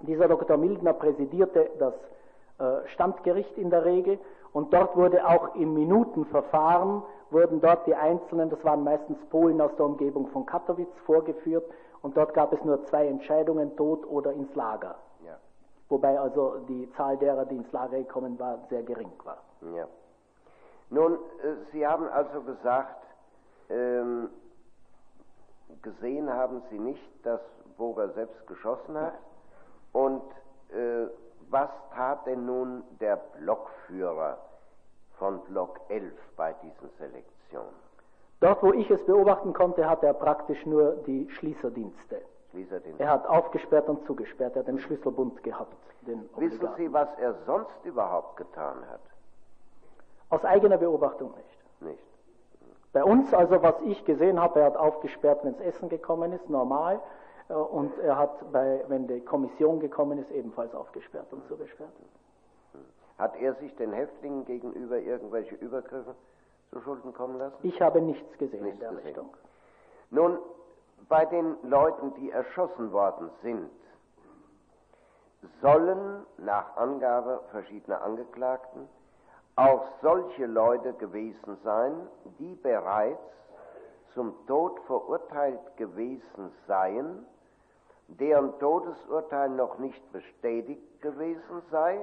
[0.03, 0.57] Dieser Dr.
[0.57, 1.93] Mildner präsidierte das
[2.59, 4.19] äh, Standgericht in der Regel
[4.53, 9.71] und dort wurde auch im Minutenverfahren, wurden dort die Einzelnen, das waren meistens Polen aus
[9.77, 11.63] der Umgebung von Katowice, vorgeführt
[12.01, 14.95] und dort gab es nur zwei Entscheidungen, Tod oder ins Lager.
[15.25, 15.37] Ja,
[15.89, 19.37] Wobei also die Zahl derer, die ins Lager gekommen war, sehr gering war.
[19.75, 19.87] ja.
[20.89, 23.01] Nun, äh, Sie haben also gesagt,
[23.69, 24.29] ähm,
[25.81, 27.39] gesehen haben Sie nicht, dass
[27.77, 29.13] Boger selbst geschossen hat.
[29.93, 30.23] Und
[30.69, 31.07] äh,
[31.49, 34.37] was tat denn nun der Blockführer
[35.17, 37.75] von Block 11 bei diesen Selektionen?
[38.39, 42.21] Dort, wo ich es beobachten konnte, hatte er praktisch nur die Schließerdienste.
[42.51, 42.99] Schließerdienst.
[42.99, 45.75] Er hat aufgesperrt und zugesperrt, er hat den Schlüsselbund gehabt.
[46.01, 46.67] Den Wissen.
[46.77, 49.01] Sie, was er sonst überhaupt getan hat?
[50.29, 51.81] Aus eigener Beobachtung nicht.
[51.81, 52.03] Nicht.
[52.93, 56.49] Bei uns, also was ich gesehen habe, er hat aufgesperrt, wenn das Essen gekommen ist,
[56.49, 56.99] normal.
[57.51, 61.91] Äh, Und er hat, bei, wenn die Kommission gekommen ist, ebenfalls aufgesperrt und zugesperrt.
[63.17, 66.15] Hat er sich den Häftlingen gegenüber irgendwelche Übergriffe
[66.71, 67.55] zu Schulden kommen lassen?
[67.61, 69.05] Ich habe nichts gesehen in Nichts der gesehen.
[69.07, 69.29] Richtung.
[70.09, 70.37] Nun,
[71.07, 73.69] bei den Leuten, die erschossen worden sind,
[75.61, 78.87] sollen nach Angabe verschiedener Angeklagten
[79.55, 81.93] auch solche Leute gewesen sein,
[82.39, 83.19] die bereits
[84.13, 87.25] zum Tod verurteilt gewesen seien,
[88.19, 91.99] deren Todesurteil noch nicht bestätigt gewesen sei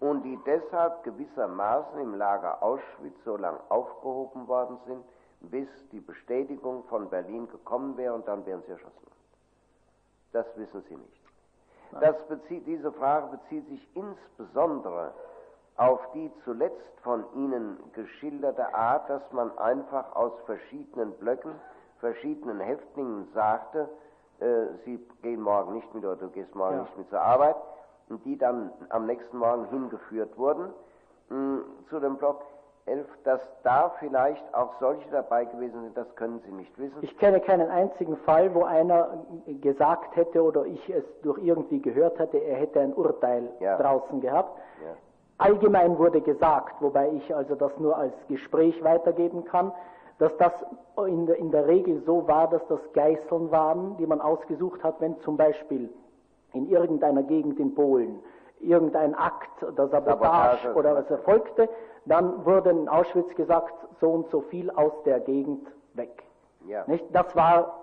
[0.00, 5.04] und die deshalb gewissermaßen im Lager Auschwitz so lang aufgehoben worden sind,
[5.40, 9.08] bis die Bestätigung von Berlin gekommen wäre und dann wären sie erschossen.
[10.32, 12.28] Das wissen Sie nicht.
[12.28, 15.14] Bezieht, diese Frage bezieht sich insbesondere
[15.76, 21.52] auf die zuletzt von Ihnen geschilderte Art, dass man einfach aus verschiedenen Blöcken,
[22.00, 23.88] verschiedenen Häftlingen sagte,
[24.40, 26.82] äh, Sie gehen morgen nicht mit oder du gehst morgen Ja.
[26.82, 27.56] nicht mit zur Arbeit,
[28.08, 30.72] und die dann am nächsten Morgen hingeführt wurden
[31.28, 31.58] mh,
[31.90, 32.42] zu dem Block
[32.86, 36.96] 11, dass da vielleicht auch solche dabei gewesen sind, das können Sie nicht wissen.
[37.02, 39.08] Ich kenne keinen einzigen Fall, wo einer
[39.60, 43.76] gesagt hätte oder ich es durch irgendwie gehört hätte, er hätte ein Urteil Ja.
[43.76, 44.56] draußen gehabt.
[44.82, 44.94] Ja.
[45.36, 49.70] Allgemein wurde gesagt, wobei ich also das nur als Gespräch weitergeben kann,
[50.18, 50.52] dass das
[51.06, 55.00] in der, in der Regel so war, dass das Geißeln waren, die man ausgesucht hat,
[55.00, 55.90] wenn zum Beispiel
[56.52, 58.18] in irgendeiner Gegend in Polen
[58.60, 61.68] irgendein Akt der Sabotage Sabotage, oder was erfolgte,
[62.06, 66.24] dann wurde in Auschwitz gesagt, so und so viel aus der Gegend weg.
[66.66, 66.84] Ja.
[66.86, 67.04] Nicht?
[67.12, 67.77] Das war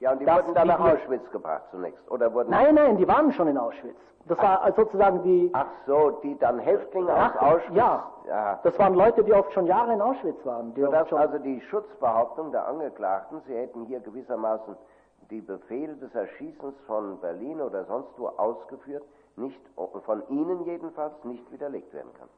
[0.00, 2.50] Ja, und die wurden dann nach Auschwitz gebracht zunächst, oder wurden?
[2.50, 3.96] Nein, nein, die waren schon in Auschwitz.
[4.26, 5.50] Das war also sozusagen die.
[5.54, 7.76] Ach so, die dann Häftlinge aus Auschwitz.
[7.76, 10.74] Ja, ja, das waren Leute, die oft schon Jahre in Auschwitz waren.
[10.74, 14.76] Die Sodass also die Schutzbehauptung der Angeklagten, sie hätten hier gewissermaßen
[15.30, 19.04] die Befehle des Erschießens von Berlin oder sonst wo ausgeführt,
[19.36, 19.60] nicht
[20.04, 22.28] von Ihnen jedenfalls nicht widerlegt werden kann.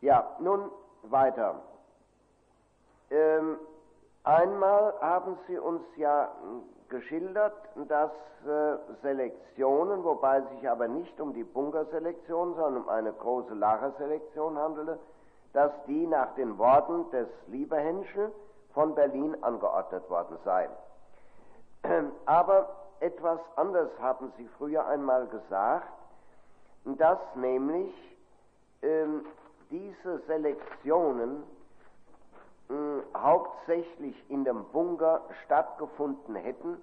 [0.00, 0.70] Ja, nun
[1.02, 1.56] weiter.
[3.10, 3.58] Ähm,
[4.24, 6.30] einmal haben Sie uns ja
[6.88, 7.54] geschildert,
[7.88, 8.10] dass
[8.46, 14.58] äh, Selektionen, wobei es sich aber nicht um die Bunkerselektion, sondern um eine große Lagerselektion
[14.58, 14.98] handelte,
[15.52, 18.32] dass die nach den Worten des Lieberhenschel
[18.74, 20.70] von Berlin angeordnet worden seien.
[22.26, 22.68] Aber
[23.00, 25.88] etwas anders haben Sie früher einmal gesagt,
[26.84, 27.92] dass nämlich
[28.82, 29.24] ähm,
[29.70, 31.44] diese Selektionen
[32.70, 32.74] äh,
[33.16, 36.80] hauptsächlich in dem Bunker stattgefunden hätten,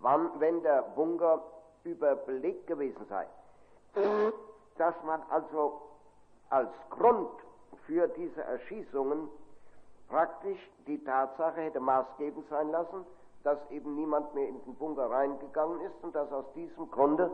[0.00, 1.42] wann, wenn der Bunker
[1.84, 3.26] überbelegt gewesen sei.
[4.78, 5.80] Dass man also
[6.50, 7.30] als Grund
[7.86, 9.28] für diese Erschießungen
[10.08, 13.04] praktisch die Tatsache hätte maßgebend sein lassen,
[13.42, 17.30] dass eben niemand mehr in den Bunker reingegangen ist und dass aus diesem Grunde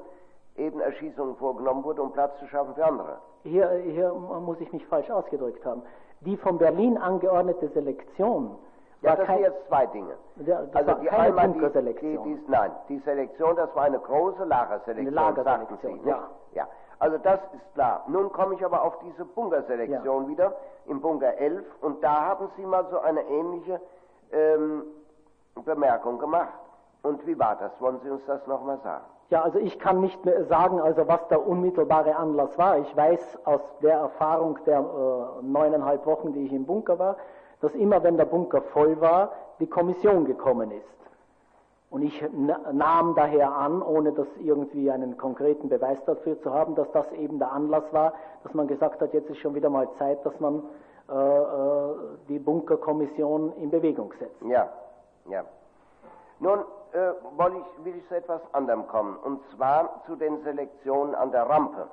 [0.56, 3.18] eben Erschießungen vorgenommen wurden, um Platz zu schaffen für andere.
[3.42, 5.82] Hier, hier muss ich mich falsch ausgedrückt haben.
[6.20, 8.58] Die von Berlin angeordnete Selektion
[9.02, 10.16] ja, das sind jetzt zwei Dinge.
[10.36, 12.24] Das also die einmal Bunkerselektion.
[12.24, 16.28] Die, die, die, nein, die Selektion, das war eine große Lagerselektion, eine Lagerselektion Sie, ja.
[16.52, 16.68] ja.
[16.98, 18.04] Also das ist klar.
[18.08, 20.28] Nun komme ich aber auf diese Bunkerselektion ja.
[20.28, 23.80] wieder, im Bunker 11, und da haben Sie mal so eine ähnliche
[24.32, 24.84] ähm,
[25.64, 26.54] Bemerkung gemacht.
[27.02, 27.70] Und wie war das?
[27.80, 29.04] Wollen Sie uns das nochmal sagen?
[29.30, 32.78] Ja, also ich kann nicht mehr sagen, also was der unmittelbare Anlass war.
[32.78, 37.16] Ich weiß aus der Erfahrung der äh, neuneinhalb Wochen, die ich im Bunker war,
[37.60, 40.96] dass immer, wenn der Bunker voll war, die Kommission gekommen ist.
[41.90, 42.24] Und ich
[42.72, 47.38] nahm daher an, ohne dass irgendwie einen konkreten Beweis dafür zu haben, dass das eben
[47.38, 50.62] der Anlass war, dass man gesagt hat, jetzt ist schon wieder mal Zeit, dass man
[51.08, 51.94] äh, äh
[52.28, 54.42] die Bunkerkommission in Bewegung setzt.
[54.42, 54.68] Ja,
[55.28, 55.44] ja.
[56.38, 56.58] Nun
[56.96, 57.12] äh,
[57.58, 61.88] ich, will ich zu etwas anderem kommen, und zwar zu den Selektionen an der Rampe.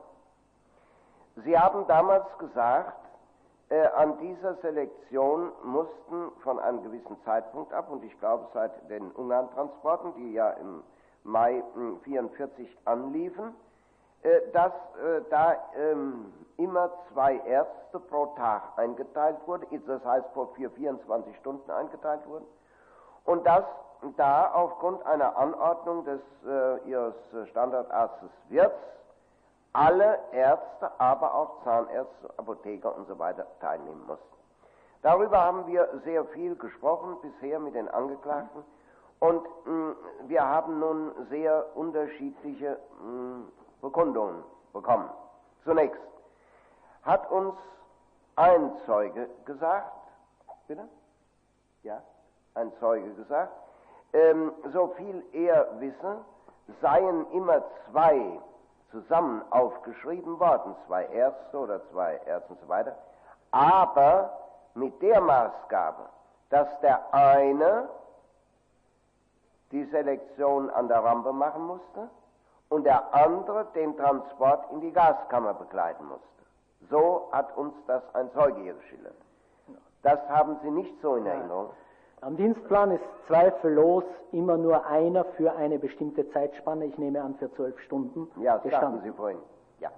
[1.44, 2.98] Sie haben damals gesagt,
[3.70, 9.12] äh, an dieser Selektion mussten von einem gewissen Zeitpunkt ab, und ich glaube seit den
[9.12, 10.84] Ungarn-Transporten, die ja im
[11.24, 13.56] Mai 1944 hm, anliefen,
[14.22, 20.70] äh, dass äh, da ähm, immer zwei Ärzte pro Tag eingeteilt wurden, das heißt vier,
[20.72, 22.46] 24 Stunden eingeteilt wurden,
[23.26, 23.64] und dass
[24.18, 27.16] da aufgrund einer Anordnung des äh, ihres
[27.50, 28.76] Standardarztes Wirts
[29.74, 34.24] alle Ärzte, aber auch Zahnärzte, Apotheker und so weiter teilnehmen mussten.
[35.02, 38.64] Darüber haben wir sehr viel gesprochen bisher mit den Angeklagten
[39.20, 39.96] und mh, mm,
[40.28, 43.52] wir haben nun sehr unterschiedliche mh, mm,
[43.82, 45.10] Bekundungen bekommen.
[45.64, 46.00] Zunächst
[47.04, 47.56] hat uns
[48.36, 49.92] ein Zeuge gesagt,
[50.68, 50.88] bitte?
[51.84, 52.02] Ja,
[52.56, 53.52] ein Zeuge gesagt,
[54.14, 56.18] ähm, so viel er wisse,
[56.82, 58.40] seien immer zwei
[58.92, 62.96] zusammen aufgeschrieben worden, zwei Ärzte oder zwei Ärzte und so weiter,
[63.52, 64.32] aber
[64.76, 66.04] mit der Maßgabe,
[66.50, 67.90] dass der eine
[69.72, 72.08] die Selektion an der Rampe machen musste
[72.70, 76.28] und der andere den Transport in die Gaskammer begleiten musste.
[76.90, 79.16] So hat uns das ein Zeuge hier geschildert.
[80.04, 81.70] Das haben Sie nicht so in Erinnerung.
[82.26, 87.52] Am Dienstplan ist zweifellos immer nur einer für eine bestimmte Zeitspanne, ich nehme an für
[87.54, 89.02] zwölf Stunden, ja, das gestanden.
[89.04, 89.40] Sie vorhin.
[89.80, 89.90] Ja.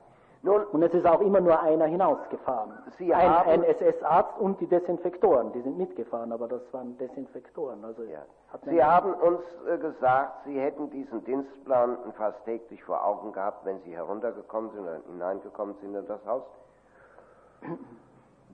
[0.41, 2.73] Nun, und es ist auch immer nur einer hinausgefahren.
[2.97, 7.85] Sie ein, haben ein SS-Arzt und die Desinfektoren, die sind mitgefahren, aber das waren Desinfektoren.
[7.85, 8.23] Also ja.
[8.63, 13.79] Sie haben uns äh, gesagt, Sie hätten diesen Dienstplan fast täglich vor Augen gehabt, wenn
[13.81, 16.43] Sie heruntergekommen sind oder hineingekommen sind in das Haus.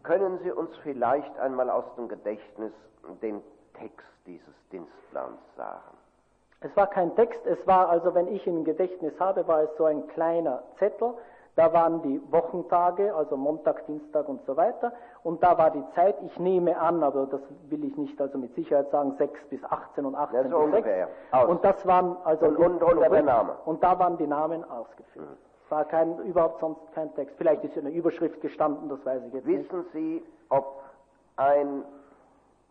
[0.03, 2.74] Können Sie uns vielleicht einmal aus dem Gedächtnis
[3.22, 3.41] den
[3.81, 5.97] Text dieses Dienstplans sagen?
[6.61, 9.69] Es war kein Text, es war also, wenn ich ihn im Gedächtnis habe, war es
[9.77, 11.13] so ein kleiner Zettel.
[11.55, 14.93] Da waren die Wochentage, also Montag, Dienstag und so weiter.
[15.23, 18.55] Und da war die Zeit, ich nehme an, aber das will ich nicht also mit
[18.55, 20.87] Sicherheit sagen, 6 bis 18 und 18 ja, so bis 6.
[21.31, 21.49] Aus.
[21.49, 23.57] Und das waren also und, und, und der Name.
[23.65, 25.27] Und da waren die Namen ausgeführt.
[25.27, 25.37] Mhm.
[25.65, 27.35] Es war kein, überhaupt sonst kein Text.
[27.37, 29.73] Vielleicht ist eine Überschrift gestanden, das weiß ich jetzt Wissen nicht.
[29.73, 30.83] Wissen Sie, ob
[31.35, 31.83] ein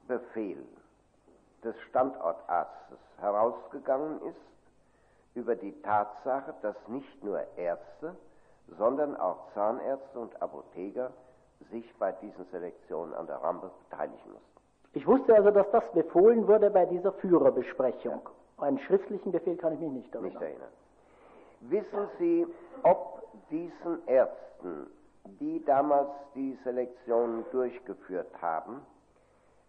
[0.07, 0.59] Befehl
[1.65, 4.37] des Standortarztes herausgegangen ist
[5.35, 8.17] über die Tatsache, dass nicht nur Ärzte,
[8.79, 11.13] sondern auch Zahnärzte und Apotheker
[11.71, 14.61] sich bei diesen Selektionen an der Rampe beteiligen mussten.
[14.93, 18.21] Ich wusste also, dass das befohlen wurde bei dieser Führerbesprechung.
[18.25, 18.65] Ja.
[18.65, 20.33] Einen schriftlichen Befehl kann ich mich nicht erinnern.
[20.33, 20.69] Nicht erinnern.
[21.61, 22.47] Wissen Sie,
[22.83, 24.91] ob diesen Ärzten,
[25.39, 28.81] die damals die Selektion durchgeführt haben,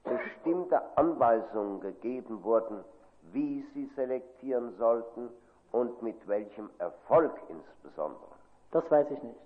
[0.03, 2.83] bestimmte Anweisungen gegeben wurden,
[3.31, 5.29] wie sie selektieren sollten
[5.71, 8.31] und mit welchem Erfolg insbesondere?
[8.71, 9.39] Das weiß ich nicht.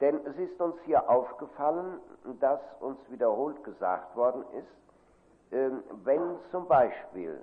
[0.00, 2.00] Denn es ist uns hier aufgefallen,
[2.40, 7.40] dass uns wiederholt gesagt worden ist, ähm, wenn zum Beispiel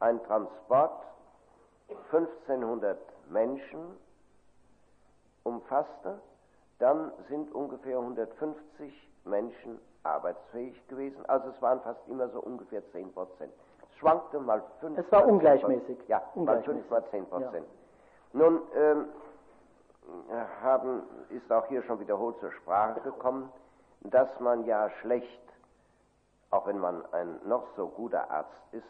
[0.00, 1.04] ein Transport
[2.10, 2.98] 1500
[3.30, 3.96] Menschen
[5.44, 6.20] umfasste,
[6.78, 11.24] dann sind ungefähr 150 Menschen arbeitsfähig gewesen.
[11.26, 13.52] Also es waren fast immer so ungefähr 10 Prozent.
[13.82, 15.98] Es schwankte mal 5 Es war ungleichmäßig.
[16.08, 16.90] Ja, ungleichmäßig.
[16.90, 17.66] mal 5 mal 10 Prozent.
[18.32, 18.40] Ja.
[18.40, 19.06] Nun ähm,
[20.62, 23.52] haben, ist auch hier schon wiederholt zur Sprache gekommen,
[24.00, 25.42] dass man ja schlecht,
[26.50, 28.82] auch wenn man ein noch so guter Arzt ist,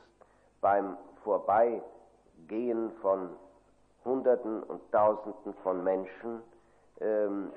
[0.60, 3.30] beim Vorbeigehen von
[4.04, 6.42] Hunderten und Tausenden von Menschen
[7.00, 7.52] ähm,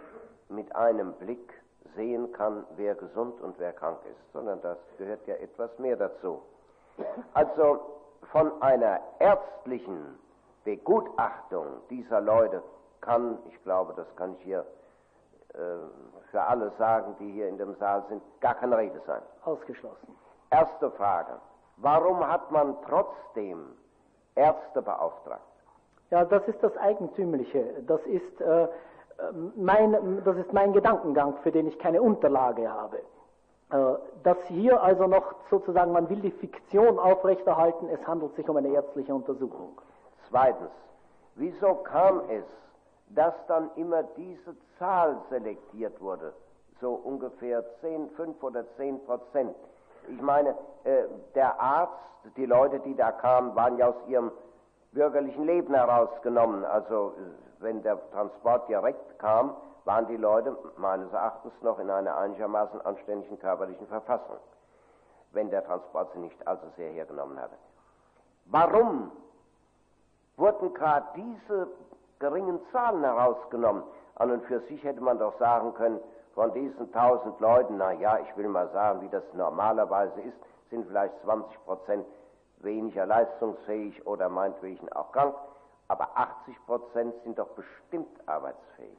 [0.50, 1.54] mit einem Blick
[1.96, 6.42] sehen kann, wer gesund und wer krank ist, sondern das gehört ja etwas mehr dazu.
[7.34, 7.80] Also
[8.32, 10.18] von einer ärztlichen
[10.64, 12.64] Begutachtung dieser Leute
[13.02, 14.66] kann, ich glaube, das kann ich hier
[15.54, 15.58] äh,
[16.32, 19.22] für alle sagen, die hier in dem Saal sind, gar keine Rede sein.
[19.44, 20.16] Ausgeschlossen.
[20.50, 21.34] Erste Frage.
[21.78, 23.76] Warum hat man trotzdem
[24.36, 25.42] Ärzte beauftragt?
[26.10, 27.84] Ja, das ist das Eigentümliche.
[27.88, 28.68] Das ist äh,
[29.56, 32.98] mein, das ist mein Gedankengang, für den ich keine Unterlage habe.
[33.72, 38.58] Äh, dass hier also noch sozusagen, man will die Fiktion aufrechterhalten, es handelt sich um
[38.58, 39.82] eine ärztliche Untersuchung.
[40.30, 40.72] Zweitens,
[41.36, 42.44] wieso kam es,
[43.10, 46.34] dass dann immer diese Zahl selektiert wurde,
[46.82, 49.56] so ungefähr 10, 5 oder 10 Prozent?
[50.10, 51.04] Ich meine, äh,
[51.34, 51.94] der Arzt,
[52.38, 54.32] die Leute, die da kamen, waren ja aus ihrem
[54.96, 57.14] bürgerlichen Leben herausgenommen, also
[57.60, 63.38] wenn der Transport direkt kam, waren die Leute meines Erachtens noch in einer einigermaßen anständigen
[63.38, 64.38] körperlichen Verfassung,
[65.34, 67.56] wenn der Transport sie nicht allzu sehr hergenommen hatte.
[68.46, 69.12] Warum
[70.38, 71.68] wurden gerade diese
[72.20, 73.84] geringen Zahlen herausgenommen?
[74.16, 76.00] An und für sich hätte man doch sagen können,
[76.34, 80.38] von diesen tausend Leuten, na ja, ich will mal sagen, wie das normalerweise ist,
[80.70, 82.06] sind vielleicht 20 Prozent
[82.66, 85.36] weniger leistungsfähig oder meinetwegen auch krank
[85.88, 88.98] aber 80 Prozent sind doch bestimmt arbeitsfähig.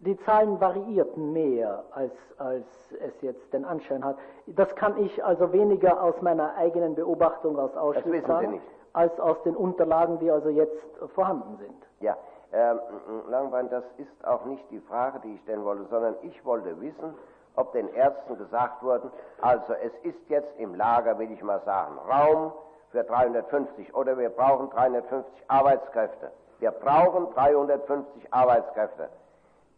[0.00, 2.66] Die Zahlen variierten mehr, als, als
[3.00, 4.16] es jetzt den Anschein hat.
[4.46, 8.60] Das kann ich also weniger aus meiner eigenen Beobachtung aus Auschwitz sagen,
[8.92, 10.82] als aus den Unterlagen, die also jetzt
[11.14, 11.86] vorhanden sind.
[12.00, 12.16] Ja,
[12.52, 12.80] ähm,
[13.28, 17.14] Langbein, das ist auch nicht die Frage, die ich stellen wollte, sondern ich wollte wissen,
[17.56, 19.10] ob den Ärzten gesagt wurde,
[19.40, 22.52] also es ist jetzt im Lager, will ich mal sagen, Raum
[22.94, 26.30] für 350 oder wir brauchen 350 Arbeitskräfte.
[26.60, 29.08] Wir brauchen 350 Arbeitskräfte.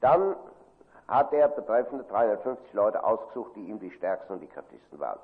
[0.03, 0.37] Dann
[1.09, 5.19] hat der betreffende 350 Leute ausgesucht, die ihm die stärksten und die kräftigsten waren.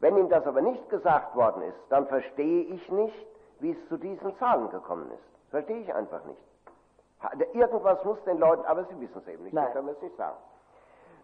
[0.00, 3.26] Wenn ihm das aber nicht gesagt worden ist, dann verstehe ich nicht,
[3.60, 5.50] wie es zu diesen Zahlen gekommen ist.
[5.50, 6.42] Verstehe ich einfach nicht.
[7.54, 9.72] Irgendwas muss den Leuten, aber sie wissen es eben nicht, Nein.
[9.72, 10.36] können wir es nicht sagen.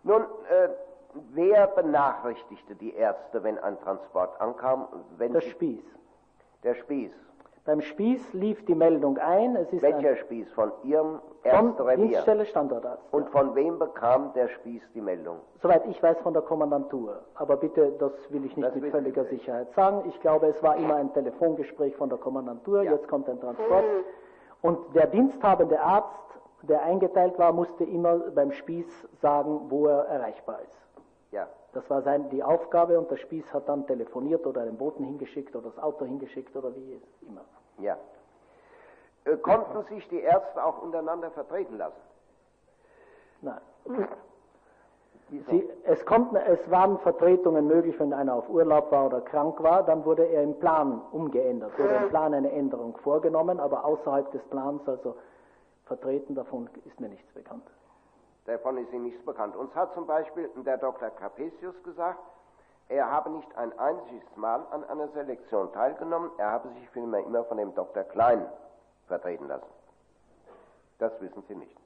[0.03, 0.69] Nun, äh,
[1.33, 4.89] Wer benachrichtigte die Ärzte, wenn ein Transport ankam?
[5.19, 5.85] Der Spieß.
[6.63, 7.13] Der Spieß.
[7.65, 9.57] Beim Spieß lief die Meldung ein.
[9.71, 10.53] Welcher Spieß?
[10.53, 12.09] Von Ihrem Ärzterevier?
[12.09, 13.03] Dienststelle Standortarzt.
[13.11, 13.31] Und ja.
[13.31, 15.39] von wem bekam der Spieß die Meldung?
[15.63, 17.23] Soweit ich weiß, von der Kommandantur.
[17.37, 20.03] Aber bitte, das will ich nicht das mit völliger Sicherheit sagen.
[20.09, 22.83] Ich glaube, es war immer ein Telefongespräch von der Kommandantur.
[22.83, 22.93] Ja.
[22.93, 23.85] Jetzt kommt ein Transport.
[24.61, 28.87] Und der diensthabende Arzt, der eingeteilt war, musste immer beim Spieß
[29.23, 30.84] sagen, wo er erreichbar ist.
[31.35, 31.49] Ja.
[31.73, 35.55] Das war sein, die Aufgabe und der Spieß hat dann telefoniert oder einen Boten hingeschickt
[35.57, 37.45] oder das Auto hingeschickt oder wie immer.
[37.79, 37.99] Ja.
[39.25, 42.01] Äh, konnten sich die Ärzte auch untereinander vertreten lassen?
[43.43, 43.61] Nein.
[45.51, 49.83] Sie, es, konnten, es waren Vertretungen möglich, wenn einer auf Urlaub war oder krank war,
[49.83, 54.43] dann wurde er im Plan umgeändert, wurde im Plan eine Änderung vorgenommen, aber außerhalb des
[54.45, 55.17] Plans, also
[55.87, 57.65] vertreten davon, ist mir nichts bekannt.
[58.47, 59.57] Davon ist ihm nichts bekannt.
[59.57, 61.11] Uns hat zum Beispiel der Dr.
[61.11, 62.19] Capesius gesagt,
[62.89, 67.45] er habe nicht ein einziges Mal an einer Selektion teilgenommen, er habe sich vielmehr immer
[67.45, 68.05] von dem Dr.
[68.05, 68.47] Klein
[69.07, 69.67] vertreten lassen.
[70.99, 71.77] Das wissen Sie nicht.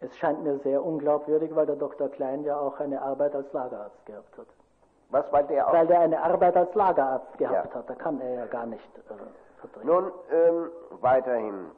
[0.00, 2.08] Es scheint mir sehr unglaubwürdig, weil der Dr.
[2.08, 4.48] Klein ja auch eine Arbeit als Lagerarzt gehabt hat.
[5.10, 5.72] Was, weil der auch?
[5.72, 7.78] Weil der eine Arbeit als Lagerarzt gehabt ja.
[7.78, 9.86] hat, da kann er ja gar nicht äh, vertreten.
[9.86, 11.70] Nun, ähm, weiterhin.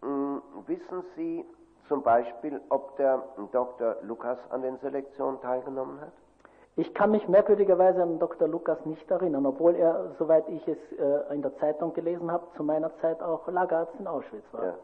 [0.00, 1.44] Hm, wissen Sie,
[1.92, 3.22] zum Beispiel, ob der
[3.52, 3.96] Dr.
[4.00, 6.12] Lukas an den Selektionen teilgenommen hat?
[6.74, 8.48] Ich kann mich merkwürdigerweise an Dr.
[8.48, 12.64] Lukas nicht erinnern, obwohl er, soweit ich es äh, in der Zeitung gelesen habe, zu
[12.64, 14.64] meiner Zeit auch Lagerarzt in Auschwitz war.
[14.64, 14.74] Ja.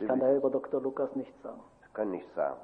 [0.00, 0.80] Ich kann daher über Dr.
[0.80, 1.60] Lukas nichts sagen.
[1.86, 2.56] Ich kann nichts sagen.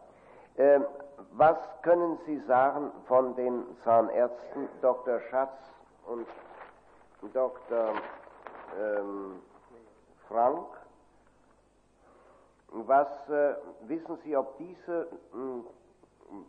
[0.57, 0.87] Ähm,
[1.33, 5.21] was können Sie sagen von den Zahnärzten Dr.
[5.29, 5.59] Schatz
[6.07, 6.27] und
[7.35, 7.93] Dr.
[8.81, 9.43] Ähm,
[10.27, 10.65] Frank?
[12.75, 13.55] Was äh,
[13.87, 15.63] wissen Sie, ob diese mh,
[16.29, 16.45] hm,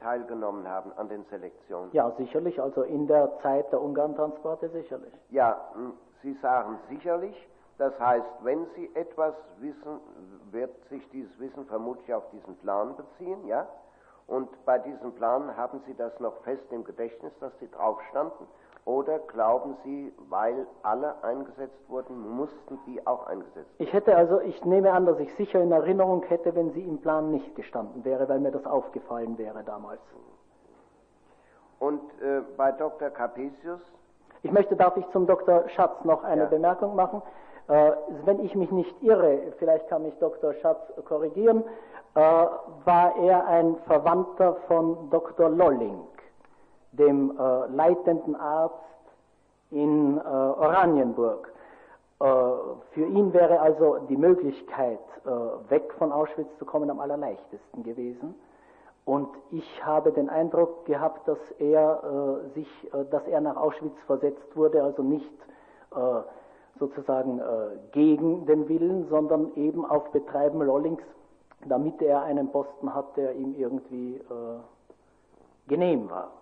[0.00, 1.90] teilgenommen haben an den Selektionen?
[1.92, 5.12] Ja, sicherlich, also in der Zeit der Ungarn-Transporte sicherlich.
[5.28, 5.92] Ja, hm,
[6.22, 7.36] Sie sagen sicherlich.
[7.76, 10.00] Das heißt, wenn Sie etwas wissen,
[10.52, 13.68] wird sich dieses Wissen vermutlich auf diesen Plan beziehen, ja?
[14.26, 18.46] Und bei diesem Plan haben Sie das noch fest im Gedächtnis, dass Sie drauf standen?
[18.86, 23.74] Oder glauben Sie, weil alle eingesetzt wurden, mussten die auch eingesetzt werden?
[23.78, 26.98] Ich hätte also, ich nehme an, dass ich sicher in Erinnerung hätte, wenn sie im
[26.98, 30.00] Plan nicht gestanden wäre, weil mir das aufgefallen wäre damals.
[31.78, 33.08] Und äh, bei Dr.
[33.08, 33.80] Capesius?
[34.42, 35.66] Ich möchte, darf ich zum Dr.
[35.70, 36.48] Schatz noch eine ja.
[36.48, 37.22] Bemerkung machen?
[37.68, 37.92] Äh,
[38.26, 40.52] wenn ich mich nicht irre, vielleicht kann mich Dr.
[40.54, 41.64] Schatz korrigieren,
[42.14, 45.48] äh, war er ein Verwandter von Dr.
[45.48, 46.06] Lolling
[46.98, 48.74] dem äh, leitenden Arzt
[49.70, 51.52] in äh, Oranienburg.
[52.20, 52.24] Äh,
[52.92, 58.34] für ihn wäre also die Möglichkeit, äh, weg von Auschwitz zu kommen, am allerleichtesten gewesen.
[59.04, 63.96] Und ich habe den Eindruck gehabt, dass er äh, sich, äh, dass er nach Auschwitz
[64.06, 65.32] versetzt wurde, also nicht
[66.80, 67.40] sozusagen
[67.92, 71.04] gegen den Willen, sondern eben auf Betreiben Lollings,
[71.68, 74.20] damit er einen Posten hat, der ihm irgendwie
[75.68, 76.32] genehm war.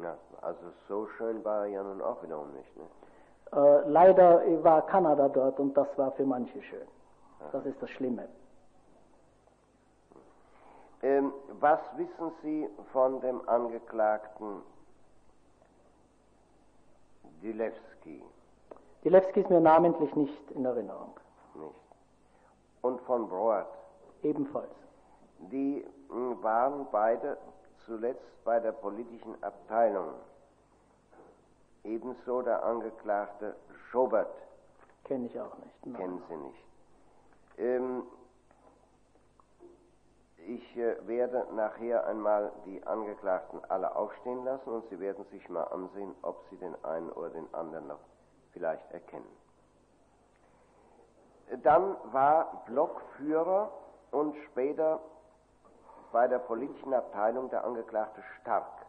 [0.00, 2.76] Ja, also so schön war er ja nun auch wiederum nicht.
[2.76, 2.84] Ne?
[3.52, 6.88] Äh, leider war Kanada dort und das war für manche schön.
[7.50, 8.28] Das ist das Schlimme.
[11.02, 14.62] Ähm, was wissen Sie von dem Angeklagten
[17.42, 18.22] Dilewski?
[19.04, 21.18] Dilewski ist mir namentlich nicht in Erinnerung.
[21.54, 21.74] Nicht.
[22.82, 23.66] Und von Broad?
[24.22, 24.70] Ebenfalls.
[25.50, 27.36] Die hm, waren beide
[27.86, 30.14] zuletzt bei der politischen Abteilung.
[31.84, 33.56] Ebenso der Angeklagte
[33.90, 34.34] Schobert.
[35.04, 35.86] Kenne ich auch nicht.
[35.86, 35.96] Nein.
[35.96, 36.64] Kennen Sie nicht.
[37.58, 38.02] Ähm,
[40.46, 45.64] ich äh, werde nachher einmal die Angeklagten alle aufstehen lassen und Sie werden sich mal
[45.64, 48.00] ansehen, ob Sie den einen oder den anderen noch
[48.52, 49.28] vielleicht erkennen.
[51.62, 53.70] Dann war Blockführer
[54.10, 55.00] und später
[56.12, 58.86] bei der politischen Abteilung der Angeklagte Stark.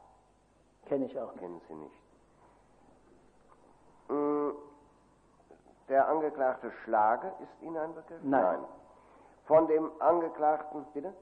[0.86, 1.34] Kenne ich auch.
[1.38, 1.96] Kennen Sie nicht.
[4.10, 4.52] Mm,
[5.90, 8.20] der Angeklagte Schlage ist Ihnen ein Begriff?
[8.22, 8.42] Nein.
[8.42, 8.60] Nein.
[9.46, 11.14] Von dem Angeklagten, bitte?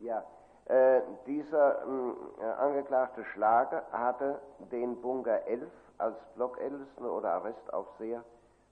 [0.00, 0.22] Ja,
[0.66, 8.22] äh, dieser äh, Angeklagte Schlage hatte den Bunker 11 als Blockältesten oder Arrestaufseher,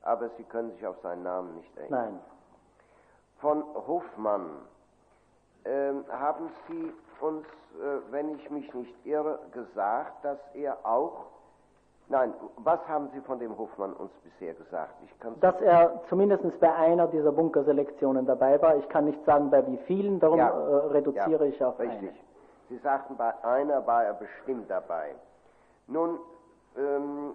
[0.02, 2.04] aber Sie können sich auf seinen Namen nicht erinnern.
[2.04, 2.20] Nein.
[3.38, 4.60] Von Hofmann
[6.10, 11.26] haben Sie uns, äh, wenn ich mich nicht irre, gesagt, dass er auch
[12.08, 14.94] Nein, was haben Sie von dem Hofmann uns bisher gesagt?
[15.40, 18.76] dass er zumindest bei einer dieser Bunkerselektionen dabei war.
[18.76, 22.10] Ich kann nicht sagen, bei wie vielen, darum ja, äh, reduziere ja, ich auf richtig.
[22.10, 22.12] eine.
[22.68, 25.14] Sie sagten, bei einer war er bestimmt dabei.
[25.88, 26.18] Nun,
[26.76, 27.34] ähm,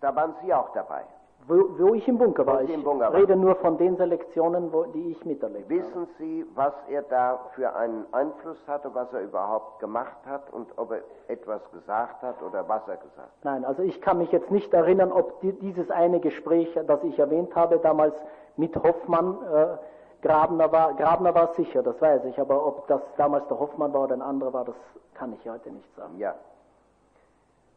[0.00, 1.04] da waren Sie auch dabei.
[1.50, 2.62] Wo, wo, ich im Bunker war.
[2.62, 6.06] Ich Bunker rede nur von den Selektionen, wo, die ich miterlebt Wissen habe.
[6.18, 10.92] Sie, was er da für einen Einfluss hatte, was er überhaupt gemacht hat und ob
[10.92, 13.44] er etwas gesagt hat oder was er gesagt hat?
[13.44, 17.18] Nein, also ich kann mich jetzt nicht erinnern, ob die, dieses eine Gespräch, das ich
[17.18, 18.14] erwähnt habe, damals
[18.56, 19.66] mit Hoffmann, äh,
[20.22, 20.94] Grabner war.
[20.94, 24.22] Grabner war sicher, das weiß ich, aber ob das damals der Hoffmann war oder ein
[24.22, 24.76] anderer war, das
[25.14, 26.16] kann ich heute nicht sagen.
[26.16, 26.34] Ja.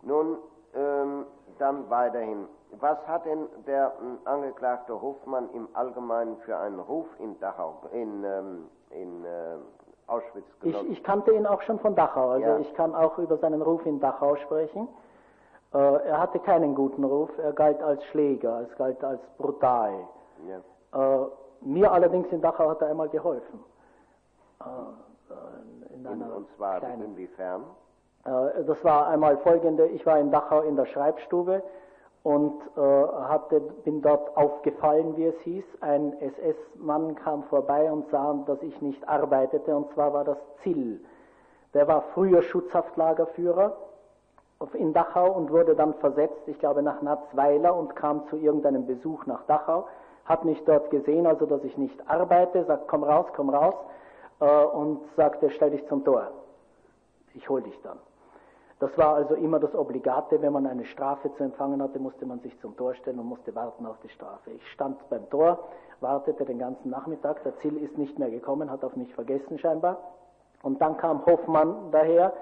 [0.03, 0.37] Nun,
[0.75, 1.25] ähm,
[1.57, 2.47] dann weiterhin.
[2.79, 8.23] Was hat denn der hm, Angeklagte Hofmann im Allgemeinen für einen Ruf in Dachau, in,
[8.23, 9.57] ähm, in äh,
[10.07, 10.87] Auschwitz genossen?
[10.91, 12.57] Ich, ich, kannte ihn auch schon von Dachau, also ja.
[12.59, 14.87] ich kann auch über seinen Ruf in Dachau sprechen.
[15.73, 19.93] Äh, er hatte keinen guten Ruf, er galt als Schläger, es galt als brutal.
[20.47, 21.23] Ja.
[21.23, 21.27] Äh,
[21.61, 23.63] mir allerdings in Dachau hat er einmal geholfen.
[24.61, 24.65] Äh,
[25.33, 27.63] äh, in in, und zwar kleinen, inwiefern?
[28.23, 31.61] Das war einmal folgende, ich war in Dachau in der Schreibstube
[32.23, 35.65] und äh, hatte, bin dort aufgefallen, wie es hieß.
[35.81, 41.01] Ein SS-Mann kam vorbei und sah, dass ich nicht arbeitete, und zwar war das Zill.
[41.73, 43.75] Der war früher Schutzhaftlagerführer
[44.73, 49.25] in Dachau und wurde dann versetzt, ich glaube, nach Natzweiler und kam zu irgendeinem Besuch
[49.25, 49.87] nach Dachau,
[50.23, 53.75] hat mich dort gesehen, also dass ich nicht arbeite, sagt, komm raus, komm raus,
[54.39, 56.31] äh, und sagte, stell dich zum Tor.
[57.33, 57.97] ich hol dich dann.
[58.83, 62.41] Das war also immer das Obligate, wenn man eine Strafe zu empfangen hatte, musste man
[62.41, 64.51] sich zum Tor stellen und musste warten auf die Strafe.
[64.51, 65.57] Ich stand beim Tor,
[66.01, 69.99] wartete den ganzen Nachmittag, der Ziel ist nicht mehr gekommen, hat auf mich vergessen scheinbar.
[70.63, 72.33] Und dann kam Hoffmann daher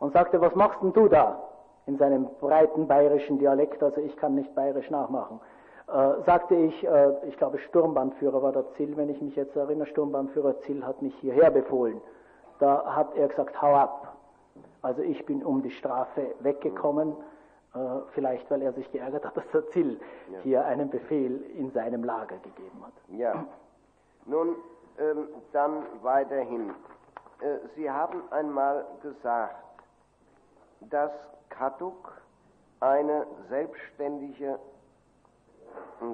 [0.00, 1.40] und sagte, was machst denn du da?
[1.86, 5.38] In seinem breiten bayerischen Dialekt, also ich kann nicht bayerisch nachmachen.
[5.86, 9.86] Äh, sagte ich, äh, ich glaube Sturmbannführer war der Ziel, wenn ich mich jetzt erinnere,
[9.86, 12.00] Sturmbannführer Ziel hat mich hierher befohlen.
[12.58, 14.05] Da hat er gesagt, hau ab.
[14.86, 17.16] Also ich bin um die Strafe weggekommen,
[17.74, 17.78] äh,
[18.12, 20.00] vielleicht weil er sich geärgert hat, dass der Zill
[20.30, 20.38] ja.
[20.44, 22.92] hier einen Befehl in seinem Lager gegeben hat.
[23.08, 23.44] Ja.
[24.26, 24.54] Nun,
[25.00, 26.70] ähm, dann weiterhin.
[27.40, 29.56] Äh, Sie haben einmal gesagt,
[30.82, 31.10] dass
[31.48, 32.22] Kaduk
[32.78, 34.60] eine selbstständige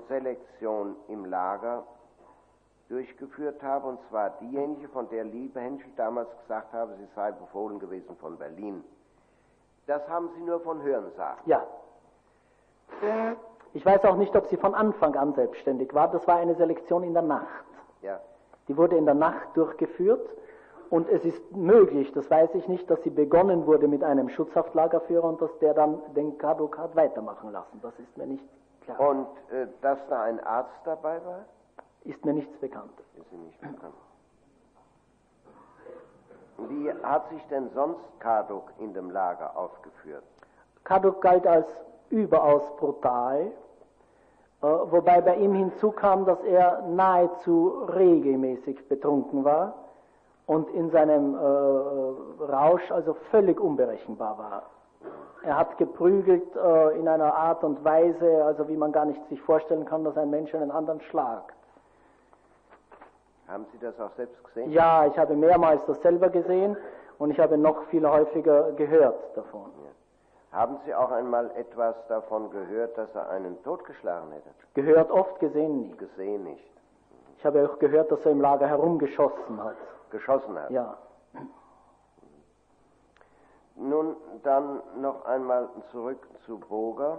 [0.08, 1.84] Selektion im Lager
[2.92, 7.78] durchgeführt habe, und zwar diejenige, von der Liebe Henschel damals gesagt habe, sie sei befohlen
[7.78, 8.84] gewesen von Berlin.
[9.86, 11.42] Das haben Sie nur von Hörensagen.
[11.46, 11.64] Ja.
[13.72, 16.08] Ich weiß auch nicht, ob sie von Anfang an selbstständig war.
[16.08, 17.64] Das war eine Selektion in der Nacht.
[18.02, 18.20] Ja.
[18.68, 20.28] Die wurde in der Nacht durchgeführt
[20.90, 25.24] und es ist möglich, das weiß ich nicht, dass sie begonnen wurde mit einem Schutzhaftlagerführer
[25.24, 27.80] und dass der dann den Kaduk hat weitermachen lassen.
[27.82, 28.44] Das ist mir nicht
[28.82, 29.00] klar.
[29.00, 31.46] Und äh, dass da ein Arzt dabei war?
[32.04, 32.92] Ist mir nichts bekannt.
[33.16, 33.94] Ist Ihnen nicht bekannt.
[36.68, 40.24] Wie hat sich denn sonst Kaduk in dem Lager aufgeführt?
[40.84, 41.66] Kaduk galt als
[42.10, 43.52] überaus brutal,
[44.62, 49.74] äh, wobei bei ihm hinzukam, dass er nahezu regelmäßig betrunken war
[50.46, 51.38] und in seinem äh,
[52.44, 54.62] Rausch also völlig unberechenbar war.
[55.42, 59.40] Er hat geprügelt äh, in einer Art und Weise, also wie man gar nicht sich
[59.40, 61.54] vorstellen kann, dass ein Mensch einen anderen schlagt.
[63.52, 64.70] Haben Sie das auch selbst gesehen?
[64.70, 66.74] Ja, ich habe mehrmals das selber gesehen
[67.18, 69.70] und ich habe noch viel häufiger gehört davon.
[69.84, 70.58] Ja.
[70.58, 74.48] Haben Sie auch einmal etwas davon gehört, dass er einen totgeschlagen hätte?
[74.72, 75.98] Gehört oft, gesehen nicht.
[75.98, 76.64] Gesehen nicht.
[77.36, 79.76] Ich habe auch gehört, dass er im Lager herumgeschossen hat.
[80.10, 80.70] Geschossen hat?
[80.70, 80.96] Ja.
[83.76, 87.18] Nun dann noch einmal zurück zu Boger.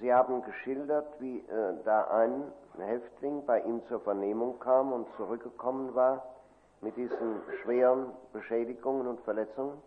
[0.00, 5.94] Sie haben geschildert, wie äh, da ein Häftling bei ihm zur Vernehmung kam und zurückgekommen
[5.94, 6.22] war
[6.82, 9.80] mit diesen schweren Beschädigungen und Verletzungen.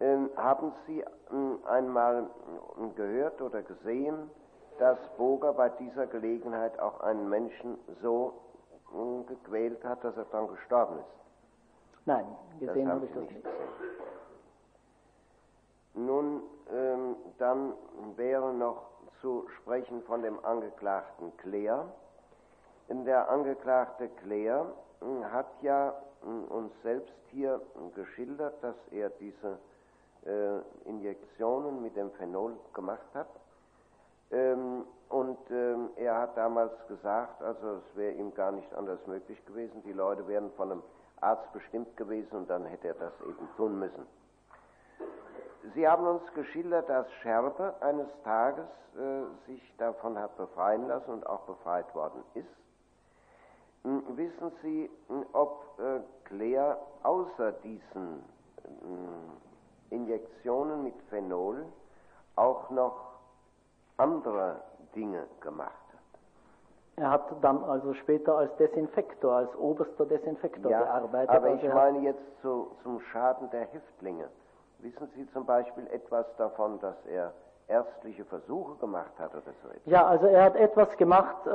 [0.00, 4.30] Ähm, haben Sie äh, einmal äh, gehört oder gesehen,
[4.78, 8.34] dass Boger bei dieser Gelegenheit auch einen Menschen so
[8.92, 12.06] äh, gequält hat, dass er dann gestorben ist?
[12.06, 12.26] Nein,
[12.58, 13.44] gesehen habe ich das nicht.
[13.44, 13.58] Gesehen.
[15.94, 16.42] Nun,
[16.72, 17.74] ähm, dann
[18.16, 18.91] wäre noch
[19.22, 21.86] zu sprechen von dem Angeklagten Claire.
[22.88, 24.66] Der Angeklagte Claire
[25.00, 27.62] hm, hat ja hm, uns selbst hier
[27.94, 29.58] geschildert, dass er diese
[30.26, 33.28] äh, Injektionen mit dem Phenol gemacht hat.
[34.30, 39.44] Ähm, und ähm, er hat damals gesagt, also es wäre ihm gar nicht anders möglich
[39.46, 40.82] gewesen, die Leute wären von einem
[41.20, 44.06] Arzt bestimmt gewesen und dann hätte er das eben tun müssen.
[45.74, 48.66] Sie haben uns geschildert, dass Scherbe eines Tages
[48.96, 52.46] äh, sich davon hat befreien lassen und auch befreit worden ist.
[53.84, 58.24] Hm, wissen Sie, hm, ob äh, Claire außer diesen
[58.64, 61.64] äh, Injektionen mit Phenol
[62.36, 63.12] auch noch
[63.98, 64.60] andere
[64.94, 66.20] Dinge gemacht hat?
[66.96, 71.30] Er hat dann also später als Desinfektor, als oberster Desinfektor ja, gearbeitet.
[71.30, 74.28] Aber ich meine jetzt zu, zum Schaden der Häftlinge.
[74.82, 77.32] Wissen Sie zum Beispiel etwas davon, dass er
[77.68, 79.86] ärztliche Versuche gemacht hat oder so etwas?
[79.86, 81.50] Ja, also er hat etwas gemacht, äh,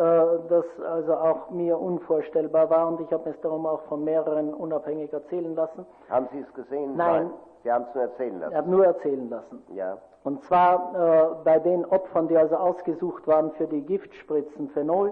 [0.48, 5.12] das also auch mir unvorstellbar war und ich habe es darum auch von mehreren unabhängig
[5.12, 5.86] erzählen lassen.
[6.10, 6.96] Haben Sie es gesehen?
[6.96, 7.24] Nein.
[7.24, 7.34] Nein.
[7.64, 8.54] Sie haben es nur erzählen lassen?
[8.54, 9.64] Er hat nur erzählen lassen.
[9.74, 9.98] Ja.
[10.24, 15.12] Und zwar äh, bei den Opfern, die also ausgesucht waren für die Giftspritzen Phenol,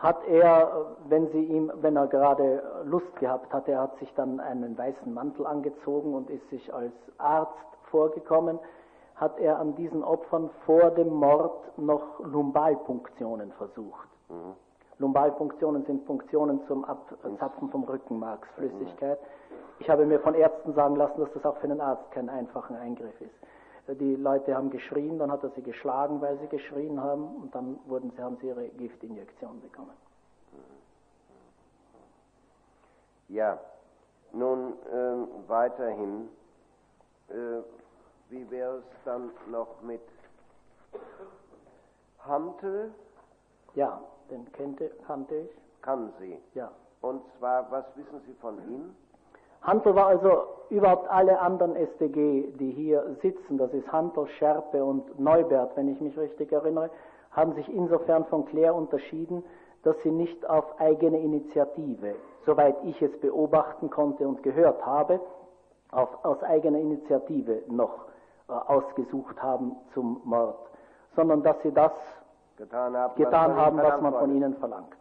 [0.00, 4.40] hat er, wenn sie ihm, wenn er gerade Lust gehabt hatte, er hat sich dann
[4.40, 7.52] einen weißen Mantel angezogen und ist sich als Arzt
[7.90, 8.58] vorgekommen,
[9.16, 14.08] hat er an diesen Opfern vor dem Mord noch Lumbalpunktionen versucht.
[14.30, 14.54] Mhm.
[14.98, 19.18] Lumbalpunktionen sind Punktionen zum Abzapfen vom Rückenmarksflüssigkeit.
[19.80, 22.78] Ich habe mir von Ärzten sagen lassen, dass das auch für einen Arzt kein einfacher
[22.78, 23.34] Eingriff ist.
[23.94, 27.78] Die Leute haben geschrien, dann hat er sie geschlagen, weil sie geschrien haben, und dann
[27.86, 29.96] wurden sie, haben sie ihre Giftinjektion bekommen.
[33.28, 33.58] Ja,
[34.32, 36.28] nun ähm, weiterhin,
[37.28, 37.62] äh,
[38.28, 40.02] wie wäre es dann noch mit
[42.18, 42.92] Hantel?
[43.74, 45.50] Ja, den kannte, kannte ich.
[45.82, 46.38] Kann Sie?
[46.54, 46.70] Ja.
[47.00, 48.94] Und zwar, was wissen Sie von ihm?
[49.62, 55.18] Handel war also überhaupt alle anderen SDG, die hier sitzen, das ist Handel, Scherpe und
[55.18, 56.90] Neubert, wenn ich mich richtig erinnere,
[57.32, 59.44] haben sich insofern von Claire unterschieden,
[59.82, 62.14] dass sie nicht auf eigene Initiative,
[62.44, 65.20] soweit ich es beobachten konnte und gehört habe,
[65.90, 68.06] auf, aus eigener Initiative noch
[68.48, 70.58] äh, ausgesucht haben zum Mord,
[71.16, 71.92] sondern dass sie das
[72.56, 74.99] getan haben, getan was, haben, was man von ihnen verlangt.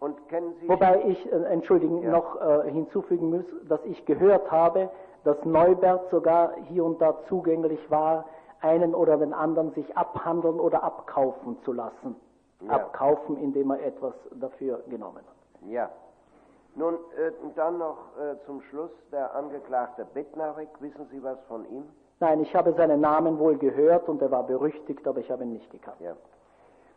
[0.00, 2.10] Wobei ich, äh, entschuldigen, ja.
[2.10, 4.90] noch äh, hinzufügen muss, dass ich gehört habe,
[5.24, 8.24] dass Neubert sogar hier und da zugänglich war,
[8.60, 12.16] einen oder den anderen sich abhandeln oder abkaufen zu lassen.
[12.60, 12.72] Ja.
[12.72, 15.68] Abkaufen, indem er etwas dafür genommen hat.
[15.68, 15.90] Ja.
[16.74, 20.68] Nun, äh, dann noch äh, zum Schluss der Angeklagte Bednarek.
[20.80, 21.84] Wissen Sie was von ihm?
[22.20, 25.52] Nein, ich habe seinen Namen wohl gehört und er war berüchtigt, aber ich habe ihn
[25.52, 26.00] nicht gekannt.
[26.00, 26.16] Ja.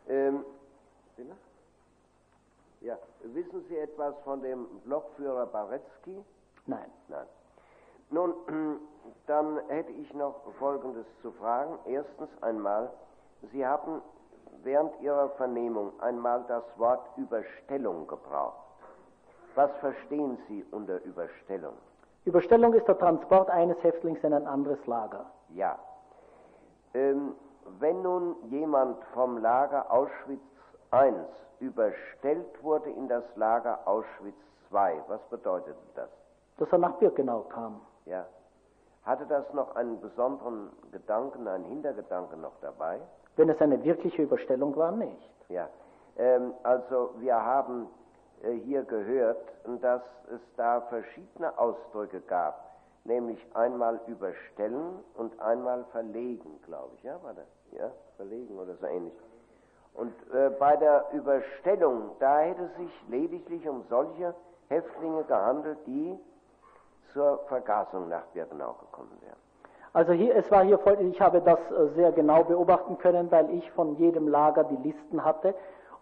[0.08, 0.44] Ähm,
[2.82, 2.98] ja.
[3.22, 6.24] Wissen Sie etwas von dem Blockführer Barecki?
[6.66, 6.90] Nein.
[7.08, 7.26] Nein.
[8.10, 8.34] Nun,
[9.26, 11.78] dann hätte ich noch Folgendes zu fragen.
[11.86, 12.90] Erstens einmal,
[13.52, 14.02] Sie haben
[14.62, 18.58] während Ihrer Vernehmung einmal das Wort Überstellung gebraucht.
[19.54, 21.74] Was verstehen Sie unter Überstellung?
[22.24, 25.26] Überstellung ist der Transport eines Häftlings in ein anderes Lager.
[25.50, 25.78] Ja.
[26.94, 27.34] Ähm,
[27.80, 30.40] wenn nun jemand vom Lager Auschwitz
[30.94, 31.12] I
[31.62, 34.34] überstellt wurde in das Lager Auschwitz
[34.72, 36.08] II, was bedeutete das?
[36.58, 37.80] Dass er nach Birkenau kam.
[38.04, 38.26] Ja.
[39.04, 43.00] Hatte das noch einen besonderen Gedanken, einen Hintergedanken noch dabei?
[43.36, 45.30] Wenn es eine wirkliche Überstellung war, nicht.
[45.48, 45.68] Ja.
[46.16, 47.88] Ähm, also wir haben
[48.42, 49.42] äh, hier gehört,
[49.80, 57.22] dass es da verschiedene Ausdrücke gab, nämlich einmal überstellen und einmal verlegen, glaube ich, ja,
[57.22, 57.46] war das?
[57.72, 59.14] Ja, verlegen oder so ähnlich.
[59.94, 64.34] Und äh, bei der Überstellung, da hätte es sich lediglich um solche
[64.68, 66.18] Häftlinge gehandelt, die
[67.12, 69.36] zur Vergasung nach Birkenau gekommen wären.
[69.92, 73.50] Also hier, es war hier voll, ich habe das äh, sehr genau beobachten können, weil
[73.50, 75.54] ich von jedem Lager die Listen hatte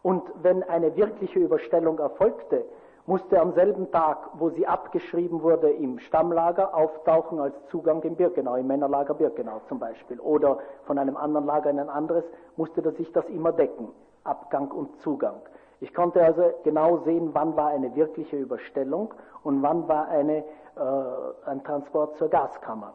[0.02, 2.65] und wenn eine wirkliche Überstellung erfolgte,
[3.10, 8.55] musste am selben Tag, wo sie abgeschrieben wurde, im Stammlager auftauchen als Zugang in Birkenau,
[8.55, 10.20] im Männerlager Birkenau zum Beispiel.
[10.20, 12.22] Oder von einem anderen Lager in ein anderes,
[12.55, 13.89] musste sich das immer decken,
[14.22, 15.40] Abgang und Zugang.
[15.80, 20.44] Ich konnte also genau sehen, wann war eine wirkliche Überstellung und wann war eine,
[20.76, 22.92] äh, ein Transport zur Gaskammer.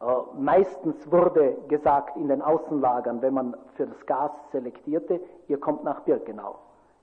[0.00, 0.04] Äh,
[0.38, 6.02] meistens wurde gesagt in den Außenlagern, wenn man für das Gas selektierte, ihr kommt nach
[6.02, 6.54] Birkenau.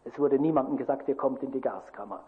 [0.05, 2.21] Es wurde niemandem gesagt, ihr kommt in die Gaskammer.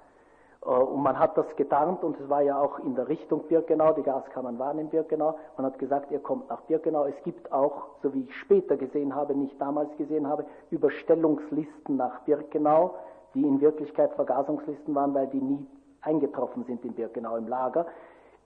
[0.66, 3.94] Äh, und man hat das getarnt und es war ja auch in der Richtung Birkenau,
[3.94, 5.38] die Gaskammern waren in Birkenau.
[5.58, 7.06] Man hat gesagt, ihr kommt nach Birkenau.
[7.06, 12.20] Es gibt auch, so wie ich später gesehen habe, nicht damals gesehen habe, Überstellungslisten nach
[12.22, 12.96] Birkenau,
[13.34, 15.68] die in Wirklichkeit Vergasungslisten waren, weil die nie
[16.02, 17.86] eingetroffen sind in Birkenau im Lager.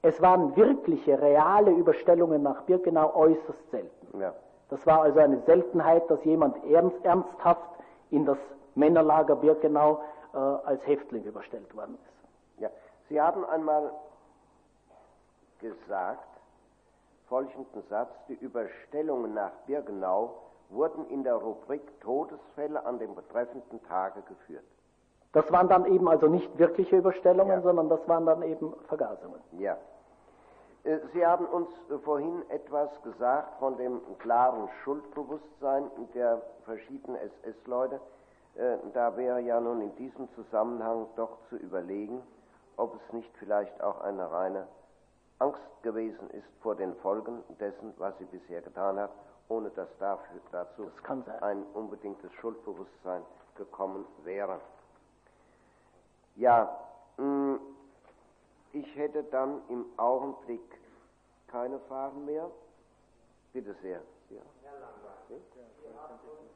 [0.01, 4.19] Es waren wirkliche, reale Überstellungen nach Birkenau äußerst selten.
[4.19, 4.33] Ja.
[4.69, 7.69] Das war also eine Seltenheit, dass jemand ernst, ernsthaft
[8.11, 8.37] in das
[8.75, 10.01] Männerlager Birkenau
[10.33, 12.61] äh, als Häftling überstellt worden ist.
[12.61, 12.69] Ja.
[13.09, 13.91] Sie haben einmal
[15.59, 16.27] gesagt,
[17.27, 20.35] folgenden Satz, die Überstellungen nach Birkenau
[20.69, 24.63] wurden in der Rubrik Todesfälle an dem betreffenden Tage geführt.
[25.31, 27.61] Das waren dann eben also nicht wirkliche Überstellungen, ja.
[27.61, 29.39] sondern das waren dann eben Vergasungen.
[29.59, 29.77] Ja.
[30.83, 37.99] Äh, Sie haben uns äh, vorhin etwas gesagt von dem klaren Schuldbewusstsein der verschiedenen SS-Leute.
[38.59, 42.21] Äh, da wäre ja nun in diesem Zusammenhang doch zu überlegen,
[42.75, 44.67] ob es nicht vielleicht auch eine reine
[45.39, 49.11] Angst gewesen ist vor den Folgen dessen, was sie bisher getan hat,
[49.47, 53.21] ohne dass dafür, dazu das ein unbedingtes Schuldbewusstsein
[53.55, 54.59] gekommen wäre.
[56.35, 56.77] Ja,
[57.15, 57.55] mm,
[58.73, 60.79] ich hätte dann im Augenblick
[61.47, 62.51] keine Fragen mehr.
[63.53, 64.01] Bitte sehr.
[64.29, 64.41] Ja.
[64.63, 65.37] Herr Lambert, hm?
[65.85, 66.48] ja.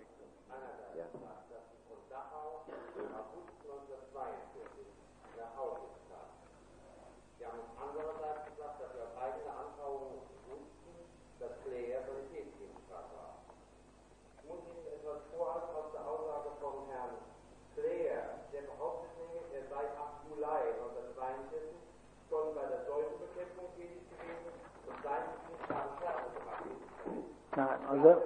[27.55, 28.21] Nein, also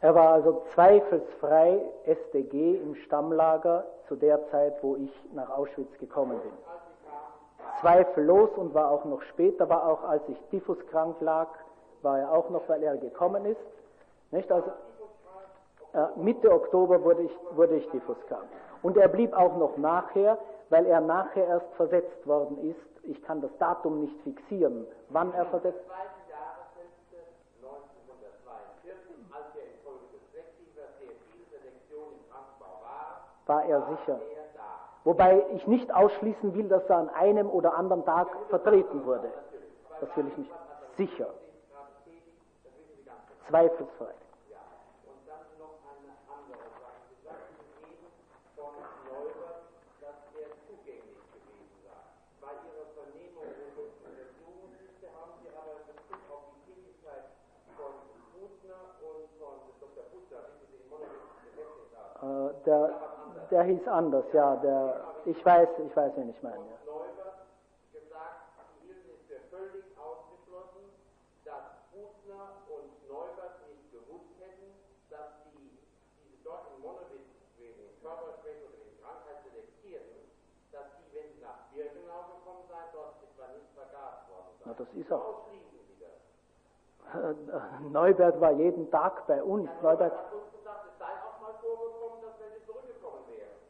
[0.00, 6.40] er war also zweifelsfrei SDG im Stammlager zu der Zeit, wo ich nach Auschwitz gekommen
[6.40, 6.52] bin.
[7.80, 11.48] Zweifellos und war auch noch später, war auch als ich typhuskrank lag,
[12.02, 13.60] war er auch noch, weil er gekommen ist.
[14.32, 14.50] Nicht?
[14.50, 14.70] Also,
[15.94, 18.44] Äh, Mitte Oktober wurde ich, wurde ich Diffuskam.
[18.82, 20.38] Und er blieb auch noch nachher,
[20.70, 23.04] weil er nachher erst versetzt worden ist.
[23.04, 25.92] Ich kann das Datum nicht fixieren, wann er versetzt wurde.
[33.46, 34.20] War er sicher.
[35.04, 39.32] Wobei ich nicht ausschließen will, dass er an einem oder anderen Tag vertreten wurde.
[40.00, 40.50] Das will ich nicht.
[40.96, 41.26] Sicher.
[43.48, 44.14] Zweifelsfrei.
[62.22, 62.90] Äh, der,
[63.50, 64.56] der hieß anders, ja.
[64.56, 66.56] Der, ich weiß, ich weiß, wen ich meine.
[66.56, 66.82] Ja.
[84.64, 85.46] Na, das ist auch.
[87.90, 89.68] Neubert war jeden Tag bei uns.
[89.82, 90.12] Neubert.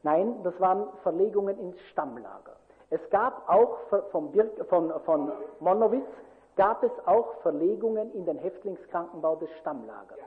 [0.02, 2.56] Nein, das waren Verlegungen ins Stammlager.
[2.90, 3.78] Es gab auch
[4.10, 6.06] von, Birk, von, von Monowitz
[6.56, 10.18] gab es auch Verlegungen in den Häftlingskrankenbau des Stammlagers.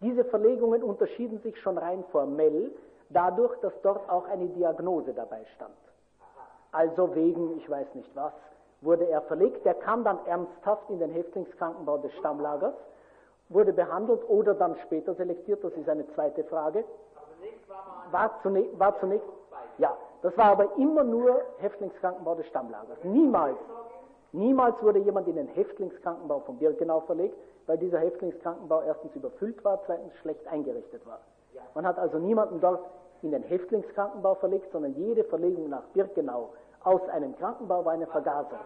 [0.00, 2.70] Diese Verlegungen unterschieden sich schon rein formell
[3.08, 5.74] dadurch, dass dort auch eine Diagnose dabei stand.
[6.72, 8.32] Also wegen, ich weiß nicht was,
[8.80, 9.64] wurde er verlegt.
[9.64, 12.74] Der kam dann ernsthaft in den Häftlingskrankenbau des Stammlagers,
[13.48, 16.84] wurde behandelt oder dann später selektiert, das ist eine zweite Frage.
[18.10, 19.26] War zunächst, war zunächst,
[19.78, 22.98] ja, das war aber immer nur Häftlingskrankenbau des Stammlagers.
[23.04, 23.56] Niemals,
[24.32, 27.36] niemals wurde jemand in den Häftlingskrankenbau von Birkenau verlegt,
[27.66, 31.20] weil dieser Häftlingskrankenbau erstens überfüllt war, zweitens schlecht eingerichtet war.
[31.74, 32.84] Man hat also niemanden dort
[33.22, 36.50] in den Häftlingskrankenbau verlegt, sondern jede Verlegung nach Birkenau
[36.82, 38.58] aus einem Krankenbau war eine Vergasung.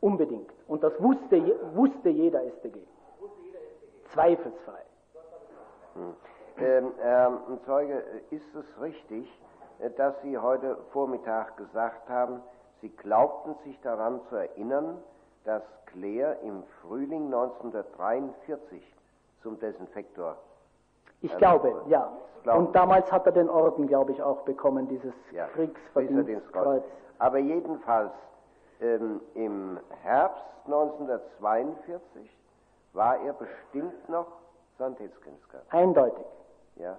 [0.00, 0.50] Unbedingt.
[0.68, 2.80] Und das wusste, wusste jeder StG.
[4.12, 4.82] Zweifelsfrei.
[5.94, 6.14] Hm.
[6.58, 9.28] Ähm, ähm, Zeuge, ist es richtig,
[9.78, 12.42] äh, dass Sie heute Vormittag gesagt haben,
[12.80, 14.98] Sie glaubten sich daran zu erinnern,
[15.44, 18.82] dass Claire im Frühling 1943
[19.42, 20.36] zum Desinfektor
[21.22, 22.12] ich ähm, glaube, ja.
[22.44, 26.84] Und damals hat er den Orden, glaube ich, auch bekommen, dieses ja, Kriegsverdienstkreuz.
[27.18, 28.12] Aber jedenfalls
[28.80, 32.30] ähm, im Herbst 1942
[32.92, 34.28] war er bestimmt noch
[34.78, 35.62] Sandhezkinsker.
[35.70, 36.24] Eindeutig.
[36.76, 36.98] Ja.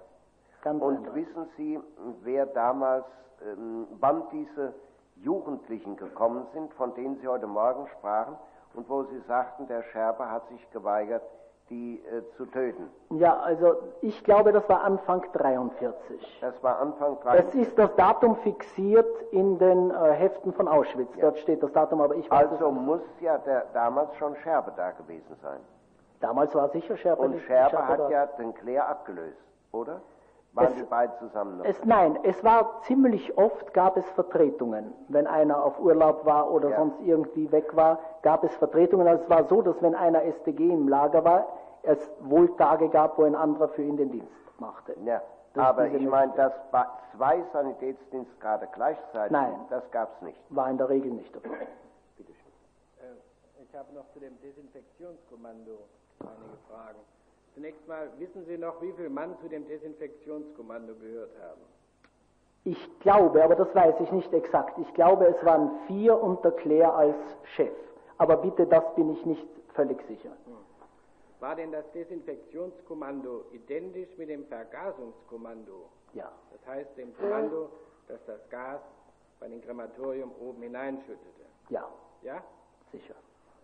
[0.62, 1.26] Ganz Und eindeutig.
[1.26, 1.80] wissen Sie,
[2.22, 3.04] wer damals,
[3.46, 4.74] ähm, wann diese
[5.16, 8.36] Jugendlichen gekommen sind, von denen Sie heute Morgen sprachen
[8.74, 11.22] und wo Sie sagten, der Scherber hat sich geweigert,
[11.70, 12.88] die äh, zu töten.
[13.10, 16.38] Ja, also ich glaube, das war Anfang 43.
[16.40, 17.60] Das war Anfang 43.
[17.62, 21.14] Es ist das Datum fixiert in den äh, Heften von Auschwitz.
[21.16, 21.22] Ja.
[21.22, 24.92] Dort steht das Datum, aber ich weiß Also muss ja der, damals schon Scherbe da
[24.92, 25.60] gewesen sein.
[26.20, 27.22] Damals war sicher Scherbe.
[27.22, 29.38] Und Scherbe, hat ja den Claire abgelöst,
[29.72, 30.00] oder?
[30.52, 31.64] Waren es, die beiden zusammen noch?
[31.64, 34.92] Es, nein, es war ziemlich oft gab es Vertretungen.
[35.08, 36.76] Wenn einer auf Urlaub war oder ja.
[36.78, 39.06] sonst irgendwie weg war, gab es Vertretungen.
[39.06, 41.46] Also es war so, dass wenn einer StG im Lager war,
[41.82, 44.94] es wohl Tage gab, wo ein anderer für ihn den Dienst machte.
[45.04, 45.22] Ja,
[45.54, 46.52] das aber ich meine, dass
[47.14, 50.40] zwei Sanitätsdienstgrade gleichzeitig, Nein, das gab es nicht.
[50.50, 51.66] War in der Regel nicht der Fall.
[52.16, 52.52] Bitte schön.
[53.00, 55.78] Äh, ich habe noch zu dem Desinfektionskommando
[56.20, 56.98] einige Fragen.
[57.58, 61.60] Zunächst mal, wissen Sie noch, wie viele Mann zu dem Desinfektionskommando gehört haben?
[62.62, 64.78] Ich glaube, aber das weiß ich nicht exakt.
[64.78, 67.16] Ich glaube, es waren vier unter Claire als
[67.56, 67.72] Chef.
[68.18, 70.30] Aber bitte, das bin ich nicht völlig sicher.
[70.46, 70.54] Hm.
[71.40, 75.88] War denn das Desinfektionskommando identisch mit dem Vergasungskommando?
[76.14, 76.30] Ja.
[76.52, 77.70] Das heißt, dem Kommando,
[78.06, 78.80] das das Gas
[79.40, 81.42] bei dem Krematorium oben hineinschüttete?
[81.70, 81.88] Ja.
[82.22, 82.40] Ja?
[82.92, 83.16] Sicher.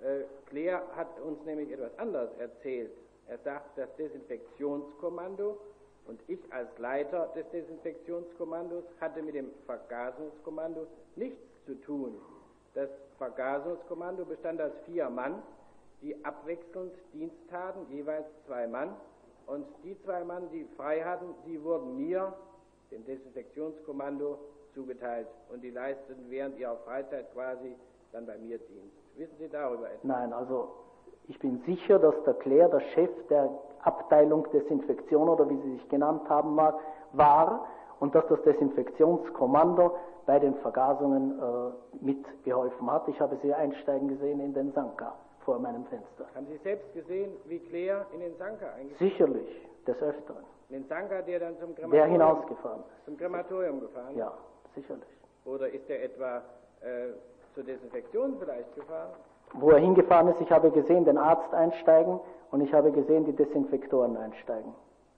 [0.02, 2.90] Äh, Claire hat uns nämlich etwas anderes erzählt.
[3.28, 5.58] Er sagt, das Desinfektionskommando
[6.06, 10.86] und ich als Leiter des Desinfektionskommandos hatte mit dem Vergasungskommando
[11.16, 12.14] nichts zu tun.
[12.74, 15.42] Das Vergasungskommando bestand aus vier Mann,
[16.02, 18.94] die abwechselnd Dienst taten, jeweils zwei Mann.
[19.46, 22.34] Und die zwei Mann, die frei hatten, die wurden mir,
[22.90, 24.38] dem Desinfektionskommando,
[24.74, 25.28] zugeteilt.
[25.50, 27.74] Und die leisteten während ihrer Freizeit quasi
[28.12, 28.96] dann bei mir Dienst.
[29.16, 30.04] Wissen Sie darüber etwas?
[30.04, 30.83] Nein, also
[31.28, 33.50] ich bin sicher, dass der Claire der Chef der
[33.82, 36.74] Abteilung Desinfektion oder wie sie sich genannt haben mag,
[37.12, 37.66] war
[38.00, 39.94] und dass das Desinfektionskommando
[40.26, 43.06] bei den Vergasungen äh, mitgeholfen hat.
[43.08, 46.24] Ich habe sie einsteigen gesehen in den Sanka vor meinem Fenster.
[46.34, 49.68] Haben Sie selbst gesehen, wie Claire in den Sanka eingestiegen Sicherlich.
[49.86, 50.44] des Öfteren.
[50.70, 53.04] Den Sanka, der dann zum Der Krematorium, hinausgefahren ist.
[53.04, 54.16] zum Krematorium gefahren ist?
[54.16, 54.32] Ja,
[54.74, 55.04] sicherlich.
[55.44, 56.38] Oder ist er etwa
[56.80, 57.12] äh,
[57.54, 59.10] zur Desinfektion vielleicht gefahren?
[59.54, 63.32] Wo er hingefahren ist, ich habe gesehen den Arzt einsteigen und ich habe gesehen die
[63.32, 64.74] Desinfektoren einsteigen.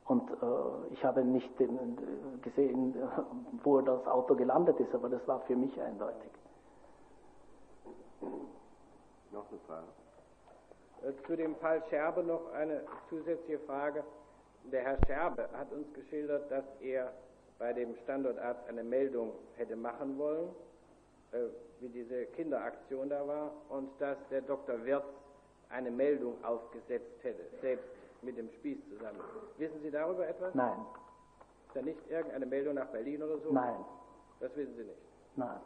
[0.07, 2.95] Und äh, ich habe nicht den, äh, gesehen,
[3.65, 6.31] wo das Auto gelandet ist, aber das war für mich eindeutig.
[9.33, 9.87] Noch eine Frage?
[11.03, 14.05] Äh, Zu dem Fall Scherbe noch eine zusätzliche Frage.
[14.71, 17.13] Der Herr Scherbe hat uns geschildert, dass er
[17.59, 20.49] bei dem Standortarzt eine Meldung hätte machen wollen,
[21.33, 21.39] äh,
[21.81, 24.85] wie diese Kinderaktion da war, und dass der Dr.
[24.85, 25.05] Wirz
[25.71, 27.89] eine Meldung aufgesetzt hätte, selbst
[28.23, 29.21] mit dem Spieß zusammen.
[29.59, 30.55] Wissen Sie darüber etwas?
[30.55, 30.79] Nein,
[31.69, 33.53] Ist da nicht irgendeine Meldung nach Berlin oder so?
[33.53, 33.85] nein,
[34.41, 34.99] Das wissen Sie nicht.
[35.37, 35.59] nein.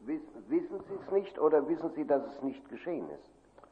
[0.00, 3.30] Wiss, wissen Sie es nicht oder wissen Sie, dass es nicht geschehen ist?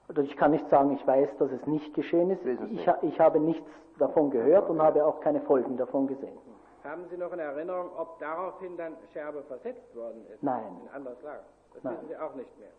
[0.08, 2.44] Also ich kann nicht sagen, ich weiß, dass es nicht geschehen ist.
[2.70, 6.36] Ich, ha- ich habe nichts davon gehört und habe auch keine Folgen davon gesehen.
[6.84, 10.42] Haben Sie noch in Erinnerung, ob daraufhin dann Scherbe versetzt worden ist?
[10.42, 10.65] Nein.
[10.82, 11.44] In ein anderes Lager?
[11.76, 11.96] Das Nein.
[11.96, 12.70] wissen Sie auch nicht mehr.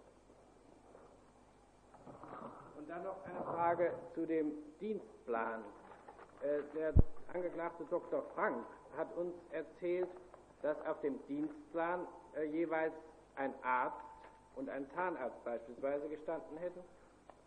[2.77, 4.51] Und dann noch eine Frage zu dem
[4.82, 5.64] Dienstplan.
[6.42, 6.93] Äh, der
[7.32, 8.24] Angeklagte Dr.
[8.34, 8.66] Frank
[8.98, 10.09] hat uns erzählt,
[10.64, 12.93] dass auf dem Dienstplan äh, jeweils
[13.35, 13.98] ein Arzt
[14.56, 16.80] und ein Zahnarzt beispielsweise gestanden hätten.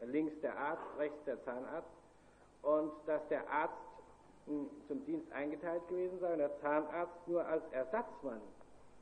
[0.03, 1.89] Links der Arzt, rechts der Zahnarzt.
[2.63, 3.75] Und dass der Arzt
[4.47, 8.41] mh, zum Dienst eingeteilt gewesen sei und der Zahnarzt nur als Ersatzmann,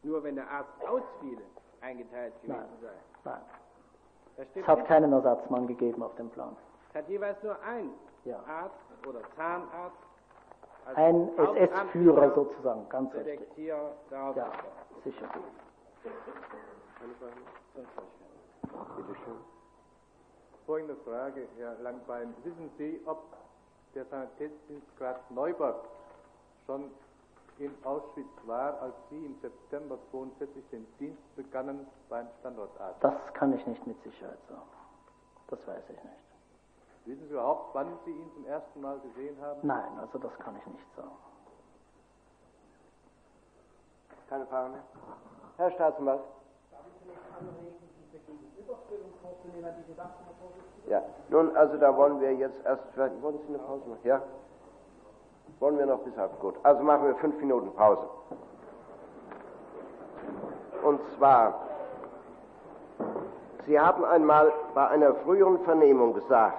[0.02, 1.42] nur wenn der Arzt ausfiele,
[1.80, 2.68] eingeteilt gewesen Nein.
[2.80, 3.30] sei.
[3.30, 3.40] Nein.
[4.36, 4.86] Es hat nicht.
[4.88, 6.56] keinen Ersatzmann gegeben auf dem Plan.
[6.90, 7.90] Es hat jeweils nur ein
[8.24, 8.38] Ja.
[8.46, 9.96] Arzt oder Zahnarzt.
[10.86, 13.40] als Ein SS-Führer sozusagen, ganz richtig.
[13.56, 13.90] Ja,
[15.04, 15.28] sicher.
[18.96, 19.36] Bitte schön.
[20.66, 22.34] Folgende Frage, Herr Langbein.
[22.44, 23.22] Wissen Sie, ob
[23.94, 25.84] der Sanitätsdienstgrad Neubert
[26.66, 26.90] schon
[27.58, 33.02] in Auschwitz war, als Sie im September 42 den Dienst begannen beim Standortarzt?
[33.02, 34.68] Das kann ich nicht mit Sicherheit sagen.
[35.48, 36.28] Das weiß ich nicht.
[37.06, 39.60] Wissen Sie überhaupt, wann Sie ihn zum ersten Mal gesehen haben?
[39.62, 41.16] Nein, also das kann ich nicht sagen.
[44.28, 44.82] Keine Frage mehr?
[45.56, 46.20] Herr Staatsanwalt?
[50.86, 54.00] Ja, nun, also da wollen wir jetzt erst, vielleicht, wollen Sie eine Pause machen?
[54.04, 54.22] Ja?
[55.60, 56.38] Wollen wir noch bis halb?
[56.40, 56.54] Gut.
[56.62, 58.08] Also machen wir fünf Minuten Pause.
[60.82, 61.54] Und zwar,
[63.66, 66.56] Sie haben einmal bei einer früheren Vernehmung gesagt,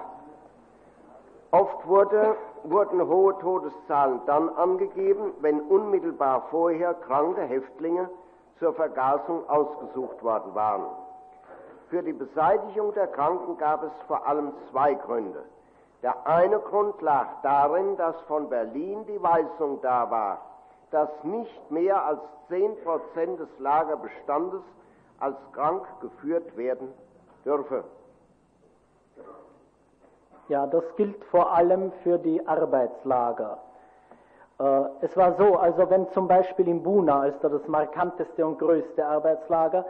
[1.50, 8.08] oft wurde, wurden hohe Todeszahlen dann angegeben, wenn unmittelbar vorher kranke Häftlinge
[8.58, 10.84] zur Vergasung ausgesucht worden waren.
[11.88, 15.42] Für die Beseitigung der Kranken gab es vor allem zwei Gründe.
[16.02, 20.38] Der eine Grund lag darin, dass von Berlin die Weisung da war,
[20.90, 24.62] dass nicht mehr als 10 Prozent des Lagerbestandes
[25.18, 26.92] als krank geführt werden
[27.44, 27.84] dürfe.
[30.48, 33.58] Ja, das gilt vor allem für die Arbeitslager.
[34.58, 38.58] Äh, es war so, also wenn zum Beispiel in Buna, als da das markanteste und
[38.58, 39.84] größte Arbeitslager,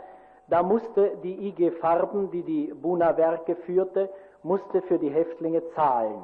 [0.49, 4.11] da musste die IG Farben, die die Buna-Werke führte,
[4.43, 6.23] musste für die Häftlinge zahlen.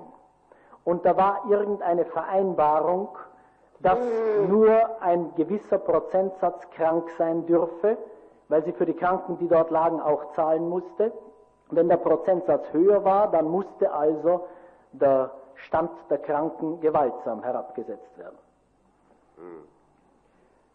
[0.85, 3.09] Und da war irgendeine Vereinbarung,
[3.81, 3.99] dass
[4.49, 7.99] nur ein gewisser Prozentsatz krank sein dürfe,
[8.49, 11.13] weil sie für die Kranken, die dort lagen, auch zahlen musste.
[11.71, 14.47] Wenn der Prozentsatz höher war, dann musste also
[14.93, 15.31] der
[15.67, 18.39] Stand der Kranken gewaltsam herabgesetzt werden.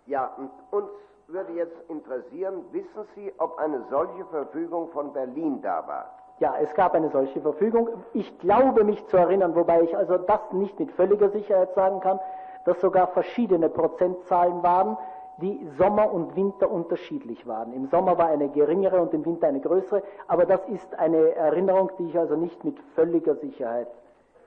[0.05, 0.89] Ja, und uns
[1.27, 6.20] würde jetzt interessieren, wissen Sie, ob eine solche Verfügung von Berlin da war?
[6.41, 7.87] Ja, es gab eine solche Verfügung.
[8.13, 12.19] Ich glaube mich zu erinnern, wobei ich also das nicht mit völliger Sicherheit sagen kann,
[12.65, 14.97] dass sogar verschiedene Prozentzahlen waren,
[15.37, 17.73] die Sommer und Winter unterschiedlich waren.
[17.73, 21.91] Im Sommer war eine geringere und im Winter eine größere, aber das ist eine Erinnerung,
[21.99, 23.89] die ich also nicht mit völliger Sicherheit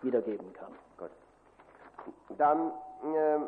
[0.03, 0.73] wiedergeben kann.
[0.99, 1.11] Gut.
[2.39, 2.73] Dann
[3.05, 3.39] äh,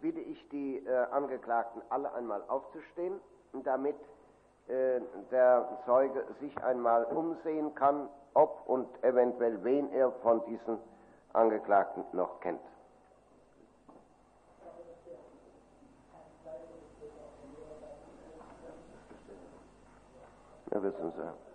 [0.00, 3.20] bitte ich die äh, Angeklagten alle einmal aufzustehen,
[3.62, 3.96] damit
[4.68, 10.78] der Zeuge sich einmal umsehen kann, ob und eventuell wen er von diesen
[11.32, 12.60] Angeklagten noch kennt.
[20.72, 21.53] Ja, wissen Sie.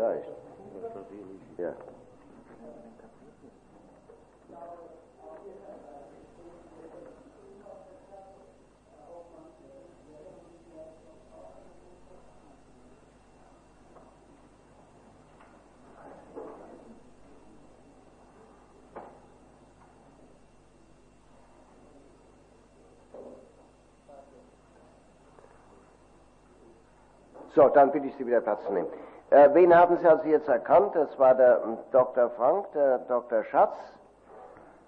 [0.00, 0.28] Vielleicht.
[1.58, 1.74] Ja.
[27.54, 28.88] So, dann bitte ich Sie wieder Platz zu nehmen.
[29.30, 30.94] Äh, wen haben Sie also jetzt erkannt?
[30.96, 32.30] Das war der ähm, Dr.
[32.30, 33.44] Frank, der Dr.
[33.44, 33.76] Schatz,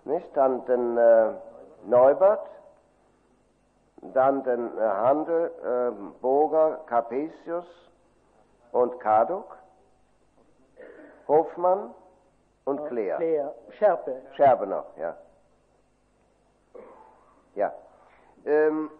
[0.05, 0.37] nicht?
[0.37, 1.33] dann den äh,
[1.85, 2.45] Neubert,
[4.03, 7.67] dann den äh, Handel, ähm, Boger, Capesius
[8.73, 9.57] und Kaduk,
[11.29, 11.95] Hofmann
[12.65, 13.19] und Claire.
[13.19, 14.23] Claire, Scherpe.
[14.33, 15.17] Scherbe noch, ja.
[17.55, 17.73] Ja.
[18.45, 18.91] Ähm,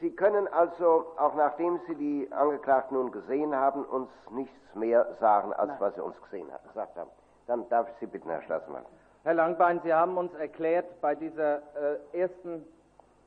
[0.00, 5.52] Sie können also, auch nachdem Sie die Angeklagten nun gesehen haben, uns nichts mehr sagen,
[5.52, 5.76] als Nein.
[5.80, 7.10] was Sie uns gesehen haben, gesagt haben.
[7.46, 8.84] Dann darf ich Sie bitten, Herr Schlossermann.
[9.22, 11.58] Herr Langbein, Sie haben uns erklärt, bei dieser
[12.12, 12.64] äh, ersten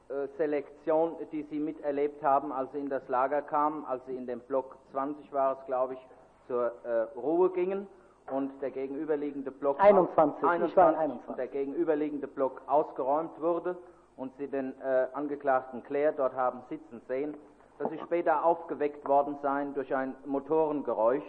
[0.10, 4.28] äh, Selektion, die Sie miterlebt haben, als Sie in das Lager kamen, als Sie in
[4.28, 6.08] dem Block 20 war es, glaube ich,
[6.48, 7.88] zur äh, Ruhe gingen
[8.32, 11.30] und der gegenüberliegende Block 21, aus, ich war in 21 21.
[11.30, 13.78] und der gegenüberliegende Block ausgeräumt wurde
[14.20, 17.36] und Sie den äh, Angeklagten Claire dort haben sitzen sehen,
[17.78, 21.24] dass Sie später aufgeweckt worden seien durch ein Motorengeräusch.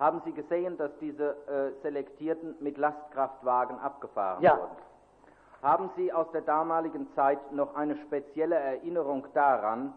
[0.00, 4.58] Haben Sie gesehen, dass diese äh, Selektierten mit Lastkraftwagen abgefahren Ja.
[4.58, 4.76] wurden?
[5.62, 9.92] Haben Sie aus der damaligen Zeit noch eine spezielle Erinnerung daran,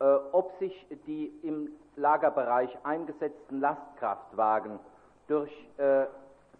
[0.00, 4.78] äh, ob sich die im Lagerbereich eingesetzten Lastkraftwagen
[5.26, 6.06] durch, äh,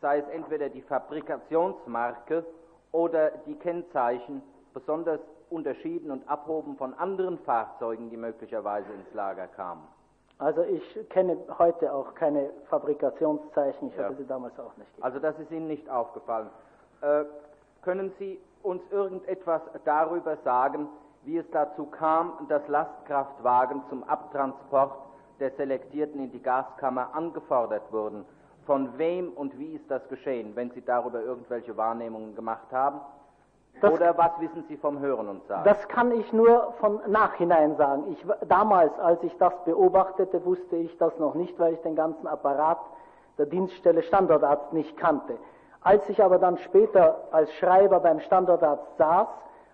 [0.01, 2.44] sei es entweder die Fabrikationsmarke
[2.91, 4.43] oder die Kennzeichen,
[4.78, 9.82] besonders unterschieden und abhoben von anderen Fahrzeugen, die möglicherweise ins Lager kamen?
[10.39, 14.05] Also ich kenne heute auch keine Fabrikationszeichen, ich Ja.
[14.05, 14.89] hatte sie damals auch nicht.
[14.90, 15.02] gegeben.
[15.02, 16.48] Also das ist Ihnen nicht aufgefallen.
[17.00, 17.24] Äh,
[17.82, 20.89] können Sie uns irgendetwas darüber sagen,
[21.24, 24.92] wie es dazu kam, dass Lastkraftwagen zum Abtransport
[25.40, 28.24] der Selektierten in die Gaskammer angefordert wurden?
[28.65, 33.00] Von wem und wie ist das geschehen, wenn Sie darüber irgendwelche Wahrnehmungen gemacht haben?
[33.81, 35.62] Das- Oder was wissen Sie vom Hören und Sagen?
[35.65, 38.05] Das kann ich nur von nachhinein sagen.
[38.10, 42.26] Ich, damals, als ich das beobachtete, wusste ich das noch nicht, weil ich den ganzen
[42.26, 42.78] Apparat
[43.39, 45.36] der Dienststelle Standortarzt nicht kannte.
[45.82, 49.28] Als ich aber dann später als Schreiber beim Standortarzt saß,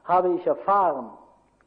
[0.05, 1.11] habe ich erfahren,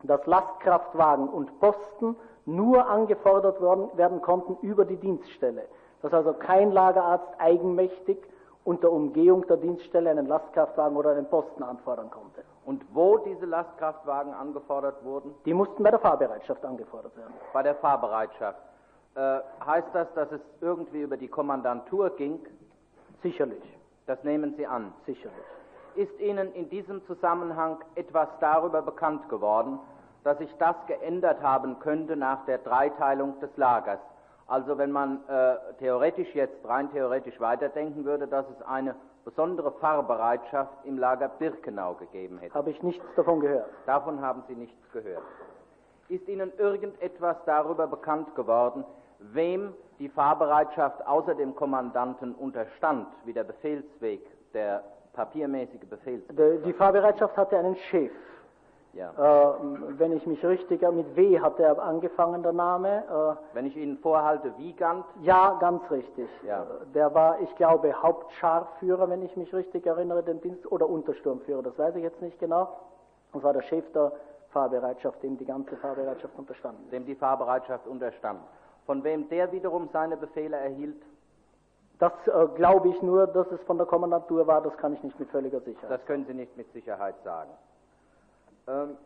[0.03, 5.63] dass Lastkraftwagen und Posten nur angefordert worden, werden konnten über die Dienststelle.
[6.03, 8.19] Dass also kein Lagerarzt eigenmächtig
[8.67, 12.43] unter Umgehung der Dienststelle einen Lastkraftwagen oder einen Posten anfordern konnte.
[12.65, 15.33] und wo diese Lastkraftwagen angefordert wurden?
[15.45, 17.33] Die mussten bei der Fahrbereitschaft angefordert werden.
[17.53, 18.59] bei der Fahrbereitschaft.
[19.15, 22.39] Äh, heißt das, dass es irgendwie über die Kommandantur ging?
[23.23, 23.63] Sicherlich,
[24.05, 24.93] Das nehmen Sie an.
[25.05, 25.45] sicherlich.
[25.95, 29.79] Ist Ihnen in diesem Zusammenhang etwas darüber bekannt geworden,
[30.25, 33.99] dass sich das geändert haben könnte nach der Dreiteilung des Lagers?
[34.47, 38.95] Also wenn man äh, theoretisch jetzt rein theoretisch weiterdenken würde, dass es eine
[39.25, 42.53] besondere Fahrbereitschaft im Lager Birkenau gegeben hätte.
[42.53, 43.69] Habe ich nichts davon gehört.
[43.85, 45.23] Davon haben Sie nichts gehört.
[46.07, 48.85] Ist Ihnen irgendetwas darüber bekannt geworden,
[49.19, 54.21] wem die Fahrbereitschaft außer dem Kommandanten unterstand, wie der Befehlsweg,
[54.53, 56.37] der papiermäßige Befehlsweg?
[56.37, 58.11] Die die Fahrbereitschaft hatte einen Chef.
[58.97, 59.11] Ja.
[59.11, 59.53] Äh,
[59.99, 63.03] wenn ich mich richtig erinnere, mit W hat er angefangen, der Name.
[63.53, 66.27] Wenn ich Ihnen vorhalte, Wiegand, Äh, ja, ganz richtig.
[66.43, 66.63] Ja.
[66.63, 71.61] Äh, Der war, ich glaube, Hauptscharführer, wenn ich mich richtig erinnere, den Dienst, oder Untersturmführer,
[71.61, 72.69] das weiß ich jetzt nicht genau.
[73.33, 74.11] Das war der Chef der
[74.49, 76.91] Fahrbereitschaft, dem die ganze Fahrbereitschaft unterstanden ist.
[76.93, 78.39] dem die Fahrbereitschaft unterstand.
[78.87, 81.01] Von wem der wiederum seine Befehle erhielt,
[81.99, 85.19] Das äh, glaube ich nur, dass es von der Kommandantur war, das kann ich nicht
[85.19, 85.91] mit völliger Sicherheit.
[85.91, 87.49] das können Sie nicht mit Sicherheit sagen.
[88.67, 88.97] Ähm,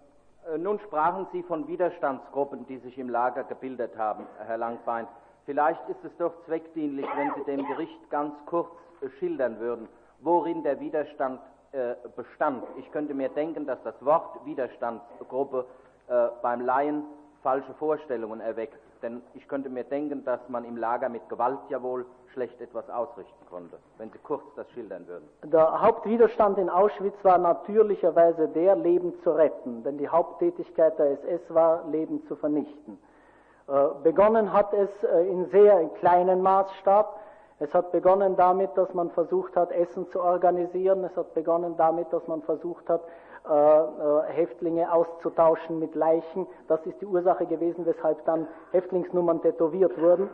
[0.51, 5.07] äh, nun sprachen Sie von Widerstandsgruppen, die sich im Lager gebildet haben, Herr Langbein.
[5.45, 9.87] Vielleicht ist es doch zweckdienlich, wenn Sie dem Gericht ganz kurz äh, schildern würden,
[10.19, 11.39] worin der Widerstand
[11.73, 12.63] äh, bestand.
[12.77, 15.65] Ich könnte mir denken, dass das Wort Widerstandsgruppe
[16.07, 17.03] äh, beim Laien
[17.43, 18.77] falsche Vorstellungen erweckt.
[19.01, 22.89] Denn ich könnte mir denken, dass man im Lager mit Gewalt ja wohl schlecht etwas
[22.89, 23.77] ausrichten konnte.
[23.97, 25.27] Wenn Sie kurz das schildern würden.
[25.43, 31.41] Der Hauptwiderstand in Auschwitz war natürlicherweise der, Leben zu retten, denn die Haupttätigkeit der SS
[31.53, 32.97] war, Leben zu vernichten.
[33.67, 37.19] Äh, begonnen hat es äh, in sehr kleinen Maßstab.
[37.59, 41.03] Es hat begonnen damit, dass man versucht hat, Essen zu organisieren.
[41.03, 43.01] Es hat begonnen damit, dass man versucht hat,
[43.47, 46.45] äh, äh, Häftlinge auszutauschen mit Leichen.
[46.67, 50.29] Das ist die Ursache gewesen, weshalb dann Häftlingsnummern tätowiert wurden,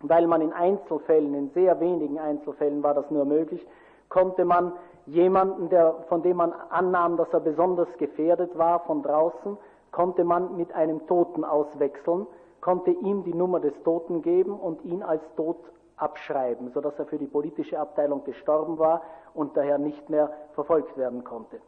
[0.00, 3.66] weil man in Einzelfällen, in sehr wenigen Einzelfällen war das nur möglich,
[4.10, 4.72] konnte man
[5.06, 9.56] jemanden, der, von dem man annahm, dass er besonders gefährdet war von draußen,
[9.90, 12.26] konnte man mit einem Toten auswechseln,
[12.60, 15.56] konnte ihm die Nummer des Toten geben und ihn als tot
[15.96, 19.02] abschreiben, sodass er für die politische Abteilung gestorben war
[19.34, 21.60] und daher nicht mehr verfolgt werden konnte.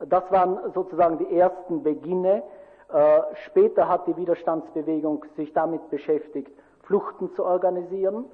[0.00, 2.42] Das waren sozusagen die ersten Beginne.
[2.92, 6.52] Äh, später hat die Widerstandsbewegung sich damit beschäftigt,
[6.84, 8.24] Fluchten zu organisieren.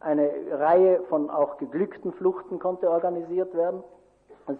[0.00, 3.84] Eine Reihe von auch geglückten Fluchten konnte organisiert werden.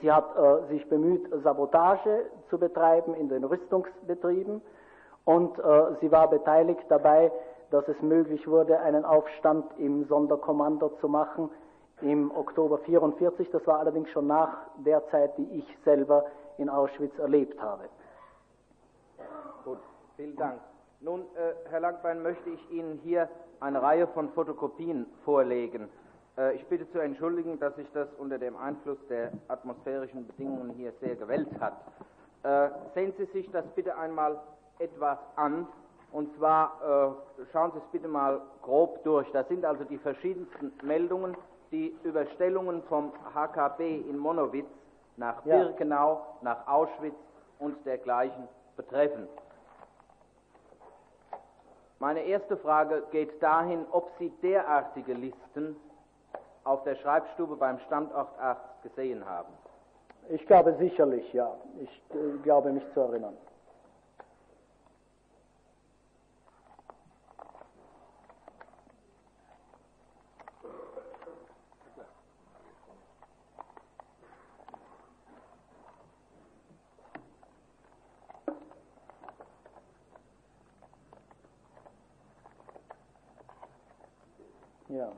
[0.01, 4.63] Sie hat äh, sich bemüht, Sabotage zu betreiben in den Rüstungsbetrieben
[5.25, 5.63] und äh,
[6.01, 7.33] sie war beteiligt dabei,
[7.71, 11.51] dass es möglich wurde, einen Aufstand im Sonderkommando zu machen
[12.01, 13.51] im Oktober 44.
[13.51, 16.27] Das war allerdings schon nach der Zeit, die ich selber
[16.59, 17.89] in Auschwitz erlebt habe.
[19.65, 19.79] Gut,
[20.17, 20.61] vielen Dank.
[21.01, 23.29] Nun, äh, Herr Langbein, möchte ich Ihnen hier
[23.61, 25.89] eine Reihe von Fotokopien vorlegen.
[26.37, 30.93] Äh, ich bitte zu entschuldigen, dass sich das unter dem Einfluss der atmosphärischen Bedingungen hier
[31.01, 31.75] sehr gewellt hat.
[32.43, 34.41] Äh, sehen Sie sich das bitte einmal
[34.79, 35.67] etwas an.
[36.13, 39.31] Und zwar äh, schauen Sie es bitte mal grob durch.
[39.33, 41.37] Das sind also die verschiedensten Meldungen,
[41.71, 44.67] die Überstellungen vom HKB in Monowitz
[45.17, 45.59] nach ja.
[45.59, 47.15] Birkenau, nach Auschwitz
[47.59, 49.29] und dergleichen betreffen.
[51.99, 55.77] Meine erste Frage geht dahin, ob Sie derartige Listen
[56.65, 59.53] auf der Schreibstube beim Standortarzt gesehen haben.
[60.29, 61.55] Ich glaube sicherlich, ja.
[61.81, 63.37] Ich äh, glaube mich zu erinnern.
[84.89, 85.11] Ja.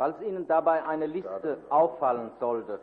[0.00, 2.80] Falls Ihnen dabei eine Liste auffallen sollte,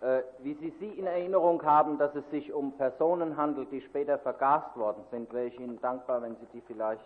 [0.00, 4.18] äh, wie Sie sie in Erinnerung haben, dass es sich um Personen handelt, die später
[4.18, 7.02] vergast worden sind, wäre ich Ihnen dankbar, wenn Sie die vielleicht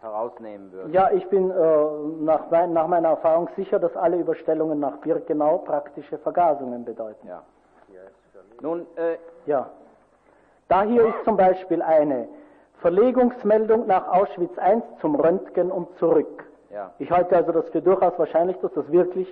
[0.00, 0.94] herausnehmen würden.
[0.94, 1.54] Ja, ich bin äh,
[2.20, 7.28] nach, mein, nach, meiner Erfahrung sicher, dass alle Überstellungen nach Birkenau praktische Vergasungen bedeuten.
[7.28, 7.42] Ja.
[8.62, 9.68] Nun, äh, ja.
[10.68, 12.28] Da hier ist zum Beispiel eine
[12.80, 16.45] Verlegungsmeldung nach Auschwitz I zum Röntgen und zurück.
[16.70, 16.92] Ja.
[16.98, 19.28] Ich halte also das für durchaus wahrscheinlich, dass das wirklich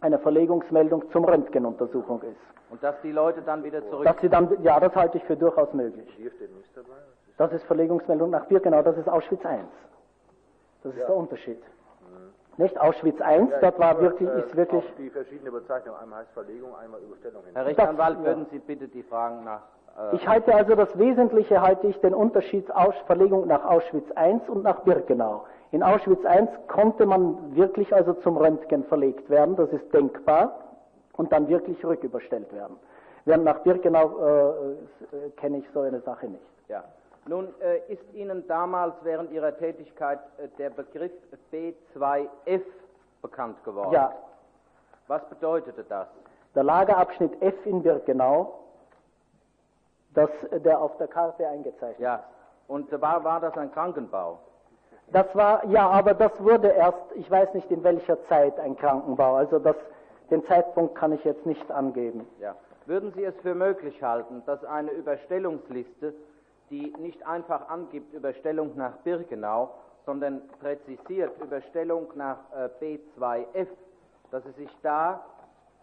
[0.00, 2.36] eine Verlegungsmeldung zum Röntgenuntersuchung ist.
[2.70, 4.04] Und dass die Leute dann wieder zurück.
[4.04, 6.08] Dass sie dann, ja, das halte ich für durchaus möglich.
[6.16, 6.88] Hier steht nichts dabei.
[7.36, 9.60] Das ist Verlegungsmeldung nach Birkenau, das ist Auschwitz I.
[10.82, 11.06] Das ist ja.
[11.06, 11.60] der Unterschied.
[11.60, 12.62] Mhm.
[12.62, 14.84] Nicht Auschwitz I, ja, dort war wirklich, äh, ist wirklich.
[14.98, 17.42] Die verschiedene Bezeichnung, einmal heißt Verlegung, einmal Überstellung.
[17.52, 19.62] Herr Rechtsanwalt, das, würden Sie bitte die Fragen nach.
[20.12, 24.40] Äh ich halte also das Wesentliche halte ich den Unterschied aus Verlegung nach Auschwitz I
[24.48, 25.44] und nach Birkenau.
[25.72, 30.52] In Auschwitz I konnte man wirklich also zum Röntgen verlegt werden, das ist denkbar,
[31.14, 32.76] und dann wirklich rücküberstellt werden.
[33.24, 36.44] Während nach Birkenau äh, äh, kenne ich so eine Sache nicht.
[36.68, 36.84] Ja.
[37.26, 41.12] Nun äh, ist Ihnen damals während Ihrer Tätigkeit äh, der Begriff
[41.52, 42.62] B2F
[43.22, 43.92] bekannt geworden.
[43.92, 44.12] Ja.
[45.06, 46.08] Was bedeutete das?
[46.54, 48.58] Der Lagerabschnitt F in Birkenau,
[50.12, 52.00] das, der auf der Karte eingezeichnet ist.
[52.00, 52.24] Ja.
[52.68, 54.38] Und war, war das ein Krankenbau?
[55.12, 59.34] Das war, ja, aber das wurde erst, ich weiß nicht in welcher Zeit ein Krankenbau.
[59.34, 59.76] Also das,
[60.30, 62.26] den Zeitpunkt kann ich jetzt nicht angeben.
[62.40, 62.56] Ja.
[62.86, 66.14] Würden Sie es für möglich halten, dass eine Überstellungsliste,
[66.70, 69.74] die nicht einfach angibt Überstellung nach Birkenau,
[70.06, 73.68] sondern präzisiert Überstellung nach äh, B2F,
[74.30, 75.24] dass es sich da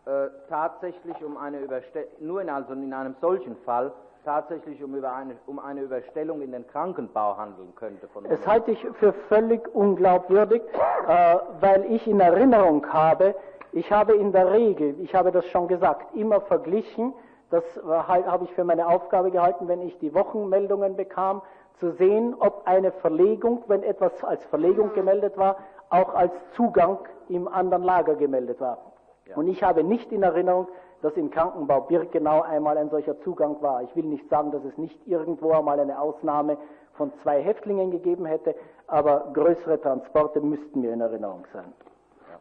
[0.05, 5.35] äh, tatsächlich um eine Überstellung, nur in, also in einem solchen Fall tatsächlich um, eine,
[5.47, 8.07] um eine Überstellung in den Krankenbau handeln könnte.
[8.27, 10.61] das halte ich für völlig unglaubwürdig,
[11.07, 13.35] äh, weil ich in Erinnerung habe,
[13.71, 17.13] ich habe in der Regel, ich habe das schon gesagt, immer verglichen,
[17.51, 21.41] das habe ich für meine Aufgabe gehalten, wenn ich die Wochenmeldungen bekam,
[21.79, 25.57] zu sehen, ob eine Verlegung, wenn etwas als Verlegung gemeldet war,
[25.89, 26.99] auch als Zugang
[27.29, 28.77] im anderen Lager gemeldet war.
[29.25, 29.35] Ja.
[29.35, 30.67] Und ich habe nicht in Erinnerung,
[31.01, 33.83] dass im Krankenbau Birkenau einmal ein solcher Zugang war.
[33.83, 36.57] Ich will nicht sagen, dass es nicht irgendwo einmal eine Ausnahme
[36.93, 38.55] von zwei Häftlingen gegeben hätte,
[38.87, 41.73] aber größere Transporte müssten mir in Erinnerung sein.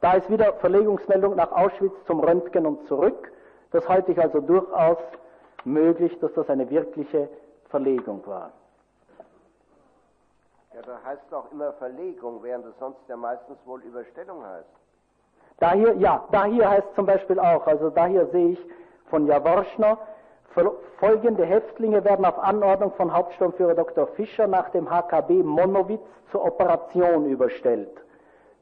[0.00, 3.32] Da ist wieder Verlegungsmeldung nach Auschwitz zum Röntgen und zurück.
[3.70, 4.98] Das halte ich also durchaus
[5.64, 7.28] möglich, dass das eine wirkliche
[7.68, 8.52] Verlegung war.
[10.74, 14.68] Ja, da heißt es auch immer Verlegung, während es sonst ja meistens wohl Überstellung heißt.
[15.60, 18.66] Da hier, ja, da hier heißt zum Beispiel auch, also da hier sehe ich
[19.10, 19.98] von Jaworschner,
[20.98, 24.06] folgende Häftlinge werden auf Anordnung von Hauptsturmführer Dr.
[24.08, 27.90] Fischer nach dem HKB Monowitz zur Operation überstellt.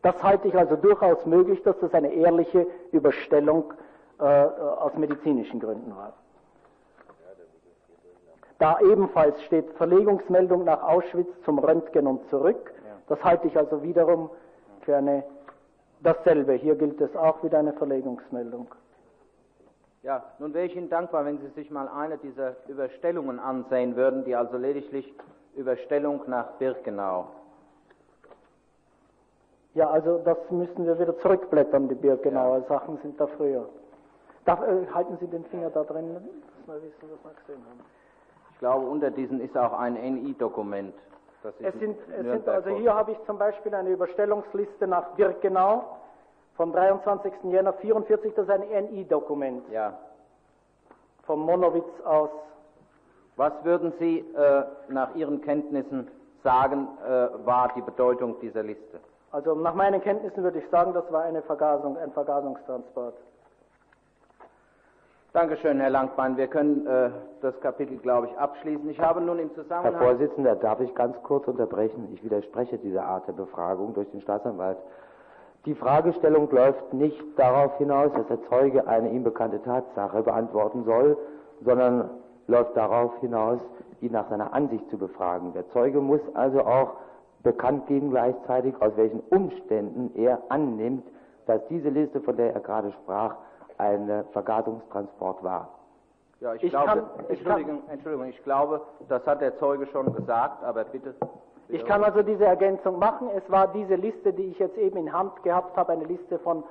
[0.03, 3.73] Das halte ich also durchaus möglich, dass das eine ehrliche Überstellung
[4.19, 6.13] äh, aus medizinischen Gründen war.
[8.59, 12.73] Da ebenfalls steht Verlegungsmeldung nach Auschwitz zum Röntgen und zurück.
[13.09, 14.31] Das halte ich also wiederum
[14.83, 15.25] für eine
[16.07, 16.55] dasselbe.
[16.55, 18.69] Hier gilt es auch wieder eine Verlegungsmeldung.
[20.03, 24.25] Ja, nun wäre ich Ihnen dankbar, wenn Sie sich mal eine dieser Überstellungen ansehen würden,
[24.25, 25.13] die also lediglich
[25.57, 27.27] Überstellung nach Birkenau.
[29.75, 32.65] Ja, also das müssen wir wieder zurückblättern, die Birkenauer ja.
[32.69, 33.69] Sachen sind da früher.
[34.45, 36.23] Da, äh, halten Sie den Finger da drin, dass
[36.77, 37.81] wir wissen, was wir gesehen haben.
[38.53, 40.95] Ich glaube, unter diesen ist auch ein NI-Dokument.
[41.61, 45.85] Es sind, es sind, also hier habe ich zum Beispiel eine Überstellungsliste nach Birkenau
[46.57, 47.33] vom 23.
[47.45, 49.69] Jänner 44, das ist ein NI-Dokument.
[49.71, 49.99] Ja.
[51.25, 52.31] Vom Monowitz aus.
[53.37, 56.09] Was würden Sie äh, nach Ihren Kenntnissen
[56.43, 59.01] sagen, äh, war die Bedeutung dieser Liste?
[59.33, 63.15] Also nach meinen Kenntnissen würde ich sagen, das war eine Vergasung, ein Vergasungstransport.
[65.37, 66.39] Dankeschön, Herr Langbein.
[66.39, 67.11] Wir können äh,
[67.43, 68.89] das Kapitel, glaube ich, abschließen.
[68.89, 69.93] Ich habe nun im Zusammenhang.
[69.93, 72.09] Herr Vorsitzender, darf ich ganz kurz unterbrechen?
[72.15, 74.79] Ich widerspreche dieser Art der Befragung durch den Staatsanwalt.
[75.67, 81.19] Die Fragestellung läuft nicht darauf hinaus, dass der Zeuge eine ihm bekannte Tatsache beantworten soll,
[81.63, 82.09] sondern
[82.47, 83.61] läuft darauf hinaus,
[84.01, 85.53] ihn nach seiner Ansicht zu befragen.
[85.53, 86.95] Der Zeuge muss also auch
[87.43, 91.07] bekannt geben gleichzeitig, aus welchen Umständen er annimmt,
[91.45, 93.35] dass diese Liste, von der er gerade sprach,
[93.79, 95.69] ein Vergasungstransport war.
[96.41, 99.87] Ja, ich, ich glaube, kann, ich Entschuldigung, kann, Entschuldigung, ich glaube, das hat der Zeuge
[99.87, 101.15] schon gesagt, aber bitte.
[101.69, 103.29] Ich kann also diese Ergänzung machen.
[103.35, 106.63] Es war diese Liste, die ich jetzt eben in Hand gehabt habe, eine Liste von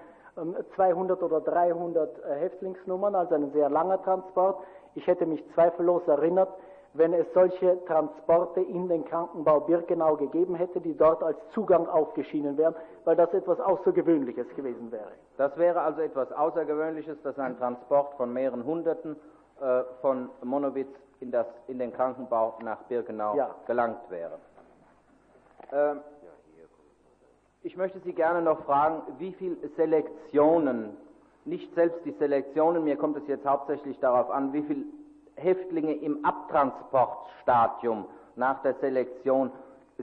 [0.75, 4.59] 200 ähm, oder 300 äh, Häftlingsnummern, also ein sehr langer Transport.
[4.93, 6.50] Ich hätte mich zweifellos erinnert,
[6.98, 12.57] wenn es solche Transporte in den Krankenbau Birkenau gegeben hätte, die dort als Zugang aufgeschienen
[12.57, 15.11] wären, weil das etwas Außergewöhnliches gewesen wäre.
[15.38, 19.17] Das wäre also etwas Außergewöhnliches, dass ein Transport von mehreren Hunderten
[19.59, 20.88] äh, von Monowitz
[21.19, 23.53] in, das, in, den Krankenbau nach Birkenau ja.
[23.67, 24.40] gelangt wäre.
[25.72, 25.95] Äh,
[27.64, 30.95] ich möchte Sie gerne noch fragen, wie viele Selektionen,
[31.43, 34.85] nicht selbst die Selektionen, mir kommt es jetzt hauptsächlich darauf an, wie viele
[35.36, 38.06] Häftlinge im Abtransportstadium
[38.36, 39.52] nach der Selektion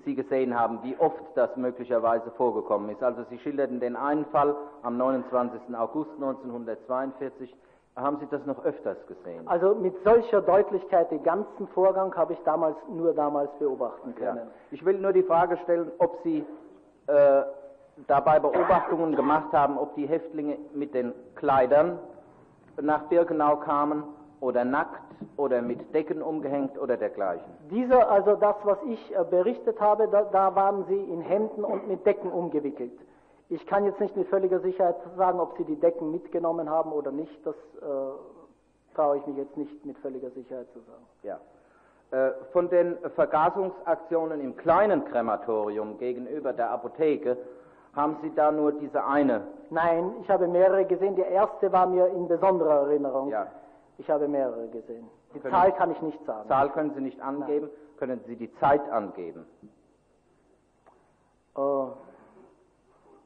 [0.07, 3.03] Sie gesehen haben, wie oft das möglicherweise vorgekommen ist.
[3.03, 5.61] Also Sie schilderten den einen Fall am 29.
[5.77, 7.55] August 1942.
[7.95, 9.47] Haben Sie das noch öfters gesehen?
[9.47, 14.39] Also mit solcher Deutlichkeit den ganzen Vorgang habe ich damals nur damals beobachten können.
[14.39, 14.47] Ja.
[14.71, 16.43] Ich will nur die Frage stellen, ob Sie
[17.09, 17.43] äh,
[18.07, 21.99] dabei Beobachtungen gemacht haben, ob die Häftlinge mit den Kleidern
[22.81, 24.05] nach Birkenau kamen
[24.43, 25.01] oder nackt
[25.37, 27.51] oder mit Decken umgehängt oder dergleichen?
[27.71, 31.89] Dieser, also das, was ich äh, berichtet habe, da, da, waren sie in Hemden und
[31.89, 32.93] mit Decken umgewickelt.
[33.49, 37.13] Ich kann jetzt nicht mit völliger Sicherheit sagen, ob sie die Decken mitgenommen haben oder
[37.13, 37.47] nicht.
[37.47, 41.07] Das äh, traue ich mich jetzt nicht mit völliger Sicherheit zu sagen.
[41.23, 41.39] Ja.
[42.11, 47.39] Äh, von den Vergasungsaktionen im kleinen Krematorium gegenüber der Apotheke
[47.95, 49.43] haben Sie da nur diese eine?
[49.71, 51.15] Nein, ich habe mehrere gesehen.
[51.15, 53.29] Die erste war mir in besonderer Erinnerung.
[53.29, 53.47] Ja.
[54.03, 55.09] Ich habe mehrere gesehen.
[55.33, 56.49] Die können Zahl kann ich nicht sagen.
[56.49, 57.67] Zahl können Sie nicht angeben.
[57.67, 57.99] Nein.
[57.99, 59.47] Können Sie die Zeit angeben?
[61.57, 61.91] Uh,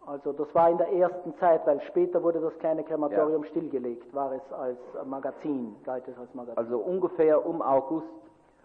[0.07, 3.51] also das war in der ersten Zeit, weil später wurde das kleine Krematorium ja.
[3.51, 6.59] stillgelegt, war es als Magazin, galt es als Magazin.
[6.59, 8.07] Also ungefähr um August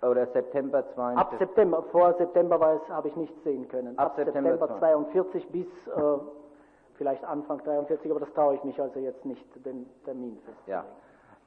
[0.01, 1.17] oder September 42?
[1.17, 3.98] Ab September, vor September war es, habe ich nicht sehen können.
[3.98, 6.01] Ab, Ab September, September 42 bis äh,
[6.95, 10.65] vielleicht Anfang 43, aber das traue ich mich also jetzt nicht, den Termin festzulegen.
[10.67, 10.83] Ja.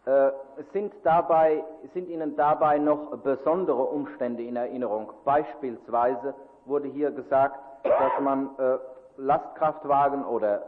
[0.07, 0.33] Äh,
[0.73, 5.10] sind, dabei, sind Ihnen dabei noch besondere Umstände in Erinnerung?
[5.24, 6.34] Beispielsweise
[6.66, 8.78] wurde hier gesagt, dass man äh,
[9.16, 10.60] Lastkraftwagen oder äh,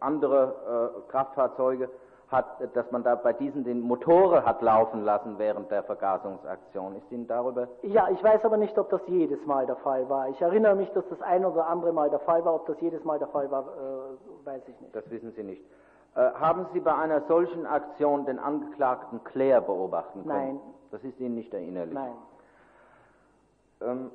[0.00, 1.90] andere äh, Kraftfahrzeuge
[2.28, 6.96] hat, dass man da bei diesen den Motore hat laufen lassen während der Vergasungsaktion.
[6.96, 7.68] Ist Ihnen darüber?
[7.82, 10.28] Ja, ich weiß aber nicht, ob das jedes Mal der Fall war.
[10.28, 12.54] Ich erinnere mich, dass das ein oder andere Mal der Fall war.
[12.54, 14.94] Ob das jedes Mal der Fall war, äh, weiß ich nicht.
[14.94, 15.62] Das wissen Sie nicht.
[16.16, 20.54] Äh, haben Sie bei einer solchen Aktion den Angeklagten Claire beobachten können?
[20.54, 20.60] Nein.
[20.90, 21.94] Das ist Ihnen nicht erinnerlich?
[21.94, 22.16] Nein.
[23.80, 24.10] Ähm,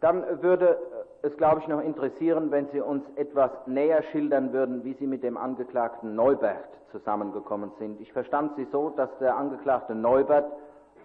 [0.00, 0.78] Dann würde
[1.22, 5.22] es, glaube ich, noch interessieren, wenn Sie uns etwas näher schildern würden, wie Sie mit
[5.24, 8.00] dem Angeklagten Neubert zusammengekommen sind.
[8.00, 10.52] Ich verstand Sie so, dass der Angeklagte Neubert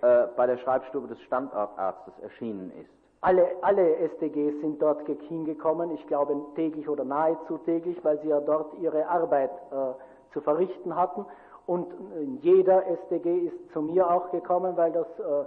[0.02, 3.01] äh, bei der Schreibstube des Standortarztes erschienen ist.
[3.24, 8.40] Alle, alle SDGs sind dort hingekommen, ich glaube täglich oder nahezu täglich, weil sie ja
[8.40, 11.26] dort ihre Arbeit äh, zu verrichten hatten.
[11.68, 11.88] Und
[12.42, 15.46] jeder SDG ist zu mir auch gekommen, weil das äh,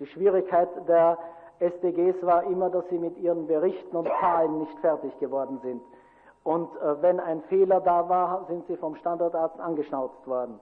[0.00, 1.16] die Schwierigkeit der
[1.60, 5.80] SDGs war immer, dass sie mit ihren Berichten und Zahlen nicht fertig geworden sind.
[6.42, 10.58] Und äh, wenn ein Fehler da war, sind sie vom Standortarzt angeschnauzt worden.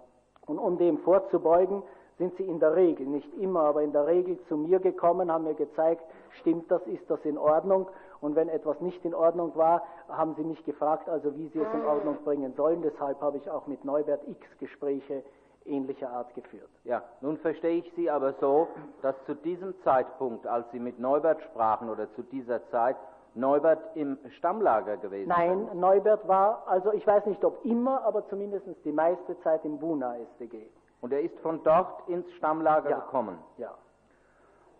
[0.47, 1.83] Und um dem vorzubeugen,
[2.20, 5.44] sind sie in der Regel, nicht immer, aber in der Regel zu mir gekommen, haben
[5.44, 6.05] mir gezeigt,
[6.40, 7.89] stimmt das, ist das in Ordnung?
[8.20, 11.74] Und wenn etwas nicht in Ordnung war, haben sie mich gefragt, also wie sie es
[11.74, 12.82] in Ordnung bringen sollen.
[12.82, 15.23] Deshalb habe ich auch mit Neubert X Gespräche
[15.65, 16.68] ähnlicher Art geführt.
[16.84, 18.68] Ja, nun verstehe ich Sie aber so,
[19.00, 22.97] dass zu diesem Zeitpunkt, als Sie mit Neubert sprachen oder zu dieser Zeit,
[23.34, 25.81] Neubert im Stammlager gewesen Nein, sind.
[25.81, 30.16] Neubert war, also ich weiß nicht ob immer, aber zumindest die meiste Zeit im Buna
[30.34, 30.66] SDG.
[31.01, 32.99] Und er ist von dort ins Stammlager ja.
[32.99, 33.39] gekommen.
[33.57, 33.75] Ja.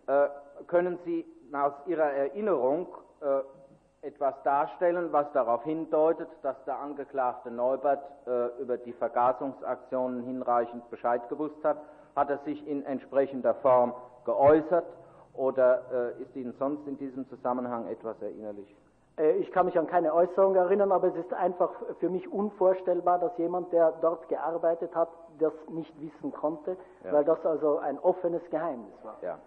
[0.07, 0.29] Äh,
[0.67, 2.87] können Sie aus Ihrer Erinnerung
[3.21, 10.89] äh, etwas darstellen, was darauf hindeutet, dass der Angeklagte Neubert äh, über die Vergasungsaktionen hinreichend
[10.89, 11.77] Bescheid gewusst hat?
[12.15, 13.93] Hat er sich in entsprechender Form
[14.25, 14.85] geäußert
[15.33, 15.81] oder
[16.17, 18.75] äh, ist Ihnen sonst in diesem Zusammenhang etwas erinnerlich?
[19.17, 23.19] Äh, ich kann mich an keine Äußerung erinnern, aber es ist einfach für mich unvorstellbar,
[23.19, 25.09] dass jemand, der dort gearbeitet hat,
[25.41, 27.13] das nicht wissen konnte, ja.
[27.13, 29.17] weil das also ein offenes Geheimnis war.
[29.21, 29.37] Ja.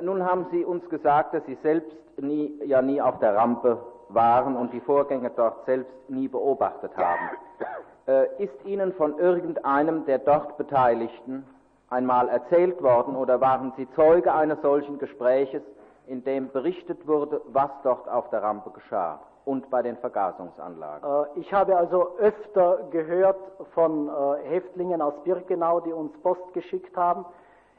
[0.00, 4.56] Nun haben Sie uns gesagt, dass Sie selbst nie, ja nie auf der Rampe waren
[4.56, 7.30] und die Vorgänge dort selbst nie beobachtet haben.
[8.06, 11.44] Äh, ist Ihnen von irgendeinem der dort Beteiligten
[11.90, 15.62] einmal erzählt worden oder waren Sie Zeuge eines solchen Gespräches,
[16.06, 19.20] in dem berichtet wurde, was dort auf der Rampe geschah
[19.50, 21.08] und bei den Vergasungsanlagen?
[21.08, 23.38] Äh, ich habe also öfter gehört
[23.74, 27.24] von äh, Häftlingen aus Birkenau, die uns Post geschickt haben,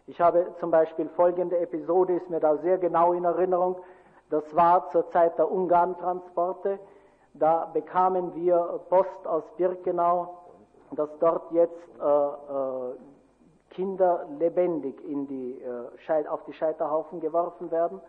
[0.07, 3.77] ich habe zum Beispiel folgende Episode, ist mir da sehr genau in Erinnerung.
[4.29, 6.79] Das war zur Zeit der Ungarn-Transporte.
[7.33, 10.37] Da bekamen wir Post aus Birkenau,
[10.91, 12.95] dass dort jetzt äh, äh,
[13.69, 18.01] Kinder lebendig in die, äh, auf die Scheiterhaufen geworfen werden.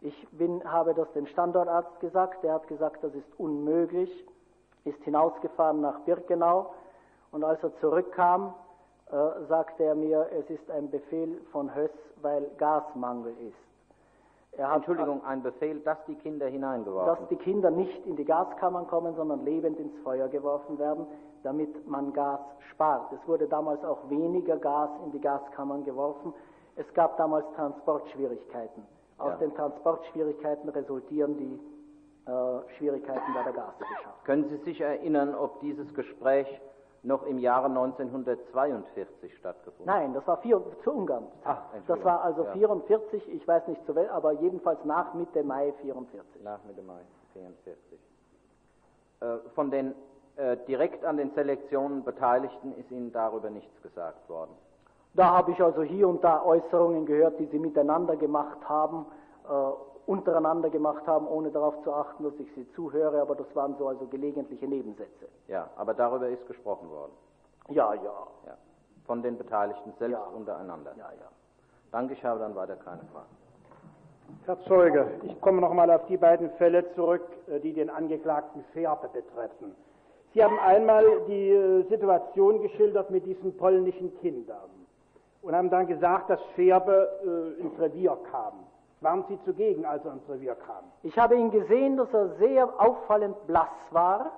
[0.00, 2.44] Ich bin, habe das dem Standortarzt gesagt.
[2.44, 4.10] Der hat gesagt, das ist unmöglich.
[4.84, 6.72] Ist hinausgefahren nach Birkenau.
[7.32, 8.54] Und als er zurückkam,
[9.10, 11.90] äh, sagte er mir, es ist ein Befehl von Höss,
[12.22, 13.68] weil Gasmangel ist.
[14.56, 19.14] Entschuldigung, ein Befehl, dass die Kinder hineingeworfen Dass die Kinder nicht in die Gaskammern kommen,
[19.14, 21.06] sondern lebend ins Feuer geworfen werden,
[21.44, 23.12] damit man Gas spart.
[23.12, 26.34] Es wurde damals auch weniger Gas in die Gaskammern geworfen.
[26.76, 28.97] Es gab damals Transportschwierigkeiten.
[29.18, 29.36] Aus ja.
[29.36, 31.60] den Transportschwierigkeiten resultieren die
[32.30, 34.12] äh, Schwierigkeiten bei der Gasbeschaffung.
[34.24, 36.46] Können Sie sich erinnern, ob dieses Gespräch
[37.02, 39.86] noch im Jahre 1942 stattgefunden?
[39.86, 41.26] Nein, das war vier, zu Ungarn.
[41.44, 42.52] Ach, das war also ja.
[42.52, 46.42] 44, ich weiß nicht zu welchem, aber jedenfalls nach Mitte Mai 44.
[46.42, 47.00] Nach Mitte Mai
[47.32, 47.76] 44.
[49.20, 49.94] Äh, von den
[50.36, 54.52] äh, direkt an den Selektionen Beteiligten ist Ihnen darüber nichts gesagt worden?
[55.18, 59.04] Da habe ich also hier und da Äußerungen gehört, die Sie miteinander gemacht haben.
[59.48, 59.52] Äh,
[60.06, 63.88] untereinander gemacht haben, ohne darauf zu achten, dass ich sie zuhöre, aber das waren so
[63.88, 65.28] also gelegentliche Nebensätze.
[65.48, 67.12] Ja, aber darüber ist gesprochen worden.
[67.68, 68.26] Ja, ja.
[68.46, 68.56] ja.
[69.04, 70.24] Von den Beteiligten selbst ja.
[70.34, 70.92] untereinander.
[70.96, 71.28] Ja, ja.
[71.92, 73.36] Danke, ich habe dann weiter keine Fragen.
[74.46, 78.64] Herr Zeuge, ich komme noch mal auf die beiden Fälle zurück, äh, die den Angeklagten
[78.72, 79.74] Färbe betreffen.
[80.32, 84.77] Sie haben einmal die äh, Situation geschildert mit diesen polnischen Kindern
[85.42, 88.52] und haben dann gesagt, dass Färbe äh, ins Revier kam.
[89.00, 90.84] Waren Sie zugegen, als er ins Revier kam?
[91.02, 94.32] Ich habe ihn gesehen, dass er sehr auffallend blass war.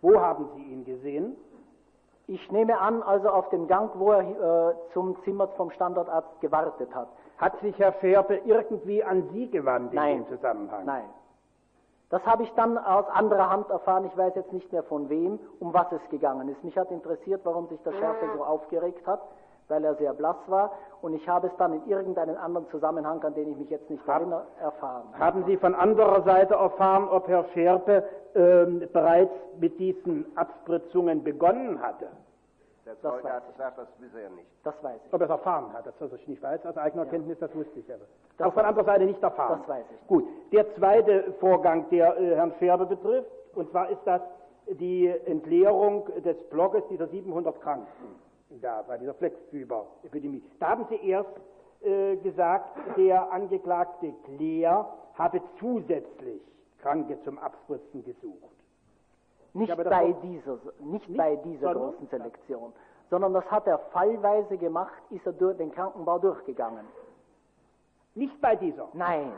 [0.00, 1.36] Wo haben Sie ihn gesehen?
[2.28, 4.20] Ich nehme an, also auf dem Gang, wo er
[4.70, 7.08] äh, zum Zimmer vom Standortarzt gewartet hat.
[7.38, 10.24] Hat sich Herr Färbe irgendwie an Sie gewandt in Nein.
[10.24, 10.84] dem Zusammenhang?
[10.84, 11.04] Nein.
[12.08, 14.04] Das habe ich dann aus anderer Hand erfahren.
[14.04, 16.62] Ich weiß jetzt nicht mehr von wem, um was es gegangen ist.
[16.62, 19.20] Mich hat interessiert, warum sich der Schärfe so aufgeregt hat
[19.68, 20.72] weil er sehr blass war.
[21.02, 24.06] Und ich habe es dann in irgendeinen anderen Zusammenhang, an den ich mich jetzt nicht
[24.06, 25.04] Hab, erinnere, erfahren.
[25.18, 28.04] Haben Sie von anderer Seite erfahren, ob Herr Scherpe
[28.34, 32.08] äh, bereits mit diesen Abspritzungen begonnen hatte?
[32.84, 34.48] Der Zeuge das hat gesagt, das wisse er nicht.
[34.62, 35.12] Das weiß ich.
[35.12, 37.10] Ob er es erfahren hat, das was ich nicht weiß, aus eigener ja.
[37.10, 38.04] Kenntnis, das wusste ich aber.
[38.38, 39.58] Das Auch von anderer Seite nicht erfahren.
[39.60, 40.06] Das weiß ich.
[40.06, 40.24] Gut.
[40.52, 44.20] Der zweite Vorgang, der äh, Herrn Scherbe betrifft, und zwar ist das
[44.68, 47.86] die Entleerung des Blockes dieser 700 Kranken
[48.60, 50.42] da bei dieser Flexfieberepidemie.
[50.58, 51.30] Da haben Sie erst
[51.82, 56.42] äh, gesagt, der Angeklagte Kleer habe zusätzlich
[56.80, 58.50] Kranke zum Abspritzen gesucht.
[59.54, 62.72] Nicht bei dieser, nicht, nicht bei dieser großen Selektion,
[63.08, 66.84] sondern das hat er fallweise gemacht, ist er durch den Krankenbau durchgegangen.
[68.14, 68.88] Nicht bei dieser?
[68.92, 69.32] Nein.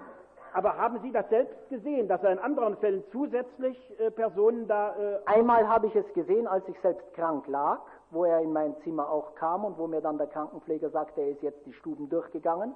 [0.55, 4.97] Aber haben Sie das selbst gesehen, dass er in anderen Fällen zusätzlich äh, Personen da.
[4.97, 7.81] Äh, Einmal habe ich es gesehen, als ich selbst krank lag,
[8.11, 11.31] wo er in mein Zimmer auch kam und wo mir dann der Krankenpfleger sagte, er
[11.31, 12.75] ist jetzt die Stuben durchgegangen.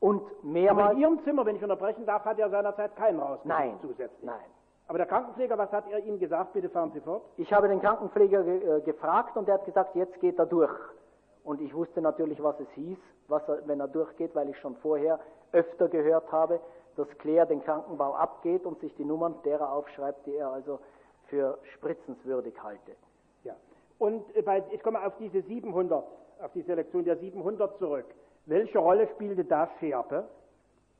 [0.00, 0.88] Und mehrmals.
[0.88, 3.78] Aber in Ihrem Zimmer, wenn ich unterbrechen darf, hat er seinerzeit keinen rausgesucht Nein.
[3.80, 4.22] zusätzlich.
[4.22, 4.50] Nein.
[4.86, 6.52] Aber der Krankenpfleger, was hat er Ihnen gesagt?
[6.52, 7.22] Bitte fahren Sie fort.
[7.36, 10.74] Ich habe den Krankenpfleger ge äh, gefragt und er hat gesagt, jetzt geht er durch.
[11.42, 14.76] Und ich wusste natürlich, was es hieß, was er, wenn er durchgeht, weil ich schon
[14.76, 15.20] vorher
[15.52, 16.60] öfter gehört habe,
[16.96, 20.80] dass Claire den Krankenbau abgeht und sich die Nummern derer aufschreibt, die er also
[21.28, 22.92] für spritzenswürdig halte.
[23.98, 26.04] Und äh, bei, ich komme auf diese 700,
[26.40, 28.06] auf die Selektion der 700 zurück.
[28.46, 30.24] Welche Rolle spielte da Schärpe?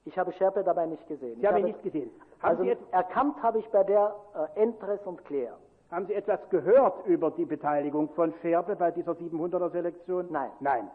[0.07, 1.37] Ich habe Schärpe dabei nicht gesehen.
[1.37, 2.11] Sie ich haben ihn nicht gesehen.
[2.41, 4.15] Haben also erkannt habe ich bei der
[4.57, 5.57] äh, Entres und Claire.
[5.91, 10.27] Haben Sie etwas gehört über die Beteiligung von Schärpe bei dieser 700er Selektion?
[10.31, 10.51] Nein.
[10.61, 10.91] Nein.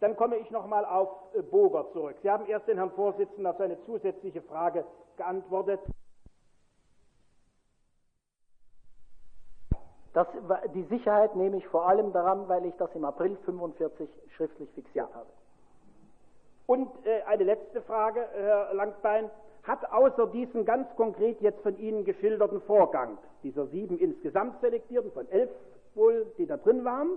[0.00, 2.16] Dann komme ich nochmal auf äh, Boger zurück.
[2.22, 4.84] Sie haben erst den Herrn Vorsitzenden auf seine zusätzliche Frage
[5.16, 5.80] geantwortet.
[10.14, 10.28] Das,
[10.74, 15.08] die Sicherheit nehme ich vor allem daran, weil ich das im April 1945 schriftlich fixiert
[15.10, 15.14] ja.
[15.14, 15.26] habe.
[16.66, 19.30] Und äh, eine letzte Frage, Herr Langbein.
[19.64, 25.26] Hat außer diesem ganz konkret jetzt von Ihnen geschilderten Vorgang, dieser sieben insgesamt selektierten, von
[25.30, 25.48] elf
[25.94, 27.12] wohl, die da drin waren,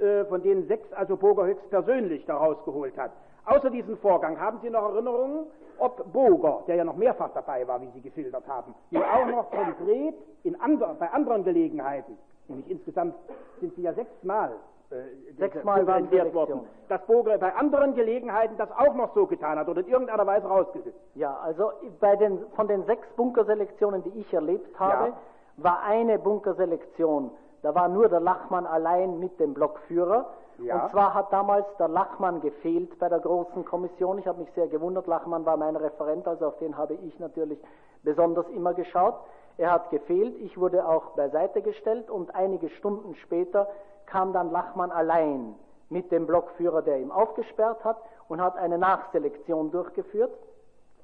[0.00, 3.12] äh, von denen sechs also Boger höchstpersönlich da rausgeholt hat,
[3.44, 5.46] außer diesem Vorgang, haben Sie noch Erinnerungen,
[5.78, 9.50] ob Boger, der ja noch mehrfach dabei war, wie Sie geschildert haben, nun auch noch
[9.50, 12.18] konkret in andre, bei anderen Gelegenheiten,
[12.52, 13.14] nämlich insgesamt
[13.60, 14.52] sind Sie ja sechsmal
[14.92, 16.60] äh, Sechsmal waren worden.
[16.88, 20.46] Dass Boger bei anderen Gelegenheiten das auch noch so getan hat oder in irgendeiner Weise
[20.46, 20.98] rausgesetzt.
[21.14, 25.16] Ja, also bei den, von den sechs Bunkerselektionen, die ich erlebt habe, ja.
[25.56, 27.30] war eine Bunkerselektion,
[27.62, 30.26] da war nur der Lachmann allein mit dem Blockführer.
[30.58, 30.84] Ja.
[30.84, 34.18] Und zwar hat damals der Lachmann gefehlt bei der großen Kommission.
[34.18, 35.06] Ich habe mich sehr gewundert.
[35.06, 37.58] Lachmann war mein Referent, also auf den habe ich natürlich
[38.02, 39.14] besonders immer geschaut.
[39.58, 40.36] Er hat gefehlt.
[40.40, 43.68] Ich wurde auch beiseite gestellt und einige Stunden später
[44.06, 45.54] kam dann Lachmann allein
[45.88, 47.98] mit dem Blockführer, der ihm aufgesperrt hat,
[48.28, 50.32] und hat eine Nachselektion durchgeführt.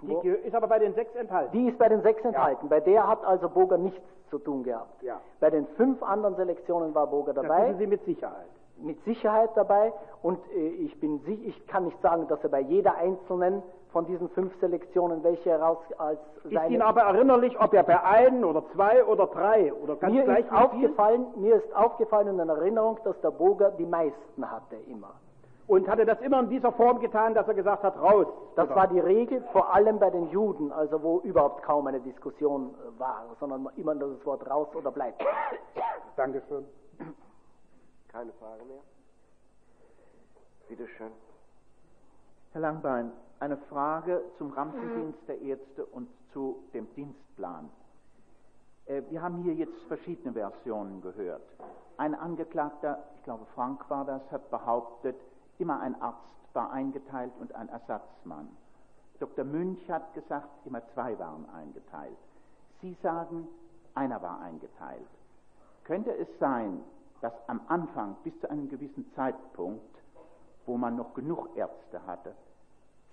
[0.00, 1.52] Die ist aber bei den sechs enthalten.
[1.52, 2.66] Die ist bei den sechs enthalten.
[2.66, 2.68] Ja.
[2.68, 5.02] Bei der hat also Boger nichts zu tun gehabt.
[5.02, 5.20] Ja.
[5.40, 7.58] Bei den fünf anderen Selektionen war Boger dabei.
[7.58, 8.46] Das sind Sie mit Sicherheit.
[8.76, 9.92] Mit Sicherheit dabei.
[10.22, 14.28] Und äh, ich, bin, ich kann nicht sagen, dass er bei jeder einzelnen von diesen
[14.30, 16.66] fünf Selektionen, welche heraus als seine...
[16.66, 20.24] Ist Ihnen aber erinnerlich, ob er bei ein oder zwei oder drei oder ganz mir
[20.24, 25.14] gleich ist aufgefallen, Mir ist aufgefallen in Erinnerung, dass der Boger die meisten hatte immer.
[25.66, 28.26] Und hat er das immer in dieser Form getan, dass er gesagt hat, raus?
[28.56, 28.76] Das oder?
[28.76, 32.98] war die Regel, vor allem bei den Juden, also wo überhaupt kaum eine Diskussion äh,
[32.98, 35.22] war, sondern immer das Wort raus oder bleibt.
[36.16, 36.64] Dankeschön.
[38.08, 38.80] Keine Frage mehr?
[40.68, 41.12] Bitte schön.
[42.52, 47.68] Herr Langbein, eine Frage zum Rampendienst der Ärzte und zu dem Dienstplan.
[48.86, 51.42] Äh, wir haben hier jetzt verschiedene Versionen gehört.
[51.96, 55.16] Ein Angeklagter, ich glaube Frank war das, hat behauptet,
[55.58, 58.48] immer ein Arzt war eingeteilt und ein Ersatzmann.
[59.20, 59.44] Dr.
[59.44, 62.16] Münch hat gesagt, immer zwei waren eingeteilt.
[62.80, 63.48] Sie sagen,
[63.94, 65.08] einer war eingeteilt.
[65.84, 66.80] Könnte es sein,
[67.20, 69.82] dass am Anfang bis zu einem gewissen Zeitpunkt,
[70.66, 72.34] wo man noch genug Ärzte hatte,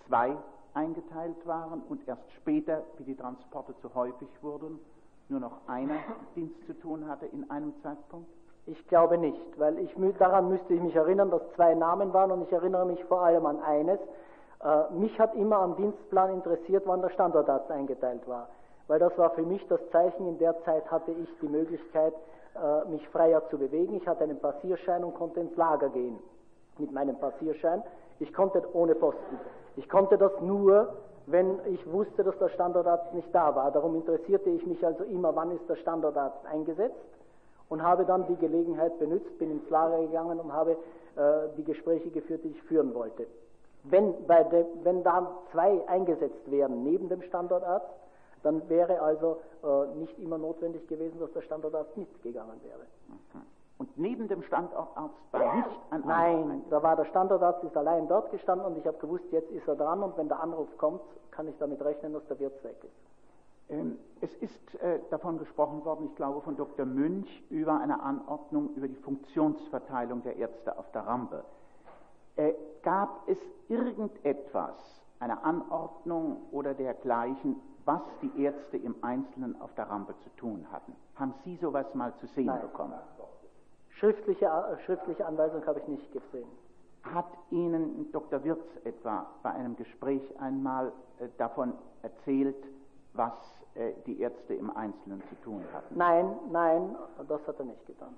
[0.08, 0.36] zwei
[0.74, 4.80] eingeteilt waren und erst später, wie die Transporte zu häufig wurden,
[5.30, 5.96] nur noch einer
[6.36, 8.28] Dienst zu tun hatte in einem Zeitpunkt?
[8.68, 12.42] Ich glaube nicht, weil ich, daran müsste ich mich erinnern, dass zwei Namen waren und
[12.42, 14.00] ich erinnere mich vor allem an eines.
[14.64, 18.50] Äh, mich hat immer am Dienstplan interessiert, wann der Standortarzt eingeteilt war,
[18.88, 22.14] weil das war für mich das Zeichen, in der Zeit hatte ich die Möglichkeit,
[22.56, 23.96] äh, mich freier zu bewegen.
[23.96, 26.18] Ich hatte einen Passierschein und konnte ins Lager gehen
[26.80, 27.84] mit meinem Passierschein.
[28.20, 29.38] Ich konnte ohne Posten.
[29.76, 30.96] Ich konnte das nur,
[31.28, 33.72] wenn ich wusste, dass der Standortarzt nicht da war.
[33.72, 36.96] Darum interessierte ich mich also immer, wann ist der Standortarzt eingesetzt
[37.70, 42.10] und habe dann die Gelegenheit benutzt, bin ins Lager gegangen und habe äh, die Gespräche
[42.12, 43.26] geführt, die ich führen wollte.
[43.84, 47.90] Wenn, bei de, wenn da zwei eingesetzt werden neben dem Standortarzt,
[48.44, 52.86] dann wäre also äh, nicht immer notwendig gewesen, dass der Standortarzt mitgegangen wäre.
[53.10, 53.44] Okay.
[53.78, 58.32] Und neben dem Standortarzt war nicht ein Nein, da war der Standortarzt ist allein dort
[58.32, 61.48] gestanden und ich habe gewusst, jetzt ist er dran und wenn der Anruf kommt, kann
[61.48, 63.06] ich damit rechnen, dass der Wirt weg ist.
[63.68, 66.86] Ähm, es ist äh, davon gesprochen worden, ich glaube von Dr.
[66.86, 71.44] Münch, über eine Anordnung über die Funktionsverteilung der Ärzte auf der Rampe.
[72.38, 74.76] Äh, gab es irgendetwas,
[75.20, 80.96] eine Anordnung oder dergleichen, was die Ärzte im Einzelnen auf der Rampe zu tun hatten?
[81.16, 82.62] Haben Sie sowas mal zu sehen Nein.
[82.62, 82.94] bekommen?
[84.00, 86.48] Schriftliche, äh, schriftliche Anweisung habe ich nicht gesehen.
[87.04, 88.44] Hat Ihnen Dr.
[88.44, 92.58] Wirz etwa bei einem Gespräch einmal äh, davon erzählt,
[93.14, 93.34] was
[93.76, 95.96] äh, die Ärzte im Einzelnen zu tun hatten?
[95.98, 96.96] Nein, nein,
[97.28, 98.18] das hat er nicht getan.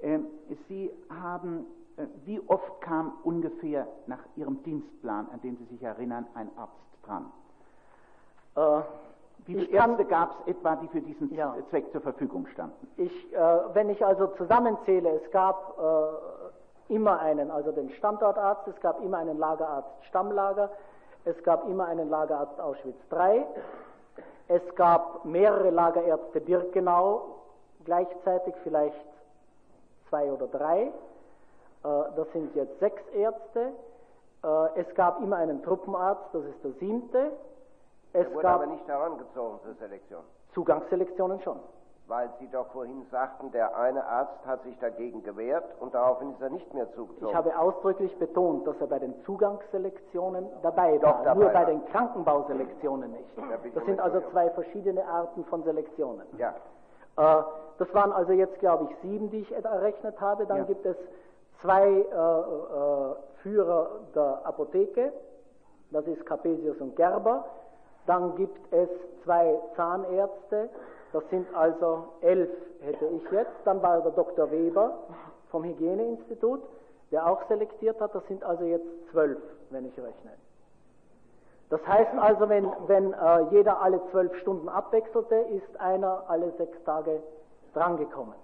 [0.00, 0.26] Ähm,
[0.68, 1.66] Sie haben,
[2.24, 7.30] wie oft kam ungefähr nach Ihrem Dienstplan, an den Sie sich erinnern, ein Arzt dran?
[8.56, 8.82] Äh,
[9.46, 11.54] Wie viele Ärzte gab es etwa, die für diesen Ja.
[11.70, 12.88] Zweck zur Verfügung standen?
[12.96, 13.38] Ich, äh,
[13.72, 19.18] wenn ich also zusammenzähle, es gab äh, immer einen, also den Standortarzt, es gab immer
[19.18, 20.70] einen Lagerarzt Stammlager,
[21.24, 23.44] es gab immer einen Lagerarzt Auschwitz III,
[24.48, 27.22] es gab mehrere Lagerärzte Birkenau
[27.84, 29.06] gleichzeitig, vielleicht
[30.08, 30.82] zwei oder drei.
[30.82, 30.90] Äh,
[31.82, 33.72] das sind jetzt sechs Ärzte.
[34.44, 37.32] Äh, es gab immer einen Truppenarzt, das ist der siebte.
[38.14, 40.22] Es Er wurde gab aber nicht herangezogen zur Selektion,
[40.54, 41.58] Zugangsselektionen schon.
[42.08, 46.42] weil Sie doch vorhin sagten, der eine Arzt hat sich dagegen gewehrt und daraufhin ist
[46.42, 47.28] er nicht mehr zugezogen.
[47.28, 51.54] Ich habe ausdrücklich betont, dass er bei den Zugangsselektionen dabei Doch, war, dabei nur bei
[51.60, 51.64] war.
[51.66, 53.30] den Krankenbauselektionen nicht.
[53.74, 56.26] Das sind also zwei verschiedene Arten von Selektionen.
[56.36, 56.54] Ja,
[57.16, 57.42] Äh,
[57.78, 60.46] das waren also jetzt, glaube ich, sieben, die ich errechnet habe.
[60.46, 60.64] Dann Ja.
[60.64, 60.96] gibt es
[61.60, 65.12] zwei äh, äh, Führer der Apotheke,
[65.90, 67.44] das ist Capesius und Gerber.
[68.06, 68.88] Dann gibt es
[69.24, 70.68] zwei Zahnärzte,
[71.12, 72.50] das sind also elf,
[72.80, 73.52] hätte ich jetzt.
[73.64, 74.50] Dann war der Dr.
[74.50, 74.98] Weber
[75.50, 76.60] vom Hygieneinstitut,
[77.10, 79.38] der auch selektiert hat, das sind also jetzt zwölf,
[79.70, 80.32] wenn ich rechne.
[81.68, 86.76] Das heißt also, wenn, wenn äh, jeder alle zwölf Stunden abwechselte, ist einer alle sechs
[86.84, 87.22] Tage
[87.72, 88.34] drangekommen.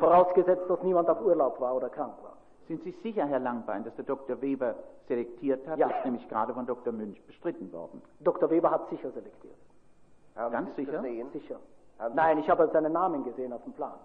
[0.00, 2.31] Vorausgesetzt, dass niemand auf Urlaub war oder krank war.
[2.72, 4.40] Sind Sie sicher, Herr Langbein, dass der Dr.
[4.40, 4.74] Weber
[5.06, 5.78] selektiert hat?
[5.78, 5.88] Ja.
[5.88, 6.90] Das ist nämlich gerade von Dr.
[6.90, 8.00] Münch bestritten worden.
[8.20, 8.48] Dr.
[8.48, 9.58] Weber hat sicher selektiert.
[10.34, 10.92] haben Ganz sicher?
[10.92, 11.30] gesehen?
[11.32, 11.56] Sicher.
[11.98, 13.98] Haben Nein, ich habe seinen Namen gesehen auf dem Plan.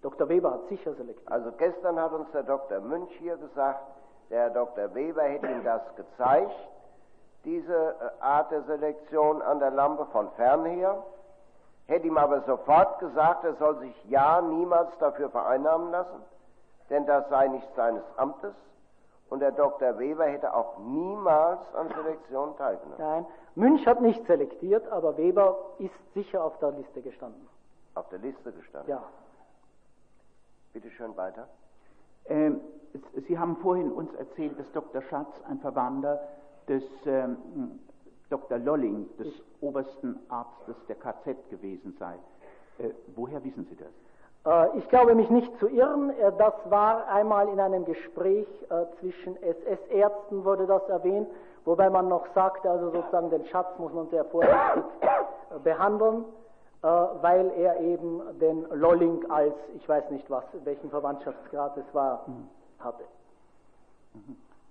[0.00, 0.30] Dr.
[0.30, 1.30] Weber hat sicher selektiert.
[1.30, 2.80] Also gestern hat uns der Dr.
[2.80, 3.82] Münch hier gesagt,
[4.30, 4.94] der Herr Dr.
[4.94, 6.56] Weber hätte ihm das gezeigt,
[7.44, 11.02] diese äh, Art der Selektion an der Lampe von fern her,
[11.86, 16.22] hätte ihm aber sofort gesagt, er soll sich ja niemals dafür vereinnahmen lassen,
[16.90, 18.54] denn das sei nicht seines Amtes
[19.30, 19.98] und der Dr.
[19.98, 22.98] Weber hätte auch niemals an Selektion teilgenommen.
[22.98, 27.48] Nein, Münch hat nicht selektiert, aber Weber ist sicher auf der Liste gestanden.
[27.94, 28.90] Auf der Liste gestanden.
[28.90, 29.02] Ja.
[30.72, 31.48] Bitte schön weiter.
[32.26, 32.60] Ähm,
[33.28, 35.02] Sie haben vorhin uns erzählt, dass Dr.
[35.02, 36.20] Schatz ein Verwandter
[36.68, 37.80] des ähm,
[38.30, 38.58] Dr.
[38.58, 39.28] Lolling, des
[39.60, 42.14] obersten Arztes der KZ gewesen sei.
[42.78, 43.92] Äh, woher wissen Sie das?
[44.46, 46.10] Äh, Ich glaube mich nicht zu irren.
[46.18, 51.28] Äh, Das war einmal in einem Gespräch äh, zwischen SS-Ärzten wurde das erwähnt,
[51.64, 54.84] wobei man noch sagte, also sozusagen den Schatz muss man sehr vorsichtig
[55.64, 56.24] behandeln,
[56.80, 62.24] weil er eben den Lolling als, ich weiß nicht was, welchen Verwandtschaftsgrad es war,
[62.78, 63.04] hatte.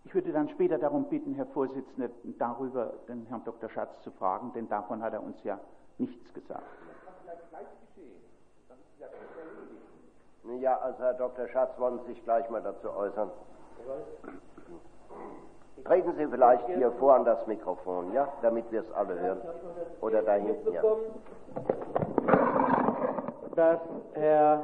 [0.05, 3.69] Ich würde dann später darum bitten, Herr Vorsitzender, darüber den Herrn Dr.
[3.69, 5.59] Schatz zu fragen, denn davon hat er uns ja
[5.99, 6.63] nichts gesagt.
[8.99, 9.07] Ja,
[10.81, 11.47] also Herr Dr.
[11.49, 13.29] Schatz wollen Sie sich gleich mal dazu äußern.
[15.85, 19.41] Treten Sie vielleicht hier vor an das Mikrofon, ja, damit wir es alle hören.
[20.01, 20.81] Oder da hinten, ja.
[23.55, 23.79] dass
[24.13, 24.63] Herr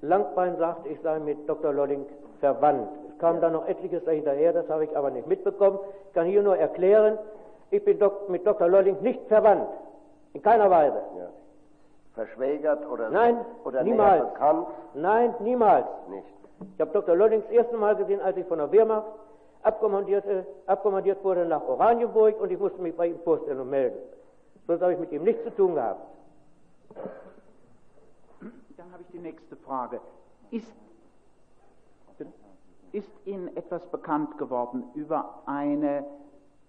[0.00, 1.72] Langbein sagt, ich sei mit Dr.
[1.72, 2.06] Lolling
[2.40, 2.88] verwandt.
[3.08, 5.78] Es kam dann noch etliches dahinterher, das habe ich aber nicht mitbekommen.
[6.08, 7.18] Ich kann hier nur erklären,
[7.70, 8.68] ich bin mit Dr.
[8.68, 9.68] Lolling nicht verwandt.
[10.32, 11.00] In keiner Weise.
[12.14, 14.22] Verschwägert oder, Nein, oder niemals.
[14.22, 14.66] näher bekannt?
[14.94, 15.86] Nein, niemals.
[16.08, 16.26] Nicht.
[16.74, 17.16] Ich habe Dr.
[17.16, 19.06] Lolling das erste Mal gesehen, als ich von der Wehrmacht
[19.62, 23.98] abkommandiert, äh, abkommandiert wurde nach Oranienburg und ich musste mich bei ihm vorstellen und melden.
[24.66, 26.00] Sonst habe ich mit ihm nichts zu tun gehabt.
[28.76, 30.00] Dann habe ich die nächste Frage.
[30.50, 30.72] Ist,
[32.92, 36.04] ist Ihnen etwas bekannt geworden über eine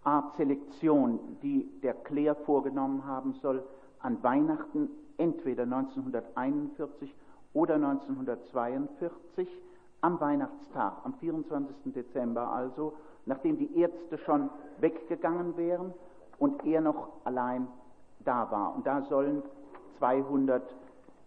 [0.03, 3.63] Art Selektion, die der Claire vorgenommen haben soll
[3.99, 7.13] an Weihnachten, entweder 1941
[7.53, 9.47] oder 1942,
[10.01, 11.93] am Weihnachtstag, am 24.
[11.93, 12.93] Dezember also,
[13.25, 15.93] nachdem die Ärzte schon weggegangen wären
[16.37, 17.67] und er noch allein
[18.19, 18.75] da war.
[18.75, 19.41] Und da sollen
[19.97, 20.63] 200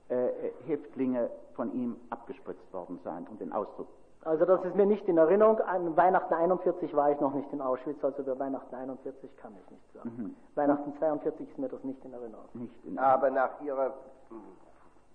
[0.09, 0.29] äh,
[0.67, 3.89] Häftlinge von ihm abgespritzt worden sein, um den Ausdruck.
[4.25, 5.61] Also das ist mir nicht in Erinnerung.
[5.61, 9.71] An Weihnachten 41 war ich noch nicht in Auschwitz, also über Weihnachten 41 kann ich
[9.71, 10.13] nicht sagen.
[10.17, 10.37] Mhm.
[10.55, 12.47] Weihnachten 42 ist mir das nicht in Erinnerung.
[12.55, 13.95] Nicht in Aber nach Ihrer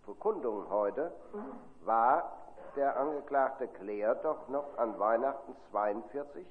[0.06, 1.11] Bekundung heute
[1.85, 2.32] war
[2.75, 6.45] der Angeklagte Claire doch noch an Weihnachten 42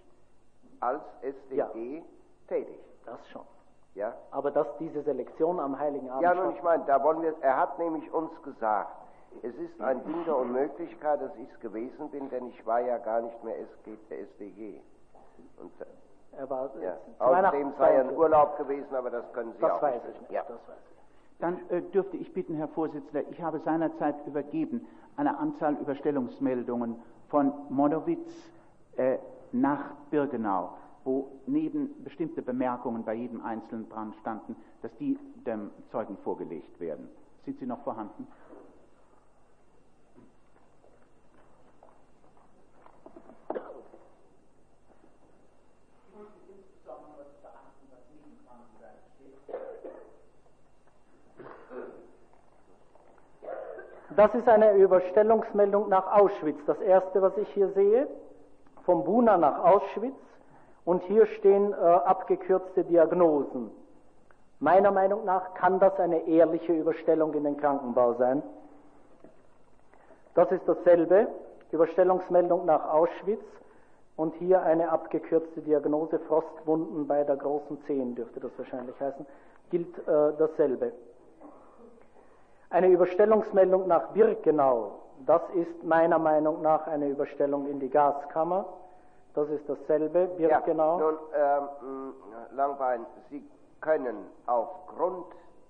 [0.80, 2.02] als SDG ja.
[2.48, 2.78] tätig.
[3.04, 3.42] Das schon.
[3.94, 4.14] Ja?
[4.30, 6.22] Aber dass diese Selektion am Heiligen Abend.
[6.22, 8.96] Ja, nun, ich meine, da wollen wir, er hat nämlich uns gesagt,
[9.42, 12.98] es ist ein Ding der Unmöglichkeit, dass ich es gewesen bin, denn ich war ja
[12.98, 14.80] gar nicht mehr SG, SDG.
[15.58, 15.72] Und,
[16.36, 16.96] er war, ja.
[17.18, 20.14] Außerdem sei er in Urlaub gewesen, aber das können Sie das auch weiß nicht.
[20.14, 20.30] Ich nicht.
[20.32, 20.42] Ja.
[20.42, 21.38] Das weiß ich.
[21.40, 24.86] Dann äh, dürfte ich bitten, Herr Vorsitzender, ich habe seinerzeit übergeben
[25.16, 28.30] eine Anzahl Überstellungsmeldungen von Monowitz
[28.96, 29.18] äh,
[29.52, 30.70] nach Birkenau,
[31.04, 37.08] wo neben bestimmte Bemerkungen bei jedem Einzelnen dran standen, dass die dem Zeugen vorgelegt werden.
[37.44, 38.26] Sind sie noch vorhanden?
[54.16, 56.58] Das ist eine Überstellungsmeldung nach Auschwitz.
[56.66, 58.08] Das erste, was ich hier sehe,
[58.84, 60.14] vom Buna nach Auschwitz.
[60.84, 63.70] Und hier stehen äh, abgekürzte Diagnosen.
[64.58, 68.42] Meiner Meinung nach kann das eine ehrliche Überstellung in den Krankenbau sein.
[70.34, 71.28] Das ist dasselbe,
[71.70, 73.44] Überstellungsmeldung nach Auschwitz.
[74.16, 79.24] Und hier eine abgekürzte Diagnose, Frostwunden bei der großen Zehen dürfte das wahrscheinlich heißen,
[79.70, 80.92] gilt äh, dasselbe.
[82.72, 84.92] Eine Überstellungsmeldung nach Birkenau,
[85.26, 88.64] das ist meiner Meinung nach eine Überstellung in die Gaskammer.
[89.34, 90.98] Das ist dasselbe, Birkenau.
[90.98, 92.14] Ja, nun, ähm,
[92.56, 93.46] Langbein, Sie
[93.82, 95.26] können aufgrund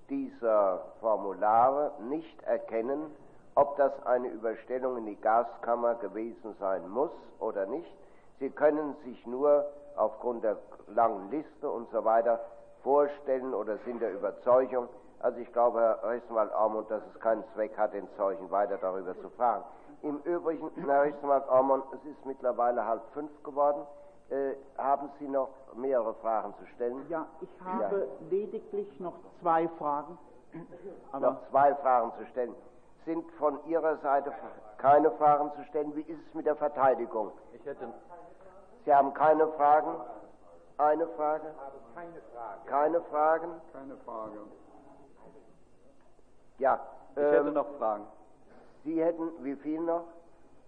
[0.08, 3.10] dieser Formulare nicht erkennen,
[3.56, 7.92] ob das eine Überstellung in die Gaskammer gewesen sein muss oder nicht.
[8.38, 9.64] Sie können sich nur
[9.96, 10.56] aufgrund der
[10.94, 12.38] langen Liste und so weiter
[12.84, 14.88] vorstellen oder sind der Überzeugung,
[15.22, 19.18] also ich glaube, Herr Rechtsanwalt Aumund, dass es keinen Zweck hat, den Zeugen weiter darüber
[19.20, 19.64] zu fragen.
[20.02, 23.86] Im Übrigen, Herr Rechtsanwalt Aumund, es ist mittlerweile halb fünf geworden.
[24.30, 27.06] Äh, haben Sie noch mehrere Fragen zu stellen?
[27.08, 28.28] Ja, ich habe ja.
[28.30, 30.18] lediglich noch zwei Fragen.
[31.12, 32.54] Aber noch zwei Fragen zu stellen.
[33.04, 34.32] Sind von Ihrer Seite
[34.78, 35.94] keine Fragen zu stellen?
[35.94, 37.30] Wie ist es mit der Verteidigung?
[37.52, 37.92] Ich hätte.
[38.84, 39.94] Sie haben keine Fragen?
[40.78, 41.46] Eine Frage?
[41.52, 42.60] Ich habe keine Frage.
[42.66, 43.60] Keine Fragen?
[43.72, 44.38] Keine Frage.
[46.62, 46.80] Ja.
[47.16, 48.06] Ich ähm, hätte noch Fragen.
[48.84, 50.04] Sie hätten wie viel noch?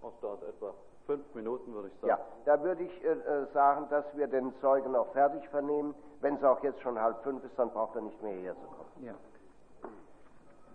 [0.03, 0.75] Auch dort etwa
[1.07, 2.09] fünf Minuten, würde ich sagen.
[2.09, 5.95] Ja, da würde ich äh, äh, sagen, dass wir den Zeugen noch fertig vernehmen.
[6.21, 8.67] Wenn es auch jetzt schon halb fünf ist, dann braucht er nicht mehr hierher zu
[8.67, 9.05] kommen.
[9.05, 9.15] Ja.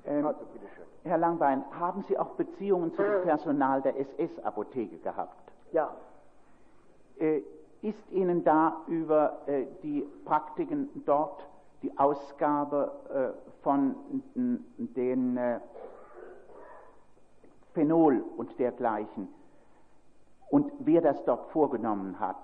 [0.05, 0.39] Ähm, also,
[1.03, 5.51] Herr Langbein, haben Sie auch Beziehungen zu dem Personal der SS-Apotheke gehabt?
[5.73, 5.93] Ja.
[7.17, 7.43] Äh,
[7.81, 11.45] ist Ihnen da über äh, die Praktiken dort
[11.81, 13.95] die Ausgabe äh, von
[14.77, 15.59] den äh,
[17.73, 19.27] Phenol und dergleichen
[20.49, 22.37] und wer das dort vorgenommen hat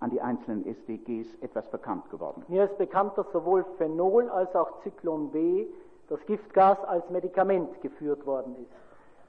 [0.00, 2.44] an die einzelnen SDGs etwas bekannt geworden.
[2.48, 5.66] Mir ist bekannt, dass sowohl Phenol als auch Zyklon B,
[6.08, 8.72] das Giftgas, als Medikament geführt worden ist.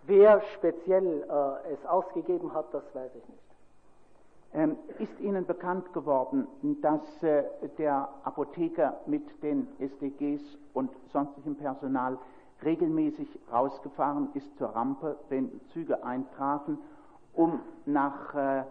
[0.06, 3.53] Wer speziell äh, es ausgegeben hat, das weiß ich nicht.
[4.56, 6.48] Ähm, ist Ihnen bekannt geworden,
[6.82, 7.44] dass äh,
[7.80, 10.42] der Apotheker mit den SDGs
[10.74, 12.20] und sonstigem Personal
[12.64, 16.78] regelmäßig rausgefahren ist zur Rampe, wenn Züge eintrafen,
[17.34, 18.64] um nach äh,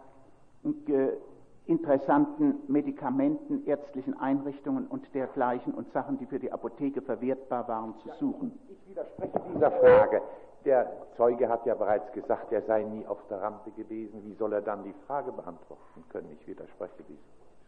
[1.66, 8.08] interessanten Medikamenten, ärztlichen Einrichtungen und dergleichen und Sachen, die für die Apotheke verwertbar waren, zu
[8.20, 8.58] suchen?
[8.68, 10.22] Ich widerspreche dieser Frage.
[10.64, 14.22] Der Zeuge hat ja bereits gesagt, er sei nie auf der Rampe gewesen.
[14.24, 16.36] Wie soll er dann die Frage beantworten können?
[16.40, 17.22] Ich widerspreche diesem.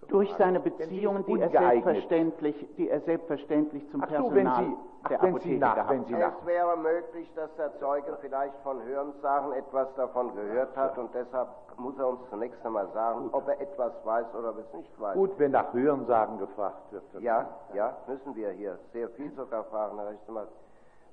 [0.09, 5.09] Durch seine Beziehungen, die er, selbstverständlich, die er selbstverständlich zum ach Personal so, Sie, ach,
[5.09, 6.39] der wenn Apotheke Sie nach, gehabt wenn Sie nach.
[6.41, 11.49] Es wäre möglich, dass der Zeuge vielleicht von Hörensagen etwas davon gehört hat und deshalb
[11.79, 13.35] muss er uns zunächst einmal sagen, Gut.
[13.35, 15.15] ob er etwas weiß oder ob er es nicht weiß.
[15.15, 17.05] Gut, wenn nach Hörensagen gefragt wird.
[17.21, 20.49] Ja, ja, müssen wir hier sehr viel sogar fragen, Herr Rechtsanwalt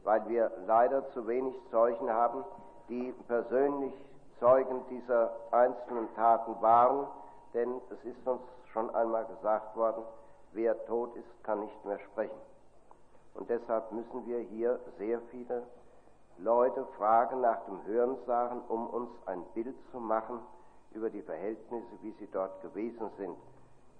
[0.04, 2.44] weil wir leider zu wenig Zeugen haben,
[2.90, 3.94] die persönlich
[4.40, 7.08] Zeugen dieser einzelnen Taten waren,
[7.54, 8.42] denn es ist uns
[8.74, 10.04] schon einmal gesagt worden,
[10.54, 12.40] wer tot ist, kann nicht mehr sprechen.
[13.36, 15.64] Und deshalb müssen wir hier sehr viele
[16.38, 20.40] Leute fragen nach dem Hörensagen, um uns ein Bild zu machen
[20.92, 23.36] über die Verhältnisse, wie sie dort gewesen sind.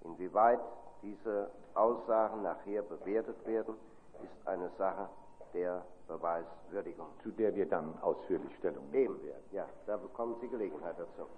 [0.02, 0.60] Inwieweit
[1.02, 3.74] diese Aussagen nachher bewertet werden,
[4.22, 5.08] ist eine Sache
[5.54, 7.06] der Beweiswürdigung.
[7.22, 9.42] Zu der wir dann ausführlich Stellung nehmen werden.
[9.52, 11.28] Ja, da bekommen Sie Gelegenheit dazu.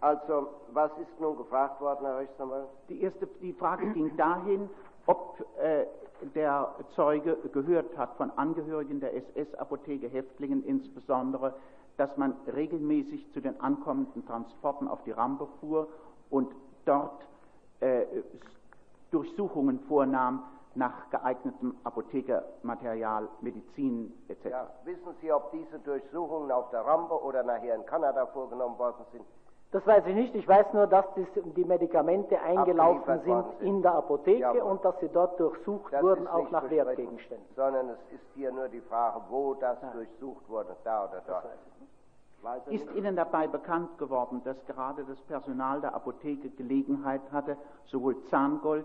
[0.00, 2.68] Also, was ist nun gefragt worden, Herr Rechtsanwalt?
[2.88, 4.68] Die erste die Frage ging dahin,
[5.06, 5.86] ob äh,
[6.34, 11.54] der Zeuge gehört hat von Angehörigen der SS-Apotheke, Häftlingen insbesondere,
[11.96, 15.88] dass man regelmäßig zu den ankommenden Transporten auf die Rampe fuhr
[16.30, 16.52] und
[16.84, 17.22] dort
[17.80, 18.04] äh,
[19.10, 20.42] Durchsuchungen vornahm
[20.74, 24.44] nach geeignetem Apothekermaterial, Medizin etc.
[24.44, 29.04] Ja, wissen Sie, ob diese Durchsuchungen auf der Rampe oder nachher in Kanada vorgenommen worden
[29.12, 29.24] sind?
[29.74, 30.34] Das weiß ich nicht.
[30.36, 34.60] Ich weiß nur, dass die Medikamente eingelaufen sind, sind, in der Apotheke Jawohl.
[34.60, 37.44] und dass sie dort durchsucht wurden, auch nach Wertgegenständen.
[37.56, 39.90] Sondern es ist hier nur die Frage, wo das ja.
[39.90, 41.46] durchsucht wurde, da oder dort.
[42.68, 48.84] Ist Ihnen dabei bekannt geworden, dass gerade das Personal der Apotheke Gelegenheit hatte, sowohl Zahngold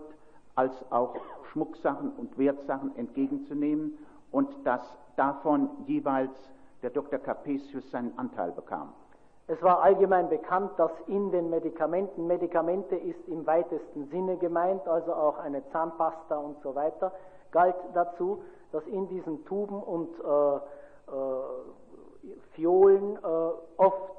[0.54, 1.16] als auch
[1.52, 3.98] Schmucksachen und Wertsachen entgegenzunehmen
[4.30, 4.82] und dass
[5.16, 6.30] davon jeweils
[6.82, 7.18] der Dr.
[7.18, 8.92] Capesius seinen Anteil bekam?
[9.46, 15.12] Es war allgemein bekannt, dass in den Medikamenten, Medikamente ist im weitesten Sinne gemeint, also
[15.12, 17.12] auch eine Zahnpasta und so weiter,
[17.50, 20.60] galt dazu, dass in diesen Tuben und äh, äh,
[22.52, 23.28] Fiolen äh,
[23.76, 24.14] oft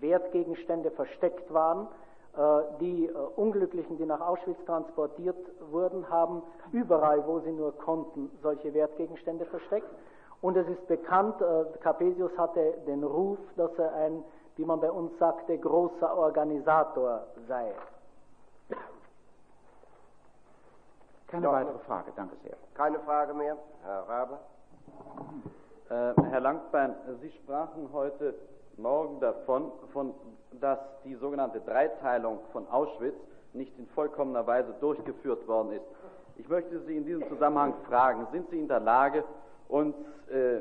[0.00, 1.88] Wertgegenstände versteckt waren.
[2.36, 5.36] Äh, die äh, Unglücklichen, die nach Auschwitz transportiert
[5.70, 9.88] wurden, haben überall, wo sie nur konnten, solche Wertgegenstände versteckt.
[10.40, 11.36] Und es ist bekannt,
[11.80, 14.22] Capesius hatte den Ruf, dass er ein,
[14.56, 17.72] wie man bei uns sagte, großer Organisator sei.
[21.28, 22.56] Keine weitere Frage, danke sehr.
[22.74, 24.38] Keine Frage mehr, Herr Rabe.
[25.88, 28.34] Äh, Herr Langbein, Sie sprachen heute
[28.76, 30.14] Morgen davon, von,
[30.60, 33.16] dass die sogenannte Dreiteilung von Auschwitz
[33.52, 35.84] nicht in vollkommener Weise durchgeführt worden ist.
[36.36, 39.24] Ich möchte Sie in diesem Zusammenhang fragen, sind Sie in der Lage,
[39.68, 39.94] uns
[40.28, 40.60] äh,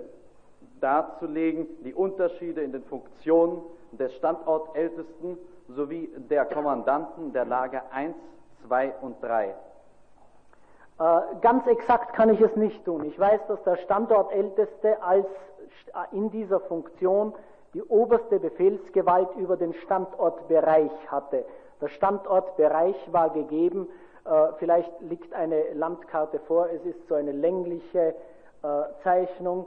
[0.80, 5.38] darzulegen, die Unterschiede in den Funktionen des Standortältesten
[5.70, 8.16] sowie der Kommandanten der Lager 1,
[8.68, 9.56] 2 und 3?
[11.00, 13.06] Äh, ganz exakt kann ich es nicht tun.
[13.06, 17.34] Ich weiß, dass der Standortälteste als äh, in dieser Funktion
[17.74, 21.46] die oberste Befehlsgewalt über den Standortbereich hatte.
[21.82, 23.88] Der Standortbereich war gegeben,
[24.26, 28.16] äh, vielleicht liegt eine Landkarte vor, es ist so eine längliche
[29.04, 29.66] Zeichnung,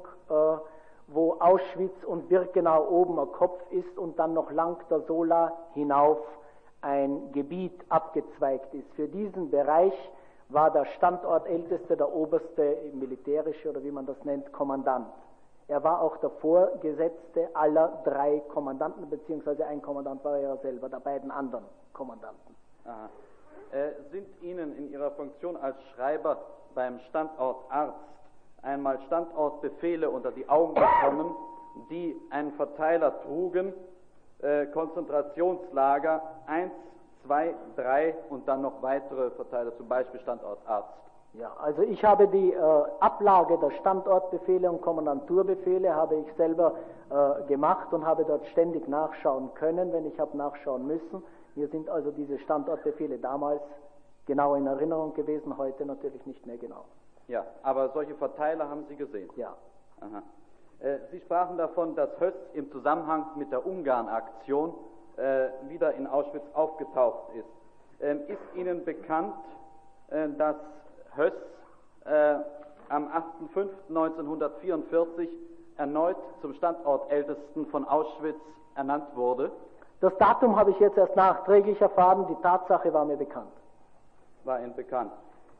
[1.06, 6.18] wo Auschwitz und Birkenau oben am Kopf ist und dann noch lang der Sola hinauf
[6.80, 8.90] ein Gebiet abgezweigt ist.
[8.94, 9.92] Für diesen Bereich
[10.48, 15.08] war der Standortälteste, der oberste militärische oder wie man das nennt, Kommandant.
[15.68, 21.00] Er war auch der Vorgesetzte aller drei Kommandanten, beziehungsweise ein Kommandant war er selber, der
[21.00, 22.54] beiden anderen Kommandanten.
[23.72, 26.38] Äh, sind Ihnen in Ihrer Funktion als Schreiber
[26.74, 27.98] beim Standort Arzt
[28.62, 31.34] einmal Standortbefehle unter die Augen gekommen,
[31.90, 33.72] die einen Verteiler trugen,
[34.40, 36.72] äh, Konzentrationslager 1
[37.26, 40.92] zwei, drei und dann noch weitere Verteiler, zum Beispiel Standortarzt.
[41.38, 46.76] Ja, also ich habe die äh, Ablage der Standortbefehle und Kommandanturbefehle habe ich selber
[47.10, 51.22] äh, gemacht und habe dort ständig nachschauen können, wenn ich habe nachschauen müssen.
[51.54, 53.60] Mir sind also diese Standortbefehle damals
[54.24, 56.86] genau in Erinnerung gewesen, heute natürlich nicht mehr genau.
[57.28, 59.28] Ja, aber solche Verteiler haben Sie gesehen?
[59.36, 59.54] Ja.
[60.00, 60.22] Aha.
[60.78, 64.72] Äh, Sie sprachen davon, dass Höss im Zusammenhang mit der Ungarn-Aktion
[65.18, 67.48] äh, wieder in Auschwitz aufgetaucht ist.
[68.00, 69.34] Ähm, ist Ihnen bekannt,
[70.08, 70.56] äh, dass
[71.16, 71.32] Höss
[72.04, 72.36] äh,
[72.88, 73.08] am
[73.88, 75.28] 8.5.1944
[75.76, 78.40] erneut zum Standortältesten von Auschwitz
[78.74, 79.52] ernannt wurde?
[80.00, 83.52] Das Datum habe ich jetzt erst nachträglich erfahren, die Tatsache war mir bekannt.
[84.44, 85.12] War Ihnen bekannt.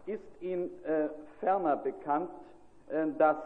[0.05, 1.09] Ist Ihnen äh,
[1.41, 2.29] ferner bekannt,
[2.89, 3.37] äh, dass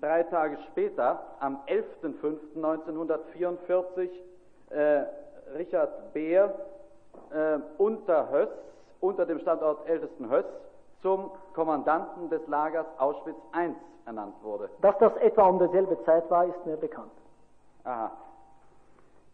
[0.00, 4.08] drei Tage später, am 11.05.1944,
[4.70, 5.04] äh,
[5.56, 6.54] Richard Beer
[7.30, 8.50] äh, unter Höss,
[9.00, 10.44] unter dem Standort Ältesten Höss,
[11.02, 13.74] zum Kommandanten des Lagers Auschwitz I
[14.06, 14.70] ernannt wurde.
[14.80, 17.10] Dass das etwa um dieselbe Zeit war, ist mir bekannt.
[17.84, 18.10] Aha.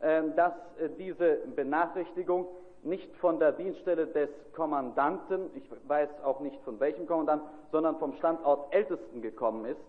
[0.00, 2.46] ähm, dass äh, diese Benachrichtigung
[2.82, 8.14] nicht von der Dienststelle des Kommandanten, ich weiß auch nicht von welchem Kommandanten, sondern vom
[8.14, 9.80] Standort Ältesten gekommen ist?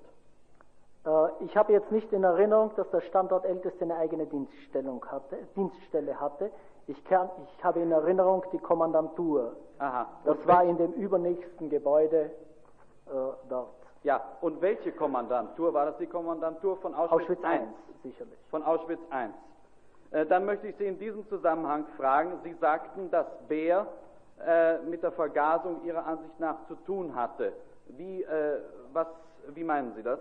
[1.06, 5.38] Äh, ich habe jetzt nicht in Erinnerung, dass der Standort Älteste eine eigene Dienststellung hatte,
[5.56, 6.52] Dienststelle hatte.
[6.88, 9.56] Ich, kann, ich habe in Erinnerung die Kommandantur.
[9.80, 10.08] Aha.
[10.26, 12.32] Das war in dem übernächsten Gebäude
[13.08, 13.12] äh,
[13.50, 13.81] dort.
[14.04, 15.74] Ja, und welche Kommandantur?
[15.74, 17.60] War das die Kommandantur von Auschwitz, Auschwitz I?
[18.04, 18.40] Sicherlich.
[18.50, 19.30] Von Auschwitz I.
[20.16, 22.40] Äh, dann möchte ich Sie in diesem Zusammenhang fragen.
[22.44, 23.88] Sie sagten, dass Bär
[24.46, 27.54] äh, mit der Vergasung Ihrer Ansicht nach zu tun hatte.
[27.90, 28.60] Wie, äh,
[28.92, 29.08] was,
[29.50, 30.20] wie meinen Sie das?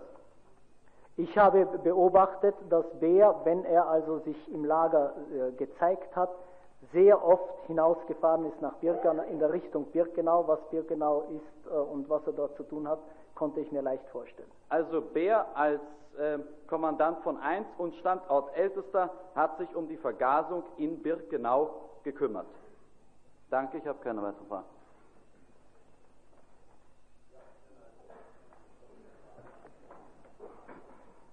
[1.17, 6.29] Ich habe beobachtet, dass Beer, wenn er also sich im Lager äh, gezeigt hat,
[6.93, 10.47] sehr oft hinausgefahren ist nach Birkenau, in der Richtung Birkenau.
[10.47, 12.99] Was Birkenau ist äh, und was er dort zu tun hat,
[13.35, 14.49] konnte ich mir leicht vorstellen.
[14.69, 15.81] Also Bär als
[16.17, 22.47] äh, Kommandant von 1 und Standort Ältester hat sich um die Vergasung in Birkenau gekümmert.
[23.49, 24.65] Danke, ich habe keine weiteren Fragen.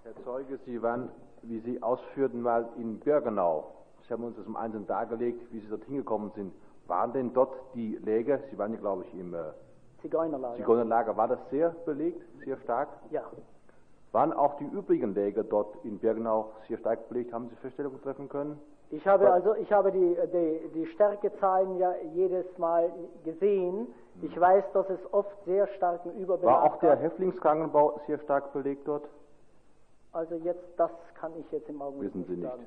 [0.04, 1.10] Herr Zeuge, Sie waren,
[1.42, 3.74] wie Sie ausführten, mal in Birkenau.
[4.06, 6.54] Sie haben uns das im Einzelnen dargelegt, wie Sie dort hingekommen sind.
[6.86, 9.52] Waren denn dort die Läger, Sie waren ja, glaube ich, im äh,
[10.02, 10.56] Zigeunerlager.
[10.56, 12.88] Zigeunerlager, war das sehr belegt, sehr stark?
[13.10, 13.22] Ja.
[14.12, 17.32] Waren auch die übrigen Läger dort in Birkenau sehr stark belegt?
[17.32, 18.60] Haben Sie Feststellungen treffen können?
[18.90, 22.90] Ich habe also ich habe die, die, die Stärkezahlen ja jedes Mal
[23.24, 23.88] gesehen.
[24.22, 26.96] Ich weiß, dass es oft sehr starken Überbelag War auch der.
[26.96, 29.04] Häftlingskrankenbau sehr stark belegt dort?
[30.12, 32.50] Also jetzt, das kann ich jetzt im Augenblick Wissen Sie nicht.
[32.50, 32.64] sagen.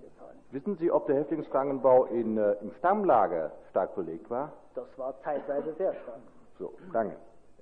[0.52, 4.54] Wissen Sie, ob der Häftlingskrankenbau in, äh, im Stammlager stark belegt war?
[4.76, 6.20] Das war zeitweise sehr stark.
[6.62, 7.16] So, danke.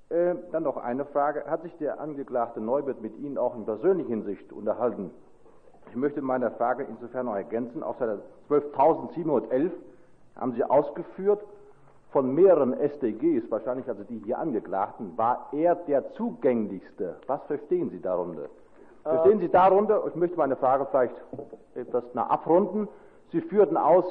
[0.10, 1.46] Äh, dann noch eine Frage.
[1.46, 5.12] Hat sich der Angeklagte Neubert mit Ihnen auch in persönlicher Hinsicht unterhalten?
[5.88, 7.82] Ich möchte meine Frage insofern noch ergänzen.
[7.82, 9.72] Auf Seite 12.711
[10.36, 11.42] haben Sie ausgeführt,
[12.12, 17.18] von mehreren SDGs, wahrscheinlich also die hier Angeklagten, war er der zugänglichste.
[17.28, 18.50] Was verstehen Sie darunter?
[19.04, 21.16] Verstehen Sie darunter, ich möchte meine Frage vielleicht
[21.76, 22.90] etwas nach abrunden,
[23.32, 24.06] Sie führten aus,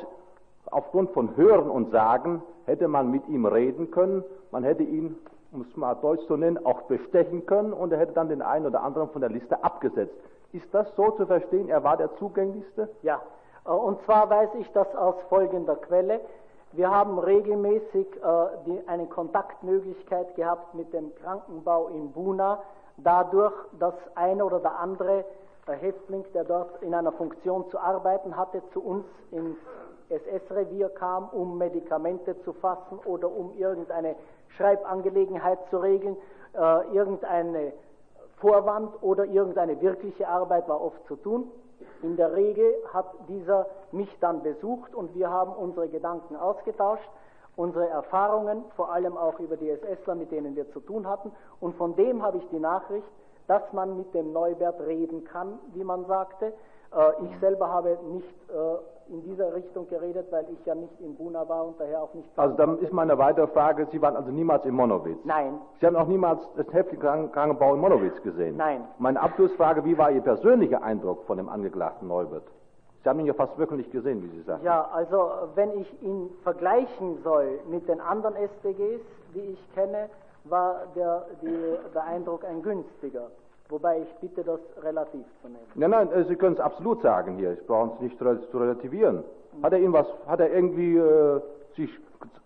[0.67, 5.17] aufgrund von Hören und Sagen hätte man mit ihm reden können, man hätte ihn,
[5.52, 8.67] um es mal deutsch zu nennen, auch bestechen können und er hätte dann den einen
[8.67, 10.15] oder anderen von der Liste abgesetzt.
[10.52, 12.89] Ist das so zu verstehen, er war der zugänglichste?
[13.02, 13.20] Ja,
[13.67, 16.20] äh, und zwar weiß ich das aus folgender Quelle.
[16.73, 22.62] Wir haben regelmäßig äh, die, eine Kontaktmöglichkeit gehabt mit dem Krankenbau in Buna,
[22.99, 25.25] dadurch, dass eine oder der andere
[25.67, 29.57] äh, Häftling, der dort in einer Funktion zu arbeiten hatte, zu uns ins
[30.10, 34.17] SS-Revier kam, um Medikamente zu fassen oder um irgendeine
[34.57, 36.17] Schreibangelegenheit zu regeln,
[36.55, 37.73] äh, irgendeine
[38.36, 41.51] Vorwand oder irgendeine wirkliche Arbeit war oft zu tun.
[42.02, 47.09] In der Regel hat dieser mich dann besucht und wir haben unsere Gedanken ausgetauscht,
[47.57, 51.33] unsere Erfahrungen, vor allem auch über die SSler, mit denen wir zu tun hatten.
[51.60, 53.09] Und von dem habe ich die Nachricht,
[53.49, 56.52] dass man mit dem Neubert reden kann, wie man sagte.
[56.94, 58.55] Äh, ich selber habe nicht äh,
[59.10, 62.28] in dieser Richtung geredet, weil ich ja nicht in Buna war und daher auch nicht.
[62.36, 65.18] Also dann ist meine weitere Frage, Sie waren also niemals in Monowitz?
[65.24, 65.58] Nein.
[65.80, 68.56] Sie haben auch niemals das Häftlingskrankenbau in Monowitz gesehen?
[68.56, 68.84] Nein.
[68.98, 72.44] Meine Abschlussfrage, wie war Ihr persönlicher Eindruck von dem Angeklagten Neubert?
[73.02, 74.64] Sie haben ihn ja fast wirklich gesehen, wie Sie sagen.
[74.64, 79.00] Ja, also wenn ich ihn vergleichen soll mit den anderen SDGs,
[79.34, 80.10] die ich kenne,
[80.44, 83.28] war der, die, der Eindruck ein günstiger.
[83.70, 85.66] Wobei ich bitte, das relativ zu nehmen.
[85.74, 87.52] Nein, nein, äh, Sie können es absolut sagen hier.
[87.52, 89.24] Ich brauche es nicht zu relativieren.
[89.62, 91.40] Hat er Ihnen was, hat er irgendwie äh,
[91.76, 91.90] sich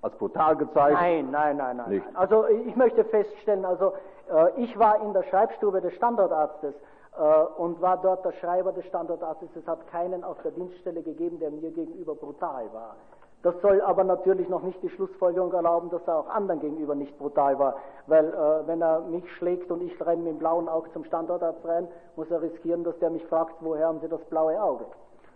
[0.00, 0.94] als brutal gezeigt?
[0.94, 1.90] Nein, nein, nein, nein.
[1.90, 2.06] Nicht.
[2.14, 3.92] Also ich möchte feststellen, also
[4.32, 6.74] äh, ich war in der Schreibstube des Standortarztes
[7.16, 9.48] äh, und war dort der Schreiber des Standortarztes.
[9.54, 12.96] Es hat keinen auf der Dienststelle gegeben, der mir gegenüber brutal war.
[13.42, 17.18] Das soll aber natürlich noch nicht die Schlussfolgerung erlauben, dass er auch anderen gegenüber nicht
[17.18, 17.76] brutal war.
[18.06, 21.64] Weil äh, wenn er mich schlägt und ich renne mit dem blauen Auge zum Standortarzt
[21.66, 24.84] rein, muss er riskieren, dass der mich fragt, woher haben Sie das blaue Auge?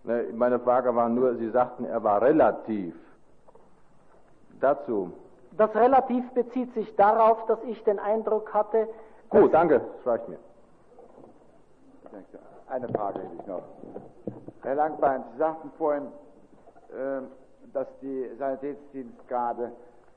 [0.05, 2.95] Ne, Meine Frage war nur, Sie sagten, er war relativ.
[4.61, 5.11] Dazu.
[5.57, 8.89] Das relativ bezieht sich darauf, dass ich den Eindruck hatte,
[9.29, 10.39] Gut, danke, das reicht mir.
[12.69, 13.63] Eine Frage hätte ich noch.
[14.63, 16.05] Herr Langbein, Sie sagten vorhin,
[16.91, 17.23] äh,
[17.77, 19.71] dass die Sanitätsdienstgrade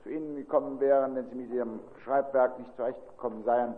[0.04, 3.74] zu Ihnen gekommen wären, wenn Sie mit Ihrem Schreibwerk nicht zurechtgekommen seien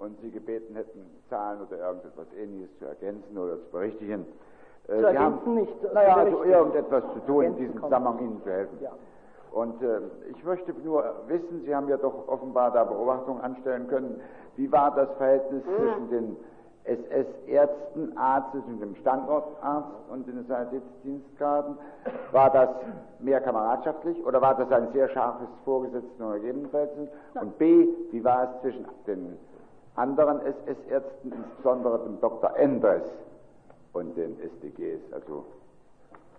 [0.00, 4.24] und Sie gebeten hätten, Zahlen oder irgendetwas Ähnliches zu ergänzen oder zu berichtigen.
[4.88, 8.16] Äh, Zu Sie haben, ergänzen nicht, zu Naja, also irgendetwas zu tun, in diesem Zusammenhang
[8.16, 8.24] nicht.
[8.30, 8.78] Ihnen zu helfen.
[8.80, 8.92] Ja.
[9.52, 10.00] Und äh,
[10.30, 14.22] ich möchte nur wissen, Sie haben ja doch offenbar da Beobachtungen anstellen können,
[14.56, 16.36] wie war das Verhältnis zwischen den
[16.88, 21.76] SS-Ärzten, Arztes und dem Standortarzt und den Sanitätsdienstgraden,
[22.32, 22.70] war das
[23.18, 27.08] mehr kameradschaftlich oder war das ein sehr scharfes Vorgesetzten- oder Gegebenenverhältnis?
[27.40, 29.38] Und B, wie war es zwischen den
[29.96, 32.56] anderen SS-Ärzten, insbesondere dem Dr.
[32.56, 33.02] Endres
[33.92, 35.12] und den SDGs?
[35.12, 35.44] Also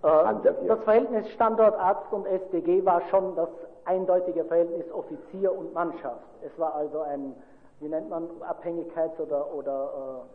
[0.02, 3.50] äh, das Verhältnis Standortarzt und SDG war schon das
[3.86, 6.24] eindeutige Verhältnis Offizier und Mannschaft.
[6.46, 7.34] Es war also ein,
[7.80, 10.26] wie nennt man, Abhängigkeits- oder, oder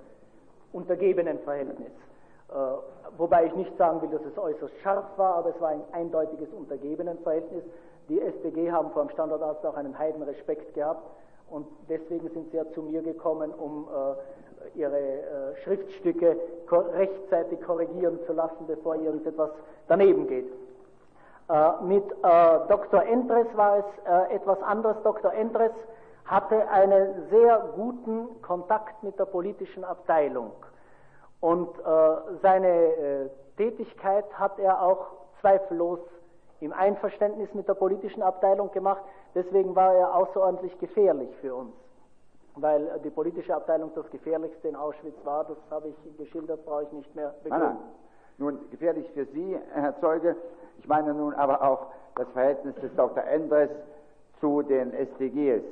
[0.72, 1.92] äh, Untergebenenverhältnis.
[2.48, 2.54] Äh,
[3.16, 6.52] wobei ich nicht sagen will, dass es äußerst scharf war, aber es war ein eindeutiges
[6.52, 7.64] Untergebenenverhältnis.
[8.08, 11.08] Die SDG haben vor dem Standortarzt auch einen Heidenrespekt gehabt
[11.50, 16.36] und deswegen sind sie ja zu mir gekommen, um äh, ihre äh, Schriftstücke
[16.68, 19.50] ko rechtzeitig korrigieren zu lassen, bevor irgendetwas
[19.88, 20.50] daneben geht.
[21.48, 23.02] Äh, mit äh, Dr.
[23.02, 24.96] Endres war es äh, etwas anderes.
[25.02, 25.32] Dr.
[25.32, 25.72] Endres
[26.24, 30.52] hatte einen sehr guten Kontakt mit der politischen Abteilung
[31.40, 31.82] und äh,
[32.40, 35.06] seine Tätigkeit hat er auch
[35.40, 36.00] zweifellos
[36.60, 39.02] im Einverständnis mit der politischen Abteilung gemacht.
[39.34, 41.74] Deswegen war er außerordentlich gefährlich für uns,
[42.56, 45.44] weil die politische Abteilung das gefährlichste in Auschwitz war.
[45.44, 47.76] Das habe ich geschildert, brauche ich nicht mehr begründen.
[48.38, 50.36] Nun, gefährlich für Sie, Herr Zeuge.
[50.78, 51.86] Ich meine nun aber auch
[52.16, 53.22] das Verhältnis des Dr.
[53.24, 53.70] Endres
[54.40, 55.62] zu den SDGs.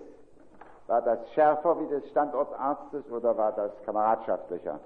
[0.87, 4.81] War das schärfer wie des Standortarztes oder war das kameradschaftlicher?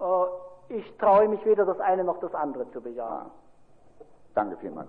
[0.00, 3.26] Äh, ich traue mich weder das eine noch das andere zu bejahen.
[3.26, 3.30] Ah.
[4.34, 4.88] Danke vielmals.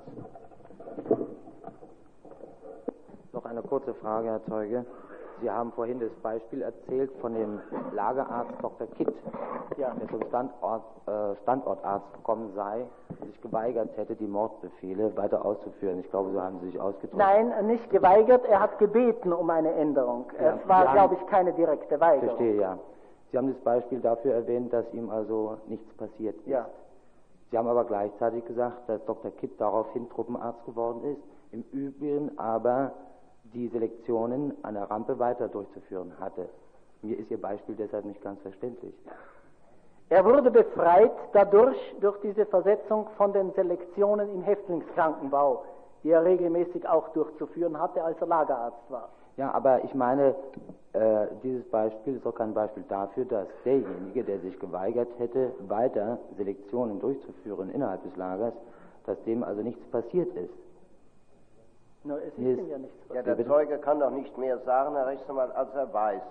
[3.34, 4.86] Noch eine kurze Frage, Herr Zeuge.
[5.42, 7.60] Sie haben vorhin das Beispiel erzählt von dem
[7.94, 8.88] Lagerarzt Dr.
[8.88, 9.14] Kitt,
[9.78, 9.94] ja.
[9.94, 12.86] der zum Standort, äh, Standortarzt gekommen sei
[13.20, 16.00] und sich geweigert hätte, die Mordbefehle weiter auszuführen.
[16.00, 17.18] Ich glaube, so haben Sie sich ausgedrückt.
[17.18, 20.26] Nein, nicht geweigert, er hat gebeten um eine Änderung.
[20.40, 22.38] Ja, es war, glaube ich, keine direkte Weigerung.
[22.38, 22.78] Verstehe, ja.
[23.32, 26.48] Sie haben das Beispiel dafür erwähnt, dass ihm also nichts passiert ist.
[26.48, 26.68] Ja.
[27.52, 29.32] Sie haben aber gleichzeitig gesagt, dass Dr.
[29.32, 31.22] Kitt daraufhin Truppenarzt geworden ist.
[31.52, 32.92] Im Übrigen aber
[33.54, 36.50] die Selektionen an der Rampe weiter durchzuführen hatte.
[37.02, 38.94] Mir ist Ihr Beispiel deshalb nicht ganz verständlich.
[40.10, 45.64] Er wurde befreit dadurch, durch diese Versetzung von den Selektionen im Häftlingskrankenbau,
[46.04, 49.10] die er regelmäßig auch durchzuführen hatte, als er Lagerarzt war.
[49.38, 50.36] Ja, aber ich meine,
[50.94, 56.20] äh, dieses Beispiel ist auch kein Beispiel dafür, dass derjenige, der sich geweigert hätte, weiter
[56.38, 58.54] Selektionen durchzuführen innerhalb des Lagers,
[59.06, 60.54] dass dem also nichts passiert ist.
[62.06, 63.26] No, es ist ihm ja nichts passiert.
[63.26, 66.22] Ja, der Zeuge kann doch nicht mehr sagen, Herr Rechtsanwalt, als er weiß.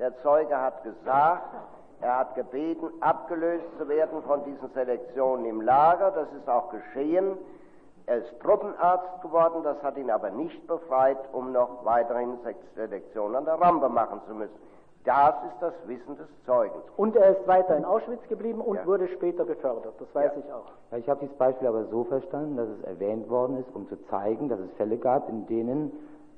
[0.00, 1.54] Der Zeuge hat gesagt,
[2.00, 6.10] er hat gebeten, abgelöst zu werden von diesen Selektionen im Lager.
[6.10, 7.36] Das ist auch geschehen.
[8.06, 12.38] Er ist Truppenarzt geworden, das hat ihn aber nicht befreit, um noch weiterhin
[12.74, 14.58] Selektionen an der Rampe machen zu müssen.
[15.04, 16.78] Das ist das Wissen des Zeugen.
[16.96, 18.86] Und er ist weiter in Auschwitz geblieben und ja.
[18.86, 19.94] wurde später befördert.
[19.98, 20.42] Das weiß ja.
[20.44, 20.98] ich auch.
[20.98, 24.48] Ich habe dieses Beispiel aber so verstanden, dass es erwähnt worden ist, um zu zeigen,
[24.50, 25.92] dass es Fälle gab, in denen.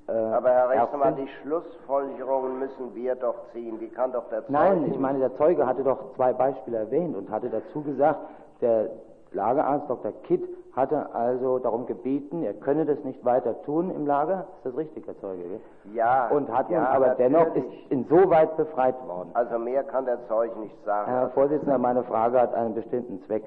[0.07, 3.81] Äh, aber Herr Rechtsanwalt, die Schlussfolgerungen müssen wir doch ziehen.
[3.81, 4.53] Die kann doch der Zeuge.
[4.53, 8.21] Nein, ich meine, der Zeuge hatte doch zwei Beispiele erwähnt und hatte dazu gesagt,
[8.61, 8.91] der
[9.35, 10.13] Lagerarzt Dr.
[10.25, 10.43] Kitt
[10.75, 14.47] hatte also darum gebeten, er könne das nicht weiter tun im Lager.
[14.57, 15.61] Ist das richtig, Herr Zeuge?
[15.93, 16.29] Ja.
[16.29, 19.31] Und hat ja, nun aber dennoch ist insoweit befreit worden.
[19.35, 21.11] Also mehr kann der Zeuge nicht sagen.
[21.11, 23.45] Herr Vorsitzender, meine Frage hat einen bestimmten Zweck.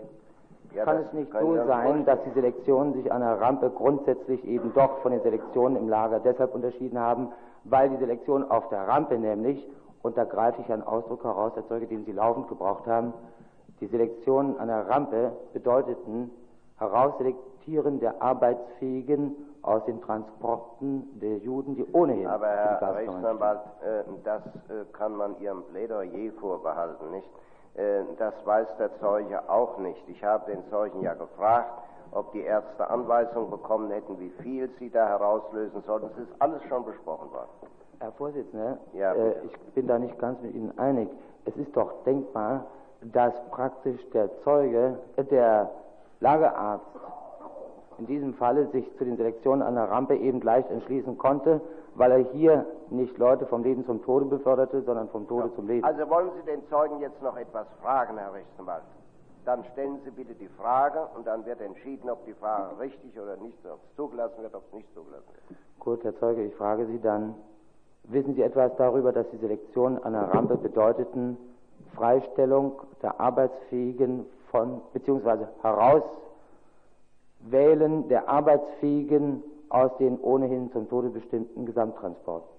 [0.76, 4.74] Ja, kann es nicht so sein, dass die Selektionen sich an der Rampe grundsätzlich eben
[4.74, 7.30] doch von den Selektionen im Lager deshalb unterschieden haben,
[7.64, 9.66] weil die Selektionen auf der Rampe nämlich,
[10.04, 13.14] und da greife ich einen Ausdruck heraus, Herr Zeuge, den Sie laufend gebraucht haben,
[13.80, 16.32] die Selektionen an der Rampe bedeuteten
[16.78, 22.28] Herausselektieren der Arbeitsfähigen aus den Transporten der Juden, die ohnehin.
[22.28, 27.30] Aber Herr Rechtsanwalt, äh, das äh, kann man Ihrem Plädoyer vorbehalten, nicht?
[27.76, 30.02] Äh, das weiß der Zeuge auch nicht.
[30.08, 31.72] Ich habe den Zeugen ja gefragt,
[32.12, 36.08] ob die Ärzte Anweisungen bekommen hätten, wie viel sie da herauslösen sollten.
[36.14, 37.50] Es ist alles schon besprochen worden.
[38.00, 41.10] Herr Vorsitzender, ja, äh, ich bin da nicht ganz mit Ihnen einig.
[41.46, 42.68] Es ist doch denkbar,
[43.12, 45.70] dass praktisch der Zeuge, äh, der
[46.20, 46.86] Lagerarzt
[47.98, 51.62] in diesem Falle sich zu den Selektionen an der Rampe eben leicht entschließen konnte,
[51.96, 55.56] weil er hier nicht Leute vom Leben zum Tode beförderte, sondern vom Tode ja.
[55.56, 55.86] zum Leben.
[55.86, 58.84] Also wollen Sie den Zeugen jetzt noch etwas fragen, Herr Rechtsanwalt?
[59.46, 63.38] Dann stellen Sie bitte die Frage und dann wird entschieden, ob die Frage richtig oder
[63.38, 65.60] nicht, ob es zugelassen wird, ob es nicht zugelassen wird.
[65.80, 67.36] Gut, Herr Zeuge, ich frage Sie dann,
[68.06, 71.38] wissen Sie etwas darüber, dass die Selektionen an der Rampe bedeuteten,
[71.96, 82.56] Freistellung der Arbeitsfähigen von, beziehungsweise Herauswählen der Arbeitsfähigen aus den ohnehin zum Tode bestimmten Gesamttransporten.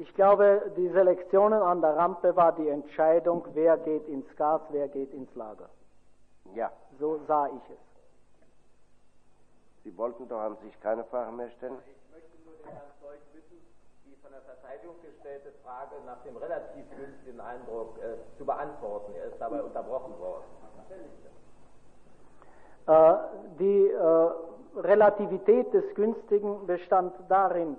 [0.00, 4.88] Ich glaube, die Selektionen an der Rampe war die Entscheidung, wer geht ins Gas, wer
[4.88, 5.68] geht ins Lager.
[6.54, 6.72] Ja.
[6.98, 7.78] So sah ich es.
[9.84, 11.76] Sie wollten doch an sich keine Fragen mehr stellen?
[11.86, 13.54] Ich möchte nur den Herrn Zeug bitten,
[14.24, 19.12] von der Verteidigung gestellte Frage nach dem relativ günstigen Eindruck äh, zu beantworten.
[19.16, 20.44] Er ist dabei unterbrochen worden.
[22.86, 23.14] Äh,
[23.58, 27.76] die äh, Relativität des Günstigen bestand darin,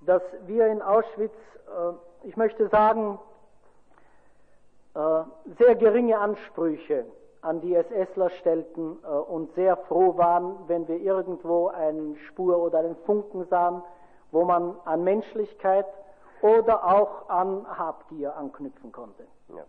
[0.00, 1.36] dass wir in Auschwitz,
[1.68, 3.20] äh, ich möchte sagen,
[4.94, 5.22] äh,
[5.58, 7.06] sehr geringe Ansprüche
[7.40, 12.80] an die SSler stellten äh, und sehr froh waren, wenn wir irgendwo eine Spur oder
[12.80, 13.80] einen Funken sahen,
[14.30, 15.86] wo man an Menschlichkeit
[16.42, 19.26] oder auch an Habgier anknüpfen konnte.
[19.48, 19.64] Ja.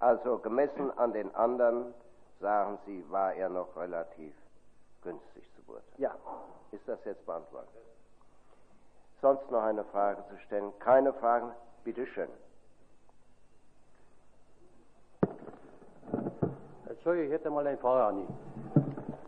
[0.00, 1.94] Also gemessen an den anderen
[2.40, 4.34] sagen Sie, war er noch relativ
[5.02, 5.94] günstig zu beurteilen.
[5.96, 6.14] Ja.
[6.72, 7.70] Ist das jetzt beantwortet?
[9.20, 10.72] Sonst noch eine Frage zu stellen?
[10.80, 11.52] Keine Fragen?
[11.84, 12.28] Bitte schön.
[16.86, 18.34] Herr Zeuge, ich hätte mal eine Frage an ihn.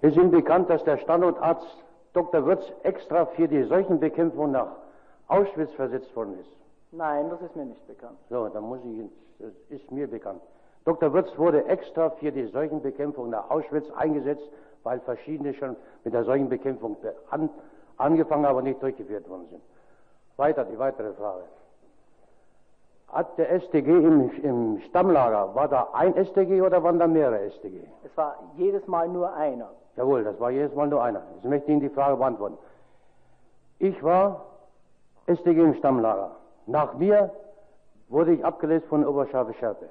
[0.02, 1.83] Ist Ihnen bekannt, dass der Standortarzt
[2.14, 2.46] Dr.
[2.46, 4.68] Würz extra für die Seuchenbekämpfung nach
[5.26, 6.48] Auschwitz versetzt worden ist?
[6.92, 8.16] Nein, das ist mir nicht bekannt.
[8.30, 9.10] So, dann muss ich,
[9.40, 10.40] das ist mir bekannt.
[10.84, 11.12] Dr.
[11.12, 14.48] Würz wurde extra für die Seuchenbekämpfung nach Auschwitz eingesetzt,
[14.84, 16.96] weil verschiedene schon mit der Seuchenbekämpfung
[17.30, 17.50] an,
[17.96, 19.62] angefangen, aber nicht durchgeführt worden sind.
[20.36, 21.42] Weiter, die weitere Frage.
[23.08, 27.88] Hat der StG im, im Stammlager, war da ein StG oder waren da mehrere StG?
[28.04, 29.70] Es war jedes Mal nur einer.
[29.96, 31.22] Jawohl, das war jedes Mal nur einer.
[31.36, 32.58] Jetzt möchte ich Ihnen die Frage beantworten.
[33.78, 34.44] Ich war
[35.26, 36.32] StG im Stammlager.
[36.66, 37.30] Nach mir
[38.08, 39.88] wurde ich abgelöst von Oberscharfe Schärpe.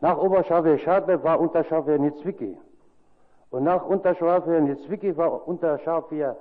[0.00, 2.58] Nach Oberscharfe Schärpe war Unterscharfe Nitzwicki.
[3.50, 6.36] Und nach Unterscharfe Nitzwicki war Unterscharfe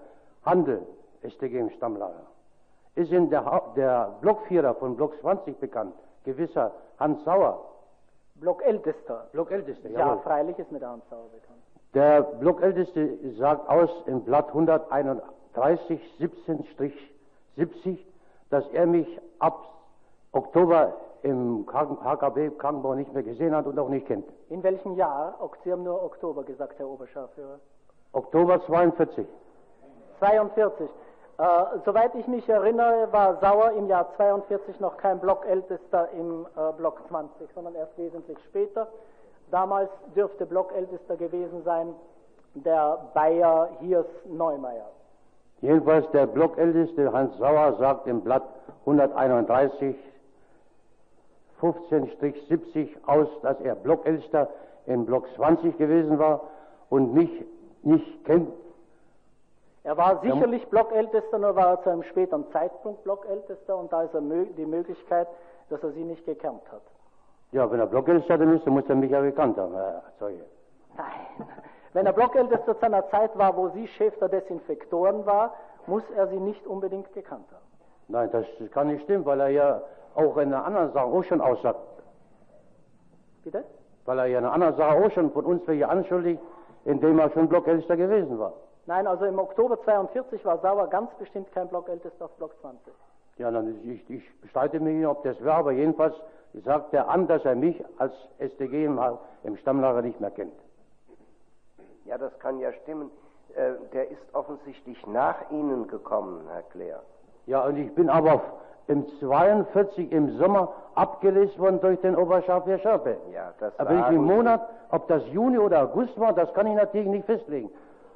[0.45, 0.81] Handel
[1.23, 2.23] StG im Stammlager.
[2.95, 5.93] Ist Ihnen der, der Blockvierer von Block 20 bekannt?
[6.25, 7.65] Gewisser Hans Sauer.
[8.35, 9.27] Blockältester.
[9.31, 10.19] Blockältester, Ja, jawohl.
[10.23, 11.60] freilich ist mir der Hans Sauer bekannt.
[11.93, 17.97] Der Blockälteste sagt aus im Blatt 131 17-70,
[18.49, 19.07] dass er mich
[19.39, 19.67] ab
[20.31, 24.25] Oktober im HKB Krankenbau nicht mehr gesehen hat und auch nicht kennt.
[24.49, 25.37] In welchem Jahr?
[25.63, 27.59] Sie haben nur Oktober gesagt, Herr Oberscharführer.
[28.13, 29.27] Oktober 42.
[30.19, 30.89] 42.
[31.37, 31.43] Äh,
[31.85, 37.01] soweit ich mich erinnere, war Sauer im Jahr 42 noch kein Blockältester im äh, Block
[37.07, 38.87] 20, sondern erst wesentlich später.
[39.51, 41.93] Damals dürfte Blockältester gewesen sein
[42.55, 44.89] der Bayer Hiers Neumeier.
[45.61, 48.43] Jedenfalls der Blockälteste Hans Sauer sagt im Blatt
[48.85, 49.95] 131
[51.61, 54.49] 15-70 aus, dass er Blockältester
[54.87, 56.41] in Block 20 gewesen war
[56.89, 57.29] und mich
[57.83, 58.51] nicht kennt.
[59.83, 64.13] Er war sicherlich Blockältester, nur war er zu einem späteren Zeitpunkt Blockältester und da ist
[64.13, 65.27] er die Möglichkeit,
[65.69, 66.81] dass er sie nicht gekannt hat.
[67.51, 70.45] Ja, wenn er Blockältester ist, dann muss er mich ja gekannt haben, Herr Zeuge.
[70.95, 71.47] Nein.
[71.93, 75.53] Wenn er Blockältester zu einer Zeit war, wo sie Chef der Desinfektoren war,
[75.87, 77.65] muss er sie nicht unbedingt gekannt haben.
[78.07, 79.81] Nein, das kann nicht stimmen, weil er ja
[80.15, 81.79] auch in einer anderen Sache auch schon aussagt.
[83.43, 83.65] Bitte?
[84.05, 86.41] Weil er ja in einer anderen Sache auch schon von uns welche anschuldigt,
[86.85, 88.53] indem er schon Blockältester gewesen war.
[88.85, 92.93] Nein, also im Oktober 42 war Sauer ganz bestimmt kein Blockältester auf Block 20.
[93.37, 96.15] Ja, dann, ich, ich bestreite mich nicht, ob das wäre, aber jedenfalls
[96.53, 98.99] sagt er an, dass er mich als StG im,
[99.43, 100.53] im Stammlager nicht mehr kennt.
[102.05, 103.09] Ja, das kann ja stimmen.
[103.55, 107.01] Äh, der ist offensichtlich nach Ihnen gekommen, Herr Claire.
[107.45, 108.41] Ja, und ich bin aber
[108.87, 113.17] im 42 im Sommer abgelöst worden durch den Oberscharfe Schärpe.
[113.33, 114.33] Ja, das Aber welchen sagen Sie.
[114.35, 117.69] Monat, ob das Juni oder August war, das kann ich natürlich nicht festlegen.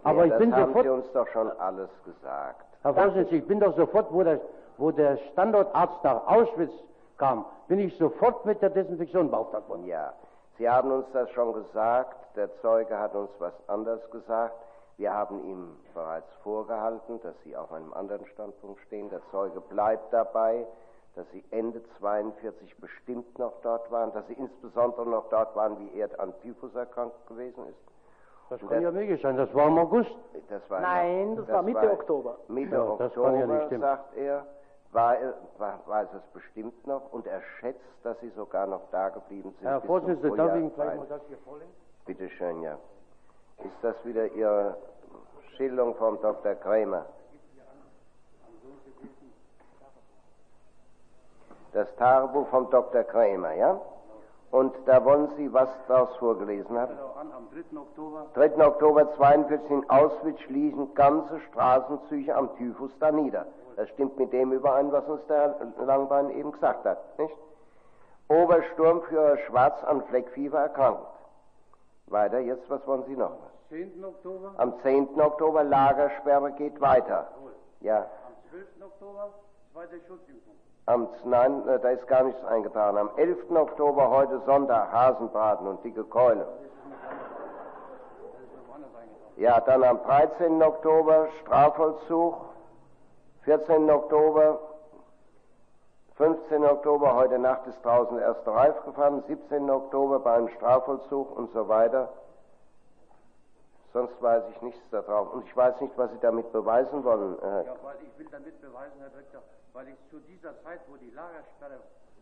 [0.03, 2.65] Aber ja, ich das bin haben sofort, Sie uns doch schon alles gesagt.
[2.81, 4.39] Herr Vorsitzender, ich bin doch sofort, wo der,
[4.77, 6.72] wo der Standortarzt nach Auschwitz
[7.18, 9.85] kam, bin ich sofort mit der Desinfektion beauftragt worden.
[9.85, 10.14] Ja,
[10.58, 12.16] Sie haben uns das schon gesagt.
[12.35, 14.53] Der Zeuge hat uns was anderes gesagt.
[14.98, 19.10] Wir haben ihm bereits vorgehalten, dass Sie auf einem anderen Standpunkt stehen.
[19.10, 20.66] Der Zeuge bleibt dabei,
[21.16, 26.00] dass Sie Ende 42 bestimmt noch dort waren, dass Sie insbesondere noch dort waren, wie
[26.00, 27.80] er an Typhus erkrankt gewesen ist.
[28.50, 30.11] Das kann ja möglich sein, das war im August.
[30.50, 32.38] Das war Nein, das war Mitte Oktober.
[32.48, 33.82] Mitte Ja, das Oktober, kann ja nicht stimmen.
[33.82, 34.45] sagt er,
[34.95, 35.17] war,
[35.57, 39.67] war, weiß es bestimmt noch und er schätzt, dass Sie sogar noch da geblieben sind.
[39.67, 41.09] Herr Vorsitzender, darf ich Ihnen vielleicht mal 42.
[41.09, 41.72] das hier vorlegen?
[42.06, 42.77] Bitte schön, ja.
[43.59, 44.77] Ist das wieder Ihre
[45.56, 46.56] Schilderung vom Dr.
[46.56, 47.06] Krämer?
[51.74, 53.03] Das Tagebuch vom Dr.
[53.03, 53.80] Krämer, ja?
[54.51, 56.93] Und da wollen Sie was daraus vorgelesen haben?
[57.19, 57.77] An, am 3.
[57.77, 58.27] Oktober.
[58.33, 58.65] 3.
[58.65, 63.45] Oktober 42 in Auschwitz schließen ganze Straßenzüge am Typhus da nieder.
[63.75, 65.55] Das stimmt mit dem überein, was uns der
[65.85, 67.35] Langbein eben gesagt hat, nicht?
[68.27, 71.05] Obersturmführer Schwarz an Fleckfieber erkrankt.
[72.07, 73.37] Weiter, jetzt, was wollen Sie noch?
[73.69, 74.03] 10.
[74.03, 74.53] Oktober?
[74.57, 75.19] Am 10.
[75.19, 77.27] Oktober Lagersperre geht weiter.
[77.81, 77.97] Ja.
[77.97, 78.65] Am 12.
[78.81, 79.29] Oktober
[79.73, 80.55] zweite Schutzimpfung.
[80.87, 82.97] Am, nein, äh, da ist gar nichts eingetragen.
[82.97, 83.51] Am 11.
[83.51, 86.47] Oktober, heute Sonntag, Hasenbraten und dicke Keule.
[89.37, 90.63] Ja, dann am 13.
[90.63, 92.37] Oktober Strafvollzug,
[93.45, 93.90] 14.
[93.91, 94.59] Oktober,
[96.15, 96.65] 15.
[96.65, 99.69] Oktober, heute Nacht ist draußen der erste Reif gefahren, 17.
[99.69, 102.09] Oktober beim Strafvollzug und so weiter.
[103.93, 105.32] Sonst weiß ich nichts darauf.
[105.32, 107.38] Und ich weiß nicht, was Sie damit beweisen wollen.
[107.41, 109.41] Ja, weil ich will damit beweisen, Herr Direktor,
[109.74, 111.80] weil ich zu dieser Zeit, wo die Lagersperre,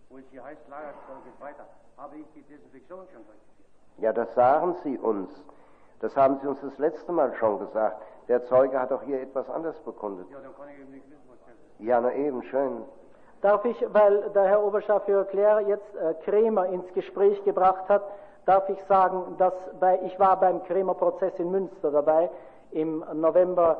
[0.10, 1.66] wo es hier heißt, Lagersperre geht weiter,
[1.98, 3.70] habe ich die Desinfektion schon durchgeführt.
[3.98, 5.30] Ja, das sagen Sie uns.
[6.04, 8.02] Das haben Sie uns das letzte Mal schon gesagt.
[8.28, 10.30] Der Zeuge hat doch hier etwas anderes bekundet.
[10.30, 11.80] Ja, dann kann ich eben nicht wissen, was ist.
[11.80, 12.84] Ja, na eben, schön.
[13.40, 18.04] Darf ich, weil der Herr Oberscharführer Klär jetzt äh, Krämer ins Gespräch gebracht hat,
[18.46, 22.30] darf ich sagen, dass bei, ich war beim Krämer-Prozess in Münster dabei
[22.72, 23.78] im November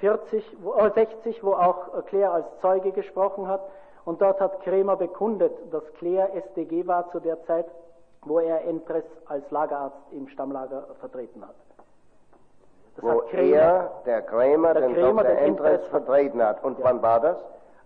[0.00, 3.62] 40, wo, äh, 60, wo auch Klär als Zeuge gesprochen hat.
[4.04, 7.64] Und dort hat Krämer bekundet, dass Klär SDG war zu der Zeit,
[8.24, 11.54] wo er Entres als Lagerarzt im Stammlager vertreten hat.
[12.96, 15.38] Das wo hat Krämer, er, der Krämer, der den Krämer, Dr.
[15.38, 16.62] Entres vertreten hat.
[16.62, 16.84] Und ja.
[16.84, 17.38] wann war das?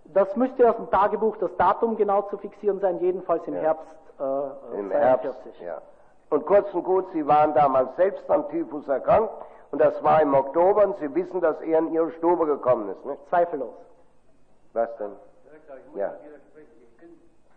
[0.06, 3.60] Das müsste aus dem Tagebuch das Datum genau zu fixieren sein, jedenfalls im ja.
[3.60, 4.92] Herbst äh, Im 42.
[4.92, 5.82] Herbst, ja.
[6.30, 9.30] Und kurz und gut, Sie waren damals selbst am Typhus erkrankt
[9.70, 13.04] und das war im Oktober und Sie wissen, dass er in Ihre Stube gekommen ist,
[13.04, 13.20] nicht?
[13.28, 13.74] Zweifellos.
[14.72, 15.12] Was denn?
[15.44, 16.12] Direktor, ich muss ja.
[16.24, 16.72] widersprechen.
[16.82, 17.10] Ich bin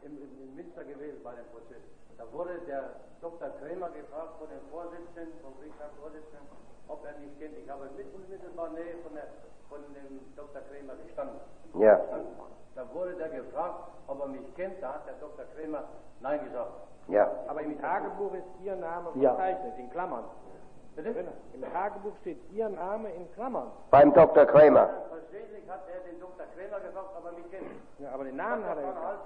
[0.04, 1.82] im, im, in Münster gewesen bei dem Prozess.
[2.20, 2.84] Da wurde der
[3.22, 3.48] Dr.
[3.64, 6.52] Krämer gefragt von dem Vorsitzenden, vom Gerichtsvorsitzenden,
[6.90, 7.56] ob er mich kennt.
[7.58, 9.28] Ich habe mit unmittelbar Nähe von, der,
[9.72, 10.62] von dem Dr.
[10.68, 11.40] Krämer gestanden.
[11.80, 11.96] Ja.
[12.76, 14.84] Da wurde der gefragt, ob er mich kennt.
[14.84, 15.46] Da hat der Dr.
[15.56, 15.84] Krämer
[16.20, 16.72] Nein gesagt.
[17.08, 17.32] Ja.
[17.48, 19.34] Aber im Tagebuch ist Ihr Name ja.
[19.34, 20.26] verzeichnet, in Klammern.
[20.96, 21.26] Bitte?
[21.54, 23.72] Im Tagebuch steht Ihr Name in Klammern.
[23.92, 24.46] Beim Dr.
[24.46, 24.90] Krämer.
[25.30, 26.46] Versehentlich hat er den Dr.
[26.56, 27.70] Krämer gesagt, aber mich kennt.
[28.00, 29.20] Ja, aber den Namen hat er gesagt.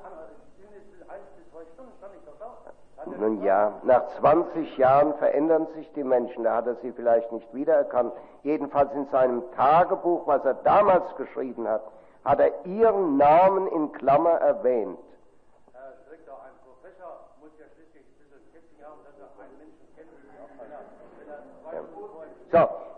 [3.19, 6.43] Nun ja, nach 20 Jahren verändern sich die Menschen.
[6.43, 8.13] Da hat er sie vielleicht nicht wiedererkannt.
[8.43, 11.83] Jedenfalls in seinem Tagebuch, was er damals geschrieben hat,
[12.25, 14.99] hat er ihren Namen in Klammer erwähnt.
[22.51, 22.69] So,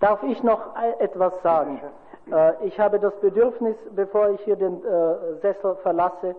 [0.00, 1.80] Darf ich noch etwas sagen?
[2.30, 6.36] Äh, ich habe das Bedürfnis, bevor ich hier den äh, Sessel verlasse,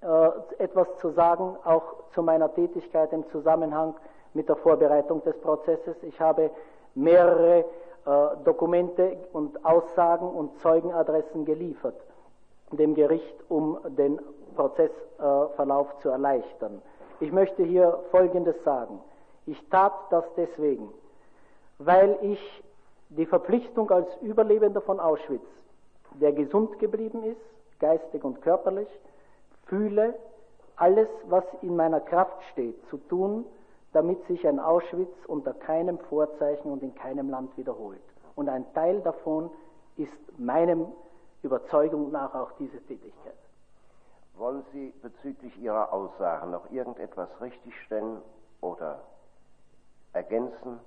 [0.00, 3.94] äh, etwas zu sagen, auch zu meiner Tätigkeit im Zusammenhang
[4.34, 5.96] mit der Vorbereitung des Prozesses.
[6.02, 6.50] Ich habe
[6.94, 7.64] mehrere
[8.44, 11.96] Dokumente und Aussagen und Zeugenadressen geliefert
[12.70, 14.20] dem Gericht, um den
[14.54, 16.82] Prozessverlauf zu erleichtern.
[17.18, 19.00] Ich möchte hier Folgendes sagen.
[19.46, 20.88] Ich tat das deswegen,
[21.78, 22.62] weil ich
[23.10, 25.46] die Verpflichtung als Überlebender von Auschwitz,
[26.20, 27.40] der gesund geblieben ist,
[27.78, 28.88] geistig und körperlich,
[29.66, 30.14] fühle,
[30.76, 33.44] alles, was in meiner Kraft steht, zu tun,
[33.92, 38.00] damit sich ein Auschwitz unter keinem Vorzeichen und in keinem Land wiederholt.
[38.34, 39.50] Und ein Teil davon
[39.96, 40.86] ist meinem
[41.42, 43.34] Überzeugung nach auch diese Tätigkeit.
[44.36, 48.20] Wollen Sie bezüglich Ihrer Aussagen noch irgendetwas richtigstellen
[48.60, 49.00] oder
[50.12, 50.78] ergänzen,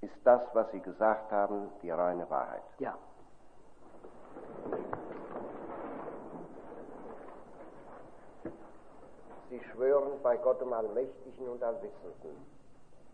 [0.00, 2.62] ist das, was Sie gesagt haben, die reine Wahrheit.
[2.78, 2.94] Ja.
[9.50, 12.46] Sie schwören bei Gott dem Allmächtigen und Allwissenden,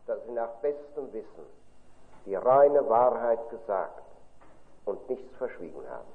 [0.07, 1.47] dass Sie nach bestem Wissen
[2.27, 4.03] die reine Wahrheit gesagt
[4.85, 6.09] und nichts verschwiegen haben.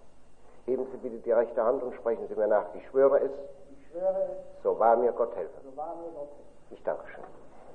[0.66, 2.66] Heben Sie bitte die rechte Hand und sprechen Sie mir nach.
[2.76, 3.32] Ich schwöre es.
[3.72, 4.64] Ich schwöre es.
[4.64, 5.54] So wahr mir Gott helfe.
[5.64, 6.50] So wahr mir Gott helfe.
[6.72, 7.24] Ich danke schön.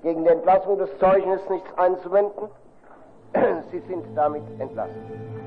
[0.02, 2.50] Gegen die Entlassung des Zeugen ist nichts einzuwenden.
[3.70, 5.43] Sie sind damit entlassen.